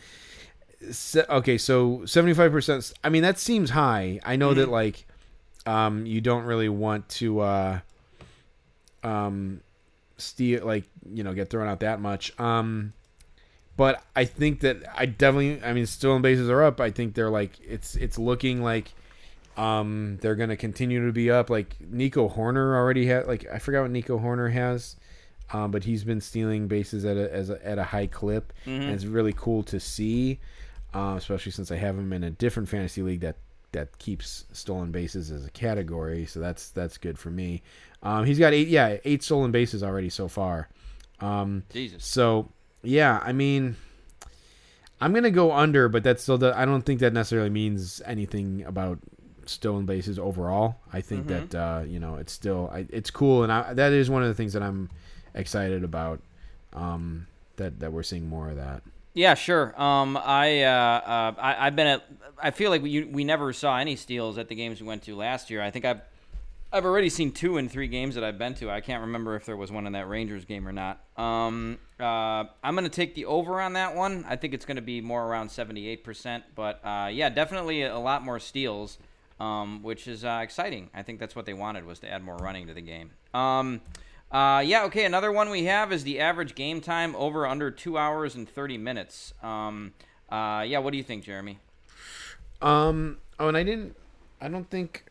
okay, 1.29 1.59
so 1.59 2.05
seventy 2.07 2.35
five 2.35 2.53
percent. 2.53 2.93
I 3.03 3.09
mean, 3.09 3.23
that 3.23 3.39
seems 3.39 3.71
high. 3.71 4.21
I 4.25 4.37
know 4.37 4.55
that 4.55 4.69
like, 4.69 5.07
um, 5.67 6.07
you 6.07 6.21
don't 6.21 6.45
really 6.45 6.69
want 6.69 7.09
to, 7.11 7.41
uh, 7.41 7.81
um, 9.03 9.61
steal 10.17 10.65
like 10.65 10.85
you 11.13 11.25
know 11.25 11.35
get 11.35 11.51
thrown 11.51 11.69
out 11.69 11.81
that 11.81 12.01
much. 12.01 12.39
Um, 12.39 12.93
but 13.77 14.03
I 14.15 14.25
think 14.25 14.61
that 14.61 14.83
I 14.95 15.07
definitely. 15.07 15.63
I 15.63 15.73
mean, 15.73 15.87
stolen 15.87 16.23
bases 16.23 16.51
are 16.51 16.63
up. 16.63 16.81
I 16.81 16.91
think 16.91 17.15
they're 17.15 17.31
like 17.31 17.53
it's 17.61 17.95
it's 17.97 18.19
looking 18.19 18.63
like. 18.63 18.93
Um, 19.57 20.19
they're 20.21 20.35
gonna 20.37 20.57
continue 20.57 21.07
to 21.07 21.13
be 21.13 21.31
up. 21.31 21.51
Like 21.51 21.77
Nico 21.81 22.29
Hoerner 22.29 22.75
already 22.75 23.07
had. 23.07 23.27
Like 23.27 23.47
I 23.53 23.59
forgot 23.59 23.83
what 23.83 23.91
Nico 23.91 24.19
Hoerner 24.19 24.53
has, 24.53 24.97
um, 25.53 25.71
but 25.71 25.85
he's 25.85 26.05
been 26.05 26.21
stealing 26.21 26.69
bases 26.69 27.05
at 27.05 27.17
a, 27.17 27.33
as 27.33 27.51
a 27.51 27.67
at 27.67 27.79
a 27.79 27.85
high 27.85 28.07
clip, 28.07 28.53
and 28.67 28.91
it's 28.91 29.05
really 29.05 29.35
cool 29.35 29.63
to 29.65 29.79
see 29.79 30.41
uh, 30.95 31.15
especially 31.17 31.53
since 31.53 31.71
I 31.71 31.77
have 31.77 31.97
him 31.99 32.13
in 32.13 32.25
a 32.25 32.31
different 32.31 32.69
fantasy 32.69 33.03
league 33.03 33.21
that 33.21 33.37
that 33.73 33.99
keeps 33.99 34.45
stolen 34.53 34.91
bases 34.91 35.31
as 35.31 35.47
a 35.47 35.51
category. 35.51 36.27
So 36.27 36.41
that's 36.41 36.71
that's 36.71 36.99
good 36.99 37.19
for 37.19 37.31
me. 37.31 37.63
Um, 38.03 38.25
he's 38.27 38.39
got 38.39 38.53
eight, 38.53 38.69
yeah, 38.69 38.99
eight 39.05 39.23
stolen 39.23 39.51
bases 39.51 39.83
already 39.83 40.11
so 40.11 40.29
far. 40.29 40.69
Um, 41.21 41.63
Jesus. 41.73 42.05
so 42.05 42.51
yeah, 42.83 43.21
I 43.23 43.33
mean, 43.33 43.77
I'm 45.01 45.13
gonna 45.15 45.31
go 45.31 45.53
under, 45.53 45.89
but 45.89 46.03
that's 46.03 46.23
still 46.23 46.37
does, 46.37 46.55
I 46.55 46.65
don't 46.65 46.83
think 46.83 47.01
that 47.01 47.13
necessarily 47.13 47.51
means 47.51 48.03
anything 48.05 48.65
about 48.67 48.99
stolen 49.47 49.87
bases 49.87 50.19
overall. 50.19 50.77
I 50.93 51.01
think 51.01 51.27
that 51.29 51.55
uh, 51.55 51.83
you 51.87 52.01
know 52.01 52.17
it's 52.17 52.33
still 52.33 52.71
I, 52.73 52.87
it's 52.91 53.11
cool, 53.11 53.43
and 53.43 53.53
I, 53.53 53.75
that 53.75 53.93
is 53.93 54.11
one 54.11 54.23
of 54.23 54.29
the 54.29 54.35
things 54.35 54.53
that 54.53 54.63
I'm 54.63 54.91
excited 55.35 55.85
about. 55.85 56.21
Um, 56.75 57.27
that 57.57 57.81
that 57.81 57.93
we're 57.93 58.03
seeing 58.03 58.29
more 58.29 58.49
of 58.49 58.57
that. 58.57 58.83
Yeah, 59.15 59.35
sure. 59.35 59.79
Um, 59.81 60.17
I, 60.17 60.63
uh, 60.63 60.71
uh, 60.71 61.35
I 61.39 61.67
I've 61.67 61.77
been 61.77 61.87
at. 61.87 62.07
I 62.43 62.51
feel 62.51 62.71
like 62.71 62.83
we 62.83 63.05
we 63.05 63.25
never 63.25 63.53
saw 63.53 63.77
any 63.77 63.97
steals 63.97 64.39
at 64.39 64.49
the 64.49 64.55
games 64.55 64.81
we 64.81 64.87
went 64.87 65.03
to 65.03 65.15
last 65.15 65.51
year. 65.51 65.63
I 65.63 65.71
think 65.71 65.85
I've 65.85 66.01
I've 66.73 66.87
already 66.87 67.11
seen 67.11 67.33
two 67.33 67.59
in 67.59 67.69
three 67.69 67.87
games 67.87 68.15
that 68.15 68.25
I've 68.25 68.39
been 68.39 68.55
to. 68.55 68.71
I 68.71 68.81
can't 68.81 69.03
remember 69.03 69.37
if 69.37 69.45
there 69.45 69.59
was 69.59 69.71
one 69.71 69.87
in 69.87 69.93
that 69.93 70.09
Rangers 70.09 70.47
game 70.47 70.67
or 70.67 70.73
not. 70.73 71.01
Um, 71.19 71.79
uh, 72.01 72.45
I'm 72.65 72.75
going 72.75 72.85
to 72.85 72.91
take 72.91 73.15
the 73.15 73.27
over 73.27 73.61
on 73.61 73.75
that 73.75 73.95
one. 73.95 74.25
I 74.27 74.37
think 74.37 74.55
it's 74.55 74.65
going 74.65 74.77
to 74.77 74.83
be 74.83 75.03
more 75.03 75.23
around 75.23 75.49
78%. 75.49 76.43
But 76.55 76.81
uh, 76.83 77.11
yeah, 77.13 77.29
definitely 77.29 77.83
a 77.83 77.99
lot 77.99 78.25
more 78.25 78.39
steals, 78.39 78.97
um, 79.41 79.83
which 79.83 80.07
is 80.07 80.25
uh, 80.25 80.41
exciting. 80.43 80.91
I 80.95 81.03
think 81.03 81.19
that's 81.19 81.35
what 81.37 81.47
they 81.47 81.55
wanted 81.55 81.85
was 81.85 81.99
to 82.01 82.11
add 82.11 82.23
more 82.23 82.37
running 82.37 82.67
to 82.67 82.75
the 82.75 82.81
game. 82.81 83.11
Um, 83.35 83.81
uh, 84.31 84.63
yeah, 84.65 84.85
okay. 84.85 85.05
Another 85.05 85.31
one 85.31 85.51
we 85.51 85.65
have 85.65 85.93
is 85.93 86.05
the 86.05 86.21
average 86.21 86.55
game 86.55 86.81
time 86.81 87.15
over 87.17 87.47
under 87.47 87.71
two 87.71 87.99
hours 87.99 88.35
and 88.35 88.49
30 88.49 88.79
minutes. 88.79 89.35
Um, 89.43 89.93
uh, 90.31 90.65
yeah, 90.67 90.79
what 90.79 90.93
do 90.93 90.97
you 90.97 91.05
think, 91.05 91.25
Jeremy? 91.25 91.59
Um. 92.63 93.19
Oh, 93.39 93.49
and 93.49 93.57
I 93.57 93.63
didn't. 93.65 93.97
I 94.41 94.49
don't 94.49 94.69
think. 94.71 95.05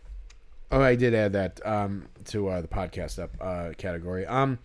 Oh, 0.72 0.82
I 0.82 0.96
did 0.96 1.14
add 1.14 1.34
that 1.34 1.60
um 1.66 2.08
to 2.26 2.48
uh, 2.48 2.62
the 2.62 2.68
podcast 2.68 3.22
up 3.22 3.32
uh 3.42 3.72
category. 3.78 4.26
Um. 4.26 4.60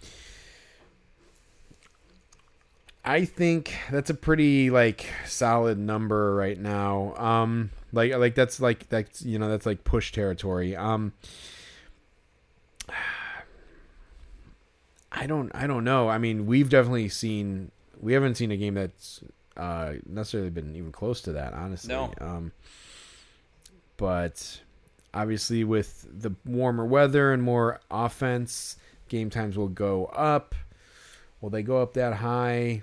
I 3.07 3.25
think 3.25 3.73
that's 3.91 4.11
a 4.11 4.15
pretty 4.15 4.69
like 4.71 5.07
solid 5.27 5.79
number 5.79 6.35
right 6.35 6.59
now. 6.59 7.15
Um. 7.17 7.71
Like 7.93 8.13
like 8.17 8.35
that's 8.35 8.61
like 8.61 8.89
that's 8.89 9.23
you 9.23 9.39
know 9.39 9.49
that's 9.49 9.65
like 9.65 9.85
push 9.85 10.11
territory. 10.11 10.75
Um. 10.75 11.13
I 15.13 15.27
don't 15.27 15.55
I 15.55 15.67
don't 15.67 15.85
know. 15.85 16.09
I 16.09 16.19
mean, 16.19 16.47
we've 16.47 16.69
definitely 16.69 17.09
seen 17.09 17.71
we 18.01 18.13
haven't 18.13 18.35
seen 18.35 18.51
a 18.51 18.57
game 18.57 18.75
that's 18.75 19.21
uh 19.57 19.95
necessarily 20.05 20.51
been 20.51 20.75
even 20.77 20.93
close 20.93 21.21
to 21.23 21.33
that, 21.33 21.55
honestly. 21.55 21.95
No. 21.95 22.13
Um 22.21 22.53
but 23.97 24.61
obviously 25.15 25.65
with 25.65 26.07
the 26.13 26.35
warmer 26.45 26.85
weather 26.85 27.33
and 27.33 27.43
more 27.43 27.81
offense, 27.91 28.77
game 29.09 29.31
times 29.31 29.57
will 29.57 29.69
go 29.69 30.07
up. 30.07 30.55
Will 31.41 31.51
they 31.51 31.63
go 31.63 31.81
up 31.81 31.95
that 31.95 32.15
high? 32.15 32.83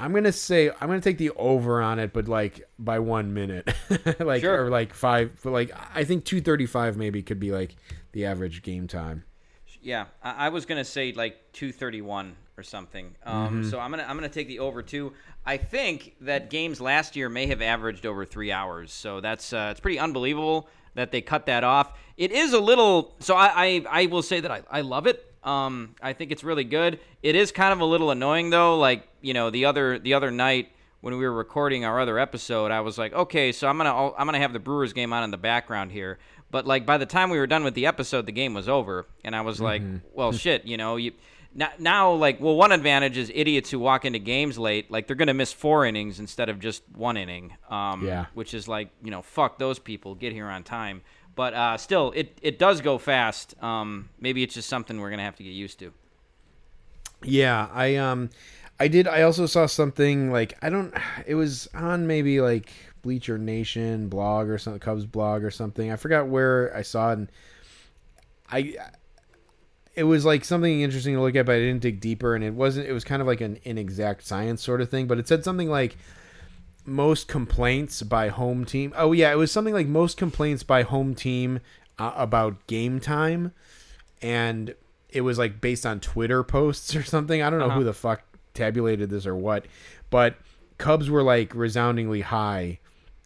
I'm 0.00 0.12
gonna 0.12 0.32
say 0.32 0.70
I'm 0.70 0.88
gonna 0.88 1.00
take 1.00 1.18
the 1.18 1.30
over 1.30 1.82
on 1.82 1.98
it, 1.98 2.12
but 2.12 2.28
like 2.28 2.68
by 2.78 2.98
one 3.00 3.34
minute, 3.34 3.68
like 4.20 4.42
Sure. 4.42 4.66
or 4.66 4.70
like 4.70 4.94
five. 4.94 5.32
But 5.42 5.52
like 5.52 5.72
I 5.94 6.04
think 6.04 6.24
235 6.24 6.96
maybe 6.96 7.22
could 7.22 7.40
be 7.40 7.50
like 7.50 7.74
the 8.12 8.26
average 8.26 8.62
game 8.62 8.86
time. 8.86 9.24
Yeah, 9.82 10.06
I, 10.22 10.46
I 10.46 10.48
was 10.50 10.66
gonna 10.66 10.84
say 10.84 11.12
like 11.12 11.52
two 11.52 11.72
thirty 11.72 12.00
one 12.00 12.36
or 12.56 12.62
something. 12.62 13.14
Um, 13.24 13.34
Mm-hmm. 13.62 13.70
So 13.70 13.80
I'm 13.80 13.90
gonna 13.90 14.04
I'm 14.08 14.16
gonna 14.16 14.28
take 14.28 14.48
the 14.48 14.60
over 14.60 14.82
two. 14.82 15.12
I 15.46 15.56
think 15.56 16.14
that 16.20 16.50
games 16.50 16.80
last 16.80 17.16
year 17.16 17.28
may 17.28 17.46
have 17.46 17.62
averaged 17.62 18.04
over 18.06 18.24
three 18.24 18.52
hours. 18.52 18.92
So 18.92 19.20
that's 19.20 19.52
uh, 19.52 19.68
it's 19.72 19.80
pretty 19.80 19.98
unbelievable 19.98 20.68
that 20.94 21.10
they 21.12 21.20
cut 21.22 21.46
that 21.46 21.64
off. 21.64 21.96
It 22.16 22.32
is 22.32 22.52
a 22.52 22.60
little. 22.60 23.14
So 23.20 23.34
I 23.34 23.52
I, 23.54 23.84
I 24.02 24.06
will 24.06 24.22
say 24.22 24.40
that 24.40 24.50
I, 24.50 24.62
I 24.70 24.80
love 24.82 25.06
it. 25.06 25.24
Um, 25.48 25.94
I 26.02 26.12
think 26.12 26.30
it's 26.30 26.44
really 26.44 26.64
good. 26.64 27.00
It 27.22 27.34
is 27.34 27.52
kind 27.52 27.72
of 27.72 27.80
a 27.80 27.84
little 27.84 28.10
annoying 28.10 28.50
though. 28.50 28.76
Like 28.78 29.08
you 29.22 29.34
know 29.34 29.50
the 29.50 29.64
other 29.64 29.98
the 29.98 30.14
other 30.14 30.30
night 30.30 30.70
when 31.00 31.16
we 31.16 31.24
were 31.24 31.32
recording 31.32 31.84
our 31.84 32.00
other 32.00 32.18
episode, 32.18 32.70
I 32.72 32.80
was 32.80 32.98
like, 32.98 33.12
okay, 33.12 33.52
so 33.52 33.68
I'm 33.68 33.76
gonna 33.78 34.12
I'm 34.14 34.26
gonna 34.26 34.38
have 34.40 34.52
the 34.52 34.58
Brewers 34.58 34.92
game 34.92 35.12
on 35.12 35.24
in 35.24 35.30
the 35.30 35.36
background 35.38 35.92
here. 35.92 36.18
But 36.50 36.66
like 36.66 36.84
by 36.86 36.98
the 36.98 37.06
time 37.06 37.30
we 37.30 37.38
were 37.38 37.46
done 37.46 37.62
with 37.64 37.74
the 37.74 37.86
episode, 37.86 38.26
the 38.26 38.32
game 38.32 38.54
was 38.54 38.68
over, 38.68 39.06
and 39.24 39.34
I 39.36 39.42
was 39.42 39.60
like, 39.60 39.82
well, 40.12 40.32
shit, 40.44 40.64
you 40.64 40.76
know, 40.76 40.96
you 40.96 41.12
now, 41.54 41.70
now 41.78 42.12
like 42.12 42.40
well, 42.40 42.56
one 42.56 42.72
advantage 42.72 43.16
is 43.16 43.30
idiots 43.34 43.70
who 43.70 43.78
walk 43.78 44.04
into 44.04 44.18
games 44.18 44.58
late, 44.58 44.90
like 44.90 45.06
they're 45.06 45.16
gonna 45.16 45.34
miss 45.34 45.52
four 45.52 45.86
innings 45.86 46.20
instead 46.20 46.48
of 46.48 46.58
just 46.58 46.82
one 46.94 47.16
inning. 47.16 47.54
Um, 47.70 48.04
Yeah. 48.04 48.26
which 48.34 48.52
is 48.54 48.66
like 48.68 48.90
you 49.02 49.10
know, 49.10 49.22
fuck 49.22 49.58
those 49.58 49.78
people, 49.78 50.14
get 50.14 50.32
here 50.32 50.46
on 50.46 50.62
time. 50.64 51.02
But 51.38 51.54
uh, 51.54 51.76
still, 51.76 52.10
it 52.16 52.36
it 52.42 52.58
does 52.58 52.80
go 52.80 52.98
fast. 52.98 53.54
Um, 53.62 54.08
maybe 54.18 54.42
it's 54.42 54.54
just 54.54 54.68
something 54.68 55.00
we're 55.00 55.10
gonna 55.10 55.22
have 55.22 55.36
to 55.36 55.44
get 55.44 55.50
used 55.50 55.78
to. 55.78 55.92
Yeah, 57.22 57.68
I 57.72 57.94
um 57.94 58.30
I 58.80 58.88
did 58.88 59.06
I 59.06 59.22
also 59.22 59.46
saw 59.46 59.66
something 59.66 60.32
like 60.32 60.58
I 60.62 60.68
don't 60.68 60.92
it 61.28 61.36
was 61.36 61.68
on 61.74 62.08
maybe 62.08 62.40
like 62.40 62.72
Bleacher 63.02 63.38
Nation 63.38 64.08
blog 64.08 64.48
or 64.48 64.58
something 64.58 64.80
Cubs 64.80 65.06
blog 65.06 65.44
or 65.44 65.52
something. 65.52 65.92
I 65.92 65.94
forgot 65.94 66.26
where 66.26 66.76
I 66.76 66.82
saw 66.82 67.10
it 67.10 67.18
and 67.18 67.28
I 68.50 68.74
it 69.94 70.02
was 70.02 70.24
like 70.24 70.44
something 70.44 70.80
interesting 70.80 71.14
to 71.14 71.20
look 71.20 71.36
at 71.36 71.46
but 71.46 71.54
I 71.54 71.60
didn't 71.60 71.82
dig 71.82 72.00
deeper 72.00 72.34
and 72.34 72.42
it 72.42 72.54
wasn't 72.54 72.88
it 72.88 72.92
was 72.92 73.04
kind 73.04 73.22
of 73.22 73.28
like 73.28 73.42
an 73.42 73.60
inexact 73.62 74.26
science 74.26 74.60
sort 74.60 74.80
of 74.80 74.90
thing, 74.90 75.06
but 75.06 75.18
it 75.18 75.28
said 75.28 75.44
something 75.44 75.70
like 75.70 75.96
most 76.88 77.28
complaints 77.28 78.02
by 78.02 78.28
home 78.28 78.64
team. 78.64 78.92
Oh 78.96 79.12
yeah, 79.12 79.30
it 79.32 79.36
was 79.36 79.52
something 79.52 79.74
like 79.74 79.86
most 79.86 80.16
complaints 80.16 80.62
by 80.62 80.82
home 80.82 81.14
team 81.14 81.60
uh, 81.98 82.12
about 82.16 82.66
game 82.66 83.00
time 83.00 83.52
and 84.20 84.74
it 85.08 85.22
was 85.22 85.38
like 85.38 85.60
based 85.60 85.86
on 85.86 86.00
Twitter 86.00 86.42
posts 86.44 86.94
or 86.96 87.02
something. 87.02 87.42
I 87.42 87.50
don't 87.50 87.58
know 87.60 87.70
who 87.70 87.84
the 87.84 87.92
fuck 87.94 88.22
tabulated 88.54 89.10
this 89.10 89.26
or 89.26 89.36
what, 89.36 89.66
but 90.10 90.36
Cubs 90.78 91.10
were 91.10 91.22
like 91.22 91.54
resoundingly 91.54 92.22
high 92.22 92.78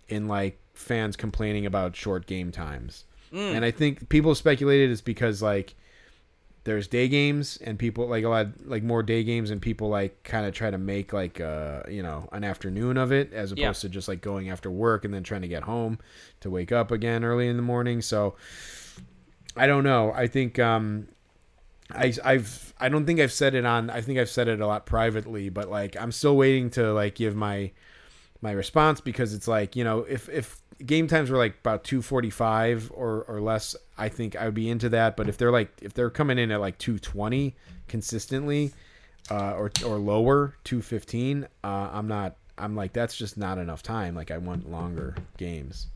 in 0.09 0.28
like 0.28 0.59
fans 0.74 1.16
complaining 1.16 1.66
about 1.66 1.97
short 1.97 2.26
game 2.26 2.52
times. 2.52 3.05
And 3.55 3.64
I 3.64 3.70
think 3.70 4.09
people 4.10 4.34
speculated 4.34 4.90
it's 4.90 5.01
because 5.01 5.40
like 5.40 5.74
there's 6.64 6.86
day 6.86 7.09
games 7.09 7.56
and 7.64 7.78
people 7.78 8.06
like 8.06 8.22
a 8.24 8.28
lot 8.28 8.47
like 8.64 8.82
more 8.84 9.02
day 9.02 9.24
games 9.24 9.51
and 9.51 9.60
people 9.60 9.89
like 9.89 10.22
kind 10.22 10.47
of 10.47 10.55
try 10.55 10.70
to 10.70 10.78
make 10.78 11.12
like 11.12 11.40
uh 11.40 11.82
you 11.89 12.02
know 12.02 12.28
an 12.32 12.44
afternoon 12.44 12.97
of 12.97 13.10
it 13.10 13.32
as 13.32 13.51
opposed 13.52 13.82
Yeah. 13.82 13.89
to 13.89 13.89
just 13.89 14.06
like 14.06 14.20
going 14.20 14.48
after 14.48 14.70
work 14.70 15.05
and 15.05 15.12
then 15.12 15.24
trying 15.24 15.43
to 15.43 15.48
get 15.48 15.64
home 15.64 15.98
to 16.40 16.51
wake 16.51 16.70
up 16.70 16.90
again 16.93 17.24
early 17.24 17.48
in 17.48 17.56
the 17.56 17.62
morning. 17.64 18.01
So 18.01 18.36
I 19.56 19.66
don't 19.66 19.84
know. 19.84 20.12
I 20.14 20.28
think 20.28 20.59
um 20.59 21.09
I 21.90 22.14
I've 22.24 22.72
I 22.78 22.89
don't 22.89 23.06
think 23.06 23.18
I've 23.20 23.32
said 23.32 23.55
it 23.55 23.64
on 23.66 23.90
I 23.90 24.01
think 24.01 24.18
I've 24.18 24.30
said 24.30 24.47
it 24.48 24.60
a 24.60 24.66
lot 24.66 24.86
privately, 24.86 25.48
but 25.48 25.68
like 25.68 25.97
I'm 25.97 26.12
still 26.12 26.36
waiting 26.36 26.70
to 26.70 26.93
like 26.93 27.16
give 27.16 27.34
my 27.34 27.72
my 28.40 28.52
response 28.52 29.01
because 29.01 29.34
it's 29.34 29.47
like, 29.48 29.74
you 29.76 29.84
know, 29.84 30.01
if 30.01 30.28
if 30.28 30.61
game 30.84 31.06
times 31.08 31.30
were 31.30 31.38
like 31.38 31.58
about 31.60 31.84
245 31.84 32.90
or 32.94 33.24
or 33.28 33.40
less, 33.40 33.76
I 33.98 34.08
think 34.08 34.36
I 34.36 34.44
would 34.46 34.54
be 34.54 34.68
into 34.70 34.88
that, 34.90 35.16
but 35.16 35.28
if 35.28 35.36
they're 35.38 35.52
like 35.52 35.70
if 35.82 35.94
they're 35.94 36.10
coming 36.10 36.38
in 36.38 36.50
at 36.50 36.60
like 36.60 36.78
220 36.78 37.54
consistently, 37.88 38.72
uh, 39.30 39.52
or 39.54 39.70
or 39.86 39.96
lower, 39.98 40.54
two 40.64 40.82
fifteen. 40.82 41.46
Uh, 41.62 41.88
I'm 41.92 42.08
not. 42.08 42.36
I'm 42.58 42.74
like 42.74 42.92
that's 42.92 43.16
just 43.16 43.36
not 43.36 43.58
enough 43.58 43.82
time. 43.82 44.14
Like 44.14 44.30
I 44.30 44.38
want 44.38 44.70
longer 44.70 45.14
games. 45.38 45.86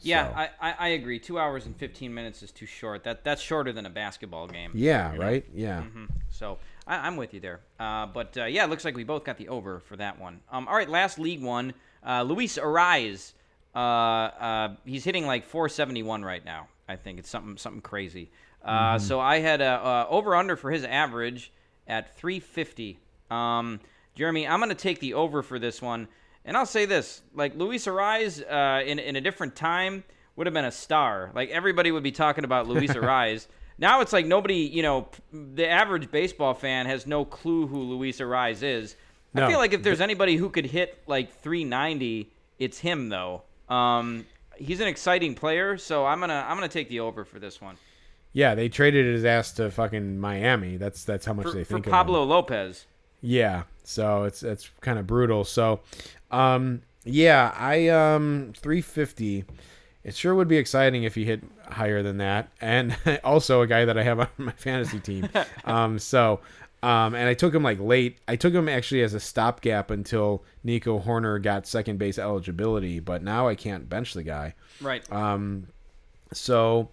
Yeah, 0.00 0.28
So- 0.30 0.36
I, 0.36 0.50
I, 0.60 0.74
I 0.78 0.88
agree. 0.88 1.18
Two 1.18 1.38
hours 1.38 1.66
and 1.66 1.74
fifteen 1.76 2.14
minutes 2.14 2.42
is 2.42 2.52
too 2.52 2.66
short. 2.66 3.02
That 3.04 3.24
that's 3.24 3.42
shorter 3.42 3.72
than 3.72 3.86
a 3.86 3.90
basketball 3.90 4.46
game. 4.46 4.70
yeah, 4.74 5.12
you 5.12 5.18
know? 5.18 5.24
right. 5.24 5.44
Yeah. 5.54 5.82
Mhm. 5.82 6.08
So 6.28 6.58
I, 6.86 7.06
I'm 7.06 7.16
with 7.16 7.34
you 7.34 7.40
there. 7.40 7.60
Uh, 7.80 8.06
but 8.06 8.36
uh, 8.36 8.44
yeah, 8.44 8.64
it 8.64 8.70
looks 8.70 8.84
like 8.84 8.94
we 8.94 9.04
both 9.04 9.24
got 9.24 9.36
the 9.38 9.48
over 9.48 9.80
for 9.80 9.96
that 9.96 10.20
one. 10.20 10.40
Um, 10.52 10.68
all 10.68 10.74
right, 10.76 10.88
last 10.88 11.18
League 11.18 11.42
One. 11.42 11.74
Uh, 12.06 12.22
Luis 12.22 12.56
Arraez. 12.58 13.32
Uh, 13.76 13.78
uh, 13.78 14.68
he's 14.86 15.04
hitting 15.04 15.26
like 15.26 15.44
471 15.44 16.24
right 16.24 16.44
now. 16.44 16.68
I 16.88 16.96
think 16.96 17.18
it's 17.18 17.28
something 17.28 17.56
something 17.58 17.82
crazy. 17.82 18.30
Uh, 18.64 18.98
So 18.98 19.20
I 19.20 19.38
had 19.40 19.60
a, 19.60 20.06
over 20.08 20.34
under 20.34 20.56
for 20.56 20.70
his 20.70 20.84
average 20.84 21.52
at 21.86 22.16
350. 22.16 22.98
Um, 23.30 23.80
Jeremy, 24.14 24.48
I'm 24.48 24.60
going 24.60 24.70
to 24.70 24.74
take 24.74 24.98
the 25.00 25.14
over 25.14 25.42
for 25.42 25.58
this 25.58 25.82
one, 25.82 26.08
and 26.44 26.56
I'll 26.56 26.64
say 26.64 26.86
this: 26.86 27.22
like 27.34 27.54
Luis 27.54 27.86
Arraez, 27.86 28.42
uh, 28.50 28.82
in 28.84 28.98
in 28.98 29.16
a 29.16 29.20
different 29.20 29.54
time 29.56 30.04
would 30.36 30.46
have 30.46 30.54
been 30.54 30.64
a 30.64 30.72
star. 30.72 31.30
Like 31.34 31.50
everybody 31.50 31.90
would 31.92 32.02
be 32.02 32.12
talking 32.12 32.44
about 32.44 32.66
Luis 32.68 32.90
Arraez. 32.94 33.46
Now 33.78 34.00
it's 34.00 34.12
like 34.12 34.24
nobody, 34.26 34.54
you 34.56 34.82
know, 34.82 35.02
p- 35.02 35.20
the 35.32 35.68
average 35.68 36.10
baseball 36.10 36.54
fan 36.54 36.86
has 36.86 37.06
no 37.06 37.24
clue 37.26 37.66
who 37.66 37.78
Luis 37.82 38.20
Arraez 38.20 38.62
is. 38.62 38.96
I 39.34 39.40
feel 39.50 39.58
like 39.58 39.74
if 39.74 39.82
there's 39.82 40.00
anybody 40.00 40.36
who 40.36 40.48
could 40.48 40.64
hit 40.66 41.02
like 41.06 41.30
390, 41.42 42.30
it's 42.58 42.78
him 42.78 43.10
though. 43.10 43.42
Um, 43.68 44.26
he's 44.56 44.80
an 44.80 44.88
exciting 44.88 45.34
player, 45.34 45.76
so 45.76 46.06
I'm 46.06 46.20
gonna 46.20 46.44
I'm 46.48 46.56
gonna 46.56 46.68
take 46.68 46.88
the 46.88 47.00
over 47.00 47.24
for 47.24 47.38
this 47.38 47.60
one 47.60 47.76
Yeah, 48.32 48.54
they 48.54 48.68
traded 48.68 49.06
his 49.06 49.24
ass 49.24 49.52
to 49.52 49.70
fucking 49.70 50.18
Miami. 50.18 50.76
That's 50.76 51.04
that's 51.04 51.26
how 51.26 51.32
much 51.32 51.46
for, 51.46 51.52
they 51.52 51.64
for 51.64 51.74
think 51.74 51.86
of 51.86 51.90
him. 51.90 51.92
Pablo 51.92 52.24
Lopez. 52.24 52.86
Yeah, 53.20 53.64
so 53.82 54.24
it's 54.24 54.42
it's 54.42 54.70
kind 54.80 54.98
of 54.98 55.06
brutal. 55.06 55.44
So, 55.44 55.80
um, 56.30 56.82
yeah, 57.04 57.52
I 57.56 57.88
um 57.88 58.52
350. 58.56 59.44
It 60.04 60.14
sure 60.14 60.36
would 60.36 60.46
be 60.46 60.56
exciting 60.56 61.02
if 61.02 61.16
he 61.16 61.24
hit 61.24 61.42
higher 61.68 62.02
than 62.02 62.18
that, 62.18 62.50
and 62.60 62.96
also 63.24 63.62
a 63.62 63.66
guy 63.66 63.84
that 63.84 63.98
I 63.98 64.04
have 64.04 64.20
on 64.20 64.28
my 64.36 64.52
fantasy 64.52 65.00
team. 65.00 65.28
um, 65.64 65.98
so, 65.98 66.40
um, 66.86 67.16
and 67.16 67.28
I 67.28 67.34
took 67.34 67.52
him 67.52 67.64
like 67.64 67.80
late. 67.80 68.18
I 68.28 68.36
took 68.36 68.54
him 68.54 68.68
actually 68.68 69.02
as 69.02 69.12
a 69.12 69.18
stopgap 69.18 69.90
until 69.90 70.44
Nico 70.62 71.00
Hoerner 71.00 71.42
got 71.42 71.66
second 71.66 71.98
base 71.98 72.16
eligibility, 72.16 73.00
but 73.00 73.24
now 73.24 73.48
I 73.48 73.56
can't 73.56 73.88
bench 73.88 74.14
the 74.14 74.22
guy. 74.22 74.54
Right. 74.80 75.02
Um, 75.10 75.66
So, 76.32 76.90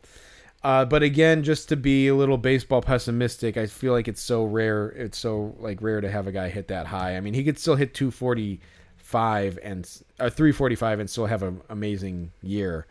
uh, 0.63 0.85
but 0.85 1.03
again, 1.03 1.43
just 1.43 1.69
to 1.69 1.75
be 1.75 2.07
a 2.07 2.15
little 2.15 2.39
baseball 2.39 2.81
pessimistic, 2.81 3.55
I 3.55 3.67
feel 3.67 3.93
like 3.93 4.07
it's 4.07 4.21
so 4.21 4.43
rare. 4.45 4.89
It's 4.89 5.17
so 5.19 5.55
like 5.59 5.79
rare 5.79 6.01
to 6.01 6.09
have 6.09 6.25
a 6.25 6.31
guy 6.31 6.49
hit 6.49 6.69
that 6.69 6.87
high. 6.87 7.15
I 7.15 7.19
mean, 7.19 7.35
he 7.35 7.43
could 7.43 7.59
still 7.59 7.75
hit 7.75 7.93
245 7.93 9.59
and 9.61 9.85
uh, 10.19 10.29
345 10.29 10.99
and 11.01 11.09
still 11.09 11.27
have 11.27 11.43
an 11.43 11.61
amazing 11.69 12.31
year. 12.41 12.87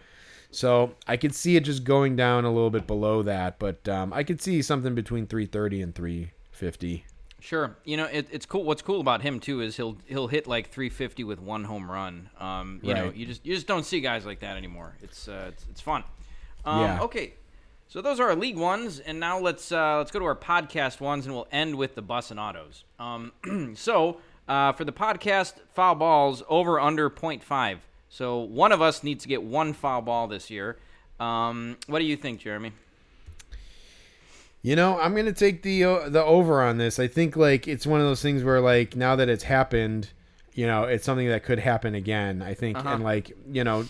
So 0.50 0.94
I 1.08 1.16
could 1.16 1.34
see 1.34 1.56
it 1.56 1.64
just 1.64 1.82
going 1.82 2.14
down 2.14 2.44
a 2.44 2.52
little 2.52 2.70
bit 2.70 2.86
below 2.86 3.22
that, 3.22 3.58
but 3.58 3.88
um, 3.88 4.12
I 4.12 4.22
could 4.22 4.40
see 4.40 4.60
something 4.62 4.94
between 4.94 5.26
330 5.26 5.80
and 5.82 5.94
350. 6.52 7.04
Sure. 7.40 7.76
You 7.84 7.96
know, 7.96 8.04
it, 8.04 8.28
it's 8.30 8.46
cool. 8.46 8.62
What's 8.62 8.82
cool 8.82 9.00
about 9.00 9.22
him 9.22 9.40
too 9.40 9.60
is 9.62 9.76
he'll 9.76 9.96
he'll 10.06 10.28
hit 10.28 10.46
like 10.46 10.70
350 10.70 11.24
with 11.24 11.40
one 11.40 11.64
home 11.64 11.90
run. 11.90 12.30
Um, 12.38 12.78
you 12.82 12.94
know, 12.94 13.10
you 13.14 13.26
just 13.26 13.44
you 13.44 13.54
just 13.54 13.66
don't 13.66 13.84
see 13.84 14.00
guys 14.00 14.24
like 14.24 14.40
that 14.40 14.56
anymore. 14.56 14.94
It's 15.02 15.26
uh, 15.26 15.46
it's, 15.48 15.66
it's 15.70 15.80
fun. 15.80 16.04
Um, 16.64 16.80
Yeah. 16.80 17.02
Okay. 17.02 17.34
So 17.88 18.00
those 18.00 18.20
are 18.20 18.28
our 18.30 18.36
league 18.36 18.56
ones, 18.56 19.00
and 19.00 19.20
now 19.20 19.38
let's 19.38 19.70
uh, 19.72 19.98
let's 19.98 20.10
go 20.10 20.18
to 20.20 20.24
our 20.24 20.36
podcast 20.36 21.00
ones, 21.00 21.26
and 21.26 21.34
we'll 21.34 21.48
end 21.52 21.74
with 21.74 21.94
the 21.94 22.00
bus 22.00 22.30
and 22.30 22.38
autos. 22.38 22.84
Um, 22.98 23.32
so 23.74 24.18
uh, 24.48 24.72
for 24.72 24.84
the 24.84 24.92
podcast, 24.92 25.54
foul 25.74 25.94
balls 25.96 26.42
over 26.48 26.80
under 26.80 27.10
0.5. 27.10 27.78
So 28.08 28.38
one 28.38 28.72
of 28.72 28.80
us 28.80 29.02
needs 29.02 29.24
to 29.24 29.28
get 29.28 29.42
one 29.42 29.72
foul 29.72 30.00
ball 30.00 30.28
this 30.28 30.48
year. 30.48 30.78
Um, 31.18 31.76
what 31.86 31.98
do 31.98 32.04
you 32.04 32.16
think, 32.16 32.40
Jeremy? 32.40 32.72
You 34.62 34.76
know, 34.76 34.98
I'm 35.01 35.14
gonna 35.16 35.32
take 35.32 35.62
the 35.62 35.84
uh, 35.84 36.09
the 36.09 36.22
over 36.22 36.62
on 36.62 36.78
this. 36.78 36.98
I 37.01 37.09
think 37.09 37.36
like 37.36 37.66
it's 37.66 37.86
one 37.86 38.01
of 38.01 38.06
those 38.06 38.22
things 38.22 38.44
where 38.44 38.60
like 38.60 38.94
now 38.94 39.16
that 39.16 39.28
it's 39.28 39.43
happened, 39.43 40.10
you 40.55 40.66
know, 40.66 40.84
it's 40.84 41.05
something 41.05 41.28
that 41.28 41.43
could 41.43 41.59
happen 41.59 41.94
again. 41.97 42.43
I 42.43 42.55
think, 42.55 42.78
Uh-huh. 42.78 42.89
and 42.90 43.02
like 43.02 43.32
you 43.51 43.64
know, 43.64 43.84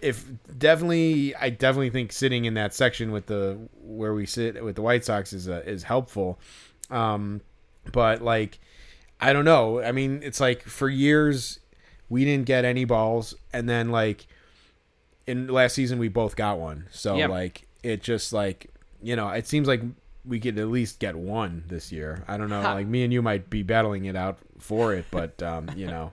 if 0.00 0.26
definitely, 0.58 1.34
I 1.36 1.50
definitely 1.50 1.90
think 1.90 2.12
sitting 2.12 2.46
in 2.46 2.54
that 2.54 2.74
section 2.74 3.12
with 3.12 3.26
the 3.26 3.56
where 3.80 4.12
we 4.12 4.26
sit 4.26 4.62
with 4.62 4.74
the 4.74 4.82
White 4.82 5.04
Sox 5.04 5.32
is 5.32 5.48
uh, 5.48 5.62
is 5.64 5.84
helpful. 5.84 6.38
Um, 6.90 7.40
but 7.92 8.22
like, 8.22 8.58
I 9.20 9.32
don't 9.32 9.44
know. 9.44 9.80
I 9.80 9.92
mean, 9.92 10.20
it's 10.24 10.40
like 10.40 10.62
for 10.62 10.88
years 10.88 11.60
we 12.08 12.24
didn't 12.24 12.46
get 12.46 12.64
any 12.64 12.84
balls, 12.84 13.36
and 13.52 13.68
then 13.68 13.90
like 13.90 14.26
in 15.28 15.46
last 15.46 15.74
season 15.74 16.00
we 16.00 16.08
both 16.08 16.34
got 16.34 16.58
one. 16.58 16.86
So 16.90 17.16
Yeah. 17.16 17.28
like 17.28 17.68
it 17.84 18.02
just 18.02 18.32
like 18.32 18.66
you 19.04 19.14
know 19.16 19.28
it 19.28 19.46
seems 19.46 19.68
like 19.68 19.82
we 20.24 20.40
could 20.40 20.58
at 20.58 20.68
least 20.68 20.98
get 20.98 21.14
one 21.14 21.64
this 21.68 21.92
year. 21.92 22.24
I 22.26 22.36
don't 22.38 22.48
know. 22.48 22.62
Like 22.62 22.86
me 22.86 23.04
and 23.04 23.12
you 23.12 23.22
might 23.22 23.50
be 23.50 23.62
battling 23.62 24.06
it 24.06 24.16
out 24.16 24.38
for 24.58 24.94
it, 24.94 25.04
but 25.10 25.42
um, 25.42 25.70
you 25.76 25.86
know, 25.86 26.12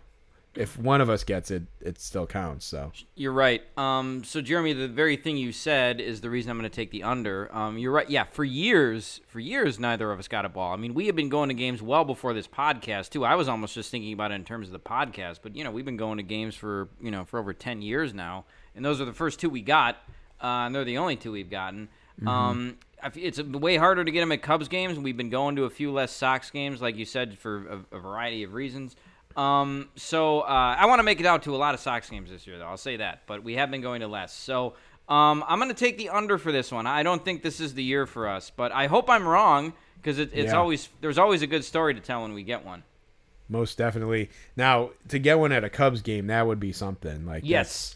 if 0.54 0.78
one 0.78 1.00
of 1.00 1.10
us 1.10 1.24
gets 1.24 1.50
it, 1.50 1.64
it 1.80 1.98
still 1.98 2.28
counts. 2.28 2.66
So 2.66 2.92
You're 3.16 3.32
right. 3.32 3.62
Um, 3.78 4.24
so 4.26 4.42
Jeremy, 4.42 4.74
the 4.74 4.90
very 4.90 5.16
thing 5.16 5.38
you 5.38 5.54
said 5.54 6.02
is 6.02 6.20
the 6.20 6.30
reason 6.30 6.52
I'm 6.52 6.58
going 6.58 6.70
to 6.70 6.76
take 6.76 6.92
the 6.92 7.04
under. 7.04 7.54
Um, 7.56 7.78
you're 7.78 7.94
right. 7.94 8.10
Yeah, 8.10 8.26
for 8.26 8.44
years, 8.44 9.22
for 9.28 9.40
years, 9.40 9.80
neither 9.80 10.12
of 10.12 10.20
us 10.20 10.28
got 10.28 10.44
a 10.44 10.50
ball. 10.50 10.74
I 10.74 10.76
mean, 10.76 10.94
we 10.94 11.08
have 11.08 11.16
been 11.16 11.30
going 11.30 11.48
to 11.48 11.56
games 11.56 11.82
well 11.82 12.04
before 12.04 12.34
this 12.34 12.48
podcast 12.48 13.12
too. 13.12 13.24
I 13.24 13.36
was 13.36 13.48
almost 13.48 13.74
just 13.74 13.92
thinking 13.92 14.12
about 14.12 14.32
it 14.32 14.36
in 14.36 14.44
terms 14.44 14.68
of 14.68 14.74
the 14.74 14.80
podcast, 14.80 15.40
but 15.42 15.56
you 15.56 15.64
know, 15.64 15.72
we've 15.72 15.86
been 15.86 15.96
going 15.98 16.18
to 16.18 16.24
games 16.24 16.56
for 16.56 16.90
you 17.02 17.12
know 17.12 17.24
for 17.24 17.40
over 17.40 17.54
ten 17.54 17.82
years 17.82 18.14
now, 18.14 18.44
and 18.76 18.84
those 18.84 19.00
are 19.00 19.06
the 19.06 19.14
first 19.14 19.40
two 19.40 19.50
we 19.50 19.62
got, 19.62 19.96
uh, 20.44 20.66
and 20.66 20.76
they're 20.76 20.84
the 20.84 20.98
only 20.98 21.16
two 21.16 21.32
we've 21.32 21.50
gotten. 21.50 21.88
Um, 22.28 22.78
it's 23.16 23.42
way 23.42 23.78
harder 23.78 24.04
to 24.06 24.12
get 24.12 24.20
them 24.20 24.32
at 24.32 24.42
Cubs 24.42 24.68
games. 24.68 25.00
We've 25.00 25.18
been 25.18 25.30
going 25.32 25.56
to 25.56 25.64
a 25.66 25.70
few 25.70 25.92
less 25.92 26.12
Sox 26.12 26.52
games, 26.52 26.82
like 26.82 26.96
you 26.98 27.06
said, 27.06 27.38
for 27.40 27.84
a, 27.92 27.96
a 27.98 28.00
variety 28.00 28.44
of 28.44 28.54
reasons. 28.54 28.96
Um, 29.36 29.90
so 29.96 30.42
uh, 30.42 30.76
I 30.78 30.86
want 30.86 31.00
to 31.00 31.04
make 31.04 31.20
it 31.20 31.26
out 31.26 31.44
to 31.44 31.56
a 31.56 31.58
lot 31.58 31.74
of 31.74 31.80
Sox 31.80 32.10
games 32.10 32.30
this 32.30 32.46
year, 32.46 32.58
though. 32.60 32.66
I'll 32.68 32.78
say 32.78 32.98
that. 32.98 33.24
But 33.28 33.44
we 33.44 33.56
have 33.56 33.72
been 33.72 33.82
going 33.82 34.02
to 34.02 34.08
less. 34.08 34.34
So 34.34 34.74
um, 35.10 35.44
I'm 35.48 35.58
going 35.58 35.70
to 35.70 35.76
take 35.76 35.98
the 35.98 36.10
under 36.10 36.38
for 36.38 36.52
this 36.52 36.72
one. 36.72 36.86
I 36.86 37.02
don't 37.04 37.24
think 37.26 37.42
this 37.42 37.60
is 37.60 37.74
the 37.74 37.84
year 37.84 38.06
for 38.06 38.28
us, 38.28 38.52
but 38.56 38.72
I 38.72 38.88
hope 38.88 39.10
I'm 39.10 39.28
wrong 39.28 39.74
because 39.96 40.20
it, 40.20 40.32
it's 40.34 40.52
Yeah. 40.52 40.58
always 40.60 40.90
there's 41.02 41.18
always 41.18 41.42
a 41.42 41.48
good 41.48 41.64
story 41.64 41.94
to 41.96 42.00
tell 42.02 42.22
when 42.24 42.34
we 42.34 42.44
get 42.44 42.66
one. 42.66 42.84
most 43.50 43.78
definitely. 43.78 44.30
Now 44.56 44.92
to 45.10 45.18
get 45.20 45.40
one 45.40 45.52
at 45.52 45.64
a 45.64 45.70
Cubs 45.70 46.02
game, 46.02 46.28
that 46.28 46.46
would 46.46 46.60
be 46.60 46.72
something. 46.72 47.26
Like 47.26 47.44
Yes. 47.46 47.96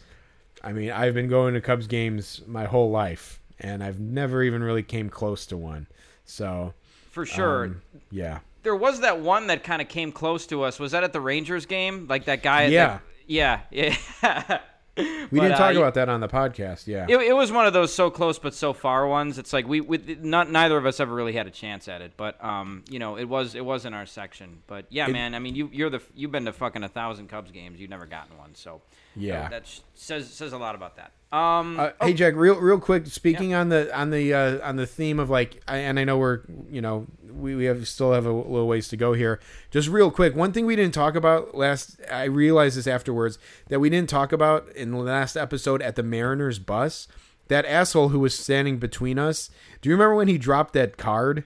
I 0.64 0.72
mean, 0.72 0.90
I've 0.90 1.14
been 1.14 1.28
going 1.28 1.54
to 1.54 1.60
Cubs 1.60 1.86
games 1.86 2.42
my 2.46 2.64
whole 2.64 2.90
life, 2.90 3.40
and 3.60 3.82
I've 3.82 4.00
never 4.00 4.42
even 4.42 4.62
really 4.62 4.82
came 4.82 5.08
close 5.08 5.46
to 5.46 5.56
one. 5.56 5.86
So 6.24 6.74
For 7.10 7.24
sure. 7.26 7.64
um, 7.66 7.82
yeah. 8.10 8.40
there 8.62 8.76
was 8.76 9.00
that 9.00 9.20
one 9.20 9.46
that 9.48 9.62
kind 9.64 9.80
of 9.82 9.88
came 9.88 10.12
close 10.12 10.46
to 10.48 10.62
us. 10.62 10.78
Was 10.78 10.92
that 10.92 11.04
at 11.04 11.12
the 11.12 11.20
Rangers 11.20 11.66
game? 11.66 12.06
Like 12.08 12.24
that 12.26 12.42
guy? 12.42 12.66
Yeah. 12.66 12.86
that- 12.86 13.02
yeah. 13.28 13.60
Yeah. 13.70 14.58
We 14.98 15.40
didn't 15.40 15.58
talk 15.58 15.74
about 15.74 15.92
that 15.94 16.08
on 16.08 16.20
the 16.20 16.28
podcast. 16.28 16.86
Yeah. 16.86 17.04
It, 17.06 17.18
it 17.20 17.32
was 17.36 17.52
one 17.52 17.66
of 17.66 17.74
those 17.74 17.92
so 17.92 18.08
close 18.10 18.38
but 18.38 18.54
so 18.54 18.72
far 18.72 19.06
ones. 19.06 19.36
It's 19.38 19.52
like 19.52 19.68
we, 19.68 19.82
we 19.82 19.98
not 20.22 20.50
neither 20.50 20.78
of 20.78 20.86
us 20.86 21.00
ever 21.00 21.14
really 21.14 21.34
had 21.34 21.46
a 21.46 21.50
chance 21.50 21.86
at 21.86 22.00
it, 22.00 22.12
but 22.16 22.42
um, 22.42 22.82
you 22.88 22.98
know, 22.98 23.18
it 23.18 23.26
was 23.26 23.54
it 23.54 23.62
was 23.62 23.84
in 23.84 23.92
our 23.92 24.06
section. 24.06 24.62
But 24.66 24.86
yeah, 24.88 25.06
It- 25.06 25.12
man, 25.12 25.34
I 25.34 25.38
mean, 25.38 25.54
you 25.54 25.68
you're 25.70 25.90
the 25.90 26.00
you've 26.14 26.32
been 26.32 26.46
to 26.46 26.52
fucking 26.54 26.82
a 26.82 26.88
thousand 26.88 27.28
Cubs 27.28 27.50
games, 27.50 27.78
you've 27.78 27.90
never 27.90 28.06
gotten 28.06 28.38
one, 28.38 28.54
so 28.54 28.80
Yeah. 29.14 29.50
that 29.50 29.66
sh- 29.66 29.80
says 29.94 30.32
says 30.32 30.54
a 30.54 30.58
lot 30.58 30.74
about 30.74 30.96
that. 30.96 31.12
Um, 31.36 31.78
Uh, 31.78 31.90
Hey 32.00 32.14
Jack, 32.14 32.34
real 32.36 32.56
real 32.60 32.78
quick. 32.80 33.06
Speaking 33.06 33.54
on 33.54 33.68
the 33.68 33.94
on 33.96 34.10
the 34.10 34.32
uh, 34.32 34.66
on 34.68 34.76
the 34.76 34.86
theme 34.86 35.18
of 35.18 35.28
like, 35.30 35.62
I, 35.68 35.78
and 35.78 35.98
I 35.98 36.04
know 36.04 36.16
we're 36.18 36.40
you 36.70 36.80
know 36.80 37.06
we, 37.30 37.54
we 37.54 37.64
have 37.66 37.86
still 37.86 38.12
have 38.12 38.24
a 38.24 38.32
little 38.32 38.66
ways 38.66 38.88
to 38.88 38.96
go 38.96 39.12
here. 39.12 39.38
Just 39.70 39.88
real 39.88 40.10
quick, 40.10 40.34
one 40.34 40.52
thing 40.52 40.64
we 40.64 40.76
didn't 40.76 40.94
talk 40.94 41.14
about 41.14 41.54
last. 41.54 42.00
I 42.10 42.24
realized 42.24 42.78
this 42.78 42.86
afterwards 42.86 43.38
that 43.68 43.80
we 43.80 43.90
didn't 43.90 44.08
talk 44.08 44.32
about 44.32 44.68
in 44.74 44.92
the 44.92 44.98
last 44.98 45.36
episode 45.36 45.82
at 45.82 45.96
the 45.96 46.02
Mariners 46.02 46.58
bus. 46.58 47.08
That 47.48 47.64
asshole 47.66 48.08
who 48.08 48.18
was 48.20 48.36
standing 48.36 48.78
between 48.78 49.18
us. 49.18 49.50
Do 49.80 49.88
you 49.88 49.94
remember 49.94 50.16
when 50.16 50.28
he 50.28 50.38
dropped 50.38 50.72
that 50.74 50.96
card? 50.96 51.44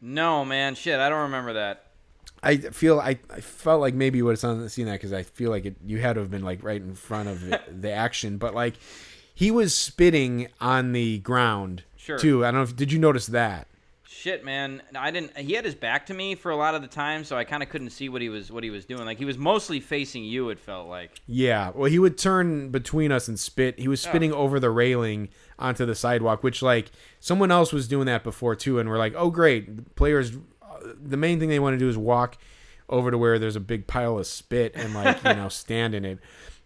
no, 0.00 0.44
man, 0.44 0.74
shit, 0.74 0.98
I 1.00 1.08
don't 1.08 1.22
remember 1.22 1.52
that. 1.54 1.85
I 2.42 2.56
feel 2.58 3.00
I, 3.00 3.18
I 3.30 3.40
felt 3.40 3.80
like 3.80 3.94
maybe 3.94 4.18
you 4.18 4.24
would 4.26 4.40
have 4.40 4.70
seen 4.70 4.86
that 4.86 4.92
because 4.92 5.12
I 5.12 5.22
feel 5.22 5.50
like 5.50 5.64
it, 5.66 5.76
you 5.84 5.98
had 5.98 6.14
to 6.14 6.20
have 6.20 6.30
been 6.30 6.44
like 6.44 6.62
right 6.62 6.80
in 6.80 6.94
front 6.94 7.28
of 7.28 7.50
it, 7.52 7.80
the 7.82 7.90
action, 7.92 8.38
but 8.38 8.54
like 8.54 8.74
he 9.34 9.50
was 9.50 9.74
spitting 9.74 10.48
on 10.60 10.92
the 10.92 11.18
ground 11.18 11.82
Sure. 11.96 12.18
too. 12.18 12.44
I 12.44 12.48
don't 12.50 12.60
know 12.60 12.62
if 12.62 12.76
did 12.76 12.92
you 12.92 12.98
notice 12.98 13.26
that? 13.26 13.66
Shit, 14.08 14.44
man, 14.44 14.82
I 14.94 15.10
didn't. 15.10 15.36
He 15.36 15.52
had 15.52 15.64
his 15.64 15.74
back 15.74 16.06
to 16.06 16.14
me 16.14 16.34
for 16.36 16.50
a 16.50 16.56
lot 16.56 16.74
of 16.74 16.82
the 16.82 16.88
time, 16.88 17.22
so 17.22 17.36
I 17.36 17.44
kind 17.44 17.62
of 17.62 17.68
couldn't 17.68 17.90
see 17.90 18.08
what 18.08 18.22
he 18.22 18.28
was 18.28 18.50
what 18.50 18.64
he 18.64 18.70
was 18.70 18.84
doing. 18.84 19.04
Like 19.04 19.18
he 19.18 19.24
was 19.24 19.36
mostly 19.36 19.78
facing 19.80 20.24
you. 20.24 20.48
It 20.50 20.58
felt 20.58 20.88
like. 20.88 21.20
Yeah. 21.26 21.70
Well, 21.74 21.90
he 21.90 21.98
would 21.98 22.16
turn 22.16 22.70
between 22.70 23.12
us 23.12 23.28
and 23.28 23.38
spit. 23.38 23.78
He 23.78 23.88
was 23.88 24.04
oh. 24.06 24.08
spitting 24.08 24.32
Oh. 24.32 24.38
over 24.38 24.58
the 24.58 24.70
railing 24.70 25.28
onto 25.58 25.84
the 25.84 25.94
sidewalk, 25.94 26.42
which 26.42 26.62
like 26.62 26.90
someone 27.20 27.50
else 27.50 27.72
was 27.72 27.88
doing 27.88 28.06
that 28.06 28.24
before 28.24 28.56
too, 28.56 28.78
and 28.78 28.88
we're 28.88 28.98
like, 28.98 29.14
oh 29.16 29.30
great, 29.30 29.94
players 29.96 30.32
the 31.02 31.16
main 31.16 31.40
thing 31.40 31.48
they 31.48 31.58
want 31.58 31.74
to 31.74 31.78
do 31.78 31.88
is 31.88 31.96
walk 31.96 32.38
over 32.88 33.10
to 33.10 33.18
where 33.18 33.38
there's 33.38 33.56
a 33.56 33.60
big 33.60 33.86
pile 33.86 34.18
of 34.18 34.26
spit 34.26 34.72
and 34.74 34.94
like 34.94 35.22
you 35.24 35.34
know 35.34 35.48
stand 35.50 35.94
in 35.94 36.04
it. 36.04 36.18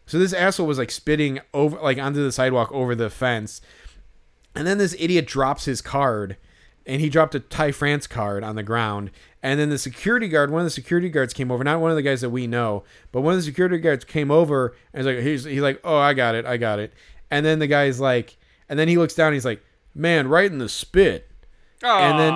So 0.06 0.18
this 0.18 0.32
asshole 0.32 0.66
was 0.66 0.78
like 0.78 0.90
spitting 0.90 1.40
over 1.54 1.78
like 1.78 1.98
onto 1.98 2.22
the 2.22 2.32
sidewalk 2.32 2.72
over 2.72 2.94
the 2.94 3.10
fence, 3.10 3.60
and 4.54 4.66
then 4.66 4.78
this 4.78 4.94
idiot 4.98 5.26
drops 5.26 5.64
his 5.64 5.80
card, 5.80 6.36
and 6.86 7.00
he 7.00 7.08
dropped 7.08 7.34
a 7.34 7.40
Ty 7.40 7.72
France 7.72 8.06
card 8.06 8.42
on 8.42 8.56
the 8.56 8.62
ground. 8.62 9.10
And 9.42 9.58
then 9.58 9.70
the 9.70 9.78
security 9.78 10.28
guard, 10.28 10.50
one 10.50 10.60
of 10.60 10.66
the 10.66 10.70
security 10.70 11.08
guards 11.08 11.32
came 11.32 11.50
over, 11.50 11.64
not 11.64 11.80
one 11.80 11.90
of 11.90 11.96
the 11.96 12.02
guys 12.02 12.20
that 12.20 12.30
we 12.30 12.46
know, 12.46 12.84
but 13.10 13.22
one 13.22 13.32
of 13.32 13.38
the 13.38 13.44
security 13.44 13.78
guards 13.78 14.04
came 14.04 14.30
over 14.30 14.76
and 14.92 15.04
was 15.04 15.14
like, 15.14 15.24
he's, 15.24 15.44
he's 15.44 15.62
like, 15.62 15.80
oh, 15.82 15.96
I 15.96 16.12
got 16.12 16.34
it, 16.34 16.44
I 16.44 16.58
got 16.58 16.78
it. 16.78 16.92
And 17.30 17.46
then 17.46 17.58
the 17.58 17.66
guy's 17.66 18.00
like, 18.00 18.36
and 18.68 18.78
then 18.78 18.88
he 18.88 18.98
looks 18.98 19.14
down, 19.14 19.28
and 19.28 19.34
he's 19.34 19.44
like, 19.46 19.62
man, 19.94 20.28
right 20.28 20.50
in 20.50 20.58
the 20.58 20.68
spit. 20.68 21.30
And 22.10 22.18
then, 22.18 22.32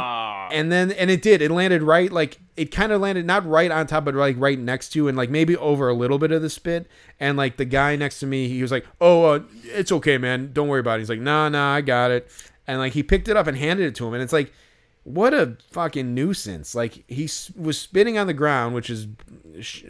And 0.52 0.70
then, 0.70 0.92
and 0.92 1.10
it 1.10 1.22
did. 1.22 1.42
It 1.42 1.50
landed 1.50 1.82
right, 1.82 2.10
like 2.10 2.38
it 2.56 2.66
kind 2.66 2.92
of 2.92 3.00
landed 3.00 3.26
not 3.26 3.46
right 3.46 3.70
on 3.70 3.86
top, 3.86 4.04
but 4.04 4.14
like 4.14 4.36
right 4.38 4.58
next 4.58 4.90
to, 4.90 5.08
and 5.08 5.16
like 5.16 5.30
maybe 5.30 5.56
over 5.56 5.88
a 5.88 5.94
little 5.94 6.18
bit 6.18 6.32
of 6.32 6.42
the 6.42 6.50
spit. 6.50 6.86
And 7.20 7.36
like 7.36 7.56
the 7.56 7.64
guy 7.64 7.96
next 7.96 8.20
to 8.20 8.26
me, 8.26 8.48
he 8.48 8.62
was 8.62 8.70
like, 8.70 8.86
"Oh, 9.00 9.24
uh, 9.24 9.40
it's 9.64 9.92
okay, 9.92 10.18
man. 10.18 10.50
Don't 10.52 10.68
worry 10.68 10.80
about 10.80 10.96
it." 10.96 11.02
He's 11.02 11.10
like, 11.10 11.20
"Nah, 11.20 11.48
nah, 11.48 11.74
I 11.74 11.80
got 11.80 12.10
it." 12.10 12.30
And 12.66 12.78
like 12.78 12.92
he 12.92 13.02
picked 13.02 13.28
it 13.28 13.36
up 13.36 13.46
and 13.46 13.56
handed 13.56 13.86
it 13.86 13.94
to 13.96 14.06
him, 14.06 14.14
and 14.14 14.22
it's 14.22 14.32
like, 14.32 14.52
what 15.04 15.34
a 15.34 15.58
fucking 15.70 16.14
nuisance! 16.14 16.74
Like 16.74 17.04
he 17.08 17.28
was 17.56 17.78
spitting 17.78 18.16
on 18.16 18.26
the 18.26 18.32
ground, 18.32 18.74
which 18.74 18.88
is 18.88 19.06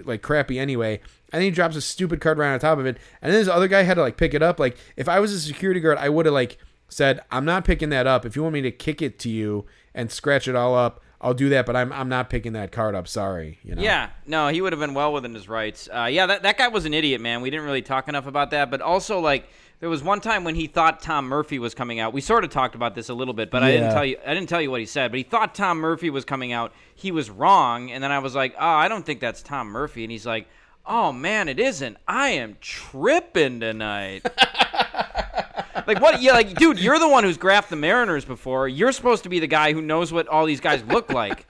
like 0.04 0.22
crappy 0.22 0.58
anyway. 0.58 1.00
And 1.32 1.40
then 1.40 1.42
he 1.42 1.50
drops 1.50 1.76
a 1.76 1.80
stupid 1.80 2.20
card 2.20 2.36
right 2.36 2.52
on 2.52 2.58
top 2.58 2.78
of 2.78 2.86
it, 2.86 2.98
and 3.22 3.32
then 3.32 3.40
this 3.40 3.48
other 3.48 3.68
guy 3.68 3.82
had 3.82 3.94
to 3.94 4.02
like 4.02 4.16
pick 4.16 4.34
it 4.34 4.42
up. 4.42 4.58
Like 4.58 4.76
if 4.96 5.08
I 5.08 5.20
was 5.20 5.32
a 5.32 5.40
security 5.40 5.78
guard, 5.80 5.98
I 5.98 6.08
would 6.08 6.26
have 6.26 6.34
like 6.34 6.58
said, 6.88 7.20
"I'm 7.30 7.44
not 7.44 7.64
picking 7.64 7.90
that 7.90 8.08
up. 8.08 8.26
If 8.26 8.34
you 8.34 8.42
want 8.42 8.54
me 8.54 8.62
to 8.62 8.72
kick 8.72 9.00
it 9.00 9.20
to 9.20 9.30
you 9.30 9.66
and 9.94 10.10
scratch 10.10 10.48
it 10.48 10.56
all 10.56 10.74
up, 10.74 11.00
I'll 11.20 11.34
do 11.34 11.48
that. 11.50 11.64
But 11.66 11.76
I'm 11.76 11.92
I'm 11.92 12.08
not 12.08 12.28
picking 12.28 12.52
that 12.52 12.72
card 12.72 12.94
up. 12.94 13.08
Sorry, 13.08 13.58
you 13.62 13.74
know." 13.74 13.82
Yeah, 13.82 14.10
no, 14.26 14.48
he 14.48 14.60
would 14.60 14.72
have 14.72 14.80
been 14.80 14.94
well 14.94 15.12
within 15.12 15.34
his 15.34 15.48
rights. 15.48 15.88
Uh, 15.92 16.04
yeah, 16.04 16.26
that, 16.26 16.42
that 16.42 16.58
guy 16.58 16.68
was 16.68 16.84
an 16.84 16.92
idiot, 16.94 17.20
man. 17.20 17.40
We 17.40 17.50
didn't 17.50 17.64
really 17.64 17.82
talk 17.82 18.08
enough 18.08 18.26
about 18.26 18.50
that. 18.50 18.70
But 18.70 18.80
also, 18.82 19.20
like, 19.20 19.48
there 19.80 19.88
was 19.88 20.02
one 20.02 20.20
time 20.20 20.44
when 20.44 20.54
he 20.54 20.66
thought 20.66 21.00
Tom 21.00 21.26
Murphy 21.26 21.58
was 21.58 21.74
coming 21.74 21.98
out. 22.00 22.12
We 22.12 22.20
sort 22.20 22.44
of 22.44 22.50
talked 22.50 22.74
about 22.74 22.94
this 22.94 23.08
a 23.08 23.14
little 23.14 23.34
bit, 23.34 23.50
but 23.50 23.62
I 23.62 23.70
didn't 23.70 23.92
tell 23.92 24.04
you. 24.04 24.18
I 24.26 24.34
didn't 24.34 24.48
tell 24.48 24.60
you 24.60 24.70
what 24.70 24.80
he 24.80 24.86
said. 24.86 25.10
But 25.10 25.18
he 25.18 25.24
thought 25.24 25.54
Tom 25.54 25.78
Murphy 25.78 26.10
was 26.10 26.24
coming 26.24 26.52
out. 26.52 26.72
He 26.94 27.10
was 27.10 27.30
wrong, 27.30 27.90
and 27.90 28.02
then 28.02 28.12
I 28.12 28.18
was 28.18 28.34
like, 28.34 28.54
"Oh, 28.58 28.66
I 28.66 28.88
don't 28.88 29.06
think 29.06 29.20
that's 29.20 29.42
Tom 29.42 29.68
Murphy." 29.68 30.04
And 30.04 30.12
he's 30.12 30.26
like, 30.26 30.46
"Oh 30.84 31.12
man, 31.12 31.48
it 31.48 31.58
isn't. 31.58 31.96
I 32.06 32.30
am 32.30 32.56
tripping 32.60 33.60
tonight." 33.60 34.26
like 35.86 36.00
what? 36.00 36.20
Yeah, 36.22 36.32
like 36.32 36.54
dude, 36.54 36.78
you're 36.78 36.98
the 36.98 37.08
one 37.08 37.24
who's 37.24 37.38
graphed 37.38 37.68
the 37.68 37.76
Mariners 37.76 38.24
before. 38.24 38.68
You're 38.68 38.92
supposed 38.92 39.22
to 39.24 39.28
be 39.28 39.40
the 39.40 39.46
guy 39.46 39.72
who 39.72 39.80
knows 39.82 40.12
what 40.12 40.28
all 40.28 40.46
these 40.46 40.60
guys 40.60 40.82
look 40.84 41.12
like. 41.12 41.46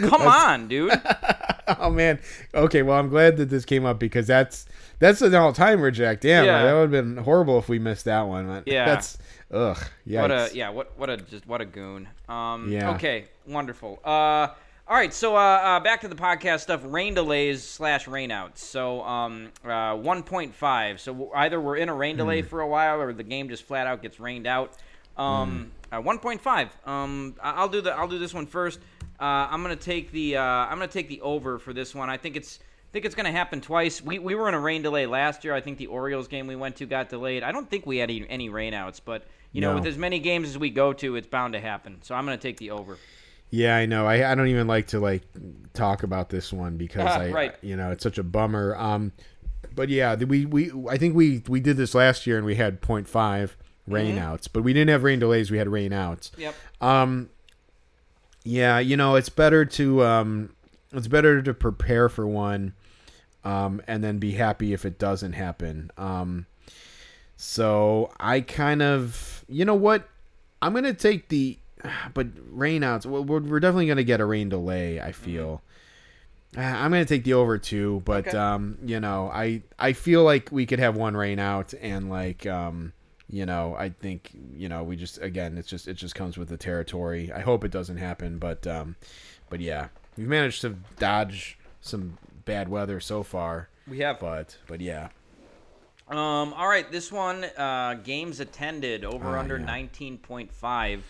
Come 0.00 0.22
on, 0.22 0.68
dude. 0.68 0.92
Oh 1.78 1.90
man. 1.90 2.18
Okay. 2.52 2.82
Well, 2.82 2.98
I'm 2.98 3.08
glad 3.08 3.36
that 3.36 3.48
this 3.48 3.64
came 3.64 3.86
up 3.86 3.98
because 4.00 4.26
that's 4.26 4.66
that's 4.98 5.22
an 5.22 5.32
all 5.34 5.52
time 5.52 5.80
reject. 5.80 6.22
Damn. 6.22 6.44
Yeah. 6.44 6.64
That 6.64 6.72
would 6.74 6.80
have 6.80 6.90
been 6.90 7.16
horrible 7.22 7.56
if 7.58 7.68
we 7.68 7.78
missed 7.78 8.04
that 8.06 8.22
one. 8.22 8.46
But 8.48 8.66
Yeah. 8.66 8.84
That's 8.84 9.16
ugh. 9.52 9.78
Yeah. 10.04 10.22
What 10.22 10.30
a 10.32 10.50
yeah, 10.52 10.70
what 10.70 10.98
what 10.98 11.08
a 11.08 11.18
just 11.18 11.46
what 11.46 11.60
a 11.60 11.64
goon. 11.64 12.08
Um 12.28 12.70
Yeah. 12.70 12.90
okay, 12.96 13.26
wonderful. 13.46 14.00
Uh 14.04 14.48
all 14.88 14.96
right, 14.96 15.12
so 15.14 15.36
uh, 15.36 15.38
uh 15.38 15.80
back 15.80 16.00
to 16.02 16.08
the 16.08 16.14
podcast 16.14 16.60
stuff, 16.60 16.80
rain 16.84 17.14
delays 17.14 17.62
slash 17.62 18.06
rainouts. 18.06 18.58
So 18.58 19.02
um 19.02 19.50
uh 19.64 19.94
1.5. 19.96 20.98
So 20.98 21.30
either 21.34 21.60
we're 21.60 21.76
in 21.76 21.88
a 21.88 21.94
rain 21.94 22.16
delay 22.16 22.42
for 22.42 22.60
a 22.60 22.68
while 22.68 23.00
or 23.00 23.12
the 23.12 23.22
game 23.22 23.48
just 23.48 23.62
flat 23.64 23.86
out 23.86 24.02
gets 24.02 24.18
rained 24.20 24.46
out. 24.46 24.76
Um 25.16 25.70
Hmm. 25.90 25.94
uh, 25.94 26.02
1.5. 26.02 26.88
Um 26.88 27.34
I'll 27.42 27.68
do 27.68 27.80
the 27.80 27.92
I'll 27.92 28.08
do 28.08 28.18
this 28.18 28.34
one 28.34 28.46
first. 28.46 28.80
Uh, 29.20 29.46
I'm 29.50 29.62
gonna 29.62 29.76
take 29.76 30.10
the 30.10 30.36
uh, 30.36 30.42
I'm 30.42 30.78
gonna 30.78 30.88
take 30.88 31.08
the 31.08 31.20
over 31.20 31.58
for 31.58 31.72
this 31.72 31.94
one. 31.94 32.10
I 32.10 32.16
think 32.16 32.34
it's 32.36 32.58
I 32.60 32.92
think 32.92 33.04
it's 33.04 33.14
gonna 33.14 33.30
happen 33.32 33.60
twice. 33.60 34.02
We, 34.02 34.18
we 34.18 34.34
were 34.34 34.48
in 34.48 34.54
a 34.54 34.60
rain 34.60 34.82
delay 34.82 35.06
last 35.06 35.44
year. 35.44 35.54
I 35.54 35.60
think 35.60 35.78
the 35.78 35.86
Orioles 35.86 36.26
game 36.28 36.46
we 36.48 36.56
went 36.56 36.76
to 36.76 36.86
got 36.86 37.08
delayed. 37.08 37.42
I 37.44 37.52
don't 37.52 37.70
think 37.70 37.86
we 37.86 37.98
had 37.98 38.10
any, 38.10 38.28
any 38.28 38.50
rainouts, 38.50 39.00
but 39.04 39.24
you 39.52 39.60
know, 39.60 39.74
with 39.76 39.86
as 39.86 39.96
many 39.96 40.18
games 40.18 40.48
as 40.48 40.58
we 40.58 40.70
go 40.70 40.92
to, 40.94 41.14
it's 41.16 41.26
bound 41.28 41.52
to 41.54 41.60
happen. 41.60 41.98
So 42.02 42.14
I'm 42.16 42.24
gonna 42.24 42.36
take 42.36 42.56
the 42.56 42.72
over. 42.72 42.98
Yeah, 43.54 43.76
I 43.76 43.84
know. 43.84 44.06
I, 44.06 44.32
I 44.32 44.34
don't 44.34 44.48
even 44.48 44.66
like 44.66 44.86
to 44.88 44.98
like 44.98 45.22
talk 45.74 46.02
about 46.02 46.30
this 46.30 46.52
one 46.52 46.78
because 46.78 47.06
Ah, 47.06 47.20
I 47.20 47.30
right. 47.30 47.54
you 47.60 47.76
know 47.76 47.90
it's 47.92 48.02
such 48.02 48.16
a 48.16 48.22
bummer. 48.22 48.74
Um, 48.76 49.12
but 49.74 49.90
yeah, 49.90 50.14
we 50.16 50.46
we 50.46 50.72
I 50.88 50.96
think 50.96 51.14
we 51.14 51.42
we 51.46 51.60
did 51.60 51.76
this 51.76 51.94
last 51.94 52.26
year 52.26 52.38
and 52.38 52.46
we 52.46 52.54
had 52.54 52.80
0.5 52.80 53.50
rain 53.86 54.14
Mm-hmm. 54.16 54.18
outs, 54.24 54.48
but 54.48 54.62
we 54.62 54.72
didn't 54.72 54.88
have 54.90 55.02
rain 55.02 55.18
delays. 55.18 55.50
We 55.50 55.58
had 55.58 55.68
rain 55.68 55.92
outs. 55.92 56.32
Yep. 56.38 56.54
Um, 56.80 57.28
yeah, 58.42 58.78
you 58.78 58.96
know 58.96 59.16
it's 59.16 59.28
better 59.28 59.64
to 59.66 60.02
um, 60.02 60.56
it's 60.92 61.06
better 61.08 61.42
to 61.42 61.52
prepare 61.52 62.08
for 62.08 62.26
one, 62.26 62.72
um, 63.44 63.82
and 63.86 64.02
then 64.02 64.18
be 64.18 64.32
happy 64.32 64.72
if 64.72 64.86
it 64.86 64.98
doesn't 64.98 65.34
happen. 65.34 65.90
Um, 65.98 66.46
so 67.36 68.10
I 68.18 68.40
kind 68.40 68.80
of 68.82 69.44
you 69.48 69.64
know 69.66 69.74
what 69.74 70.08
I'm 70.62 70.72
gonna 70.72 70.94
take 70.94 71.28
the 71.28 71.58
but 72.14 72.34
rainouts. 72.56 73.06
we're, 73.06 73.20
we're 73.40 73.60
definitely 73.60 73.86
gonna 73.86 74.04
get 74.04 74.20
a 74.20 74.24
rain 74.24 74.48
delay. 74.48 75.00
I 75.00 75.12
feel. 75.12 75.62
Uh, 76.56 76.60
I'm 76.60 76.90
gonna 76.90 77.04
take 77.06 77.24
the 77.24 77.32
over 77.34 77.56
two, 77.58 78.02
but 78.04 78.28
Okay. 78.28 78.36
um, 78.36 78.76
you 78.84 79.00
know, 79.00 79.30
I 79.32 79.62
I 79.78 79.92
feel 79.94 80.22
like 80.22 80.50
we 80.52 80.66
could 80.66 80.78
have 80.80 80.96
one 80.96 81.16
rain 81.16 81.38
out, 81.38 81.72
and 81.80 82.10
like 82.10 82.46
um, 82.46 82.92
you 83.30 83.46
know, 83.46 83.74
I 83.78 83.88
think 83.88 84.30
you 84.54 84.68
know 84.68 84.82
we 84.82 84.96
just 84.96 85.16
again, 85.22 85.56
it's 85.56 85.68
just 85.68 85.88
it 85.88 85.94
just 85.94 86.14
comes 86.14 86.36
with 86.36 86.48
the 86.48 86.58
territory. 86.58 87.32
I 87.32 87.40
hope 87.40 87.64
it 87.64 87.70
doesn't 87.70 87.96
happen, 87.96 88.38
but 88.38 88.66
um, 88.66 88.96
but 89.48 89.60
yeah, 89.60 89.88
we've 90.18 90.28
managed 90.28 90.60
to 90.60 90.76
dodge 90.98 91.58
some 91.80 92.18
bad 92.44 92.68
weather 92.68 93.00
so 93.00 93.22
far, 93.22 93.68
We 93.88 94.00
have. 94.00 94.20
but 94.20 94.58
but 94.66 94.80
yeah, 94.82 95.08
Um. 96.08 96.52
All 96.52 96.68
right. 96.68 96.90
This 96.92 97.10
one. 97.10 97.44
Uh. 97.56 97.94
Games 98.04 98.40
attended 98.40 99.06
over 99.06 99.36
Ah, 99.36 99.40
under 99.40 99.56
yeah. 99.58 99.64
19.5. 99.66 101.00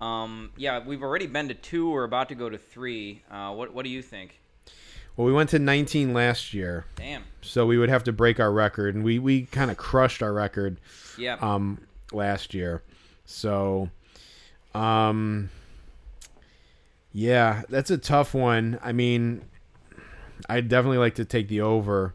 Um. 0.00 0.50
Yeah. 0.56 0.80
We've 0.84 1.02
already 1.02 1.26
been 1.26 1.48
to 1.48 1.54
two. 1.54 1.90
We're 1.90 2.04
about 2.04 2.28
to 2.30 2.34
go 2.34 2.48
to 2.48 2.58
three. 2.58 3.22
Uh. 3.30 3.52
What 3.54 3.72
What 3.74 3.84
do 3.84 3.90
you 3.90 4.02
think? 4.02 4.40
well, 5.16 5.26
we 5.26 5.32
went 5.32 5.48
to 5.50 5.58
19 5.58 6.12
last 6.12 6.52
year, 6.52 6.84
Damn. 6.96 7.22
so 7.40 7.64
we 7.64 7.78
would 7.78 7.88
have 7.88 8.04
to 8.04 8.12
break 8.12 8.38
our 8.38 8.52
record, 8.52 8.94
and 8.94 9.02
we 9.02 9.18
we 9.18 9.46
kind 9.46 9.70
of 9.70 9.78
crushed 9.78 10.22
our 10.22 10.32
record. 10.32 10.78
Yeah. 11.16 11.36
um 11.40 11.80
last 12.12 12.52
year. 12.52 12.82
So 13.24 13.88
um 14.74 15.48
yeah, 17.12 17.62
that's 17.70 17.90
a 17.90 17.96
tough 17.96 18.34
one. 18.34 18.78
I 18.82 18.92
mean, 18.92 19.42
I'd 20.50 20.68
definitely 20.68 20.98
like 20.98 21.14
to 21.14 21.24
take 21.24 21.48
the 21.48 21.62
over. 21.62 22.12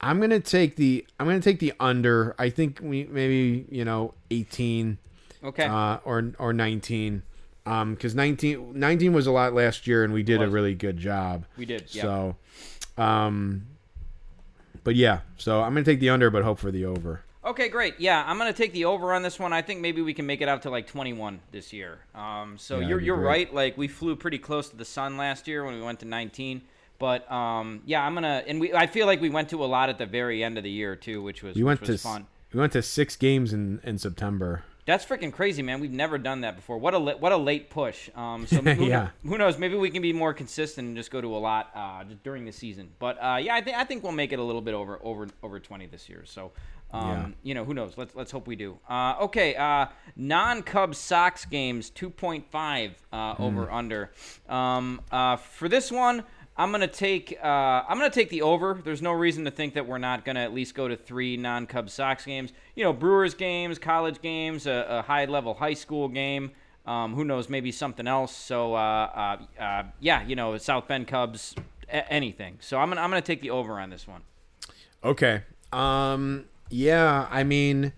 I'm 0.00 0.18
going 0.18 0.30
to 0.30 0.40
take 0.40 0.74
the 0.74 1.06
I'm 1.20 1.28
to 1.28 1.40
take 1.40 1.60
the 1.60 1.72
under. 1.78 2.34
I 2.38 2.50
think 2.50 2.80
we 2.82 3.04
maybe, 3.04 3.66
you 3.70 3.84
know, 3.84 4.14
18 4.32 4.98
okay. 5.44 5.64
uh 5.64 5.98
or 6.04 6.32
or 6.38 6.52
19. 6.52 7.22
Um 7.66 7.96
cuz 7.96 8.14
19 8.14 8.78
19 8.78 9.12
was 9.12 9.26
a 9.26 9.30
lot 9.32 9.52
last 9.54 9.86
year 9.86 10.04
and 10.04 10.12
we 10.12 10.22
did 10.22 10.40
a 10.42 10.48
really 10.48 10.74
good 10.74 10.96
job. 10.96 11.44
we 11.56 11.64
did. 11.66 11.84
Yeah. 11.94 12.02
So 12.02 12.36
um 12.96 13.66
but 14.84 14.94
yeah, 14.96 15.20
so 15.36 15.60
I'm 15.62 15.74
going 15.74 15.84
to 15.84 15.90
take 15.90 16.00
the 16.00 16.08
under 16.08 16.30
but 16.30 16.44
hope 16.44 16.58
for 16.58 16.70
the 16.70 16.86
over. 16.86 17.20
Okay, 17.44 17.68
great. 17.68 17.94
Yeah, 17.98 18.24
I'm 18.26 18.36
gonna 18.38 18.52
take 18.52 18.72
the 18.72 18.84
over 18.86 19.12
on 19.14 19.22
this 19.22 19.38
one. 19.38 19.52
I 19.52 19.62
think 19.62 19.80
maybe 19.80 20.02
we 20.02 20.12
can 20.12 20.26
make 20.26 20.40
it 20.42 20.48
out 20.48 20.62
to 20.62 20.70
like 20.70 20.86
21 20.86 21.40
this 21.50 21.72
year. 21.72 21.98
Um, 22.14 22.56
so 22.58 22.78
Yeah, 22.80 22.88
you're 22.88 23.00
you're 23.00 23.16
great. 23.16 23.26
right. 23.26 23.54
Like 23.54 23.78
we 23.78 23.88
flew 23.88 24.16
pretty 24.16 24.38
close 24.38 24.68
to 24.70 24.76
the 24.76 24.84
sun 24.84 25.16
last 25.16 25.46
year 25.48 25.64
when 25.64 25.74
we 25.74 25.80
went 25.82 26.00
to 26.00 26.06
19. 26.06 26.62
But 26.98 27.30
um, 27.30 27.80
yeah, 27.86 28.04
I'm 28.04 28.14
gonna 28.14 28.42
and 28.46 28.60
we 28.60 28.72
I 28.74 28.86
feel 28.86 29.06
like 29.06 29.20
we 29.20 29.30
went 29.30 29.48
to 29.50 29.62
a 29.64 29.66
lot 29.66 29.88
at 29.88 29.98
the 29.98 30.04
very 30.06 30.42
end 30.44 30.58
of 30.58 30.64
the 30.64 30.70
year 30.70 30.94
too, 30.96 31.22
which 31.22 31.42
was 31.42 31.54
We 31.56 31.62
went 31.62 31.80
which 31.80 31.86
to 31.86 31.92
was 31.92 32.04
s- 32.04 32.12
fun. 32.12 32.26
we 32.52 32.60
went 32.60 32.72
to 32.72 32.82
6 32.82 33.16
games 33.16 33.52
in 33.52 33.80
in 33.84 33.98
September. 33.98 34.62
That's 34.88 35.04
freaking 35.04 35.34
crazy, 35.34 35.60
man. 35.60 35.80
We've 35.80 35.92
never 35.92 36.16
done 36.16 36.40
that 36.40 36.56
before. 36.56 36.78
What 36.78 36.94
a 36.94 36.98
la- 36.98 37.16
what 37.16 37.30
a 37.30 37.36
late 37.36 37.68
push. 37.68 38.08
Um, 38.16 38.46
so 38.46 38.56
who, 38.62 38.86
Yeah. 38.86 39.10
who 39.22 39.36
knows? 39.36 39.58
Maybe 39.58 39.76
we 39.76 39.90
can 39.90 40.00
be 40.00 40.14
more 40.14 40.32
consistent 40.32 40.88
and 40.88 40.96
just 40.96 41.10
go 41.10 41.20
to 41.20 41.36
a 41.36 41.38
lot 41.38 41.70
uh, 41.74 42.04
just 42.04 42.22
during 42.22 42.46
the 42.46 42.52
season. 42.52 42.88
But 42.98 43.22
uh, 43.22 43.36
yeah, 43.36 43.54
I 43.54 43.60
think 43.60 43.76
I 43.76 43.84
think 43.84 44.02
we'll 44.02 44.12
make 44.12 44.32
it 44.32 44.38
a 44.38 44.42
little 44.42 44.62
bit 44.62 44.72
over 44.72 44.98
over 45.02 45.28
over 45.42 45.60
20 45.60 45.86
this 45.88 46.08
year. 46.08 46.22
So 46.24 46.52
um, 46.90 47.06
Yeah. 47.10 47.26
you 47.42 47.54
know, 47.54 47.66
who 47.66 47.74
knows? 47.74 47.98
Let's 47.98 48.14
let's 48.14 48.32
hope 48.32 48.46
we 48.46 48.56
do. 48.56 48.78
Uh, 48.88 49.16
okay, 49.20 49.54
uh, 49.56 49.88
non-Cubs 50.16 50.96
Sox 50.96 51.44
games 51.44 51.90
2.5 51.90 52.92
uh, 53.12 53.34
Hmm. 53.34 53.42
over 53.42 53.70
under. 53.70 54.10
Um, 54.48 55.02
uh, 55.12 55.36
for 55.36 55.68
this 55.68 55.92
one. 55.92 56.24
I'm 56.58 56.72
gonna 56.72 56.88
take 56.88 57.38
uh, 57.40 57.46
I'm 57.46 57.98
gonna 57.98 58.10
take 58.10 58.30
the 58.30 58.42
over. 58.42 58.80
There's 58.82 59.00
no 59.00 59.12
reason 59.12 59.44
to 59.44 59.50
think 59.50 59.74
that 59.74 59.86
we're 59.86 59.98
not 59.98 60.24
gonna 60.24 60.40
at 60.40 60.52
least 60.52 60.74
go 60.74 60.88
to 60.88 60.96
three 60.96 61.36
non-Cubs 61.36 61.92
Sox 61.92 62.24
games. 62.24 62.52
You 62.74 62.82
know, 62.82 62.92
Brewers 62.92 63.34
games, 63.34 63.78
college 63.78 64.20
games, 64.20 64.66
a, 64.66 64.84
a 64.88 65.02
high-level 65.02 65.54
high 65.54 65.74
school 65.74 66.08
game. 66.08 66.50
Um, 66.84 67.14
who 67.14 67.24
knows? 67.24 67.48
Maybe 67.48 67.70
something 67.70 68.08
else. 68.08 68.34
So 68.34 68.74
uh, 68.74 69.38
uh, 69.58 69.62
uh, 69.62 69.82
yeah, 70.00 70.24
you 70.26 70.34
know, 70.34 70.58
South 70.58 70.88
Bend 70.88 71.06
Cubs, 71.06 71.54
a- 71.88 72.12
anything. 72.12 72.58
So 72.60 72.78
I'm 72.78 72.88
gonna 72.88 73.02
I'm 73.02 73.10
gonna 73.10 73.22
take 73.22 73.40
the 73.40 73.50
over 73.50 73.78
on 73.78 73.90
this 73.90 74.08
one. 74.08 74.22
Okay. 75.04 75.42
Um 75.72 76.46
yeah, 76.70 77.28
I 77.30 77.44
mean 77.44 77.92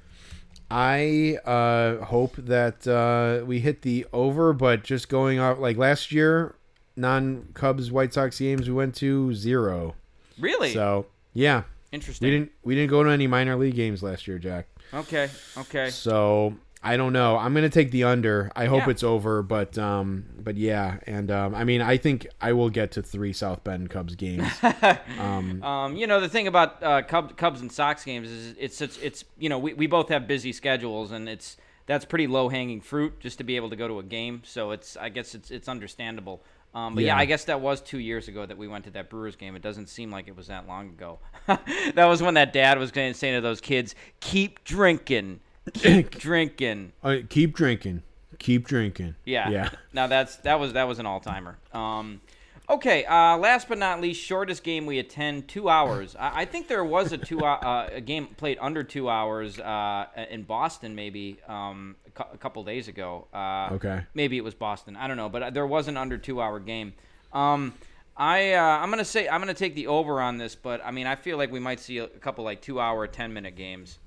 I 0.71 1.39
uh 1.47 2.05
hope 2.05 2.37
that 2.37 2.87
uh 2.87 3.45
we 3.47 3.61
hit 3.61 3.83
the 3.83 4.07
over 4.13 4.53
but 4.53 4.85
just 4.85 5.09
going 5.09 5.39
off 5.39 5.59
like 5.59 5.79
last 5.79 6.13
year 6.13 6.57
non 6.97 7.49
Cubs 7.55 7.91
White 7.91 8.13
Sox 8.15 8.39
games 8.39 8.69
we 8.69 8.75
went 8.75 8.95
to 8.97 9.35
zero. 9.35 9.95
Really? 10.39 10.73
So 10.73 11.07
yeah, 11.35 11.63
Interesting. 11.93 12.27
we 12.27 12.31
didn't 12.31 12.53
we 12.65 12.75
didn't 12.75 12.91
go 12.91 13.03
to 13.05 13.11
any 13.11 13.27
minor 13.27 13.57
league 13.57 13.75
games 13.77 14.03
last 14.03 14.27
year, 14.29 14.39
Jack. 14.39 14.67
Okay. 14.93 15.29
Okay. 15.57 15.91
So 15.91 16.55
I 16.83 16.97
don't 16.97 17.13
know. 17.13 17.37
I'm 17.37 17.53
gonna 17.55 17.69
take 17.69 17.91
the 17.91 18.05
under. 18.05 18.51
I 18.57 18.65
hope 18.65 18.85
Yeah. 18.87 18.91
it's 18.91 19.03
over, 19.03 19.43
but 19.43 19.77
um, 19.77 20.25
but 20.39 20.57
yeah, 20.57 20.97
and 21.07 21.31
um, 21.31 21.55
I 21.55 21.65
mean, 21.65 21.83
I 21.83 21.97
think 21.99 22.27
I 22.41 22.55
will 22.55 22.71
get 22.71 22.93
to 22.93 23.03
three 23.03 23.33
South 23.35 23.63
Bend 23.65 23.91
Cubs 23.91 24.15
games. 24.17 24.49
um, 25.19 25.63
Um, 25.63 25.97
you 25.97 26.07
know 26.07 26.21
the 26.21 26.29
thing 26.29 26.47
about 26.47 26.83
uh, 26.83 27.03
Cubs, 27.03 27.35
Cubs 27.37 27.61
and 27.61 27.71
Sox 27.71 28.03
games 28.05 28.31
is 28.31 28.55
it's 28.59 28.81
it's, 28.81 28.97
it's 28.99 29.25
you 29.39 29.49
know 29.49 29.59
we, 29.59 29.75
we 29.75 29.87
both 29.87 30.09
have 30.09 30.27
busy 30.27 30.53
schedules 30.53 31.13
and 31.13 31.29
it's 31.29 31.57
that's 31.87 32.05
pretty 32.05 32.27
low 32.27 32.49
hanging 32.49 32.81
fruit 32.81 33.21
just 33.21 33.39
to 33.39 33.45
be 33.45 33.57
able 33.57 33.69
to 33.71 33.77
go 33.77 33.87
to 33.87 33.99
a 33.99 34.03
game. 34.03 34.43
So 34.45 34.71
it's 34.71 34.97
I 34.97 35.11
guess 35.11 35.35
it's 35.35 35.51
it's 35.51 35.69
understandable. 35.69 36.43
Um, 36.75 36.95
but 36.95 37.05
yeah. 37.05 37.15
Yeah. 37.15 37.19
I 37.21 37.25
guess 37.25 37.45
that 37.45 37.61
was 37.61 37.81
two 37.81 37.99
years 37.99 38.29
ago 38.29 38.47
that 38.47 38.57
we 38.57 38.69
went 38.69 38.85
to 38.85 38.91
that 38.93 39.11
Brewers 39.11 39.37
game. 39.37 39.57
It 39.57 39.63
doesn't 39.63 39.89
seem 39.89 40.11
like 40.11 40.29
it 40.29 40.37
was 40.37 40.47
that 40.47 40.69
long 40.69 40.89
ago. 40.91 41.19
that 41.47 42.05
was 42.05 42.23
when 42.23 42.35
that 42.35 42.53
dad 42.53 42.79
was 42.79 42.91
going 42.91 43.13
to 43.13 43.19
say 43.19 43.33
to 43.35 43.41
those 43.41 43.61
kids, 43.61 43.95
"Keep 44.21 44.65
drinking, 44.65 45.41
keep 45.75 46.11
drinking." 46.19 46.93
uh, 47.03 47.17
keep 47.29 47.55
drinking, 47.57 48.03
keep 48.39 48.67
drinking. 48.67 49.17
Yeah. 49.25 49.51
yeah. 49.51 49.71
Now 49.93 50.07
that's 50.07 50.37
that 50.39 50.61
was 50.61 50.75
that 50.75 50.85
was 50.85 51.01
an 51.01 51.07
all 51.07 51.19
timer. 51.19 51.59
Um, 51.73 52.21
okay. 52.69 53.05
Uh, 53.05 53.37
last 53.37 53.69
but 53.69 53.79
not 53.79 54.01
least, 54.01 54.23
shortest 54.23 54.63
game 54.63 54.87
we 54.87 55.01
attend 55.01 55.49
two 55.49 55.69
hours. 55.69 56.15
I, 56.17 56.43
I 56.43 56.45
think 56.45 56.69
there 56.69 56.85
was 56.85 57.11
a 57.11 57.19
two 57.19 57.41
uh, 57.41 57.89
a 57.93 58.01
game 58.01 58.29
played 58.29 58.59
under 58.61 58.85
two 58.85 59.11
hours 59.11 59.59
uh, 59.59 60.07
in 60.31 60.45
Boston 60.45 60.95
maybe 60.95 61.39
um, 61.49 61.97
a, 62.17 62.39
couple 62.39 62.63
days 62.65 62.89
ago. 62.89 63.27
Uh, 63.33 63.69
Okay. 63.73 64.03
Maybe 64.15 64.37
it 64.37 64.45
was 64.45 64.55
Boston. 64.55 64.97
I 64.97 65.07
don't 65.09 65.17
know, 65.17 65.29
but 65.29 65.55
there 65.55 65.67
was 65.67 65.89
an 65.89 65.97
under 65.97 66.19
two 66.19 66.41
hour 66.41 66.61
game. 66.61 66.95
Um, 67.33 67.75
I 68.17 68.53
uh, 68.53 68.63
I'm 68.63 68.91
gonna 68.91 69.05
say 69.05 69.29
I'm 69.29 69.41
gonna 69.41 69.55
take 69.55 69.75
the 69.75 69.87
over 69.87 70.21
on 70.21 70.37
this, 70.37 70.55
but 70.55 70.85
I 70.85 70.91
mean 70.91 71.07
I 71.07 71.15
feel 71.15 71.39
like 71.39 71.51
we 71.51 71.61
might 71.61 71.81
see 71.81 71.99
a, 71.99 72.07
couple 72.07 72.45
like 72.45 72.61
two 72.61 72.81
hour, 72.81 73.07
ten 73.07 73.33
minute 73.33 73.57
games. 73.57 73.99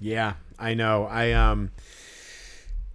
Yeah, 0.00 0.34
I 0.58 0.74
know. 0.74 1.04
I 1.04 1.32
um 1.32 1.70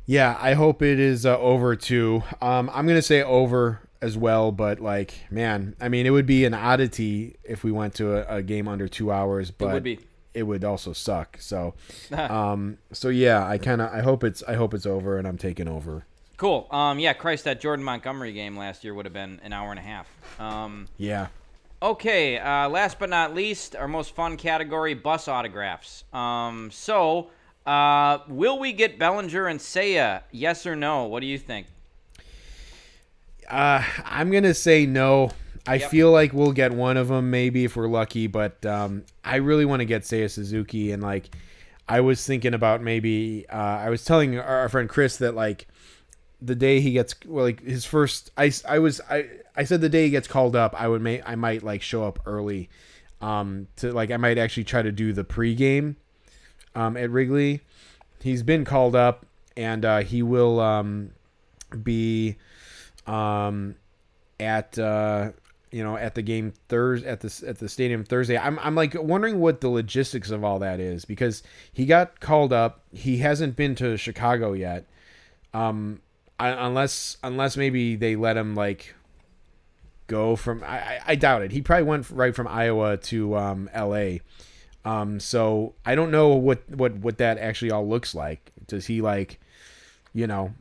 Yeah, 0.06 0.38
I 0.40 0.54
hope 0.54 0.82
it 0.82 1.00
is 1.00 1.26
uh, 1.26 1.38
over 1.38 1.76
too. 1.76 2.24
Um 2.42 2.70
I'm 2.74 2.86
going 2.86 2.98
to 2.98 3.02
say 3.02 3.24
over 3.24 3.82
as 4.02 4.18
well, 4.18 4.52
but 4.52 4.80
like, 4.80 5.14
man, 5.30 5.76
I 5.80 5.90
mean, 5.90 6.06
it 6.06 6.12
would 6.12 6.26
be 6.26 6.46
an 6.46 6.54
oddity 6.54 7.36
if 7.44 7.64
we 7.64 7.72
went 7.72 7.96
to 7.96 8.16
a, 8.16 8.38
a 8.38 8.42
game 8.42 8.68
under 8.68 8.88
2 8.88 9.12
hours, 9.12 9.52
but 9.52 9.74
would 9.74 9.84
be. 9.84 10.00
It 10.34 10.43
would 10.43 10.64
also 10.64 10.93
suck. 10.93 11.38
So 11.39 11.73
um 12.11 12.77
so 12.91 13.10
yeah, 13.10 13.45
I 13.45 13.57
kind 13.57 13.81
of 13.81 13.91
I 13.93 14.01
hope 14.01 14.23
it's 14.23 14.43
I 14.43 14.56
hope 14.56 14.73
it's 14.73 14.85
over 14.85 15.18
and 15.18 15.27
I'm 15.27 15.38
taking 15.38 15.68
over. 15.68 16.06
Cool. 16.38 16.68
Um, 16.72 16.99
yeah, 16.99 17.11
Christ, 17.11 17.43
that 17.43 17.60
Jordan 17.60 17.84
Montgomery 17.84 18.31
game 18.31 18.56
last 18.56 18.85
year 18.85 18.93
would 18.93 19.06
have 19.06 19.11
been 19.14 19.41
an 19.43 19.51
hour 19.51 19.72
and 19.72 19.80
a 19.80 19.84
half. 19.84 20.07
Um, 20.39 20.88
Yeah. 20.97 21.27
Okay, 21.81 22.38
uh, 22.38 22.68
last 22.69 22.97
but 22.99 23.10
not 23.10 23.34
least, 23.34 23.73
our 23.76 23.88
most 23.88 24.14
fun 24.14 24.35
category, 24.38 24.93
bus 24.93 25.27
autographs. 25.30 26.03
Um, 26.14 26.72
so, 26.72 27.30
uh, 27.65 28.19
will 28.27 28.60
we 28.60 28.73
get 28.73 28.99
Bellinger 28.99 29.47
and 29.47 29.60
Seiya? 29.61 30.23
Yes 30.31 30.65
or 30.65 30.76
no? 30.76 31.06
What 31.06 31.22
do 31.22 31.27
you 31.27 31.38
think? 31.38 31.68
Uh, 33.49 33.84
I'm 34.06 34.30
gonna 34.31 34.53
say 34.53 34.85
no. 34.85 35.31
I 35.68 35.76
Yep. 35.76 35.90
feel 35.91 36.11
like 36.11 36.34
we'll 36.34 36.52
get 36.52 36.72
one 36.73 36.98
of 36.98 37.10
them 37.10 37.30
maybe 37.30 37.65
if 37.65 37.76
we're 37.76 37.88
lucky, 37.88 38.27
but 38.27 38.65
um, 38.65 39.03
I 39.23 39.38
really 39.38 39.65
want 39.65 39.81
to 39.81 39.86
get 39.86 40.03
Seiya 40.03 40.30
Suzuki 40.30 40.91
and 40.91 41.02
like 41.03 41.36
I 41.88 42.02
was 42.02 42.26
thinking 42.26 42.53
about 42.53 42.81
maybe 42.81 43.45
uh, 43.52 43.56
I 43.56 43.90
was 43.90 44.06
telling 44.06 44.38
our, 44.38 44.69
friend 44.69 44.88
Chris 44.88 45.18
that 45.18 45.36
like 45.36 45.68
the 46.41 46.56
day 46.56 46.80
he 46.80 46.91
gets 46.94 47.15
well 47.26 47.45
like 47.45 47.61
his 47.64 47.84
first 47.86 48.31
I, 48.38 48.52
I 48.68 48.80
was 48.80 49.02
I 49.10 49.27
I 49.56 49.64
said 49.65 49.81
the 49.81 49.90
day 49.90 50.06
he 50.06 50.10
gets 50.11 50.27
called 50.27 50.56
up 50.56 50.80
I 50.80 50.88
would 50.88 51.02
may 51.02 51.22
I 51.23 51.36
might 51.36 51.64
like 51.64 51.81
show 51.81 52.03
up 52.06 52.19
early 52.26 52.69
um 53.22 53.68
to 53.77 53.91
like 53.91 54.11
I 54.11 54.18
might 54.18 54.38
actually 54.38 54.64
try 54.64 54.81
to 54.81 54.91
do 54.91 55.11
the 55.14 55.23
pregame 55.23 55.95
um 56.76 56.95
at 56.95 57.10
Wrigley. 57.10 57.61
He's 58.22 58.44
been 58.44 58.65
called 58.65 58.95
up 58.95 59.26
and 59.57 59.84
uh, 59.84 59.99
he 59.99 60.23
will 60.23 60.60
um 60.60 61.11
be 61.84 62.38
um 63.07 63.76
at 64.40 64.77
uh 64.80 65.31
you 65.72 65.84
know 65.84 65.98
at 65.98 66.16
the 66.16 66.22
game 66.22 66.54
Thursday 66.68 67.08
at 67.08 67.22
the 67.22 67.44
at 67.48 67.60
the 67.60 67.70
stadium 67.70 68.04
Thursday. 68.04 68.38
I'm 68.38 68.60
I'm 68.60 68.76
like 68.76 68.96
wondering 68.96 69.40
what 69.40 69.62
the 69.62 69.70
logistics 69.70 70.32
of 70.32 70.44
all 70.44 70.60
that 70.60 70.80
is 70.80 71.06
because 71.06 71.44
he 71.72 71.86
got 71.86 72.20
called 72.20 72.54
up. 72.54 72.82
He 72.91 73.18
hasn't 73.18 73.56
been 73.56 73.76
to 73.76 73.98
Chicago 73.98 74.54
yet. 74.54 74.86
Um 75.54 76.02
I, 76.40 76.50
unless 76.50 77.18
unless 77.24 77.58
maybe 77.58 77.96
they 77.96 78.16
let 78.16 78.38
him 78.38 78.56
like 78.56 78.96
go 80.08 80.36
from 80.36 80.64
I, 80.64 81.00
I- 81.06 81.16
doubt 81.16 81.44
it. 81.44 81.52
He 81.52 81.62
probably 81.62 81.84
went 81.84 82.10
right 82.10 82.36
from 82.36 82.48
Iowa 82.48 82.98
to 82.98 83.36
um 83.38 83.70
LA. 83.76 84.18
Um 84.86 85.20
so 85.20 85.76
I 85.86 85.96
don't 85.96 86.12
know 86.12 86.30
what 86.30 86.68
what 86.70 86.96
what 86.98 87.18
that 87.18 87.38
actually 87.38 87.72
all 87.72 87.88
looks 87.88 88.16
like. 88.16 88.52
Does 88.68 88.88
he 88.88 89.02
like 89.02 89.40
you 90.14 90.26
know 90.28 90.54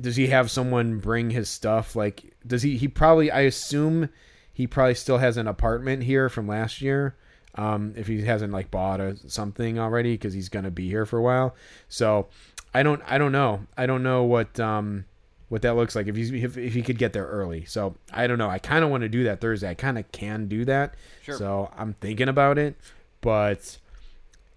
does 0.00 0.16
he 0.16 0.26
have 0.28 0.50
someone 0.50 0.98
bring 0.98 1.30
his 1.30 1.48
stuff 1.48 1.96
like 1.96 2.34
does 2.46 2.62
he 2.62 2.76
he 2.76 2.86
probably 2.88 3.30
i 3.30 3.40
assume 3.40 4.08
he 4.56 4.66
probably 4.66 4.94
still 4.94 5.18
has 5.18 5.36
an 5.36 5.46
apartment 5.46 6.04
here 6.04 6.30
from 6.30 6.48
last 6.48 6.80
year 6.80 7.14
um 7.56 7.92
if 7.94 8.06
he 8.06 8.22
hasn't 8.22 8.54
like 8.54 8.70
bought 8.70 9.00
a, 9.00 9.14
something 9.28 9.78
already 9.78 10.14
because 10.14 10.32
he's 10.32 10.48
gonna 10.48 10.70
be 10.70 10.88
here 10.88 11.04
for 11.04 11.18
a 11.18 11.22
while. 11.22 11.54
So 11.90 12.28
i 12.72 12.82
don't 12.82 13.02
i 13.06 13.18
don't 13.18 13.32
know. 13.32 13.66
I 13.76 13.84
don't 13.84 14.02
know 14.02 14.24
what 14.24 14.58
um 14.58 15.04
what 15.50 15.60
that 15.60 15.76
looks 15.76 15.94
like 15.94 16.06
if 16.06 16.16
he's 16.16 16.32
if, 16.32 16.56
if 16.56 16.72
he 16.72 16.80
could 16.80 16.96
get 16.96 17.12
there 17.12 17.26
early. 17.26 17.66
So 17.66 17.96
i 18.14 18.26
don't 18.26 18.38
know. 18.38 18.48
I 18.48 18.58
kind 18.58 18.82
of 18.82 18.90
want 18.90 19.02
to 19.02 19.10
do 19.10 19.24
that 19.24 19.42
thursday. 19.42 19.68
I 19.68 19.74
kind 19.74 19.98
of 19.98 20.10
can 20.10 20.48
do 20.48 20.64
that. 20.64 20.94
Sure. 21.22 21.36
so 21.36 21.70
i'm 21.76 21.92
thinking 22.00 22.28
about 22.28 22.56
it. 22.56 22.76
But 23.20 23.76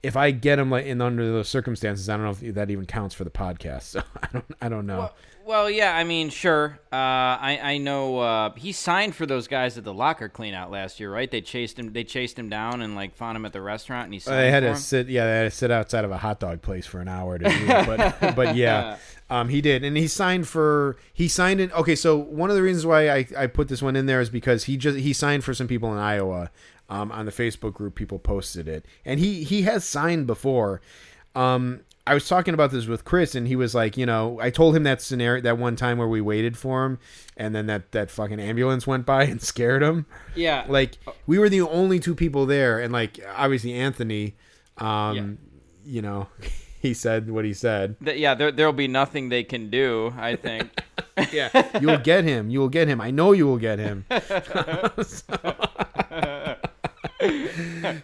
if 0.02 0.16
I 0.16 0.32
get 0.32 0.60
him 0.60 0.70
like 0.70 0.86
in 0.86 1.02
under 1.02 1.26
those 1.26 1.50
circumstances, 1.50 2.08
I 2.08 2.16
don't 2.16 2.24
know 2.24 2.48
if 2.48 2.56
that 2.56 2.72
even 2.72 2.86
counts 2.86 3.14
for 3.14 3.26
the 3.26 3.30
podcast. 3.30 3.82
So 4.00 4.02
I 4.22 4.28
don't, 4.32 4.46
I 4.62 4.70
don't 4.70 4.86
know. 4.86 5.00
Well, 5.00 5.16
well, 5.50 5.68
yeah, 5.68 5.96
I 5.96 6.04
mean, 6.04 6.30
sure. 6.30 6.80
Uh, 6.94 6.96
I 6.96 7.60
I 7.64 7.78
know 7.80 8.20
uh, 8.20 8.54
he 8.54 8.72
signed 8.72 9.16
for 9.16 9.26
those 9.26 9.48
guys 9.48 9.80
at 9.80 9.84
the 9.84 9.94
locker 9.94 10.30
cleanout 10.30 10.70
last 10.70 11.00
year, 11.00 11.12
right? 11.12 11.30
They 11.30 11.42
chased 11.42 11.80
him. 11.80 11.92
They 11.92 12.04
chased 12.04 12.38
him 12.38 12.50
down 12.50 12.84
and 12.84 12.94
like 12.94 13.16
found 13.16 13.36
him 13.36 13.48
at 13.48 13.54
the 13.54 13.62
restaurant, 13.62 14.06
and 14.06 14.14
he 14.14 14.20
signed 14.20 14.38
they 14.38 14.52
had 14.52 14.60
to 14.60 14.70
him. 14.70 14.76
sit, 14.76 15.10
yeah, 15.10 15.26
they 15.26 15.38
had 15.38 15.44
to 15.46 15.52
sit 15.52 15.72
outside 15.72 16.06
of 16.06 16.12
a 16.12 16.20
hot 16.20 16.40
dog 16.40 16.62
place 16.62 16.86
for 16.86 17.00
an 17.00 17.08
hour 17.08 17.40
to 17.40 17.46
do 17.46 17.66
it. 17.68 17.88
But, 18.22 18.36
but 18.36 18.56
yeah, 18.56 18.98
um, 19.32 19.50
he 19.50 19.60
did, 19.60 19.84
and 19.84 19.98
he 19.98 20.08
signed 20.08 20.48
for 20.48 20.98
he 21.14 21.28
signed 21.28 21.60
in. 21.60 21.72
Okay, 21.72 21.96
so 21.96 22.16
one 22.16 22.52
of 22.52 22.56
the 22.56 22.62
reasons 22.62 22.86
why 22.86 23.10
I, 23.10 23.26
I 23.36 23.48
put 23.48 23.70
this 23.70 23.82
one 23.82 23.96
in 23.96 24.06
there 24.06 24.22
is 24.22 24.30
because 24.30 24.66
he 24.66 24.78
just 24.78 25.00
he 25.00 25.14
signed 25.14 25.44
for 25.44 25.56
some 25.56 25.68
people 25.68 25.92
in 25.92 25.98
Iowa. 25.98 26.52
Um, 26.92 27.12
on 27.12 27.26
the 27.26 27.32
Facebook 27.32 27.74
group, 27.74 27.94
people 27.94 28.18
posted 28.18 28.68
it, 28.68 28.86
and 29.04 29.20
he 29.20 29.44
he 29.44 29.64
has 29.64 29.84
signed 29.84 30.28
before. 30.28 30.82
Um, 31.36 31.82
I 32.10 32.16
was 32.16 32.28
talking 32.28 32.56
about 32.56 32.72
this 32.72 32.88
with 32.88 33.06
Chris, 33.06 33.36
and 33.36 33.48
he 33.48 33.56
was 33.56 33.76
like, 33.76 33.96
you 33.96 34.06
know, 34.08 34.40
I 34.42 34.50
told 34.50 34.76
him 34.76 34.82
that 34.82 35.00
scenario, 35.00 35.44
that 35.44 35.60
one 35.60 35.76
time 35.76 36.00
where 36.00 36.08
we 36.08 36.22
waited 36.22 36.58
for 36.58 36.84
him, 36.84 36.98
and 37.38 37.54
then 37.54 37.68
that 37.68 37.92
that 37.92 38.10
fucking 38.10 38.40
ambulance 38.40 38.88
went 38.88 39.06
by 39.06 39.24
and 39.32 39.40
scared 39.40 39.84
him. 39.84 40.08
Yeah, 40.36 40.66
Like 40.68 40.98
we 41.28 41.38
were 41.38 41.50
the 41.50 41.62
only 41.62 42.00
two 42.00 42.16
people 42.16 42.48
there, 42.48 42.80
and 42.80 42.92
like 42.92 43.20
obviously 43.36 43.74
Anthony, 43.74 44.36
um, 44.80 45.38
you 45.86 46.02
know, 46.02 46.28
he 46.82 46.96
said 46.96 47.30
what 47.30 47.46
he 47.46 47.54
said. 47.54 47.96
Th- 48.04 48.18
yeah, 48.18 48.34
there 48.34 48.52
there'll 48.52 48.74
be 48.74 48.88
nothing 48.88 49.30
they 49.30 49.44
can 49.44 49.70
do. 49.70 50.12
I 50.18 50.36
think. 50.36 50.70
Yeah, 51.34 51.50
you 51.82 51.88
will 51.88 51.98
get 51.98 52.24
him. 52.24 52.50
You 52.50 52.60
will 52.62 52.70
get 52.70 52.88
him. 52.88 53.02
I 53.02 53.12
know 53.12 53.34
you 53.34 53.46
will 53.46 53.58
get 53.58 53.78
him. 53.78 54.06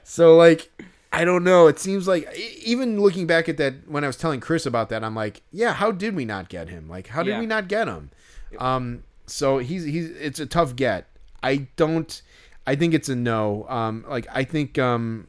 so 0.04 0.36
like 0.36 0.70
I 1.16 1.26
don't 1.26 1.44
know. 1.44 1.68
It 1.68 1.80
seems 1.80 2.08
like 2.08 2.28
even 2.64 3.00
looking 3.00 3.26
back 3.26 3.48
at 3.50 3.58
that 3.58 3.88
when 3.88 4.04
I 4.04 4.08
was 4.08 4.18
telling 4.18 4.40
Chris 4.40 4.66
about 4.66 4.90
that, 4.90 5.04
I'm 5.04 5.16
like, 5.16 5.42
yeah, 5.52 5.74
how 5.74 5.92
did 5.92 6.16
we 6.16 6.26
not 6.26 6.50
get 6.50 6.68
him? 6.70 6.90
Like, 6.90 7.08
how 7.08 7.24
did 7.24 7.32
Yeah. 7.32 7.40
we 7.40 7.46
not 7.46 7.68
get 7.68 7.88
him? 7.88 8.12
Um, 8.60 9.04
so 9.26 9.58
he's 9.60 9.84
he's 9.84 10.10
it's 10.12 10.40
a 10.40 10.46
tough 10.46 10.76
get. 10.76 11.08
I 11.42 11.68
don't. 11.78 12.22
I 12.68 12.76
think 12.76 12.94
it's 12.94 13.10
a 13.10 13.16
no. 13.16 13.66
Um, 13.70 14.06
like 14.08 14.28
I 14.32 14.44
think 14.44 14.78
um, 14.78 15.28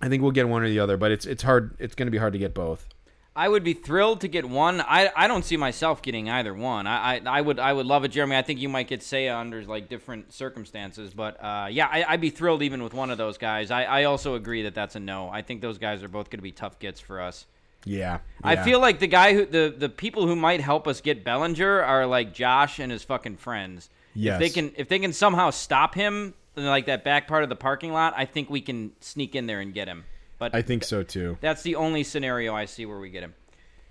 I 0.00 0.08
think 0.08 0.22
we'll 0.22 0.32
get 0.32 0.48
one 0.48 0.62
or 0.62 0.68
the 0.68 0.80
other, 0.80 0.96
but 0.96 1.10
it's 1.12 1.26
it's 1.26 1.42
hard. 1.42 1.74
It's 1.78 1.94
going 1.94 2.06
to 2.06 2.10
be 2.12 2.18
hard 2.18 2.32
to 2.32 2.38
get 2.38 2.54
both. 2.54 2.88
I 3.34 3.48
would 3.48 3.64
be 3.64 3.72
thrilled 3.72 4.20
to 4.22 4.28
get 4.28 4.44
one. 4.44 4.82
I, 4.82 5.10
I 5.16 5.26
don't 5.26 5.44
see 5.44 5.56
myself 5.56 6.02
getting 6.02 6.28
either 6.28 6.52
one. 6.52 6.86
I, 6.86 7.16
I, 7.16 7.20
I 7.24 7.40
would 7.40 7.58
I 7.58 7.72
would 7.72 7.86
love 7.86 8.04
it, 8.04 8.08
Jeremy. 8.08 8.36
I 8.36 8.42
think 8.42 8.60
you 8.60 8.68
might 8.68 8.88
get 8.88 9.00
Seiya 9.00 9.34
under 9.38 9.64
like 9.64 9.88
different 9.88 10.34
circumstances, 10.34 11.14
but 11.14 11.42
uh, 11.42 11.68
yeah, 11.70 11.88
I, 11.90 12.04
I'd 12.06 12.20
be 12.20 12.28
thrilled 12.28 12.62
even 12.62 12.82
with 12.82 12.92
one 12.92 13.10
of 13.10 13.16
those 13.16 13.38
guys. 13.38 13.70
I, 13.70 13.84
I 13.84 14.04
also 14.04 14.34
agree 14.34 14.62
that 14.64 14.74
that's 14.74 14.96
a 14.96 15.00
no. 15.00 15.30
I 15.30 15.40
think 15.40 15.62
those 15.62 15.78
guys 15.78 16.02
are 16.02 16.08
both 16.08 16.28
going 16.28 16.38
to 16.38 16.42
be 16.42 16.52
tough 16.52 16.78
gets 16.78 17.00
for 17.00 17.22
us. 17.22 17.46
Yeah, 17.84 18.18
I 18.44 18.56
feel 18.56 18.78
like 18.78 19.00
the 19.00 19.08
guy 19.08 19.32
who 19.32 19.46
the 19.46 19.74
the 19.76 19.88
people 19.88 20.26
who 20.26 20.36
might 20.36 20.60
help 20.60 20.86
us 20.86 21.00
get 21.00 21.24
Bellinger 21.24 21.82
are 21.82 22.06
like 22.06 22.32
Josh 22.32 22.78
and 22.78 22.92
his 22.92 23.02
fucking 23.02 23.38
friends. 23.38 23.88
Yes. 24.14 24.34
If 24.34 24.40
they 24.40 24.50
can 24.50 24.72
if 24.76 24.88
they 24.88 24.98
can 24.98 25.12
somehow 25.12 25.50
stop 25.50 25.94
him 25.94 26.34
in 26.54 26.66
like 26.66 26.86
that 26.86 27.02
back 27.02 27.26
part 27.26 27.42
of 27.42 27.48
the 27.48 27.56
parking 27.56 27.92
lot, 27.92 28.12
I 28.16 28.26
think 28.26 28.50
we 28.50 28.60
can 28.60 28.92
sneak 29.00 29.34
in 29.34 29.46
there 29.46 29.60
and 29.60 29.72
get 29.72 29.88
him. 29.88 30.04
But 30.42 30.56
I 30.56 30.62
think 30.62 30.82
so 30.82 31.04
too. 31.04 31.38
that's 31.40 31.62
the 31.62 31.76
only 31.76 32.02
scenario 32.02 32.52
I 32.52 32.64
see 32.64 32.84
where 32.84 32.98
we 32.98 33.10
get 33.10 33.22
him. 33.22 33.34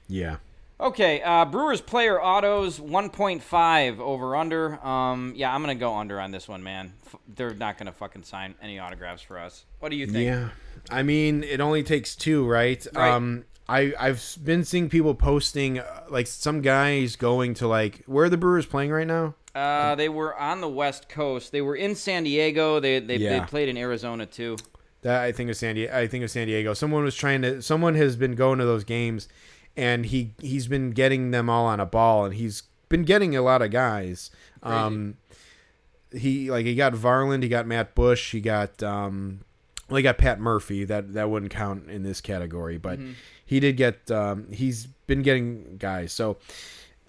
Yeah. 0.09 0.37
Okay, 0.81 1.21
uh, 1.21 1.45
Brewers 1.45 1.79
player 1.79 2.21
autos 2.21 2.77
1.5 2.77 3.99
over 3.99 4.35
under. 4.35 4.85
Um, 4.85 5.31
yeah, 5.33 5.55
I'm 5.55 5.61
gonna 5.61 5.75
go 5.75 5.95
under 5.95 6.19
on 6.19 6.31
this 6.31 6.49
one, 6.49 6.61
man. 6.61 6.91
F- 7.05 7.15
they're 7.35 7.53
not 7.53 7.77
gonna 7.77 7.93
fucking 7.93 8.23
sign 8.23 8.55
any 8.61 8.79
autographs 8.79 9.21
for 9.21 9.39
us. 9.39 9.63
What 9.79 9.91
do 9.91 9.95
you 9.95 10.07
think? 10.07 10.25
Yeah, 10.25 10.49
I 10.89 11.03
mean, 11.03 11.43
it 11.43 11.61
only 11.61 11.83
takes 11.83 12.17
two, 12.17 12.45
right? 12.45 12.85
Right. 12.93 13.11
Um, 13.11 13.45
I 13.69 13.93
I've 13.97 14.37
been 14.43 14.65
seeing 14.65 14.89
people 14.89 15.15
posting 15.15 15.79
uh, 15.79 16.03
like 16.09 16.27
some 16.27 16.61
guys 16.61 17.15
going 17.15 17.53
to 17.55 17.67
like 17.67 18.03
where 18.07 18.25
are 18.25 18.29
the 18.29 18.35
Brewers 18.37 18.65
playing 18.65 18.91
right 18.91 19.07
now? 19.07 19.35
Uh, 19.53 19.95
they 19.95 20.09
were 20.09 20.37
on 20.37 20.61
the 20.61 20.67
West 20.67 21.09
Coast. 21.09 21.51
They 21.51 21.61
were 21.61 21.75
in 21.75 21.95
San 21.95 22.23
Diego. 22.23 22.79
They 22.79 22.99
they, 22.99 23.17
they 23.17 23.39
played 23.41 23.69
in 23.69 23.77
Arizona 23.77 24.25
too. 24.25 24.57
That 25.01 25.23
I 25.23 25.31
think 25.31 25.49
of 25.49 25.55
San 25.57 25.75
Diego. 25.75 25.95
I 25.95 26.07
think 26.07 26.23
of 26.23 26.31
San 26.31 26.47
Diego. 26.47 26.73
Someone 26.73 27.03
was 27.03 27.15
trying 27.15 27.41
to. 27.41 27.61
Someone 27.61 27.95
has 27.95 28.15
been 28.15 28.35
going 28.35 28.59
to 28.59 28.65
those 28.65 28.83
games, 28.83 29.27
and 29.75 30.05
he 30.05 30.33
he's 30.39 30.67
been 30.67 30.91
getting 30.91 31.31
them 31.31 31.49
all 31.49 31.65
on 31.65 31.79
a 31.79 31.85
ball, 31.85 32.25
and 32.25 32.35
he's 32.35 32.63
been 32.89 33.03
getting 33.03 33.35
a 33.35 33.41
lot 33.41 33.61
of 33.61 33.71
guys. 33.71 34.29
Um, 34.63 35.17
he 36.11 36.51
like 36.51 36.65
he 36.65 36.75
got 36.75 36.93
Varland, 36.93 37.41
he 37.41 37.49
got 37.49 37.65
Matt 37.65 37.95
Bush, 37.95 38.31
he 38.31 38.41
got 38.41 38.83
um, 38.83 39.41
well, 39.89 39.97
he 39.97 40.03
got 40.03 40.17
Pat 40.19 40.39
Murphy. 40.39 40.83
That 40.83 41.13
that 41.13 41.29
wouldn't 41.31 41.51
count 41.51 41.89
in 41.89 42.03
this 42.03 42.21
category, 42.21 42.77
but 42.77 42.99
he 43.45 43.59
did 43.59 43.77
get. 43.77 44.11
Um, 44.11 44.51
he's 44.51 44.85
been 44.85 45.21
getting 45.23 45.77
guys, 45.77 46.13
so. 46.13 46.37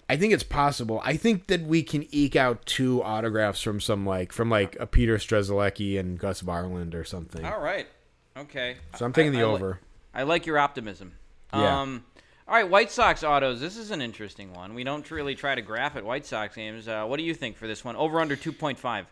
I 0.09 0.17
think 0.17 0.33
it's 0.33 0.43
possible. 0.43 1.01
I 1.03 1.15
think 1.15 1.47
that 1.47 1.61
we 1.61 1.81
can 1.81 2.05
eke 2.11 2.35
out 2.35 2.65
two 2.65 3.01
autographs 3.03 3.61
from 3.61 3.79
some 3.79 4.05
like 4.05 4.31
from 4.31 4.49
like 4.49 4.77
a 4.79 4.85
Peter 4.85 5.17
Strzelecki 5.17 5.99
and 5.99 6.19
Gus 6.19 6.41
Varland 6.41 6.93
or 6.93 7.03
something. 7.03 7.45
All 7.45 7.61
right. 7.61 7.87
Okay. 8.35 8.77
So 8.97 9.05
I'm 9.05 9.13
taking 9.13 9.33
I- 9.35 9.39
the 9.39 9.45
I 9.45 9.49
over. 9.49 9.79
I 10.13 10.23
like 10.23 10.45
your 10.45 10.59
optimism. 10.59 11.13
Yeah. 11.53 11.81
Um, 11.81 12.03
all 12.47 12.55
right, 12.55 12.69
White 12.69 12.91
Sox 12.91 13.23
autos. 13.23 13.61
This 13.61 13.77
is 13.77 13.91
an 13.91 14.01
interesting 14.01 14.53
one. 14.53 14.73
We 14.73 14.83
don't 14.83 15.09
really 15.09 15.33
try 15.33 15.55
to 15.55 15.61
graph 15.61 15.95
at 15.95 16.03
White 16.03 16.25
Sox 16.25 16.55
games. 16.55 16.87
Uh, 16.87 17.05
what 17.05 17.17
do 17.17 17.23
you 17.23 17.33
think 17.33 17.57
for 17.57 17.67
this 17.67 17.85
one? 17.85 17.95
Over 17.95 18.19
under 18.19 18.35
2.5. 18.35 19.05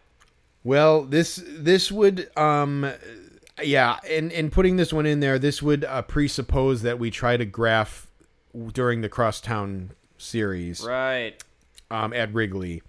Well, 0.63 1.03
this 1.03 1.41
this 1.47 1.91
would 1.91 2.29
um 2.37 2.91
yeah, 3.63 3.99
and 4.09 4.31
and 4.31 4.51
putting 4.51 4.75
this 4.75 4.91
one 4.93 5.05
in 5.05 5.19
there, 5.21 5.39
this 5.39 5.61
would 5.61 5.85
uh, 5.85 6.01
presuppose 6.03 6.81
that 6.83 6.99
we 6.99 7.09
try 7.09 7.37
to 7.37 7.45
graph 7.45 8.07
during 8.73 9.01
the 9.01 9.09
crosstown 9.09 9.91
series 10.21 10.81
Right. 10.85 11.41
um 11.89 12.13
at 12.13 12.33
Wrigley 12.33 12.81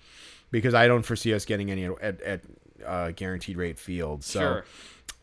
because 0.51 0.75
I 0.75 0.87
don't 0.87 1.03
foresee 1.03 1.35
us 1.35 1.45
getting 1.45 1.71
any 1.71 1.85
at 1.87 2.21
at 2.23 2.41
uh, 2.87 3.11
guaranteed 3.13 3.57
rate 3.57 3.79
field. 3.79 4.25
So 4.25 4.41
Sure. 4.41 4.65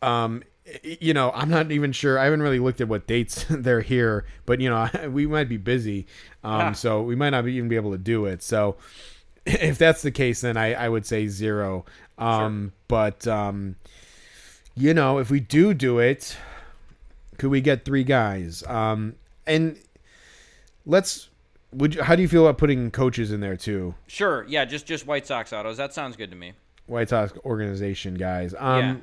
um 0.02 0.42
you 0.84 1.12
know 1.12 1.32
i'm 1.34 1.48
not 1.48 1.72
even 1.72 1.90
sure 1.90 2.16
i 2.18 2.24
haven't 2.24 2.42
really 2.42 2.60
looked 2.60 2.80
at 2.80 2.86
what 2.86 3.06
dates 3.08 3.44
they're 3.50 3.80
here 3.80 4.24
but 4.46 4.60
you 4.60 4.70
know 4.70 4.88
we 5.10 5.26
might 5.26 5.48
be 5.48 5.56
busy 5.56 6.06
um 6.44 6.60
Ah. 6.60 6.72
so 6.72 7.02
we 7.02 7.16
might 7.16 7.30
not 7.30 7.48
even 7.48 7.68
be 7.68 7.74
able 7.76 7.90
to 7.90 7.98
do 7.98 8.26
it 8.26 8.40
so 8.42 8.76
if 9.46 9.78
that's 9.78 10.02
the 10.02 10.12
case 10.12 10.42
then 10.42 10.56
i 10.56 10.74
i 10.74 10.88
would 10.88 11.04
say 11.06 11.26
zero 11.26 11.84
um 12.18 12.72
but 12.86 13.26
um 13.26 13.74
you 14.76 14.94
know 14.94 15.18
if 15.18 15.28
we 15.28 15.40
do 15.40 15.74
do 15.74 15.98
it 15.98 16.36
could 17.38 17.50
we 17.50 17.60
get 17.60 17.84
three 17.84 18.04
guys 18.04 18.62
um 18.68 19.16
and 19.48 19.76
let's 20.86 21.29
would 21.72 21.94
you, 21.94 22.02
how 22.02 22.16
do 22.16 22.22
you 22.22 22.28
feel 22.28 22.46
about 22.46 22.58
putting 22.58 22.90
coaches 22.90 23.30
in 23.32 23.40
there 23.40 23.56
too 23.56 23.94
Sure. 24.06 24.44
Yeah, 24.48 24.64
just 24.64 24.86
just 24.86 25.06
White 25.06 25.26
Sox 25.26 25.52
autos. 25.52 25.76
That 25.76 25.92
sounds 25.94 26.16
good 26.16 26.30
to 26.30 26.36
me. 26.36 26.52
White 26.86 27.08
Sox 27.10 27.32
organization 27.44 28.14
guys. 28.14 28.54
Um, 28.58 28.80
Yeah. 28.80 28.96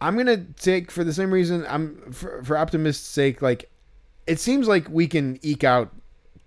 I'm 0.00 0.16
gonna 0.16 0.44
take 0.58 0.90
for 0.90 1.04
the 1.04 1.12
same 1.12 1.30
reason. 1.32 1.64
I'm 1.68 2.12
for, 2.12 2.42
for 2.42 2.56
optimist's 2.58 3.06
sake. 3.06 3.40
Like, 3.40 3.70
it 4.26 4.38
seems 4.40 4.68
like 4.68 4.88
we 4.88 5.06
can 5.06 5.38
eke 5.42 5.64
out 5.64 5.90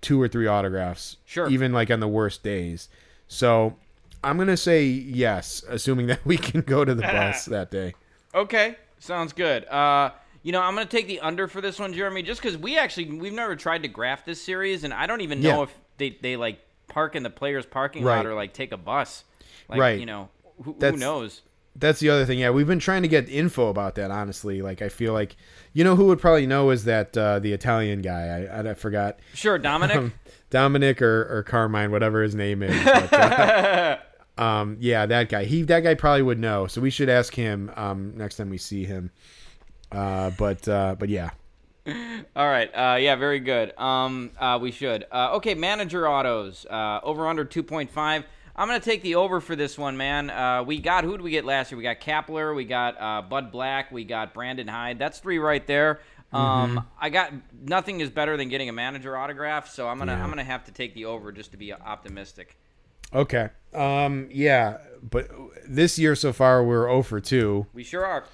two 0.00 0.20
or 0.20 0.28
three 0.28 0.46
autographs, 0.46 1.16
Sure. 1.24 1.48
even 1.48 1.72
like 1.72 1.90
on 1.90 2.00
the 2.00 2.08
worst 2.08 2.42
days. 2.42 2.88
So 3.26 3.76
I'm 4.22 4.36
gonna 4.38 4.56
say 4.56 4.84
yes, 4.84 5.64
assuming 5.68 6.06
that 6.08 6.24
we 6.24 6.36
can 6.36 6.60
go 6.60 6.84
to 6.84 6.94
the 6.94 7.02
bus 7.02 7.44
that 7.46 7.70
day. 7.70 7.94
Okay, 8.34 8.76
sounds 8.98 9.32
good. 9.32 9.64
Uh, 9.66 10.10
you 10.42 10.52
know, 10.52 10.60
I'm 10.60 10.74
gonna 10.74 10.86
take 10.86 11.06
the 11.06 11.20
under 11.20 11.48
for 11.48 11.60
this 11.60 11.78
one, 11.78 11.92
Jeremy, 11.92 12.22
just 12.22 12.40
because 12.42 12.56
we 12.56 12.78
actually 12.78 13.06
we've 13.18 13.32
never 13.32 13.56
tried 13.56 13.82
to 13.82 13.88
graph 13.88 14.24
this 14.24 14.40
series, 14.42 14.84
and 14.84 14.92
I 14.94 15.06
don't 15.06 15.20
even 15.20 15.40
know 15.40 15.58
Yeah. 15.58 15.62
if 15.64 15.74
they 15.98 16.18
they 16.22 16.36
like 16.36 16.60
park 16.88 17.16
in 17.16 17.22
the 17.22 17.30
players' 17.30 17.66
parking 17.66 18.02
Right. 18.04 18.16
lot 18.18 18.26
or 18.26 18.34
like 18.34 18.52
take 18.52 18.72
a 18.72 18.76
bus. 18.76 19.24
Like, 19.68 19.80
Right. 19.80 20.00
You 20.00 20.06
know, 20.06 20.28
who, 20.62 20.74
who 20.80 20.96
knows? 20.96 21.42
That's 21.76 22.00
the 22.00 22.08
other 22.10 22.24
thing. 22.24 22.40
Yeah, 22.40 22.50
we've 22.50 22.66
been 22.66 22.80
trying 22.80 23.02
to 23.02 23.08
get 23.08 23.28
info 23.28 23.68
about 23.68 23.94
that. 23.96 24.10
Honestly, 24.10 24.62
like 24.62 24.82
I 24.82 24.88
feel 24.88 25.12
like 25.12 25.36
you 25.74 25.84
know 25.84 25.94
who 25.94 26.06
would 26.06 26.18
probably 26.18 26.46
know 26.46 26.70
is 26.70 26.84
that 26.84 27.16
uh, 27.16 27.38
the 27.38 27.52
Italian 27.52 28.02
guy. 28.02 28.48
I, 28.50 28.60
I, 28.62 28.70
I 28.70 28.74
forgot. 28.74 29.18
Sure, 29.34 29.58
Dominic. 29.58 29.96
um, 29.96 30.12
Dominic 30.50 31.00
or, 31.02 31.38
or 31.38 31.42
Carmine, 31.44 31.90
whatever 31.92 32.22
his 32.22 32.34
name 32.34 32.62
is. 32.64 32.84
But, 32.84 33.12
uh, 33.12 33.98
um, 34.38 34.76
yeah, 34.80 35.06
that 35.06 35.28
guy. 35.28 35.44
He 35.44 35.62
that 35.62 35.80
guy 35.80 35.94
probably 35.94 36.22
would 36.22 36.38
know. 36.40 36.66
So 36.66 36.80
we 36.80 36.90
should 36.90 37.08
ask 37.08 37.32
him 37.34 37.70
um, 37.76 38.16
next 38.16 38.36
time 38.38 38.50
we 38.50 38.58
see 38.58 38.84
him. 38.84 39.12
Uh, 39.90 40.30
but 40.30 40.66
uh, 40.68 40.94
but 40.98 41.08
yeah, 41.08 41.30
All 42.36 42.46
right. 42.46 42.68
Uh, 42.74 42.96
yeah, 42.96 43.16
very 43.16 43.40
good. 43.40 43.76
Um, 43.78 44.30
uh, 44.38 44.58
we 44.60 44.70
should. 44.70 45.06
Uh, 45.10 45.36
okay, 45.36 45.54
manager 45.54 46.06
autos. 46.08 46.66
Uh, 46.66 47.00
over 47.02 47.26
under 47.26 47.44
2.5. 47.44 48.24
I'm 48.56 48.68
going 48.68 48.78
to 48.80 48.84
take 48.84 49.02
the 49.02 49.14
over 49.14 49.40
for 49.40 49.54
this 49.56 49.78
one, 49.78 49.96
man. 49.96 50.30
Uh, 50.30 50.64
we 50.64 50.80
got, 50.80 51.04
who 51.04 51.12
did 51.12 51.22
we 51.22 51.30
get 51.30 51.44
last 51.44 51.70
year? 51.70 51.78
We 51.78 51.84
got 51.84 52.00
Kapler, 52.00 52.54
we 52.54 52.64
got 52.64 53.00
uh, 53.00 53.22
Bud 53.22 53.52
Black, 53.52 53.92
we 53.92 54.02
got 54.04 54.34
Brandon 54.34 54.66
Hyde. 54.66 54.98
That's 54.98 55.20
three 55.20 55.38
right 55.38 55.64
there. 55.66 56.00
Um, 56.32 56.84
I 57.00 57.08
got 57.08 57.32
nothing 57.62 58.00
is 58.00 58.10
better 58.10 58.36
than 58.36 58.48
getting 58.48 58.68
a 58.68 58.72
manager 58.72 59.16
autograph, 59.16 59.70
so 59.70 59.88
I'm 59.88 59.96
gonna 59.98 60.12
Yeah. 60.12 60.22
I'm 60.22 60.28
gonna 60.28 60.44
have 60.44 60.64
to 60.64 60.72
take 60.72 60.92
the 60.94 61.06
over 61.06 61.32
just 61.32 61.52
to 61.52 61.56
be 61.56 61.72
optimistic. 61.72 62.58
okay, 63.14 63.48
um, 63.72 64.28
yeah. 64.30 64.78
But 65.08 65.30
this 65.66 65.98
year 65.98 66.14
so 66.14 66.34
far 66.34 66.62
we're 66.62 66.86
0 66.86 67.02
for 67.02 67.20
two, 67.20 67.66
We 67.72 67.82
sure 67.82 68.04
are. 68.04 68.24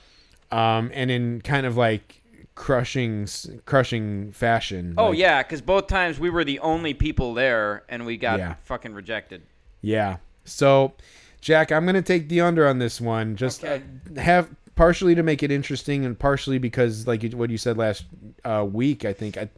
Um, 0.55 0.91
and 0.95 1.11
in 1.11 1.41
kind 1.41 1.67
of 1.67 1.77
like 1.77 2.23
crushing 2.55 3.27
crushing 3.67 4.31
fashion. 4.33 4.95
Oh 4.97 5.09
like- 5.09 5.19
yeah, 5.19 5.43
because 5.43 5.61
both 5.61 5.87
times 5.89 6.19
we 6.21 6.31
were 6.31 6.45
the 6.45 6.61
only 6.61 6.95
people 6.95 7.35
there, 7.35 7.83
and 7.89 8.07
we 8.07 8.17
got 8.17 8.39
Yeah. 8.39 8.55
fucking 8.65 8.95
rejected. 8.95 9.43
Yeah. 9.83 10.19
So, 10.45 10.93
Jack, 11.41 11.73
I'm 11.73 11.85
going 11.85 11.95
to 11.95 12.03
take 12.03 12.29
the 12.29 12.41
under 12.43 12.67
on 12.67 12.79
this 12.79 13.01
one. 13.01 13.35
Just 13.37 13.65
Okay. 13.65 13.83
uh, 14.17 14.21
have 14.21 14.49
partially 14.77 15.15
to 15.15 15.23
make 15.23 15.43
it 15.43 15.51
interesting, 15.51 16.05
and 16.05 16.19
partially 16.19 16.59
because, 16.59 17.07
like 17.07 17.23
what 17.33 17.51
you 17.51 17.59
said 17.59 17.77
last 17.77 18.05
uh, 18.45 18.65
week, 18.71 19.05
I 19.05 19.13
think 19.13 19.37
I, 19.37 19.49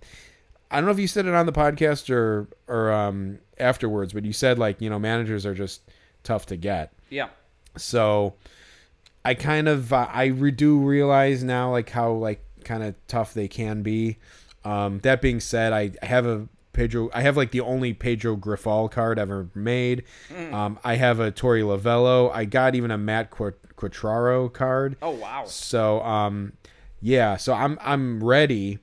I 0.70 0.76
don't 0.76 0.86
know 0.86 0.92
if 0.92 0.98
you 0.98 1.06
said 1.08 1.26
it 1.26 1.34
on 1.34 1.46
the 1.46 1.52
podcast 1.52 2.08
or 2.10 2.48
or 2.68 2.90
um, 2.92 3.38
afterwards, 3.58 4.12
but 4.14 4.24
you 4.24 4.32
said 4.32 4.58
like 4.58 4.80
you 4.80 4.88
know 4.90 4.98
managers 4.98 5.44
are 5.44 5.54
just 5.54 5.82
tough 6.22 6.46
to 6.46 6.56
get. 6.56 6.92
Yeah. 7.10 7.28
So, 7.76 8.34
I 9.26 9.34
kind 9.34 9.68
of 9.68 9.92
uh, 9.92 10.08
I 10.10 10.26
re- 10.26 10.50
do 10.50 10.78
realize 10.78 11.42
now 11.42 11.70
like 11.72 11.90
how 11.90 12.12
like 12.12 12.40
kind 12.64 12.82
of 12.82 12.94
tough 13.08 13.34
they 13.34 13.48
can 13.48 13.82
be. 13.82 14.18
Um, 14.64 14.98
that 15.00 15.20
being 15.20 15.40
said, 15.40 15.72
I 15.72 15.92
have 16.04 16.26
a 16.26 16.48
Pedro. 16.72 17.10
I 17.14 17.22
have 17.22 17.36
like 17.36 17.50
the 17.50 17.60
only 17.60 17.92
Pedro 17.94 18.36
Grifol 18.36 18.90
card 18.90 19.18
ever 19.18 19.48
made. 19.54 20.04
Um, 20.52 20.78
I 20.84 20.96
have 20.96 21.20
a 21.20 21.32
Torey 21.32 21.62
Lovullo. 21.62 22.30
I 22.34 22.44
got 22.44 22.74
even 22.74 22.90
a 22.90 22.98
Matt 22.98 23.30
Quat- 23.30 23.54
Quatraro 23.76 24.52
card. 24.52 24.96
Oh 25.02 25.10
wow. 25.10 25.44
So 25.46 26.02
um, 26.02 26.52
yeah. 27.00 27.36
So 27.36 27.52
I'm 27.54 27.78
I'm 27.80 28.22
ready. 28.22 28.78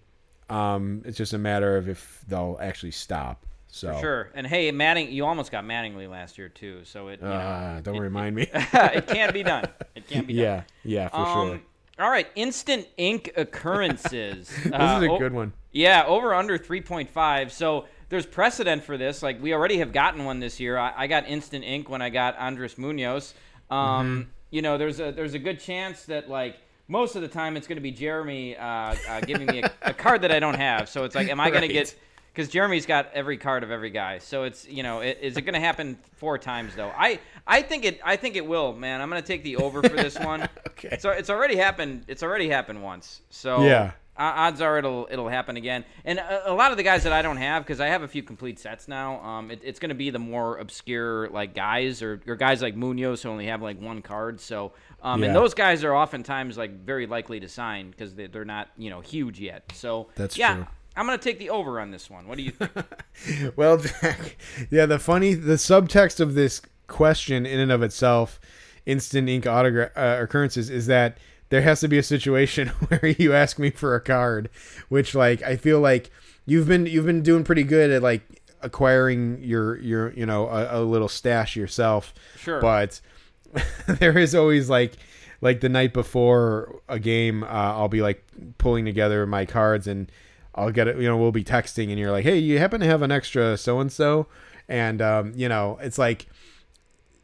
Um, 0.50 1.02
it's 1.06 1.18
just 1.18 1.34
a 1.34 1.38
matter 1.38 1.78
of 1.78 1.88
if 1.90 2.24
they'll 2.28 2.58
actually 2.62 2.92
stop. 2.92 3.46
So 3.76 3.98
Sure. 4.00 4.30
And 4.36 4.46
hey, 4.46 4.70
Matting, 4.72 5.12
you 5.12 5.26
almost 5.26 5.52
got 5.52 5.64
Mattingly 5.66 6.08
last 6.08 6.38
year 6.38 6.48
too, 6.48 6.82
so 6.84 7.08
it 7.08 7.20
you 7.20 7.28
know, 7.28 7.34
uh, 7.34 7.82
don't 7.82 7.98
remind 8.00 8.36
me. 8.40 8.44
it 8.54 9.08
can 9.08 9.34
be 9.34 9.42
done. 9.42 9.66
It 9.96 10.08
can 10.08 10.26
be 10.26 10.34
done. 10.36 10.44
yeah, 10.44 10.64
yeah, 10.84 11.08
for 11.10 11.16
Um, 11.18 11.48
sure. 11.50 11.62
All 11.98 12.10
right, 12.12 12.28
instant 12.36 12.88
ink 12.98 13.32
occurrences. 13.36 14.50
This 14.50 14.66
is 14.66 15.04
a 15.04 15.16
good 15.20 15.34
one. 15.34 15.54
Yeah, 15.72 16.06
over 16.06 16.36
under 16.36 16.60
3.5. 16.60 17.50
So 17.52 17.86
there's 18.10 18.28
precedent 18.28 18.84
for 18.84 18.96
this. 18.96 19.24
Like 19.24 19.42
we 19.42 19.54
already 19.54 19.78
have 19.80 19.92
gotten 19.92 20.24
one 20.26 20.40
this 20.40 20.60
year. 20.60 20.78
I, 20.78 20.94
I 20.96 21.08
got 21.08 21.28
instant 21.28 21.64
ink 21.66 21.90
when 21.90 22.02
I 22.04 22.10
got 22.12 22.38
Andres 22.38 22.78
Munoz. 22.78 23.34
Um, 23.72 23.80
Mm-hmm. 23.80 24.30
You 24.52 24.62
know, 24.62 24.78
there's 24.78 25.00
a 25.00 25.12
there's 25.12 25.34
a 25.34 25.40
good 25.40 25.60
chance 25.60 26.04
that 26.06 26.30
like 26.30 26.58
most 26.88 27.16
of 27.16 27.24
the 27.24 27.28
time 27.28 27.58
it's 27.58 27.66
going 27.66 27.78
to 27.78 27.82
be 27.82 27.90
Jeremy 27.92 28.56
uh, 28.56 28.96
uh, 29.10 29.22
giving 29.22 29.48
me 29.48 29.64
a, 29.64 29.72
a 29.82 29.94
card 29.96 30.22
that 30.22 30.32
I 30.32 30.40
don't 30.40 30.54
have. 30.58 30.88
So 30.90 31.06
it's 31.06 31.16
like, 31.16 31.28
am 31.28 31.40
I 31.40 31.50
going 31.50 31.62
Right. 31.62 31.68
to 31.70 31.74
get? 31.74 31.96
Because 32.34 32.50
Jeremy's 32.50 32.88
got 32.88 33.12
every 33.14 33.38
card 33.38 33.64
of 33.64 33.70
every 33.70 33.92
guy. 33.92 34.18
So 34.18 34.44
it's 34.44 34.68
you 34.68 34.82
know, 34.82 35.02
it, 35.02 35.20
is 35.22 35.38
it 35.38 35.44
going 35.44 35.54
to 35.54 35.60
happen 35.60 35.98
four 36.18 36.38
times 36.40 36.76
though? 36.76 36.92
I 36.98 37.20
I 37.46 37.62
think 37.62 37.86
it 37.86 38.00
I 38.04 38.16
think 38.16 38.36
it 38.36 38.46
will, 38.46 38.74
man. 38.74 39.02
I'm 39.02 39.10
going 39.10 39.22
to 39.22 39.28
take 39.28 39.44
the 39.44 39.58
over 39.58 39.82
for 39.84 39.96
this 39.96 40.18
one. 40.20 40.48
Okay. 40.86 40.98
So 41.00 41.12
it's 41.12 41.30
already 41.30 41.56
happened. 41.56 42.04
It's 42.08 42.24
already 42.24 42.50
happened 42.50 42.84
once. 42.84 43.22
So 43.30 43.64
Yeah. 43.64 43.92
odds 44.18 44.60
are 44.60 44.78
it'll 44.80 45.08
it'll 45.10 45.30
happen 45.30 45.56
again. 45.56 45.86
And 46.04 46.20
a, 46.20 46.52
a 46.52 46.54
lot 46.54 46.72
of 46.72 46.78
the 46.78 46.84
guys 46.84 47.04
that 47.04 47.14
I 47.14 47.22
don't 47.22 47.38
have 47.38 47.64
because 47.64 47.80
I 47.80 47.88
have 47.88 48.02
a 48.02 48.08
few 48.08 48.22
complete 48.24 48.60
sets 48.60 48.88
now. 48.90 49.22
Um, 49.24 49.50
it, 49.52 49.62
it's 49.64 49.80
going 49.80 49.90
to 49.90 49.96
be 49.96 50.10
the 50.10 50.20
more 50.20 50.58
obscure 50.58 51.30
like 51.30 51.54
guys 51.56 52.02
or, 52.02 52.20
or 52.28 52.36
guys 52.36 52.62
like 52.62 52.76
Munoz 52.76 53.22
who 53.24 53.30
only 53.30 53.46
have 53.46 53.62
like 53.62 53.80
one 53.80 54.02
card. 54.02 54.42
So 54.42 54.74
um, 55.04 55.24
and 55.24 55.34
those 55.36 55.54
guys 55.54 55.84
are 55.86 55.94
oftentimes 55.96 56.58
like 56.58 56.84
very 56.84 57.06
likely 57.08 57.40
to 57.40 57.48
sign 57.48 57.92
because 57.92 58.14
they, 58.16 58.28
they're 58.28 58.44
not 58.44 58.68
you 58.78 58.90
know 58.90 59.00
huge 59.00 59.40
yet. 59.40 59.72
So 59.74 60.10
That's 60.16 60.38
yeah. 60.38 60.56
true. 60.56 60.68
I'm 60.96 61.06
gonna 61.06 61.18
take 61.18 61.40
the 61.40 61.50
over 61.50 61.80
on 61.80 61.92
this 61.92 62.10
one. 62.10 62.28
What 62.28 62.38
do 62.38 62.44
you 62.44 62.52
think? 62.52 62.72
Well, 63.56 63.78
Jack, 63.78 64.38
yeah, 64.70 64.86
the 64.86 65.00
funny, 65.00 65.34
the 65.34 65.54
subtext 65.54 66.20
of 66.20 66.34
this 66.34 66.62
question 66.88 67.46
in 67.46 67.60
and 67.60 67.72
of 67.72 67.82
itself, 67.84 68.40
instant 68.86 69.30
ink 69.30 69.48
autograph 69.48 69.92
uh, 69.96 70.20
occurrences, 70.22 70.70
is 70.70 70.88
that 70.88 71.18
there 71.50 71.62
has 71.62 71.80
to 71.82 71.88
be 71.88 71.98
a 71.98 72.04
situation 72.04 72.68
where 72.88 73.06
you 73.06 73.34
ask 73.34 73.60
me 73.60 73.70
for 73.70 73.96
a 73.96 74.02
card, 74.02 74.50
which 74.90 75.16
like 75.16 75.42
I 75.44 75.56
feel 75.56 75.80
like 75.80 76.10
you've 76.46 76.68
been 76.68 76.86
you've 76.86 77.06
been 77.06 77.22
doing 77.22 77.44
pretty 77.44 77.64
good 77.64 77.92
at 77.92 78.02
like 78.02 78.22
acquiring 78.62 79.44
your 79.44 79.78
your 79.80 80.12
you 80.14 80.26
know 80.26 80.48
a, 80.48 80.80
a 80.80 80.82
little 80.82 81.08
stash 81.10 81.56
yourself. 81.56 82.14
Sure. 82.38 82.60
but 82.60 83.00
there 83.88 84.18
is 84.18 84.34
always 84.34 84.70
like 84.70 84.94
like 85.42 85.60
the 85.60 85.70
night 85.70 85.94
before 85.94 86.80
a 86.88 86.98
game, 87.00 87.44
uh, 87.44 87.48
I'll 87.48 87.90
be 87.90 88.02
like 88.02 88.24
pulling 88.58 88.86
together 88.86 89.26
my 89.26 89.46
cards 89.46 89.88
and 89.88 90.12
I'll 90.56 90.72
get 90.72 90.88
it. 90.88 90.98
You 90.98 91.08
know, 91.08 91.18
we'll 91.18 91.32
be 91.32 91.44
texting 91.44 91.90
and 91.90 92.00
you're 92.00 92.12
like, 92.12 92.24
hey, 92.24 92.38
you 92.38 92.60
happen 92.60 92.80
to 92.82 92.86
have 92.86 93.02
an 93.02 93.12
extra 93.12 93.58
so 93.58 93.80
and 93.80 93.92
so, 93.92 94.28
and 94.68 95.02
um, 95.02 95.34
you 95.36 95.50
know, 95.50 95.80
it's 95.82 95.98
like 95.98 96.28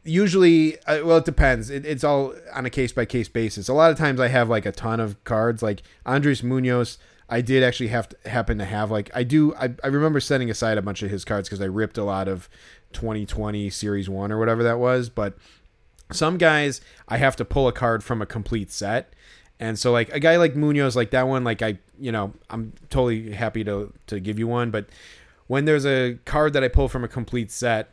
usually 0.04 0.80
uh, 0.84 1.04
well 1.04 1.18
it 1.18 1.24
depends. 1.24 1.70
It, 1.70 1.84
it's 1.84 2.04
all 2.04 2.34
on 2.54 2.66
a 2.66 2.70
case 2.70 2.92
by 2.92 3.04
case 3.04 3.28
basis. 3.28 3.68
A 3.68 3.74
lot 3.74 3.90
of 3.90 3.98
times 3.98 4.20
i 4.20 4.28
have 4.28 4.48
like 4.48 4.66
a 4.66 4.72
ton 4.72 5.00
of 5.00 5.22
cards. 5.24 5.62
Like 5.62 5.82
andres 6.06 6.42
munoz 6.42 6.98
i 7.28 7.40
did 7.40 7.62
actually 7.62 7.88
have 7.88 8.08
to 8.08 8.28
happen 8.28 8.58
to 8.58 8.64
have 8.64 8.90
like 8.90 9.08
i 9.14 9.22
do 9.22 9.54
i, 9.54 9.72
I 9.84 9.86
remember 9.86 10.18
setting 10.18 10.50
aside 10.50 10.78
a 10.78 10.82
bunch 10.82 11.00
of 11.02 11.10
his 11.10 11.24
cards 11.24 11.48
because 11.48 11.60
i 11.60 11.66
ripped 11.66 11.96
a 11.96 12.02
lot 12.02 12.26
of 12.26 12.48
2020 12.92 13.70
series 13.70 14.08
one 14.08 14.32
or 14.32 14.38
whatever 14.38 14.64
that 14.64 14.78
was. 14.80 15.08
But 15.08 15.36
some 16.12 16.38
guys 16.38 16.80
i 17.08 17.18
have 17.18 17.36
to 17.36 17.44
pull 17.44 17.68
a 17.68 17.72
card 17.72 18.02
from 18.02 18.20
a 18.20 18.26
complete 18.26 18.72
set 18.72 19.14
and 19.60 19.78
so 19.78 19.92
like 19.92 20.08
a 20.10 20.18
guy 20.18 20.36
like 20.36 20.56
munoz 20.56 20.96
like 20.96 21.10
that 21.10 21.28
one 21.28 21.44
like 21.44 21.62
i 21.62 21.78
you 22.00 22.10
know 22.10 22.32
i'm 22.48 22.72
totally 22.88 23.30
happy 23.30 23.62
to 23.62 23.92
to 24.08 24.18
give 24.18 24.38
you 24.38 24.48
one 24.48 24.72
but 24.72 24.86
when 25.46 25.64
there's 25.66 25.86
a 25.86 26.18
card 26.24 26.52
that 26.52 26.64
i 26.64 26.68
pull 26.68 26.88
from 26.88 27.04
a 27.04 27.08
complete 27.08 27.52
set 27.52 27.92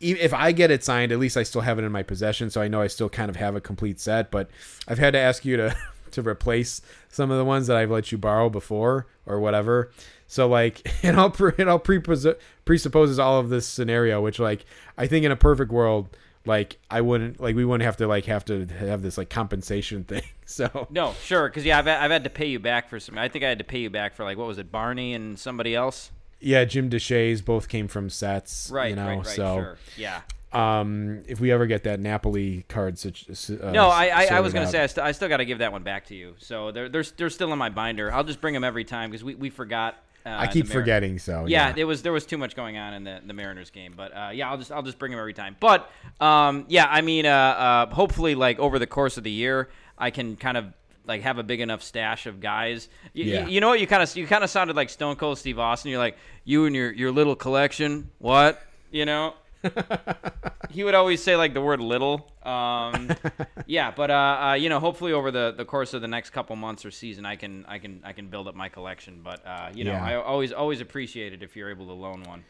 if 0.00 0.32
I 0.32 0.52
get 0.52 0.70
it 0.70 0.82
signed, 0.82 1.12
at 1.12 1.18
least 1.18 1.36
I 1.36 1.42
still 1.42 1.60
have 1.60 1.78
it 1.78 1.84
in 1.84 1.92
my 1.92 2.02
possession, 2.02 2.50
so 2.50 2.62
I 2.62 2.68
know 2.68 2.80
I 2.80 2.86
still 2.86 3.10
kind 3.10 3.28
of 3.28 3.36
have 3.36 3.54
a 3.54 3.60
complete 3.60 4.00
set. 4.00 4.30
But 4.30 4.50
I've 4.88 4.98
had 4.98 5.12
to 5.12 5.18
ask 5.18 5.44
you 5.44 5.56
to 5.58 5.76
to 6.12 6.22
replace 6.26 6.80
some 7.08 7.30
of 7.30 7.38
the 7.38 7.44
ones 7.44 7.68
that 7.68 7.76
I've 7.76 7.90
let 7.90 8.10
you 8.10 8.18
borrow 8.18 8.48
before 8.48 9.06
or 9.26 9.38
whatever. 9.38 9.92
So 10.26 10.48
like 10.48 10.82
it 11.04 11.16
all 11.16 11.30
pre- 11.30 11.52
it 11.58 11.68
all 11.68 11.78
presupposes 11.78 13.18
all 13.18 13.38
of 13.38 13.50
this 13.50 13.66
scenario, 13.66 14.20
which 14.22 14.38
like 14.38 14.64
I 14.96 15.06
think 15.06 15.24
in 15.24 15.32
a 15.32 15.36
perfect 15.36 15.70
world, 15.70 16.16
like 16.46 16.78
I 16.90 17.00
wouldn't 17.00 17.40
like 17.40 17.54
we 17.54 17.64
wouldn't 17.64 17.84
have 17.84 17.96
to 17.98 18.06
like 18.06 18.24
have 18.26 18.44
to 18.46 18.66
have 18.66 19.02
this 19.02 19.18
like 19.18 19.28
compensation 19.30 20.04
thing. 20.10 20.22
So 20.46 20.86
no, 20.90 21.14
sure, 21.22 21.48
because 21.48 21.64
yeah, 21.64 21.78
I've, 21.78 21.86
I've 21.86 22.10
had 22.10 22.24
to 22.24 22.30
pay 22.30 22.46
you 22.46 22.58
back 22.58 22.88
for 22.88 22.98
some. 22.98 23.16
I 23.18 23.28
think 23.28 23.44
I 23.44 23.48
had 23.48 23.58
to 23.58 23.64
pay 23.64 23.78
you 23.80 23.90
back 23.90 24.14
for 24.14 24.24
like 24.24 24.36
what 24.38 24.46
was 24.46 24.58
it, 24.58 24.72
Barney 24.72 25.14
and 25.14 25.38
somebody 25.38 25.74
else. 25.74 26.10
yeah, 26.40 26.64
Jim 26.64 26.88
Deshaies 26.90 27.44
both 27.44 27.68
came 27.68 27.86
from 27.88 28.08
sets, 28.10 28.70
Right, 28.72 28.90
You 28.90 28.96
know, 28.96 29.06
right, 29.06 29.16
right. 29.18 29.26
so 29.26 29.56
Sure, 29.56 29.78
yeah. 29.96 30.22
um, 30.52 31.22
if 31.28 31.38
we 31.38 31.52
ever 31.52 31.66
get 31.66 31.84
that 31.84 32.00
Napoli 32.00 32.64
card, 32.68 32.98
uh, 33.04 33.70
No, 33.70 33.88
I, 33.88 34.06
I, 34.06 34.24
I 34.36 34.40
was 34.40 34.52
gonna 34.52 34.66
out- 34.66 34.72
say 34.72 34.82
I, 34.82 34.86
st- 34.86 35.06
I 35.06 35.12
still 35.12 35.28
got 35.28 35.36
to 35.36 35.44
give 35.44 35.58
that 35.58 35.70
one 35.72 35.82
back 35.84 36.06
to 36.06 36.14
you. 36.16 36.34
So 36.38 36.70
they're 36.72 36.88
they're, 36.88 37.04
they're 37.16 37.30
still 37.30 37.52
in 37.52 37.58
my 37.58 37.68
binder. 37.68 38.12
I'll 38.12 38.24
just 38.24 38.40
bring 38.40 38.54
them 38.54 38.64
every 38.64 38.84
time 38.84 39.10
because 39.10 39.22
we, 39.22 39.34
we 39.34 39.50
forgot. 39.50 40.02
Uh, 40.26 40.30
I 40.30 40.46
keep 40.48 40.66
forgetting. 40.66 41.18
So 41.18 41.46
Yeah, 41.46 41.72
it 41.76 41.84
was 41.84 42.02
there 42.02 42.12
was 42.12 42.26
too 42.26 42.36
much 42.38 42.54
going 42.54 42.76
on 42.76 42.92
in 42.94 43.04
the, 43.04 43.20
the 43.24 43.32
Mariners 43.32 43.70
game, 43.70 43.94
but 43.96 44.14
uh, 44.16 44.30
yeah, 44.32 44.50
I'll 44.50 44.58
just 44.58 44.70
I'll 44.70 44.82
just 44.82 44.98
bring 44.98 45.12
him 45.12 45.18
every 45.18 45.32
time. 45.34 45.56
But 45.58 45.90
um, 46.20 46.66
yeah, 46.68 46.86
I 46.90 47.00
mean, 47.00 47.26
uh, 47.26 47.30
uh, 47.30 47.86
hopefully, 47.94 48.34
like 48.34 48.58
over 48.58 48.78
the 48.78 48.86
course 48.86 49.16
of 49.16 49.24
the 49.24 49.30
year, 49.30 49.70
I 49.96 50.10
can 50.10 50.36
kind 50.36 50.56
of 50.56 50.66
like 51.06 51.22
have 51.22 51.38
a 51.38 51.42
big 51.42 51.60
enough 51.60 51.82
stash 51.82 52.26
of 52.26 52.40
guys. 52.40 52.88
Y- 53.14 53.22
y- 53.22 53.28
Yeah. 53.30 53.46
you 53.46 53.60
know 53.60 53.68
what? 53.68 53.80
You 53.80 53.86
kind 53.86 54.02
of 54.02 54.14
you 54.14 54.26
kind 54.26 54.44
of 54.44 54.50
sounded 54.50 54.76
like 54.76 54.90
Stone 54.90 55.16
Cold 55.16 55.38
Steve 55.38 55.58
Austin. 55.58 55.90
You're 55.90 55.98
like 56.00 56.16
you 56.44 56.66
and 56.66 56.76
your 56.76 56.92
your 56.92 57.10
little 57.12 57.34
collection. 57.34 58.10
What 58.18 58.60
you 58.90 59.06
know? 59.06 59.34
he 60.70 60.84
would 60.84 60.94
always 60.94 61.22
say 61.22 61.36
like 61.36 61.54
the 61.54 61.60
word 61.60 61.80
little. 61.80 62.30
Um, 62.42 63.10
yeah, 63.66 63.90
but 63.90 64.10
uh, 64.10 64.14
uh, 64.50 64.54
you 64.54 64.68
know, 64.68 64.80
hopefully 64.80 65.12
over 65.12 65.30
the, 65.30 65.52
the 65.56 65.64
course 65.64 65.94
of 65.94 66.02
the 66.02 66.08
next 66.08 66.30
couple 66.30 66.56
months 66.56 66.84
or 66.84 66.90
season, 66.90 67.24
I 67.26 67.36
can 67.36 67.64
I 67.68 67.78
can 67.78 68.00
I 68.04 68.12
can 68.12 68.28
build 68.28 68.48
up 68.48 68.54
my 68.54 68.68
collection. 68.68 69.20
But 69.22 69.46
uh, 69.46 69.70
you 69.74 69.84
know, 69.84 69.92
Yeah. 69.92 70.04
I 70.04 70.14
always 70.16 70.52
always 70.52 70.80
appreciate 70.80 71.32
it 71.32 71.42
if 71.42 71.56
you're 71.56 71.70
able 71.70 71.86
to 71.86 71.92
loan 71.92 72.22
one. 72.24 72.44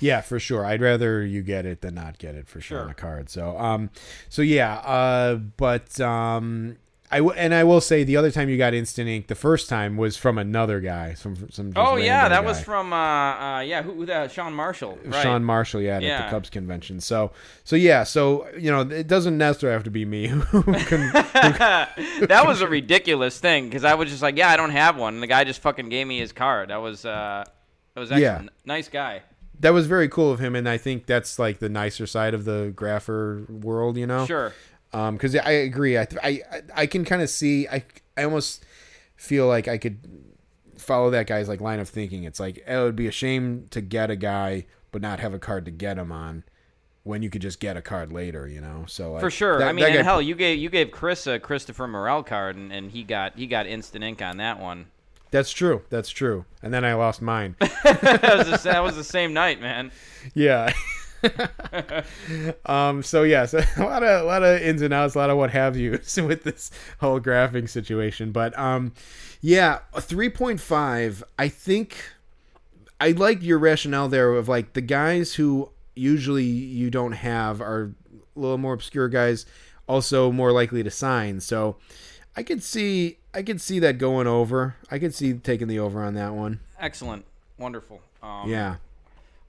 Yeah, 0.00 0.20
for 0.20 0.40
sure. 0.40 0.64
I'd 0.64 0.80
rather 0.80 1.24
you 1.24 1.42
get 1.42 1.64
it 1.64 1.80
than 1.80 1.94
not 1.94 2.18
get 2.18 2.34
it 2.34 2.48
for 2.48 2.60
sure 2.60 2.78
Sure. 2.78 2.84
on 2.84 2.90
a 2.90 2.94
card. 2.94 3.30
So, 3.30 3.56
um, 3.56 3.88
so 4.28 4.42
yeah, 4.42 4.74
uh, 4.78 5.36
but 5.36 6.00
um, 6.00 6.76
I 7.12 7.18
w- 7.18 7.36
and 7.36 7.54
I 7.54 7.62
will 7.64 7.80
say 7.80 8.02
the 8.04 8.16
other 8.16 8.30
time 8.30 8.48
you 8.48 8.56
got 8.56 8.72
instant 8.74 9.08
ink, 9.08 9.26
the 9.28 9.34
first 9.34 9.68
time 9.68 9.96
was 9.96 10.16
from 10.16 10.38
another 10.38 10.80
guy, 10.80 11.14
from 11.14 11.50
some. 11.50 11.72
Oh 11.76 11.96
yeah, 11.96 12.28
that 12.28 12.44
was 12.44 12.60
from 12.60 12.92
uh, 12.92 12.96
uh 12.96 13.60
yeah 13.60 13.82
who, 13.82 13.92
who 13.92 14.06
the 14.06 14.28
Sean 14.28 14.54
Marshall. 14.54 14.98
Right. 15.04 15.22
Sean 15.22 15.44
Marshall, 15.44 15.82
yeah, 15.82 15.98
at 16.00 16.24
the 16.24 16.30
Cubs 16.30 16.48
convention. 16.50 17.00
So, 17.00 17.32
so 17.64 17.76
yeah, 17.76 18.02
so 18.04 18.48
you 18.58 18.70
know, 18.70 18.80
it 18.80 19.06
doesn't 19.06 19.36
necessarily 19.38 19.74
have 19.74 19.84
to 19.84 19.90
be 19.90 20.04
me 20.04 20.26
who 20.28 20.62
can. 20.84 21.12
that 21.12 22.44
was 22.46 22.60
a 22.62 22.66
ridiculous 22.68 23.38
thing 23.38 23.68
because 23.68 23.84
I 23.84 23.94
was 23.94 24.10
just 24.10 24.22
like, 24.22 24.36
yeah, 24.36 24.48
I 24.48 24.56
don't 24.56 24.70
have 24.70 24.96
one, 24.96 25.14
and 25.14 25.22
the 25.22 25.26
guy 25.26 25.44
just 25.44 25.60
fucking 25.60 25.88
gave 25.88 26.06
me 26.06 26.18
his 26.18 26.32
card. 26.32 26.70
That 26.70 26.80
was 26.80 27.04
uh, 27.04 27.44
that 27.94 28.00
was 28.00 28.10
Yeah. 28.10 28.16
excellent. 28.16 28.50
Nice 28.64 28.88
guy. 28.88 29.22
that 29.60 29.72
was 29.72 29.86
very 29.86 30.08
cool 30.08 30.32
of 30.32 30.38
him, 30.40 30.56
and 30.56 30.68
I 30.68 30.78
think 30.78 31.06
that's 31.06 31.38
like 31.38 31.58
the 31.58 31.68
nicer 31.68 32.06
side 32.06 32.34
of 32.34 32.44
the 32.44 32.72
grapher 32.74 33.48
world, 33.48 33.96
you 33.96 34.06
know. 34.06 34.26
Sure. 34.26 34.52
Um, 34.92 35.16
because 35.16 35.34
I 35.36 35.50
agree. 35.52 35.96
I 35.98 36.06
I 36.22 36.40
I 36.74 36.86
can 36.86 37.04
kind 37.04 37.22
of 37.22 37.30
see. 37.30 37.66
I 37.68 37.84
I 38.16 38.24
almost 38.24 38.64
feel 39.16 39.46
like 39.46 39.68
I 39.68 39.78
could 39.78 39.98
follow 40.76 41.10
that 41.10 41.26
guy's 41.26 41.48
like 41.48 41.60
line 41.60 41.80
of 41.80 41.88
thinking. 41.88 42.24
It's 42.24 42.40
like 42.40 42.58
it 42.66 42.76
would 42.76 42.96
be 42.96 43.06
a 43.06 43.12
shame 43.12 43.66
to 43.70 43.80
get 43.80 44.10
a 44.10 44.16
guy 44.16 44.66
but 44.90 45.00
not 45.00 45.20
have 45.20 45.32
a 45.32 45.38
card 45.38 45.64
to 45.64 45.70
get 45.70 45.96
him 45.96 46.12
on 46.12 46.44
when 47.04 47.22
you 47.22 47.30
could 47.30 47.40
just 47.40 47.58
get 47.60 47.76
a 47.76 47.82
card 47.82 48.12
later. 48.12 48.46
You 48.46 48.60
know. 48.60 48.84
So 48.86 49.18
For 49.18 49.30
sure. 49.30 49.58
that- 49.58 49.68
I 49.68 49.72
mean, 49.72 49.86
guy- 49.86 50.02
hell, 50.02 50.20
you 50.20 50.34
gave 50.34 50.58
you 50.58 50.68
gave 50.68 50.90
Chris 50.90 51.26
a 51.26 51.38
Christopher 51.38 51.88
Morel 51.88 52.22
card, 52.22 52.56
and, 52.56 52.72
and 52.72 52.90
he 52.90 53.02
got 53.02 53.36
he 53.38 53.46
got 53.46 53.66
instant 53.66 54.04
ink 54.04 54.20
on 54.20 54.36
that 54.38 54.60
one. 54.60 54.86
That's 55.30 55.50
true. 55.50 55.80
That's 55.88 56.10
true. 56.10 56.44
And 56.62 56.74
then 56.74 56.84
I 56.84 56.92
lost 56.92 57.22
mine. 57.22 57.56
that, 57.60 58.20
was 58.36 58.50
the, 58.50 58.70
that 58.70 58.82
was 58.82 58.96
the 58.96 59.04
same 59.04 59.32
night, 59.32 59.62
man. 59.62 59.90
yeah. 60.34 60.70
um. 62.66 63.02
So 63.02 63.22
yeah. 63.22 63.46
So 63.52 63.58
a 63.76 63.82
lot 63.84 64.02
of 64.02 64.22
a 64.22 64.24
lot 64.24 64.42
of 64.42 64.60
ins 64.62 64.82
and 64.82 64.94
outs, 64.94 65.14
a 65.14 65.18
lot 65.18 65.30
of 65.30 65.36
what 65.36 65.50
have 65.50 65.76
you 65.76 65.92
with 66.16 66.44
this 66.44 66.70
whole 67.00 67.20
graphing 67.20 67.68
situation. 67.68 68.32
But 68.32 68.58
um, 68.58 68.92
yeah, 69.40 69.80
three 70.00 70.28
point 70.30 70.60
five. 70.60 71.22
I 71.38 71.48
think 71.48 71.96
I 73.00 73.10
like 73.12 73.42
your 73.42 73.58
rationale 73.58 74.08
there 74.08 74.32
of 74.34 74.48
like 74.48 74.72
the 74.74 74.80
guys 74.80 75.34
who 75.34 75.70
usually 75.94 76.44
you 76.44 76.90
don't 76.90 77.12
have 77.12 77.60
are 77.60 77.92
a 78.36 78.38
little 78.40 78.58
more 78.58 78.72
obscure 78.72 79.08
guys, 79.08 79.44
also 79.86 80.32
more 80.32 80.52
likely 80.52 80.82
to 80.82 80.90
sign. 80.90 81.40
So 81.40 81.76
I 82.36 82.42
could 82.42 82.62
see 82.62 83.18
I 83.34 83.42
could 83.42 83.60
see 83.60 83.78
that 83.80 83.98
going 83.98 84.26
over. 84.26 84.76
I 84.90 84.98
could 84.98 85.14
see 85.14 85.34
taking 85.34 85.68
the 85.68 85.78
over 85.78 86.02
on 86.02 86.14
that 86.14 86.32
one. 86.34 86.60
Excellent, 86.78 87.24
wonderful. 87.58 88.00
Um, 88.22 88.48
Yeah. 88.48 88.76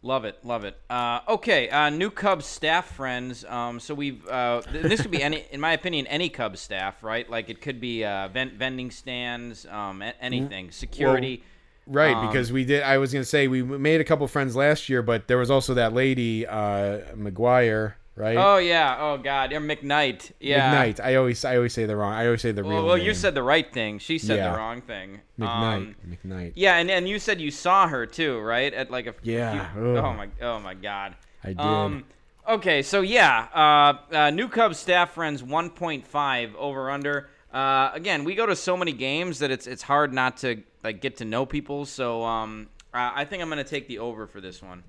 Love 0.05 0.25
it, 0.25 0.37
love 0.43 0.65
it. 0.65 0.75
Uh, 0.89 1.21
okay, 1.29 1.69
uh, 1.69 1.89
new 1.89 2.09
Cubs 2.11 2.45
staff 2.45 2.93
friends. 2.93 3.45
Um, 3.45 3.79
so 3.79 3.93
we've 3.93 4.27
uh, 4.27 4.61
th- 4.61 4.83
this 4.83 5.01
could 5.01 5.11
be 5.11 5.23
any, 5.23 5.45
in 5.49 5.61
my 5.61 5.71
opinion, 5.71 6.07
any 6.07 6.27
Cubs 6.27 6.59
staff, 6.59 7.01
right? 7.03 7.29
Like 7.29 7.49
it 7.49 7.61
could 7.61 7.79
be 7.79 8.03
uh, 8.03 8.27
vent- 8.27 8.53
vending 8.55 8.91
stands, 8.91 9.65
um, 9.65 10.01
a- 10.01 10.13
anything, 10.19 10.71
security. 10.71 11.41
Right, 11.87 12.15
Um, 12.15 12.27
because 12.27 12.51
we 12.51 12.65
did. 12.65 12.83
I 12.83 12.97
was 12.97 13.13
gonna 13.13 13.23
say 13.23 13.47
we 13.47 13.61
made 13.63 14.01
a 14.01 14.03
couple 14.03 14.27
friends 14.27 14.55
last 14.57 14.89
year, 14.89 15.01
but 15.01 15.27
there 15.29 15.37
was 15.37 15.49
also 15.49 15.73
that 15.75 15.93
lady 15.93 16.45
uh, 16.47 16.99
McGuire, 17.15 17.93
right? 18.15 18.37
oh 18.37 18.57
yeah, 18.57 18.97
oh 18.99 19.17
god, 19.17 19.51
yeah, 19.51 19.59
McKnight. 19.59 20.31
Yeah, 20.39 20.73
McKnight. 20.85 20.99
I 20.99 21.15
always, 21.15 21.43
I 21.45 21.55
always 21.55 21.73
say 21.73 21.85
the 21.85 21.95
wrong. 21.95 22.13
I 22.13 22.25
always 22.25 22.41
say 22.41 22.51
the 22.51 22.63
real. 22.63 22.73
Well, 22.73 22.85
well 22.85 22.97
you 22.97 23.13
said 23.13 23.33
the 23.35 23.43
right 23.43 23.71
thing. 23.73 23.99
She 23.99 24.17
said 24.17 24.37
Yeah. 24.37 24.51
the 24.51 24.57
wrong 24.57 24.81
thing. 24.81 25.21
McKnight. 25.39 25.73
Um, 25.75 25.95
McKnight. 26.07 26.53
yeah, 26.55 26.77
and, 26.77 26.89
and 26.91 27.07
you 27.07 27.19
said 27.19 27.39
you 27.41 27.51
saw 27.51 27.87
her 27.87 28.05
too, 28.05 28.39
right? 28.39 28.73
At 28.73 28.91
like 28.91 29.07
a 29.07 29.15
Yeah, 29.23 29.71
few- 29.73 29.97
oh 29.97 30.13
my, 30.13 30.27
oh 30.41 30.59
my 30.59 30.73
god. 30.73 31.15
I 31.43 31.47
did. 31.49 31.59
Um, 31.59 32.05
okay, 32.47 32.81
so 32.81 33.01
yeah, 33.01 33.47
uh, 33.53 34.15
uh, 34.15 34.29
new 34.29 34.47
Cubs 34.47 34.77
staff 34.79 35.11
friends 35.13 35.41
1.5 35.43 36.55
over 36.55 36.89
under. 36.89 37.29
Uh, 37.53 37.91
again, 37.93 38.23
we 38.23 38.33
go 38.35 38.45
to 38.45 38.55
so 38.55 38.75
many 38.77 38.91
games 38.93 39.39
that 39.39 39.51
it's 39.51 39.67
it's 39.67 39.83
hard 39.83 40.11
not 40.13 40.37
to 40.37 40.63
like 40.83 41.01
get 41.01 41.17
to 41.17 41.25
know 41.25 41.45
people. 41.45 41.85
So 41.85 42.23
um, 42.23 42.67
I 42.93 43.25
think 43.25 43.43
I'm 43.43 43.49
gonna 43.49 43.63
take 43.63 43.87
the 43.87 43.99
over 43.99 44.25
for 44.27 44.41
this 44.41 44.61
one. 44.61 44.83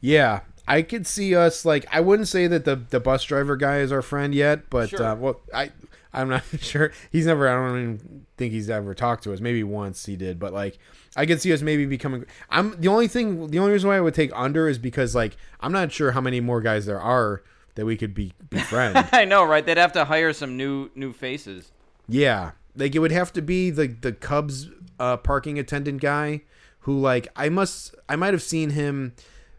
Yeah, 0.00 0.40
I 0.70 0.82
could 0.82 1.06
see 1.06 1.34
us 1.34 1.64
like. 1.64 1.84
I 1.92 2.00
wouldn't 2.00 2.28
say 2.28 2.46
that 2.46 2.64
the 2.64 2.76
the 2.76 3.00
bus 3.00 3.24
driver 3.24 3.56
guy 3.56 3.78
is 3.78 3.90
our 3.92 4.02
friend 4.02 4.34
yet, 4.34 4.70
but 4.70 4.90
Sure. 4.90 5.02
uh, 5.04 5.14
well, 5.16 5.40
I 5.52 5.70
I'm 6.12 6.28
not 6.28 6.42
sure. 6.60 6.92
He's 7.10 7.26
never. 7.26 7.48
I 7.48 7.54
don't 7.54 7.78
even 7.82 8.26
think 8.36 8.52
he's 8.52 8.70
ever 8.70 8.94
talked 8.94 9.24
to 9.24 9.32
us. 9.32 9.40
Maybe 9.40 9.62
once 9.64 10.06
he 10.06 10.16
did, 10.16 10.38
but 10.38 10.52
like 10.52 10.78
I 11.16 11.26
could 11.26 11.40
see 11.40 11.52
us 11.52 11.60
maybe 11.62 11.86
becoming. 11.86 12.24
I'm 12.50 12.80
the 12.80 12.88
only 12.88 13.08
thing. 13.08 13.48
The 13.50 13.58
only 13.58 13.72
reason 13.72 13.88
why 13.88 13.96
I 13.96 14.00
would 14.00 14.14
take 14.14 14.30
under 14.34 14.68
is 14.68 14.78
because 14.78 15.14
like 15.14 15.36
I'm 15.60 15.72
not 15.72 15.92
sure 15.92 16.12
how 16.12 16.20
many 16.20 16.40
more 16.40 16.60
guys 16.60 16.86
there 16.86 17.00
are 17.00 17.42
that 17.74 17.84
we 17.86 17.96
could 17.96 18.14
be 18.14 18.32
befriend. 18.50 18.96
I 19.12 19.24
know, 19.24 19.44
right? 19.44 19.64
They'd 19.64 19.76
have 19.78 19.92
to 19.92 20.04
hire 20.04 20.32
some 20.32 20.56
new 20.56 20.90
new 20.94 21.12
faces. 21.12 21.72
yeah, 22.08 22.52
like 22.76 22.94
it 22.94 22.98
would 23.00 23.12
have 23.12 23.32
to 23.34 23.42
be 23.42 23.70
the 23.70 23.88
the 23.88 24.12
Cubs 24.12 24.68
uh, 24.98 25.16
parking 25.16 25.58
attendant 25.58 26.00
guy 26.00 26.42
who 26.80 26.98
like 27.00 27.28
I 27.36 27.48
must 27.48 27.94
I 28.08 28.16
might 28.16 28.34
have 28.34 28.42
seen 28.42 28.70
him 28.70 29.14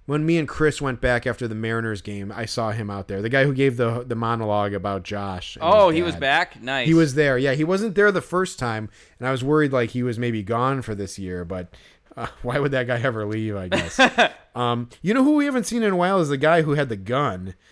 when 0.06 0.26
me 0.26 0.38
and 0.38 0.48
Chris 0.48 0.82
went 0.82 1.00
back 1.00 1.28
after 1.28 1.48
the 1.48 1.56
Mariners 1.56 2.02
game. 2.02 2.32
I 2.36 2.46
saw 2.46 2.72
him 2.72 2.90
out 2.90 3.08
there. 3.08 3.22
The 3.22 3.30
guy 3.30 3.44
who 3.44 3.54
gave 3.54 3.78
the 3.78 4.04
the 4.04 4.16
monologue 4.16 4.74
about 4.74 5.04
Josh. 5.04 5.58
Oh, 5.62 5.90
he 5.90 6.02
was 6.02 6.16
back. 6.16 6.62
Nice. 6.62 6.88
He 6.88 6.94
was 6.94 7.16
there. 7.16 7.38
Yeah, 7.38 7.54
he 7.54 7.64
wasn't 7.64 7.96
there 7.96 8.12
the 8.12 8.22
first 8.22 8.60
time, 8.60 8.90
and 9.20 9.28
I 9.28 9.32
was 9.32 9.44
worried 9.44 9.72
like 9.72 9.92
he 9.92 10.04
was 10.04 10.18
maybe 10.20 10.44
gone 10.44 10.82
for 10.82 10.96
this 10.96 11.18
year. 11.20 11.46
But 11.46 11.74
uh, 12.18 12.28
why 12.42 12.60
would 12.60 12.72
that 12.72 12.88
guy 12.88 13.00
ever 13.00 13.26
leave? 13.26 13.56
I 13.56 13.68
guess. 13.68 14.00
um, 14.56 14.90
you 15.02 15.14
know 15.14 15.24
who 15.24 15.36
we 15.36 15.46
haven't 15.46 15.66
seen 15.66 15.84
in 15.84 15.94
a 15.94 15.98
while 15.98 16.20
is 16.20 16.30
the 16.30 16.38
guy 16.38 16.62
who 16.64 16.74
had 16.74 16.90
the 16.90 16.98
gun. 16.98 17.56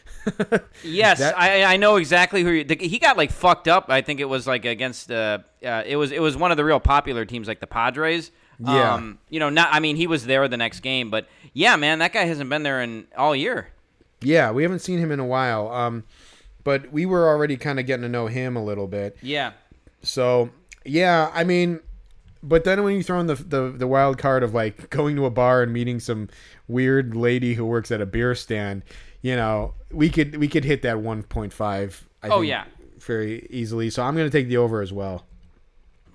Yes, 0.84 1.20
That- 1.20 1.40
I 1.40 1.64
I 1.64 1.78
know 1.78 1.96
exactly 1.96 2.44
who 2.44 2.64
the, 2.64 2.76
he 2.76 3.00
got 3.00 3.18
like 3.18 3.32
fucked 3.32 3.68
up. 3.68 3.86
I 3.90 4.02
think 4.02 4.20
it 4.20 4.26
was 4.26 4.46
like 4.46 4.66
against 4.66 5.12
uh, 5.12 5.40
uh 5.66 5.84
it 5.86 5.96
was 5.96 6.12
it 6.12 6.22
was 6.22 6.38
one 6.38 6.52
of 6.52 6.58
the 6.58 6.66
real 6.66 6.80
popular 6.80 7.26
teams 7.26 7.48
like 7.48 7.60
the 7.60 7.68
Padres. 7.68 8.32
Yeah. 8.60 8.94
Um, 8.96 9.20
you 9.30 9.40
know, 9.40 9.50
not 9.50 9.70
I 9.72 9.80
mean 9.80 9.96
he 9.96 10.08
was 10.08 10.26
there 10.26 10.48
the 10.48 10.58
next 10.58 10.82
game, 10.82 11.10
but 11.10 11.28
yeah, 11.54 11.76
man, 11.76 12.00
that 12.00 12.14
guy 12.14 12.26
hasn't 12.26 12.50
been 12.50 12.64
there 12.64 12.82
in 12.82 13.08
all 13.18 13.36
year. 13.36 13.70
Yeah, 14.22 14.52
we 14.52 14.64
haven't 14.64 14.80
seen 14.80 15.00
him 15.00 15.12
in 15.12 15.20
a 15.20 15.26
while. 15.26 15.72
Um, 15.72 16.04
but 16.66 16.92
we 16.92 17.06
were 17.06 17.28
already 17.30 17.56
kind 17.56 17.80
of 17.80 17.86
getting 17.86 18.04
to 18.04 18.10
know 18.10 18.28
him 18.28 18.56
a 18.58 18.64
little 18.64 18.88
bit. 18.88 19.18
Yeah. 19.22 19.54
So 20.02 20.50
yeah, 20.86 21.32
I 21.34 21.44
mean, 21.46 21.80
but 22.44 22.64
then 22.66 22.84
when 22.84 22.96
you 22.96 23.04
throw 23.04 23.20
in 23.20 23.28
the, 23.28 23.36
the 23.36 23.74
the 23.76 23.88
wild 23.88 24.18
card 24.18 24.44
of 24.44 24.54
like 24.54 24.90
going 24.90 25.16
to 25.16 25.26
a 25.26 25.30
bar 25.30 25.64
and 25.64 25.72
meeting 25.74 26.00
some 26.00 26.28
weird 26.68 27.16
lady 27.16 27.54
who 27.54 27.66
works 27.66 27.92
at 27.92 28.02
a 28.02 28.06
beer 28.06 28.36
stand, 28.36 28.84
you 29.22 29.36
know, 29.36 29.74
we 29.92 30.10
could 30.10 30.36
we 30.38 30.48
could 30.50 30.66
hit 30.66 30.82
that 30.82 30.98
1.5. 30.98 32.02
I 32.22 32.28
Oh, 32.28 32.40
think, 32.40 32.50
yeah. 32.50 32.66
very 33.00 33.48
easily. 33.50 33.90
So 33.90 34.04
I'm 34.04 34.16
gonna 34.18 34.30
take 34.30 34.48
the 34.50 34.58
over 34.58 34.82
as 34.82 34.92
well. 34.92 35.26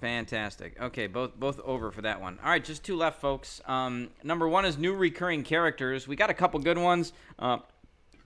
Fantastic. 0.04 0.78
Okay, 0.78 1.06
both 1.06 1.34
both 1.34 1.58
over 1.60 1.90
for 1.90 2.02
that 2.02 2.20
one. 2.20 2.38
All 2.44 2.50
right, 2.50 2.62
just 2.62 2.84
two 2.84 2.94
left, 2.94 3.22
folks. 3.22 3.62
Um, 3.64 4.10
number 4.22 4.46
one 4.46 4.66
is 4.66 4.76
new 4.76 4.92
recurring 4.92 5.42
characters. 5.44 6.06
We 6.06 6.14
got 6.14 6.28
a 6.28 6.34
couple 6.34 6.60
good 6.60 6.76
ones. 6.76 7.14
Uh, 7.38 7.56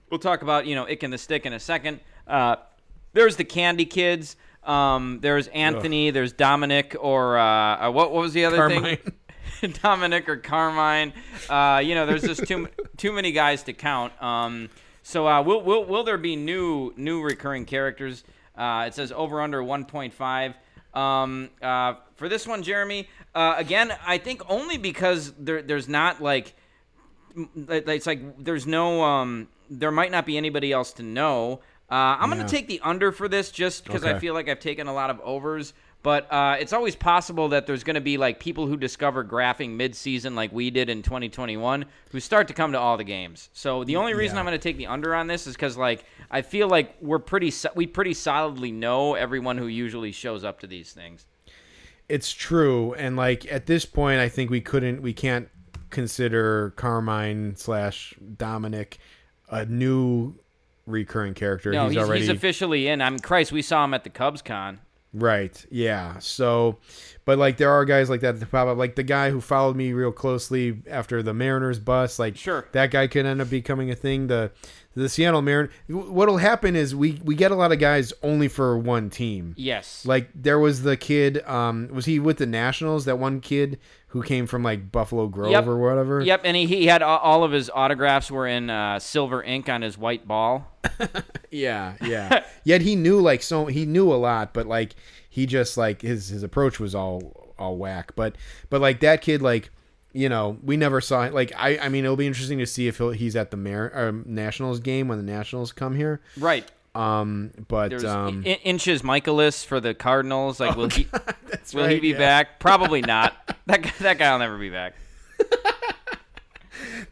we'll 0.09 0.19
talk 0.19 0.41
about 0.41 0.65
you 0.65 0.75
know 0.75 0.83
Ick 0.83 1.03
and 1.03 1.13
the 1.13 1.17
Stick 1.17 1.45
in 1.45 1.53
a 1.53 1.59
second. 1.59 2.01
Uh, 2.27 2.57
there's 3.13 3.37
the 3.37 3.45
Candy 3.45 3.85
Kids. 3.85 4.35
Um, 4.65 5.19
there's 5.21 5.47
Anthony. 5.47 6.09
There's 6.09 6.33
Dominic 6.33 6.97
or 6.99 7.37
uh, 7.37 7.87
uh, 7.87 7.91
what? 7.91 8.11
What 8.11 8.23
was 8.23 8.33
the 8.33 8.43
other 8.43 8.57
Carmine. 8.57 8.97
thing? 8.97 9.71
Dominic 9.81 10.27
or 10.27 10.35
Carmine. 10.35 11.13
Uh, 11.49 11.81
you 11.81 11.95
know, 11.95 12.05
there's 12.05 12.23
just 12.23 12.45
too 12.45 12.67
too 12.97 13.13
many 13.13 13.31
guys 13.31 13.63
to 13.63 13.71
count. 13.71 14.11
Um, 14.21 14.69
so 15.01 15.25
uh, 15.29 15.41
will 15.41 15.61
will 15.61 15.85
will 15.85 16.03
there 16.03 16.17
be 16.17 16.35
new 16.35 16.93
new 16.97 17.21
recurring 17.21 17.63
characters? 17.63 18.25
Uh, 18.57 18.83
it 18.85 18.93
says 18.93 19.13
over 19.13 19.41
under 19.41 19.61
1.5. 19.61 20.53
Um, 20.93 21.49
uh, 21.61 21.95
for 22.15 22.27
this 22.29 22.47
one, 22.47 22.63
Jeremy, 22.63 23.07
uh, 23.35 23.53
again, 23.57 23.93
I 24.05 24.17
think 24.17 24.41
only 24.49 24.77
because 24.77 25.33
there 25.33 25.61
there's 25.61 25.87
not 25.87 26.21
like 26.21 26.55
it's 27.35 28.07
like 28.07 28.43
there's 28.43 28.65
no 28.65 29.03
um 29.03 29.47
there 29.69 29.91
might 29.91 30.11
not 30.11 30.25
be 30.25 30.35
anybody 30.37 30.71
else 30.71 30.93
to 30.93 31.03
know. 31.03 31.61
Uh, 31.91 32.17
i'm 32.19 32.29
Yeah. 32.29 32.37
gonna 32.37 32.47
take 32.47 32.67
the 32.67 32.79
under 32.83 33.11
for 33.11 33.27
this 33.27 33.49
just 33.49 33.83
because 33.83 34.03
i 34.05 34.19
feel 34.19 34.35
like 34.35 34.47
i've 34.47 34.59
taken 34.59 34.85
a 34.87 34.93
lot 34.93 35.09
of 35.09 35.19
overs 35.21 35.73
but 36.01 36.31
uh, 36.31 36.55
it's 36.59 36.71
always 36.71 36.95
possible 36.95 37.49
that 37.49 37.67
there's 37.67 37.83
going 37.83 37.95
to 37.95 38.01
be 38.01 38.17
like 38.17 38.39
people 38.39 38.67
who 38.67 38.77
discover 38.77 39.23
graphing 39.23 39.71
mid-season 39.71 40.33
like 40.35 40.51
we 40.51 40.69
did 40.69 40.89
in 40.89 41.01
2021 41.03 41.85
who 42.11 42.19
start 42.19 42.47
to 42.47 42.53
come 42.53 42.71
to 42.71 42.79
all 42.79 42.95
the 42.97 43.03
games 43.03 43.49
so 43.53 43.83
the 43.83 43.95
only 43.97 44.13
reason 44.13 44.35
Yeah. 44.35 44.39
i'm 44.41 44.45
going 44.45 44.57
to 44.57 44.63
take 44.63 44.77
the 44.77 44.87
under 44.87 45.13
on 45.13 45.27
this 45.27 45.45
is 45.47 45.55
because 45.55 45.75
like 45.77 46.05
i 46.31 46.41
feel 46.41 46.67
like 46.69 46.95
we're 47.01 47.19
pretty 47.19 47.51
so- 47.51 47.71
we 47.75 47.85
pretty 47.87 48.13
solidly 48.13 48.71
know 48.71 49.15
everyone 49.15 49.57
who 49.57 49.67
usually 49.67 50.11
shows 50.11 50.43
up 50.43 50.59
to 50.61 50.67
these 50.67 50.93
things 50.93 51.25
It's 52.07 52.31
true, 52.31 52.93
and 52.95 53.15
like 53.15 53.51
at 53.51 53.65
this 53.67 53.85
point, 53.85 54.19
I 54.19 54.29
think 54.29 54.49
we 54.49 54.61
couldn't, 54.61 55.01
we 55.03 55.13
can't 55.13 55.47
consider 55.91 56.71
Carmine 56.75 57.55
slash 57.55 58.15
Dominic 58.37 58.97
a 59.49 59.65
new 59.65 60.35
recurring 60.85 61.33
character. 61.35 61.71
no 61.71 61.83
he's, 61.85 61.93
he's, 61.95 62.03
already 62.03 62.19
he's 62.21 62.29
officially 62.29 62.87
in 62.87 62.99
i 63.01 63.09
mean 63.09 63.19
christ 63.19 63.51
we 63.51 63.61
saw 63.61 63.83
him 63.85 63.93
at 63.93 64.03
the 64.03 64.09
cubs 64.09 64.41
con 64.41 64.79
Right. 65.13 65.65
Yeah. 65.71 66.19
So, 66.19 66.77
but 67.25 67.37
like 67.39 67.57
there 67.57 67.71
are 67.71 67.83
guys 67.85 68.09
like 68.09 68.21
that 68.21 68.39
that 68.39 68.51
pop 68.51 68.67
up. 68.67 68.77
Like 68.77 68.95
the 68.95 69.03
guy 69.03 69.31
who 69.31 69.41
followed 69.41 69.75
me 69.75 69.91
real 69.93 70.11
closely 70.11 70.81
after 70.89 71.23
the 71.23 71.33
Mariners 71.33 71.79
bus. 71.79 72.19
Like 72.19 72.37
Sure. 72.37 72.67
that 72.73 72.91
guy 72.91 73.07
could 73.07 73.25
end 73.25 73.41
up 73.41 73.49
becoming 73.49 73.89
a 73.89 73.95
thing. 73.95 74.27
The 74.27 74.51
the 74.95 75.09
Seattle 75.09 75.41
Mariners. 75.41 75.73
What'll 75.87 76.37
happen 76.37 76.75
is 76.75 76.95
we 76.95 77.19
we 77.23 77.33
get 77.35 77.51
a 77.51 77.55
lot 77.55 77.71
of 77.71 77.79
guys 77.79 78.13
only 78.21 78.47
for 78.47 78.77
one 78.77 79.09
team. 79.09 79.55
yes 79.57 80.05
Like 80.05 80.29
there 80.35 80.59
was 80.59 80.83
the 80.83 80.95
kid. 80.97 81.41
Um, 81.47 81.87
was 81.91 82.05
he 82.05 82.19
with 82.19 82.37
the 82.37 82.45
Nationals? 82.45 83.05
That 83.05 83.17
one 83.17 83.39
kid 83.41 83.79
who 84.09 84.23
came 84.23 84.47
from 84.47 84.63
like 84.63 84.91
Buffalo 84.91 85.27
Grove 85.27 85.51
Yep. 85.51 85.67
or 85.67 85.77
whatever. 85.77 86.19
Yep, 86.21 86.41
and 86.43 86.57
he, 86.57 86.65
he 86.65 86.85
had 86.87 87.01
all- 87.01 87.43
of 87.43 87.51
his 87.51 87.69
autographs 87.69 88.29
were 88.31 88.47
in 88.47 88.69
uh, 88.69 88.99
silver 88.99 89.41
ink 89.43 89.69
on 89.69 89.81
his 89.81 89.97
white 89.97 90.27
ball. 90.27 90.67
Yeah, 91.51 91.95
yeah. 92.05 92.43
Yet 92.63 92.81
he 92.81 92.95
knew 92.95 93.19
like 93.19 93.41
so 93.41 93.65
he 93.65 93.85
knew 93.87 94.13
a 94.13 94.15
lot, 94.15 94.53
but 94.53 94.67
like 94.67 94.93
he 95.29 95.47
just 95.47 95.77
like 95.77 96.01
his 96.03 96.29
his 96.29 96.43
approach 96.43 96.79
was 96.79 96.93
all 96.93 97.53
all 97.57 97.75
whack. 97.75 98.11
But 98.15 98.35
but 98.69 98.79
like 98.81 98.99
that 98.99 99.21
kid 99.21 99.41
like 99.41 99.71
you 100.13 100.29
know 100.29 100.57
we 100.63 100.77
never 100.77 101.01
saw 101.01 101.21
like 101.31 101.51
I 101.57 101.79
I 101.79 101.89
mean 101.89 102.03
it'll 102.05 102.15
be 102.17 102.27
interesting 102.27 102.59
to 102.59 102.67
see 102.67 102.87
if 102.87 102.97
he'll, 102.99 103.09
he's 103.09 103.35
at 103.35 103.49
the 103.49 103.57
Mar- 103.57 103.91
uh, 103.95 104.11
Nationals 104.25 104.79
game 104.79 105.07
when 105.07 105.17
the 105.17 105.23
Nationals 105.31 105.71
come 105.71 105.95
here. 105.95 106.21
Right. 106.37 106.69
Um, 106.93 107.51
but 107.67 107.89
There's 107.89 108.05
um, 108.05 108.43
I- 108.45 108.59
Inches 108.63 109.03
Michaelis 109.03 109.63
for 109.63 109.79
the 109.79 109.93
Cardinals. 109.95 110.59
Like, 110.59 110.75
will 110.75 110.89
he 110.89 111.07
that's 111.47 111.73
will 111.73 111.87
he 111.87 111.99
be 111.99 112.09
yeah. 112.09 112.17
back? 112.17 112.59
Probably 112.59 113.01
not. 113.01 113.55
That 113.69 113.83
guy, 113.83 113.93
that 113.99 114.17
guy 114.17 114.31
will 114.31 114.39
never 114.39 114.57
be 114.57 114.71
back. 114.71 114.95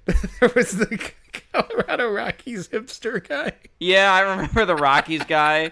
there 0.05 0.51
was 0.55 0.71
the 0.71 1.11
Colorado 1.53 2.09
Rockies 2.11 2.67
hipster 2.69 3.25
guy. 3.25 3.51
Yeah, 3.79 4.11
I 4.11 4.21
remember 4.21 4.65
the 4.65 4.75
Rockies 4.75 5.23
guy. 5.23 5.71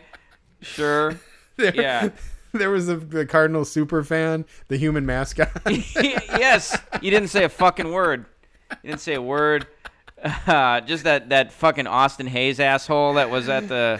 Sure. 0.61 1.19
There, 1.57 1.73
Yeah. 1.75 2.09
There 2.53 2.69
was 2.69 2.85
the, 2.87 2.97
the 2.97 3.25
Cardinals 3.25 3.71
super 3.71 4.03
fan, 4.03 4.45
the 4.67 4.77
human 4.77 5.05
mascot. 5.05 5.49
yes, 5.65 6.77
you 7.01 7.09
didn't 7.11 7.29
say 7.29 7.43
a 7.45 7.49
fucking 7.49 7.91
word. 7.91 8.25
You 8.83 8.91
didn't 8.91 9.01
say 9.01 9.15
a 9.15 9.21
word. 9.21 9.67
Uh, 10.23 10.81
just 10.81 11.03
that 11.03 11.29
that 11.29 11.51
fucking 11.51 11.87
Austin 11.87 12.27
Hays 12.27 12.59
asshole 12.59 13.15
that 13.15 13.29
was 13.29 13.49
at 13.49 13.67
the 13.67 13.99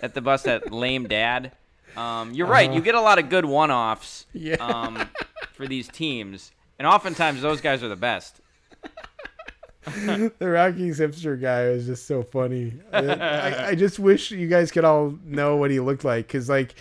at 0.00 0.14
the 0.14 0.20
bus. 0.20 0.42
That 0.42 0.72
lame 0.72 1.06
dad. 1.08 1.52
Um, 1.96 2.32
you're 2.32 2.46
right. 2.46 2.72
You 2.72 2.80
get 2.80 2.94
a 2.94 3.00
lot 3.00 3.18
of 3.18 3.28
good 3.28 3.44
one-offs. 3.44 4.26
Uh-huh. 4.34 4.38
Yeah. 4.42 4.56
Um, 4.56 5.08
for 5.54 5.66
these 5.66 5.88
teams, 5.88 6.52
and 6.78 6.86
oftentimes 6.86 7.42
those 7.42 7.60
guys 7.60 7.82
are 7.82 7.88
the 7.88 7.96
best. 7.96 8.40
the 9.84 10.32
Rockies 10.40 11.00
hipster 11.00 11.40
guy 11.40 11.70
was 11.70 11.86
just 11.86 12.06
so 12.06 12.22
funny. 12.22 12.74
I, 12.92 12.98
I, 13.06 13.68
I 13.68 13.74
just 13.74 13.98
wish 13.98 14.30
you 14.30 14.48
guys 14.48 14.70
could 14.70 14.84
all 14.84 15.18
know 15.24 15.56
what 15.56 15.70
he 15.70 15.80
looked 15.80 16.04
like 16.04 16.26
because, 16.26 16.48
like, 16.48 16.74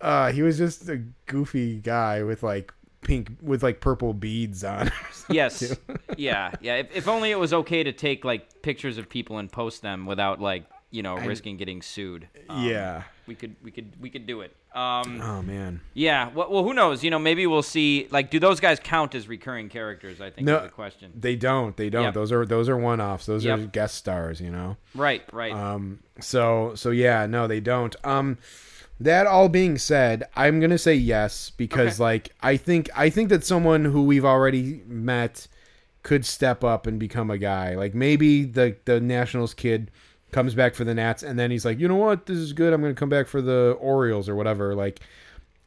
uh, 0.00 0.30
he 0.32 0.42
was 0.42 0.58
just 0.58 0.88
a 0.88 1.02
goofy 1.26 1.76
guy 1.76 2.22
with 2.22 2.42
like 2.42 2.72
pink 3.02 3.30
with 3.42 3.62
like 3.62 3.80
purple 3.80 4.14
beads 4.14 4.64
on. 4.64 4.90
Yes. 5.28 5.76
yeah. 6.16 6.52
Yeah. 6.60 6.76
If, 6.76 6.96
if 6.96 7.08
only 7.08 7.30
it 7.30 7.38
was 7.38 7.52
okay 7.52 7.82
to 7.82 7.92
take 7.92 8.24
like 8.24 8.62
pictures 8.62 8.98
of 8.98 9.08
people 9.08 9.38
and 9.38 9.50
post 9.50 9.82
them 9.82 10.06
without 10.06 10.40
like 10.40 10.64
you 10.90 11.02
know 11.02 11.16
risking 11.18 11.56
getting 11.56 11.82
sued. 11.82 12.28
Um, 12.48 12.64
yeah. 12.64 13.02
We 13.28 13.34
could 13.34 13.54
we 13.62 13.70
could 13.70 13.92
we 14.00 14.10
could 14.10 14.26
do 14.26 14.40
it. 14.40 14.56
Um, 14.74 15.20
Oh 15.22 15.42
man. 15.42 15.80
yeah. 15.94 16.30
Well, 16.34 16.50
well, 16.50 16.64
who 16.64 16.72
knows? 16.74 17.04
You 17.04 17.10
know, 17.10 17.18
maybe 17.18 17.46
we'll 17.46 17.62
see. 17.62 18.08
Like, 18.10 18.30
do 18.30 18.40
those 18.40 18.58
guys 18.60 18.80
count 18.82 19.14
as 19.14 19.28
recurring 19.28 19.68
characters? 19.68 20.20
I 20.20 20.30
think 20.30 20.46
No. 20.46 20.56
is 20.56 20.62
the 20.64 20.68
question. 20.70 21.12
They 21.14 21.36
don't. 21.36 21.76
They 21.76 21.90
don't. 21.90 22.04
Yep. 22.04 22.14
Those 22.14 22.32
are 22.32 22.44
those 22.46 22.68
are 22.68 22.76
one 22.76 23.00
offs. 23.00 23.26
Those 23.26 23.46
are 23.46 23.58
guest 23.58 23.94
stars. 23.96 24.40
You 24.40 24.50
know. 24.50 24.76
Right. 24.94 25.22
Right. 25.32 25.52
Um. 25.52 26.00
So 26.20 26.72
so 26.74 26.90
yeah. 26.90 27.26
No, 27.26 27.46
they 27.46 27.60
don't. 27.60 27.94
Um. 28.04 28.38
That 29.00 29.28
all 29.28 29.48
being 29.48 29.78
said, 29.78 30.24
I'm 30.34 30.58
gonna 30.58 30.76
say 30.78 30.94
yes 30.94 31.50
because 31.50 31.94
Okay. 32.00 32.02
like 32.02 32.30
I 32.42 32.56
think 32.56 32.90
I 32.96 33.10
think 33.10 33.28
that 33.28 33.44
someone 33.44 33.84
who 33.84 34.02
we've 34.02 34.24
already 34.24 34.82
met 34.88 35.46
could 36.02 36.24
step 36.24 36.64
up 36.64 36.86
and 36.86 36.98
become 36.98 37.30
a 37.30 37.38
guy. 37.38 37.74
Like 37.76 37.94
maybe 37.94 38.44
the 38.44 38.74
the 38.86 39.00
Nationals 39.00 39.54
kid 39.54 39.90
comes 40.32 40.54
back 40.54 40.74
for 40.74 40.84
the 40.84 40.94
Nats 40.94 41.22
and 41.22 41.38
then 41.38 41.50
he's 41.50 41.64
like, 41.64 41.78
you 41.78 41.88
know 41.88 41.96
what, 41.96 42.26
this 42.26 42.38
is 42.38 42.52
good. 42.52 42.72
I'm 42.72 42.80
gonna 42.80 42.94
come 42.94 43.08
back 43.08 43.26
for 43.26 43.40
the 43.40 43.76
Orioles 43.80 44.28
or 44.28 44.34
whatever. 44.34 44.74
Like, 44.74 45.00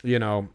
you 0.04 0.20
know, 0.20 0.50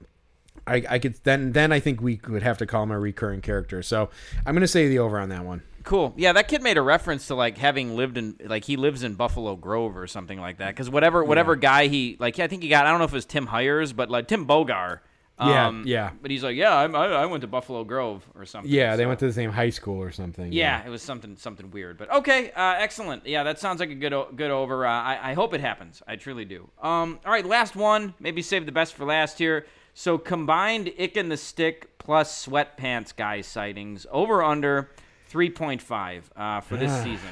I 0.66 0.84
I 0.88 0.98
could 0.98 1.16
then 1.24 1.52
then 1.52 1.72
I 1.72 1.80
think 1.80 2.00
we 2.00 2.20
would 2.28 2.42
have 2.42 2.58
to 2.58 2.66
call 2.66 2.82
him 2.82 2.90
a 2.90 2.98
recurring 2.98 3.40
character. 3.40 3.82
So 3.82 4.10
I'm 4.44 4.54
gonna 4.54 4.66
say 4.66 4.88
the 4.88 4.98
over 4.98 5.18
on 5.18 5.28
that 5.30 5.44
one. 5.44 5.62
Cool. 5.84 6.14
Yeah, 6.16 6.32
that 6.32 6.48
kid 6.48 6.62
made 6.62 6.78
a 6.78 6.82
reference 6.82 7.28
to 7.28 7.36
like 7.36 7.58
having 7.58 7.94
lived 7.94 8.18
in 8.18 8.36
like 8.44 8.64
he 8.64 8.76
lives 8.76 9.04
in 9.04 9.14
Buffalo 9.14 9.54
Grove 9.54 9.96
or 9.96 10.08
something 10.08 10.40
like 10.40 10.58
that. 10.58 10.70
Because 10.70 10.90
whatever 10.90 11.22
whatever 11.22 11.54
guy 11.54 11.86
he 11.86 12.16
like, 12.18 12.38
I 12.40 12.48
think 12.48 12.64
he 12.64 12.68
got. 12.68 12.86
I 12.86 12.90
don't 12.90 12.98
know 12.98 13.04
if 13.04 13.12
it 13.12 13.14
was 13.14 13.26
Tim 13.26 13.46
Hires, 13.46 13.92
but 13.92 14.10
like 14.10 14.26
Tim 14.26 14.46
Bogar. 14.46 15.00
Yeah, 15.38 15.66
Um, 15.66 15.82
yeah. 15.86 16.10
But 16.22 16.30
he's 16.30 16.42
like, 16.42 16.56
yeah, 16.56 16.74
I, 16.74 16.86
I, 16.86 17.06
I 17.22 17.26
went 17.26 17.42
to 17.42 17.46
Buffalo 17.46 17.84
Grove 17.84 18.26
or 18.34 18.46
something. 18.46 18.72
Yeah, 18.72 18.96
they 18.96 19.04
went 19.04 19.18
to 19.20 19.26
the 19.26 19.32
same 19.34 19.50
high 19.52 19.68
school 19.70 20.00
or 20.00 20.10
something. 20.10 20.50
Yeah, 20.52 20.84
it 20.86 20.88
was 20.88 21.02
something 21.02 21.36
something 21.36 21.70
weird, 21.70 21.98
but 21.98 22.10
okay, 22.10 22.50
uh, 22.52 22.74
excellent. 22.78 23.26
Yeah, 23.26 23.42
that 23.42 23.58
sounds 23.58 23.80
like 23.80 23.90
a 23.90 23.94
good 23.94 24.14
good 24.36 24.50
over. 24.50 24.86
Uh, 24.86 24.90
I, 24.90 25.30
I 25.30 25.34
hope 25.34 25.52
it 25.52 25.60
happens. 25.60 26.02
I 26.08 26.16
truly 26.16 26.44
do. 26.46 26.68
Um, 26.82 27.20
all 27.24 27.32
right, 27.32 27.44
last 27.44 27.76
one. 27.76 28.14
Maybe 28.18 28.40
save 28.40 28.64
the 28.64 28.72
best 28.72 28.94
for 28.94 29.04
last 29.04 29.36
here. 29.38 29.66
So 29.92 30.16
combined 30.18 30.90
Ick 30.98 31.16
and 31.16 31.30
the 31.30 31.36
Stick 31.36 31.96
plus 31.98 32.46
Sweatpants 32.46 33.14
guy 33.16 33.40
sightings 33.42 34.06
over 34.10 34.42
under 34.42 34.90
3.5 35.32 36.22
uh, 36.36 36.60
for 36.60 36.76
this 36.76 36.92
season. 37.02 37.28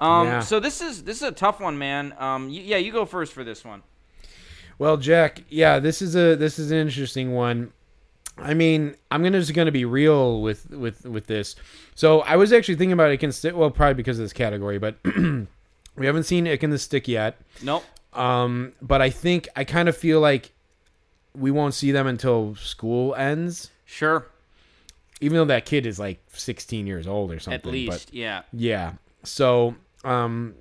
Um, 0.00 0.26
Yeah. 0.26 0.40
So 0.40 0.60
this 0.60 0.80
is 0.80 1.02
this 1.04 1.16
is 1.18 1.22
a 1.24 1.32
tough 1.32 1.60
one, 1.60 1.76
man. 1.78 2.14
Um, 2.18 2.48
y- 2.48 2.62
yeah, 2.64 2.76
you 2.76 2.92
go 2.92 3.04
first 3.04 3.32
for 3.32 3.42
this 3.44 3.64
one. 3.64 3.82
Well, 4.78 4.96
Jack, 4.96 5.42
yeah, 5.48 5.78
this 5.78 6.00
is 6.02 6.14
a 6.14 6.36
this 6.36 6.58
is 6.58 6.70
an 6.70 6.78
interesting 6.78 7.34
one. 7.34 7.72
I 8.36 8.54
mean, 8.54 8.94
I'm 9.10 9.22
gonna 9.22 9.40
just 9.40 9.54
gonna 9.54 9.72
be 9.72 9.84
real 9.84 10.40
with 10.40 10.70
with 10.70 11.04
with 11.04 11.26
this. 11.26 11.56
So 11.94 12.20
I 12.20 12.36
was 12.36 12.52
actually 12.52 12.76
thinking 12.76 12.92
about 12.92 13.10
it 13.10 13.18
can 13.18 13.32
stick. 13.32 13.56
Well, 13.56 13.70
probably 13.70 13.94
because 13.94 14.18
of 14.18 14.24
this 14.24 14.32
category, 14.32 14.78
but 14.78 14.96
we 15.96 16.06
haven't 16.06 16.24
seen 16.24 16.46
it 16.46 16.62
in 16.62 16.70
the 16.70 16.78
stick 16.78 17.08
yet. 17.08 17.40
Nope. 17.62 17.84
Um, 18.12 18.72
but 18.80 19.02
I 19.02 19.10
think 19.10 19.48
I 19.56 19.64
kind 19.64 19.88
of 19.88 19.96
feel 19.96 20.20
like 20.20 20.52
we 21.34 21.50
won't 21.50 21.74
see 21.74 21.92
them 21.92 22.06
until 22.06 22.54
school 22.56 23.14
ends. 23.14 23.70
Sure. 23.84 24.26
Even 25.20 25.36
though 25.36 25.44
that 25.46 25.66
kid 25.66 25.86
is 25.86 25.98
like 25.98 26.20
16 26.32 26.86
years 26.86 27.06
old 27.06 27.32
or 27.32 27.40
something. 27.40 27.54
At 27.54 27.62
but- 27.64 27.72
least, 27.72 28.14
yeah. 28.14 28.42
Yeah. 28.52 28.92
So, 29.24 29.74
um, 30.04 30.54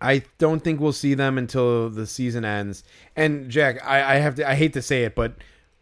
I 0.00 0.22
don't 0.38 0.62
think 0.62 0.80
we'll 0.80 0.92
see 0.92 1.14
them 1.14 1.38
until 1.38 1.90
the 1.90 2.06
season 2.06 2.44
ends. 2.44 2.84
And 3.14 3.50
Jack, 3.50 3.84
I, 3.84 4.14
I 4.14 4.16
have 4.16 4.34
to, 4.36 4.48
I 4.48 4.54
hate 4.54 4.72
to 4.74 4.82
say 4.82 5.04
it, 5.04 5.14
but 5.14 5.34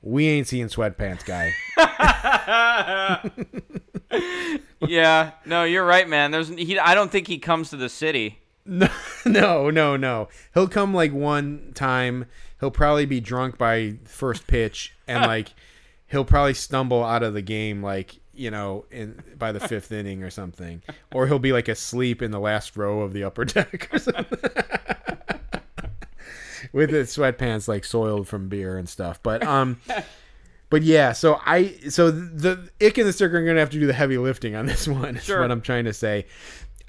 we 0.03 0.28
ain't 0.28 0.47
seeing 0.47 0.66
sweatpants 0.66 1.24
guy. 1.24 1.53
yeah. 4.81 5.32
No, 5.47 5.65
you're 5.65 5.85
right, 5.85 6.09
man. 6.09 6.31
There's 6.31 6.49
he. 6.49 6.78
I 6.78 6.95
don't 6.95 7.11
think 7.11 7.27
he 7.27 7.39
comes 7.39 7.70
to 7.70 7.77
the 7.77 7.89
city. 7.89 8.41
no, 8.65 8.89
no, 9.27 9.70
no, 9.70 9.97
no. 9.97 10.28
He'll 10.53 10.69
come 10.69 10.95
like 10.95 11.12
one 11.12 11.73
time. 11.74 12.27
He'll 12.61 12.70
probably 12.70 13.07
be 13.07 13.20
drunk 13.20 13.59
by 13.59 13.97
first 14.05 14.47
pitch, 14.47 14.95
and 15.07 15.23
like 15.23 15.55
he'll 16.07 16.24
probably 16.24 16.55
stumble 16.55 17.05
out 17.05 17.23
of 17.23 17.35
the 17.35 17.43
game, 17.43 17.82
like 17.82 18.20
you 18.36 18.51
know, 18.51 18.85
in 18.90 19.23
by 19.39 19.52
the 19.52 19.61
fifth 19.61 19.93
inning 19.93 20.23
or 20.23 20.31
something, 20.31 20.82
or 21.12 21.27
he'll 21.27 21.39
be 21.39 21.52
like 21.52 21.69
asleep 21.69 22.23
in 22.23 22.31
the 22.31 22.40
last 22.40 22.77
row 22.77 23.01
of 23.01 23.12
the 23.12 23.24
upper 23.24 23.44
deck 23.44 23.89
or 23.93 23.98
something. 23.98 24.51
With 26.73 26.90
his 26.90 27.16
sweatpants 27.16 27.69
like 27.69 27.85
soiled 27.85 28.27
from 28.27 28.48
beer 28.48 28.77
and 28.78 28.89
stuff, 28.89 29.23
but 29.23 29.44
um, 29.44 29.81
but 30.70 30.82
yeah. 30.82 31.12
So 31.12 31.40
I 31.44 31.77
so 31.89 32.11
the 32.11 32.69
Ick 32.82 32.98
and 32.98 33.09
the 33.09 33.12
Sticker 33.12 33.39
are 33.39 33.47
gonna 33.47 33.61
have 33.61 33.70
to 33.70 33.78
do 33.78 33.86
the 33.86 33.93
heavy 33.93 34.19
lifting 34.19 34.56
on 34.56 34.66
this 34.66 34.89
one. 34.89 35.16
Is 35.16 35.28
what 35.28 35.51
I'm 35.51 35.61
trying 35.61 35.85
to 35.85 35.93
say. 35.93 36.27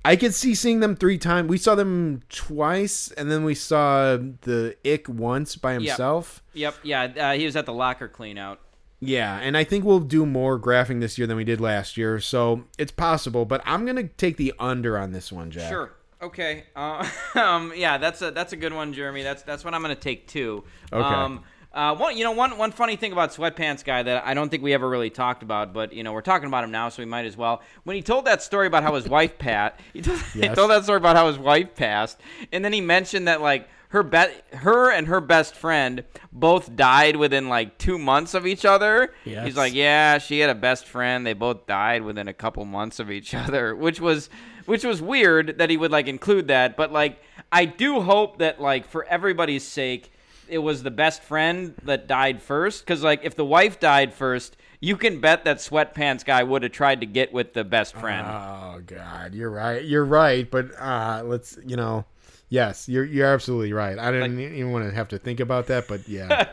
I 0.05 0.15
could 0.15 0.35
see 0.35 0.53
seeing 0.53 0.81
them 0.81 0.95
three 0.95 1.17
times. 1.17 1.49
We 1.49 1.57
saw 1.57 1.73
them 1.73 2.22
twice, 2.30 3.11
and 3.17 3.31
then 3.31 3.43
we 3.43 3.55
saw 3.55 4.17
the 4.17 4.76
Ick 4.85 5.09
once 5.09 5.55
by 5.55 5.73
himself. 5.73 6.43
Yep. 6.53 6.76
Yeah. 6.84 7.03
Uh, 7.03 7.34
he 7.34 7.45
was 7.45 7.55
at 7.55 7.65
the 7.65 7.73
locker 7.73 8.07
clean 8.07 8.38
out. 8.38 8.59
Yeah, 8.99 9.38
and 9.38 9.57
I 9.57 9.63
think 9.63 9.85
we'll 9.85 9.99
do 9.99 10.26
more 10.26 10.59
graphing 10.59 11.01
this 11.01 11.17
year 11.17 11.27
than 11.27 11.38
we 11.38 11.43
did 11.43 11.59
last 11.59 11.97
year, 11.97 12.19
so 12.19 12.63
it's 12.77 12.91
possible. 12.91 13.45
But 13.45 13.61
I'm 13.65 13.85
gonna 13.85 14.07
take 14.07 14.38
the 14.38 14.53
under 14.59 14.97
on 14.97 15.11
this 15.11 15.31
one, 15.31 15.51
Jack. 15.51 15.69
Sure. 15.69 15.91
Okay. 16.22 16.63
Uh, 16.76 17.07
um, 17.35 17.73
yeah, 17.76 17.97
that's 17.97 18.22
a 18.22 18.31
that's 18.31 18.53
a 18.53 18.57
good 18.57 18.73
one, 18.73 18.93
Jeremy. 18.93 19.23
That's 19.23 19.43
that's 19.43 19.63
what 19.63 19.73
I'm 19.73 19.81
gonna 19.81 19.95
take 19.95 20.27
too. 20.27 20.63
Okay. 20.91 21.03
Um, 21.03 21.43
uh, 21.76 21.93
one, 21.93 22.17
you 22.17 22.23
know, 22.23 22.31
one 22.31 22.57
one 22.57 22.72
funny 22.72 22.95
thing 22.95 23.11
about 23.11 23.31
sweatpants 23.31 23.84
guy 23.84 24.01
that 24.01 24.26
I 24.26 24.34
don't 24.34 24.47
think 24.47 24.63
we 24.63 24.73
ever 24.73 24.88
really 24.88 25.09
talked 25.09 25.43
about, 25.43 25.73
but 25.73 25.91
you 25.91 26.03
know, 26.03 26.13
we're 26.13 26.22
talking 26.22 26.47
about 26.47 26.63
him 26.63 26.72
now, 26.72 26.88
so 26.88 27.01
we 27.01 27.05
might 27.05 27.26
as 27.26 27.35
well. 27.35 27.61
When 27.84 27.97
he 27.97 28.01
told 28.01 28.26
that 28.26 28.41
story 28.41 28.65
about 28.65 28.84
how 28.84 28.95
his 28.95 29.09
wife 29.09 29.38
Pat, 29.39 29.77
he 29.91 30.01
told, 30.01 30.19
he 30.19 30.47
told 30.47 30.72
that 30.72 30.85
story 30.85 30.97
about 30.97 31.17
how 31.17 31.27
his 31.27 31.38
wife 31.38 31.76
passed, 31.76 32.22
and 32.53 32.63
then 32.63 32.72
he 32.72 32.80
mentioned 32.80 33.27
that 33.27 33.41
like 33.41 33.67
her 33.90 34.03
be- 34.03 34.57
her 34.57 34.91
and 34.91 35.07
her 35.07 35.22
best 35.22 35.56
friend 35.56 36.03
both 36.32 36.76
died 36.76 37.16
within 37.16 37.49
like 37.49 37.78
two 37.78 37.98
months 37.98 38.34
of 38.34 38.45
each 38.45 38.66
other. 38.66 39.14
Yes. 39.24 39.45
He's 39.45 39.57
like, 39.57 39.74
yeah, 39.74 40.18
she 40.18 40.40
had 40.40 40.49
a 40.49 40.56
best 40.56 40.86
friend. 40.86 41.26
They 41.26 41.34
both 41.34 41.66
died 41.68 42.02
within 42.03 42.28
a 42.28 42.34
couple 42.34 42.66
months 42.66 42.99
of 42.99 43.10
each 43.12 43.34
other, 43.36 43.76
which 43.76 43.99
was 44.02 44.30
which 44.66 44.84
was 44.84 45.02
weird 45.02 45.60
that 45.60 45.70
he 45.70 45.78
would 45.78 45.91
like 45.91 46.07
include 46.07 46.48
that. 46.48 46.76
But 46.76 46.91
like, 46.91 47.22
I 47.52 47.66
do 47.66 48.02
hope 48.02 48.40
that 48.40 48.60
like 48.60 48.88
for 48.88 49.06
everybody's 49.06 49.64
sake, 49.64 50.12
it 50.48 50.57
was 50.60 50.84
the 50.84 50.91
best 50.91 51.24
friend 51.24 51.76
that 51.84 52.07
died 52.07 52.41
first. 52.41 52.84
Because 52.84 53.03
like, 53.03 53.24
if 53.24 53.36
the 53.36 53.45
wife 53.45 53.80
died 53.80 54.14
first, 54.14 54.57
you 54.80 54.98
can 54.98 55.20
bet 55.22 55.45
that 55.45 55.57
sweatpants 55.57 56.26
guy 56.26 56.44
would 56.44 56.64
have 56.64 56.72
tried 56.72 57.02
to 57.02 57.07
get 57.07 57.32
with 57.34 57.53
the 57.53 57.64
best 57.64 57.95
friend. 57.95 58.28
Oh 58.28 58.82
God, 58.86 59.34
you're 59.34 59.49
right. 59.49 59.84
You're 59.84 60.06
right. 60.06 60.49
But 60.49 60.72
uh, 60.80 61.24
let's, 61.26 61.57
you 61.66 61.76
know, 61.76 62.06
yes, 62.49 62.88
you're 62.88 63.05
you're 63.05 63.27
absolutely 63.27 63.73
right. 63.73 63.97
I 63.97 64.11
didn't 64.11 64.39
even 64.39 64.72
want 64.72 64.85
to 64.85 64.95
have 64.95 65.09
to 65.09 65.17
think 65.17 65.39
about 65.39 65.67
that, 65.67 65.88
but 65.88 66.07
yeah. 66.07 66.49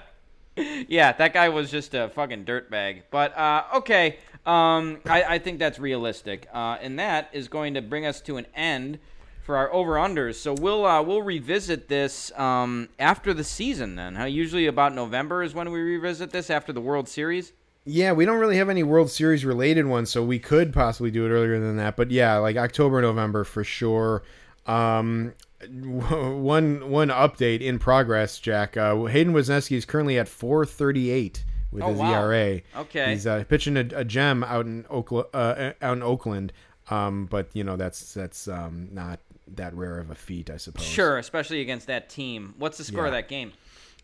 yeah, 0.88 1.12
that 1.12 1.32
guy 1.32 1.48
was 1.48 1.70
just 1.70 1.94
a 1.94 2.08
fucking 2.10 2.44
dirtbag. 2.44 3.02
But 3.10 3.36
uh, 3.36 3.64
okay, 3.76 4.18
um, 4.46 5.00
I, 5.06 5.24
I 5.24 5.38
think 5.38 5.58
that's 5.58 5.78
realistic, 5.78 6.48
uh, 6.52 6.78
and 6.80 6.98
that 6.98 7.30
is 7.32 7.48
going 7.48 7.74
to 7.74 7.82
bring 7.82 8.06
us 8.06 8.20
to 8.22 8.36
an 8.36 8.46
end 8.54 8.98
for 9.42 9.56
our 9.56 9.72
over 9.72 9.94
unders. 9.94 10.36
So 10.36 10.54
we'll 10.54 10.84
uh, 10.84 11.02
we'll 11.02 11.22
revisit 11.22 11.88
this 11.88 12.32
um, 12.38 12.88
after 12.98 13.34
the 13.34 13.44
season. 13.44 13.96
Then, 13.96 14.14
huh? 14.14 14.24
Usually 14.24 14.66
about 14.66 14.94
November 14.94 15.42
is 15.42 15.54
when 15.54 15.70
we 15.70 15.80
revisit 15.80 16.30
this 16.30 16.50
after 16.50 16.72
the 16.72 16.80
World 16.80 17.08
Series. 17.08 17.52
Yeah, 17.84 18.12
we 18.12 18.24
don't 18.24 18.38
really 18.38 18.58
have 18.58 18.68
any 18.68 18.84
World 18.84 19.10
Series 19.10 19.44
related 19.44 19.86
ones, 19.86 20.08
so 20.08 20.22
we 20.22 20.38
could 20.38 20.72
possibly 20.72 21.10
do 21.10 21.26
it 21.26 21.30
earlier 21.30 21.58
than 21.58 21.76
that. 21.78 21.96
But 21.96 22.10
yeah, 22.12 22.36
like 22.36 22.56
October, 22.56 23.02
November 23.02 23.42
for 23.42 23.64
sure. 23.64 24.22
Um, 24.66 25.34
one 25.70 26.90
one 26.90 27.08
update 27.08 27.60
in 27.60 27.78
progress, 27.78 28.38
Jack. 28.38 28.76
Uh, 28.76 29.04
Hayden 29.04 29.32
Wesneski 29.32 29.76
is 29.76 29.84
currently 29.84 30.18
at 30.18 30.28
438 30.28 31.44
with 31.70 31.82
Oh, 31.82 31.88
his 31.88 31.98
wow. 31.98 32.22
ERA. 32.24 32.60
Okay. 32.76 33.10
he's 33.12 33.26
uh, 33.26 33.44
pitching 33.48 33.76
a, 33.76 33.86
a 33.94 34.04
gem 34.04 34.44
out 34.44 34.66
in 34.66 34.84
Oakland, 34.90 35.26
uh, 35.32 35.72
out 35.80 35.96
in 35.96 36.02
Oakland. 36.02 36.52
Um, 36.90 37.26
but 37.26 37.48
you 37.54 37.64
know 37.64 37.76
that's 37.76 38.12
that's 38.14 38.48
um, 38.48 38.88
not 38.92 39.20
that 39.54 39.74
rare 39.74 39.98
of 39.98 40.10
a 40.10 40.14
feat, 40.14 40.50
I 40.50 40.56
suppose. 40.56 40.84
Sure, 40.84 41.18
especially 41.18 41.60
against 41.60 41.86
that 41.86 42.08
team. 42.08 42.54
What's 42.58 42.78
the 42.78 42.84
score 42.84 43.06
of 43.06 43.12
that 43.12 43.28
game? 43.28 43.52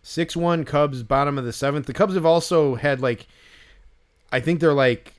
Six 0.02 0.36
one 0.36 0.64
Cubs, 0.64 1.02
bottom 1.02 1.38
of 1.38 1.44
the 1.44 1.52
seventh. 1.52 1.86
The 1.86 1.92
Cubs 1.92 2.14
have 2.14 2.24
also 2.24 2.76
had 2.76 3.00
like, 3.00 3.26
I 4.30 4.40
think 4.40 4.60
they're 4.60 4.72
like 4.74 5.14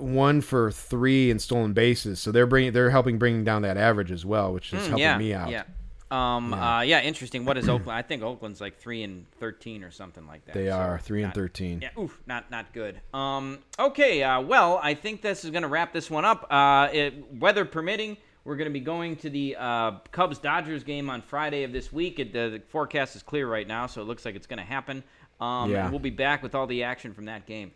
one 0.00 0.40
for 0.40 0.70
three 0.70 1.30
in 1.30 1.38
stolen 1.38 1.72
bases, 1.72 2.20
so 2.20 2.32
they're 2.32 2.46
bringing 2.46 2.72
they're 2.72 2.90
helping 2.90 3.18
bring 3.18 3.44
down 3.44 3.62
that 3.62 3.76
average 3.76 4.10
as 4.10 4.24
well, 4.24 4.52
which 4.52 4.72
is 4.72 4.80
Mm, 4.82 4.88
helping 4.88 4.98
yeah, 5.00 5.18
me 5.18 5.34
out. 5.34 5.50
Yeah. 5.50 5.62
Um. 6.10 6.52
Uh. 6.52 6.80
Yeah. 6.80 7.00
Interesting. 7.02 7.44
What 7.44 7.56
is 7.56 7.68
Oakland? 7.68 7.96
I 7.96 8.02
think 8.02 8.22
Oakland's 8.24 8.60
like 8.60 8.78
three 8.78 9.04
and 9.04 9.26
thirteen 9.38 9.84
or 9.84 9.92
something 9.92 10.26
like 10.26 10.44
that. 10.46 10.54
They 10.54 10.66
So 10.66 10.72
are 10.72 10.98
three 10.98 11.22
and 11.22 11.32
thirteen. 11.32 11.80
Yeah, 11.82 11.90
oof, 12.02 12.20
not 12.26 12.50
not 12.50 12.72
good. 12.72 13.00
Um, 13.14 13.58
okay, 13.78 14.22
uh, 14.24 14.40
well, 14.40 14.80
I 14.82 14.94
think 14.94 15.22
this 15.22 15.44
is 15.44 15.50
going 15.52 15.62
to 15.62 15.68
wrap 15.68 15.92
this 15.92 16.10
one 16.10 16.24
up. 16.24 16.46
Uh, 16.50 16.88
it, 16.92 17.32
weather 17.38 17.64
permitting, 17.64 18.16
we're 18.44 18.56
going 18.56 18.66
to 18.68 18.72
be 18.72 18.80
going 18.80 19.14
to 19.16 19.30
the 19.30 19.54
uh, 19.56 19.92
Cubs 20.10 20.38
Dodgers 20.38 20.82
game 20.82 21.08
on 21.08 21.22
Friday 21.22 21.62
of 21.62 21.72
this 21.72 21.92
week. 21.92 22.18
It, 22.18 22.32
the, 22.32 22.58
the 22.58 22.62
forecast 22.70 23.14
is 23.14 23.22
clear 23.22 23.46
right 23.48 23.68
now, 23.68 23.86
so 23.86 24.00
it 24.02 24.06
looks 24.06 24.24
like 24.24 24.34
it's 24.34 24.48
going 24.48 24.58
to 24.58 24.64
happen. 24.64 25.04
Um, 25.40 25.70
Yeah. 25.70 25.88
we'll 25.90 26.00
be 26.00 26.10
back 26.10 26.42
with 26.42 26.56
all 26.56 26.66
the 26.66 26.82
action 26.82 27.14
from 27.14 27.26
that 27.26 27.46
game. 27.46 27.70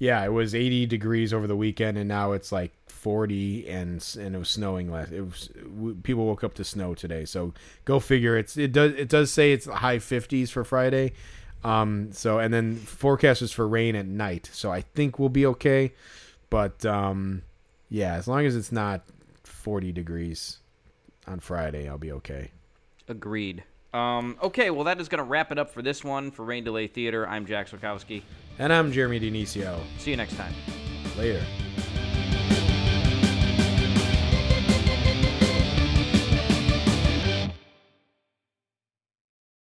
Yeah, 0.00 0.24
it 0.24 0.32
was 0.32 0.54
80 0.54 0.86
degrees 0.86 1.32
over 1.32 1.46
the 1.46 1.56
weekend, 1.56 1.98
and 1.98 2.08
now 2.08 2.32
it's 2.32 2.52
like 2.52 2.72
40, 2.86 3.68
and 3.68 4.16
and 4.18 4.34
it 4.34 4.38
was 4.38 4.48
snowing 4.48 4.90
last. 4.90 5.12
It 5.12 5.22
was 5.22 5.50
people 6.02 6.26
woke 6.26 6.44
up 6.44 6.54
to 6.54 6.64
snow 6.64 6.94
today, 6.94 7.24
so 7.24 7.52
go 7.84 7.98
figure. 7.98 8.36
It's 8.36 8.56
it 8.56 8.72
does 8.72 8.92
it 8.92 9.08
does 9.08 9.32
say 9.32 9.52
it's 9.52 9.66
high 9.66 9.98
50s 9.98 10.50
for 10.50 10.64
Friday, 10.64 11.12
um. 11.64 12.12
So 12.12 12.38
and 12.38 12.54
then 12.54 12.76
forecast 12.76 13.42
is 13.42 13.52
for 13.52 13.66
rain 13.66 13.96
at 13.96 14.06
night, 14.06 14.48
so 14.52 14.70
I 14.70 14.82
think 14.82 15.18
we'll 15.18 15.28
be 15.30 15.46
okay. 15.46 15.92
But 16.50 16.84
um, 16.86 17.42
yeah, 17.88 18.14
as 18.14 18.28
long 18.28 18.46
as 18.46 18.54
it's 18.56 18.72
not 18.72 19.02
40 19.44 19.92
degrees 19.92 20.58
on 21.26 21.40
Friday, 21.40 21.88
I'll 21.88 21.98
be 21.98 22.12
okay. 22.12 22.52
Agreed. 23.08 23.64
Um, 23.92 24.36
okay, 24.42 24.70
well, 24.70 24.84
that 24.84 25.00
is 25.00 25.08
going 25.08 25.18
to 25.18 25.24
wrap 25.24 25.50
it 25.50 25.58
up 25.58 25.70
for 25.70 25.82
this 25.82 26.04
one 26.04 26.30
for 26.30 26.44
Rain 26.44 26.64
Delay 26.64 26.86
Theater. 26.86 27.26
I'm 27.26 27.46
Jack 27.46 27.68
Sokowski. 27.68 28.22
And 28.58 28.72
I'm 28.72 28.92
Jeremy 28.92 29.20
Dinicio. 29.20 29.80
See 29.98 30.10
you 30.10 30.16
next 30.16 30.36
time. 30.36 30.52
Later. 31.16 31.42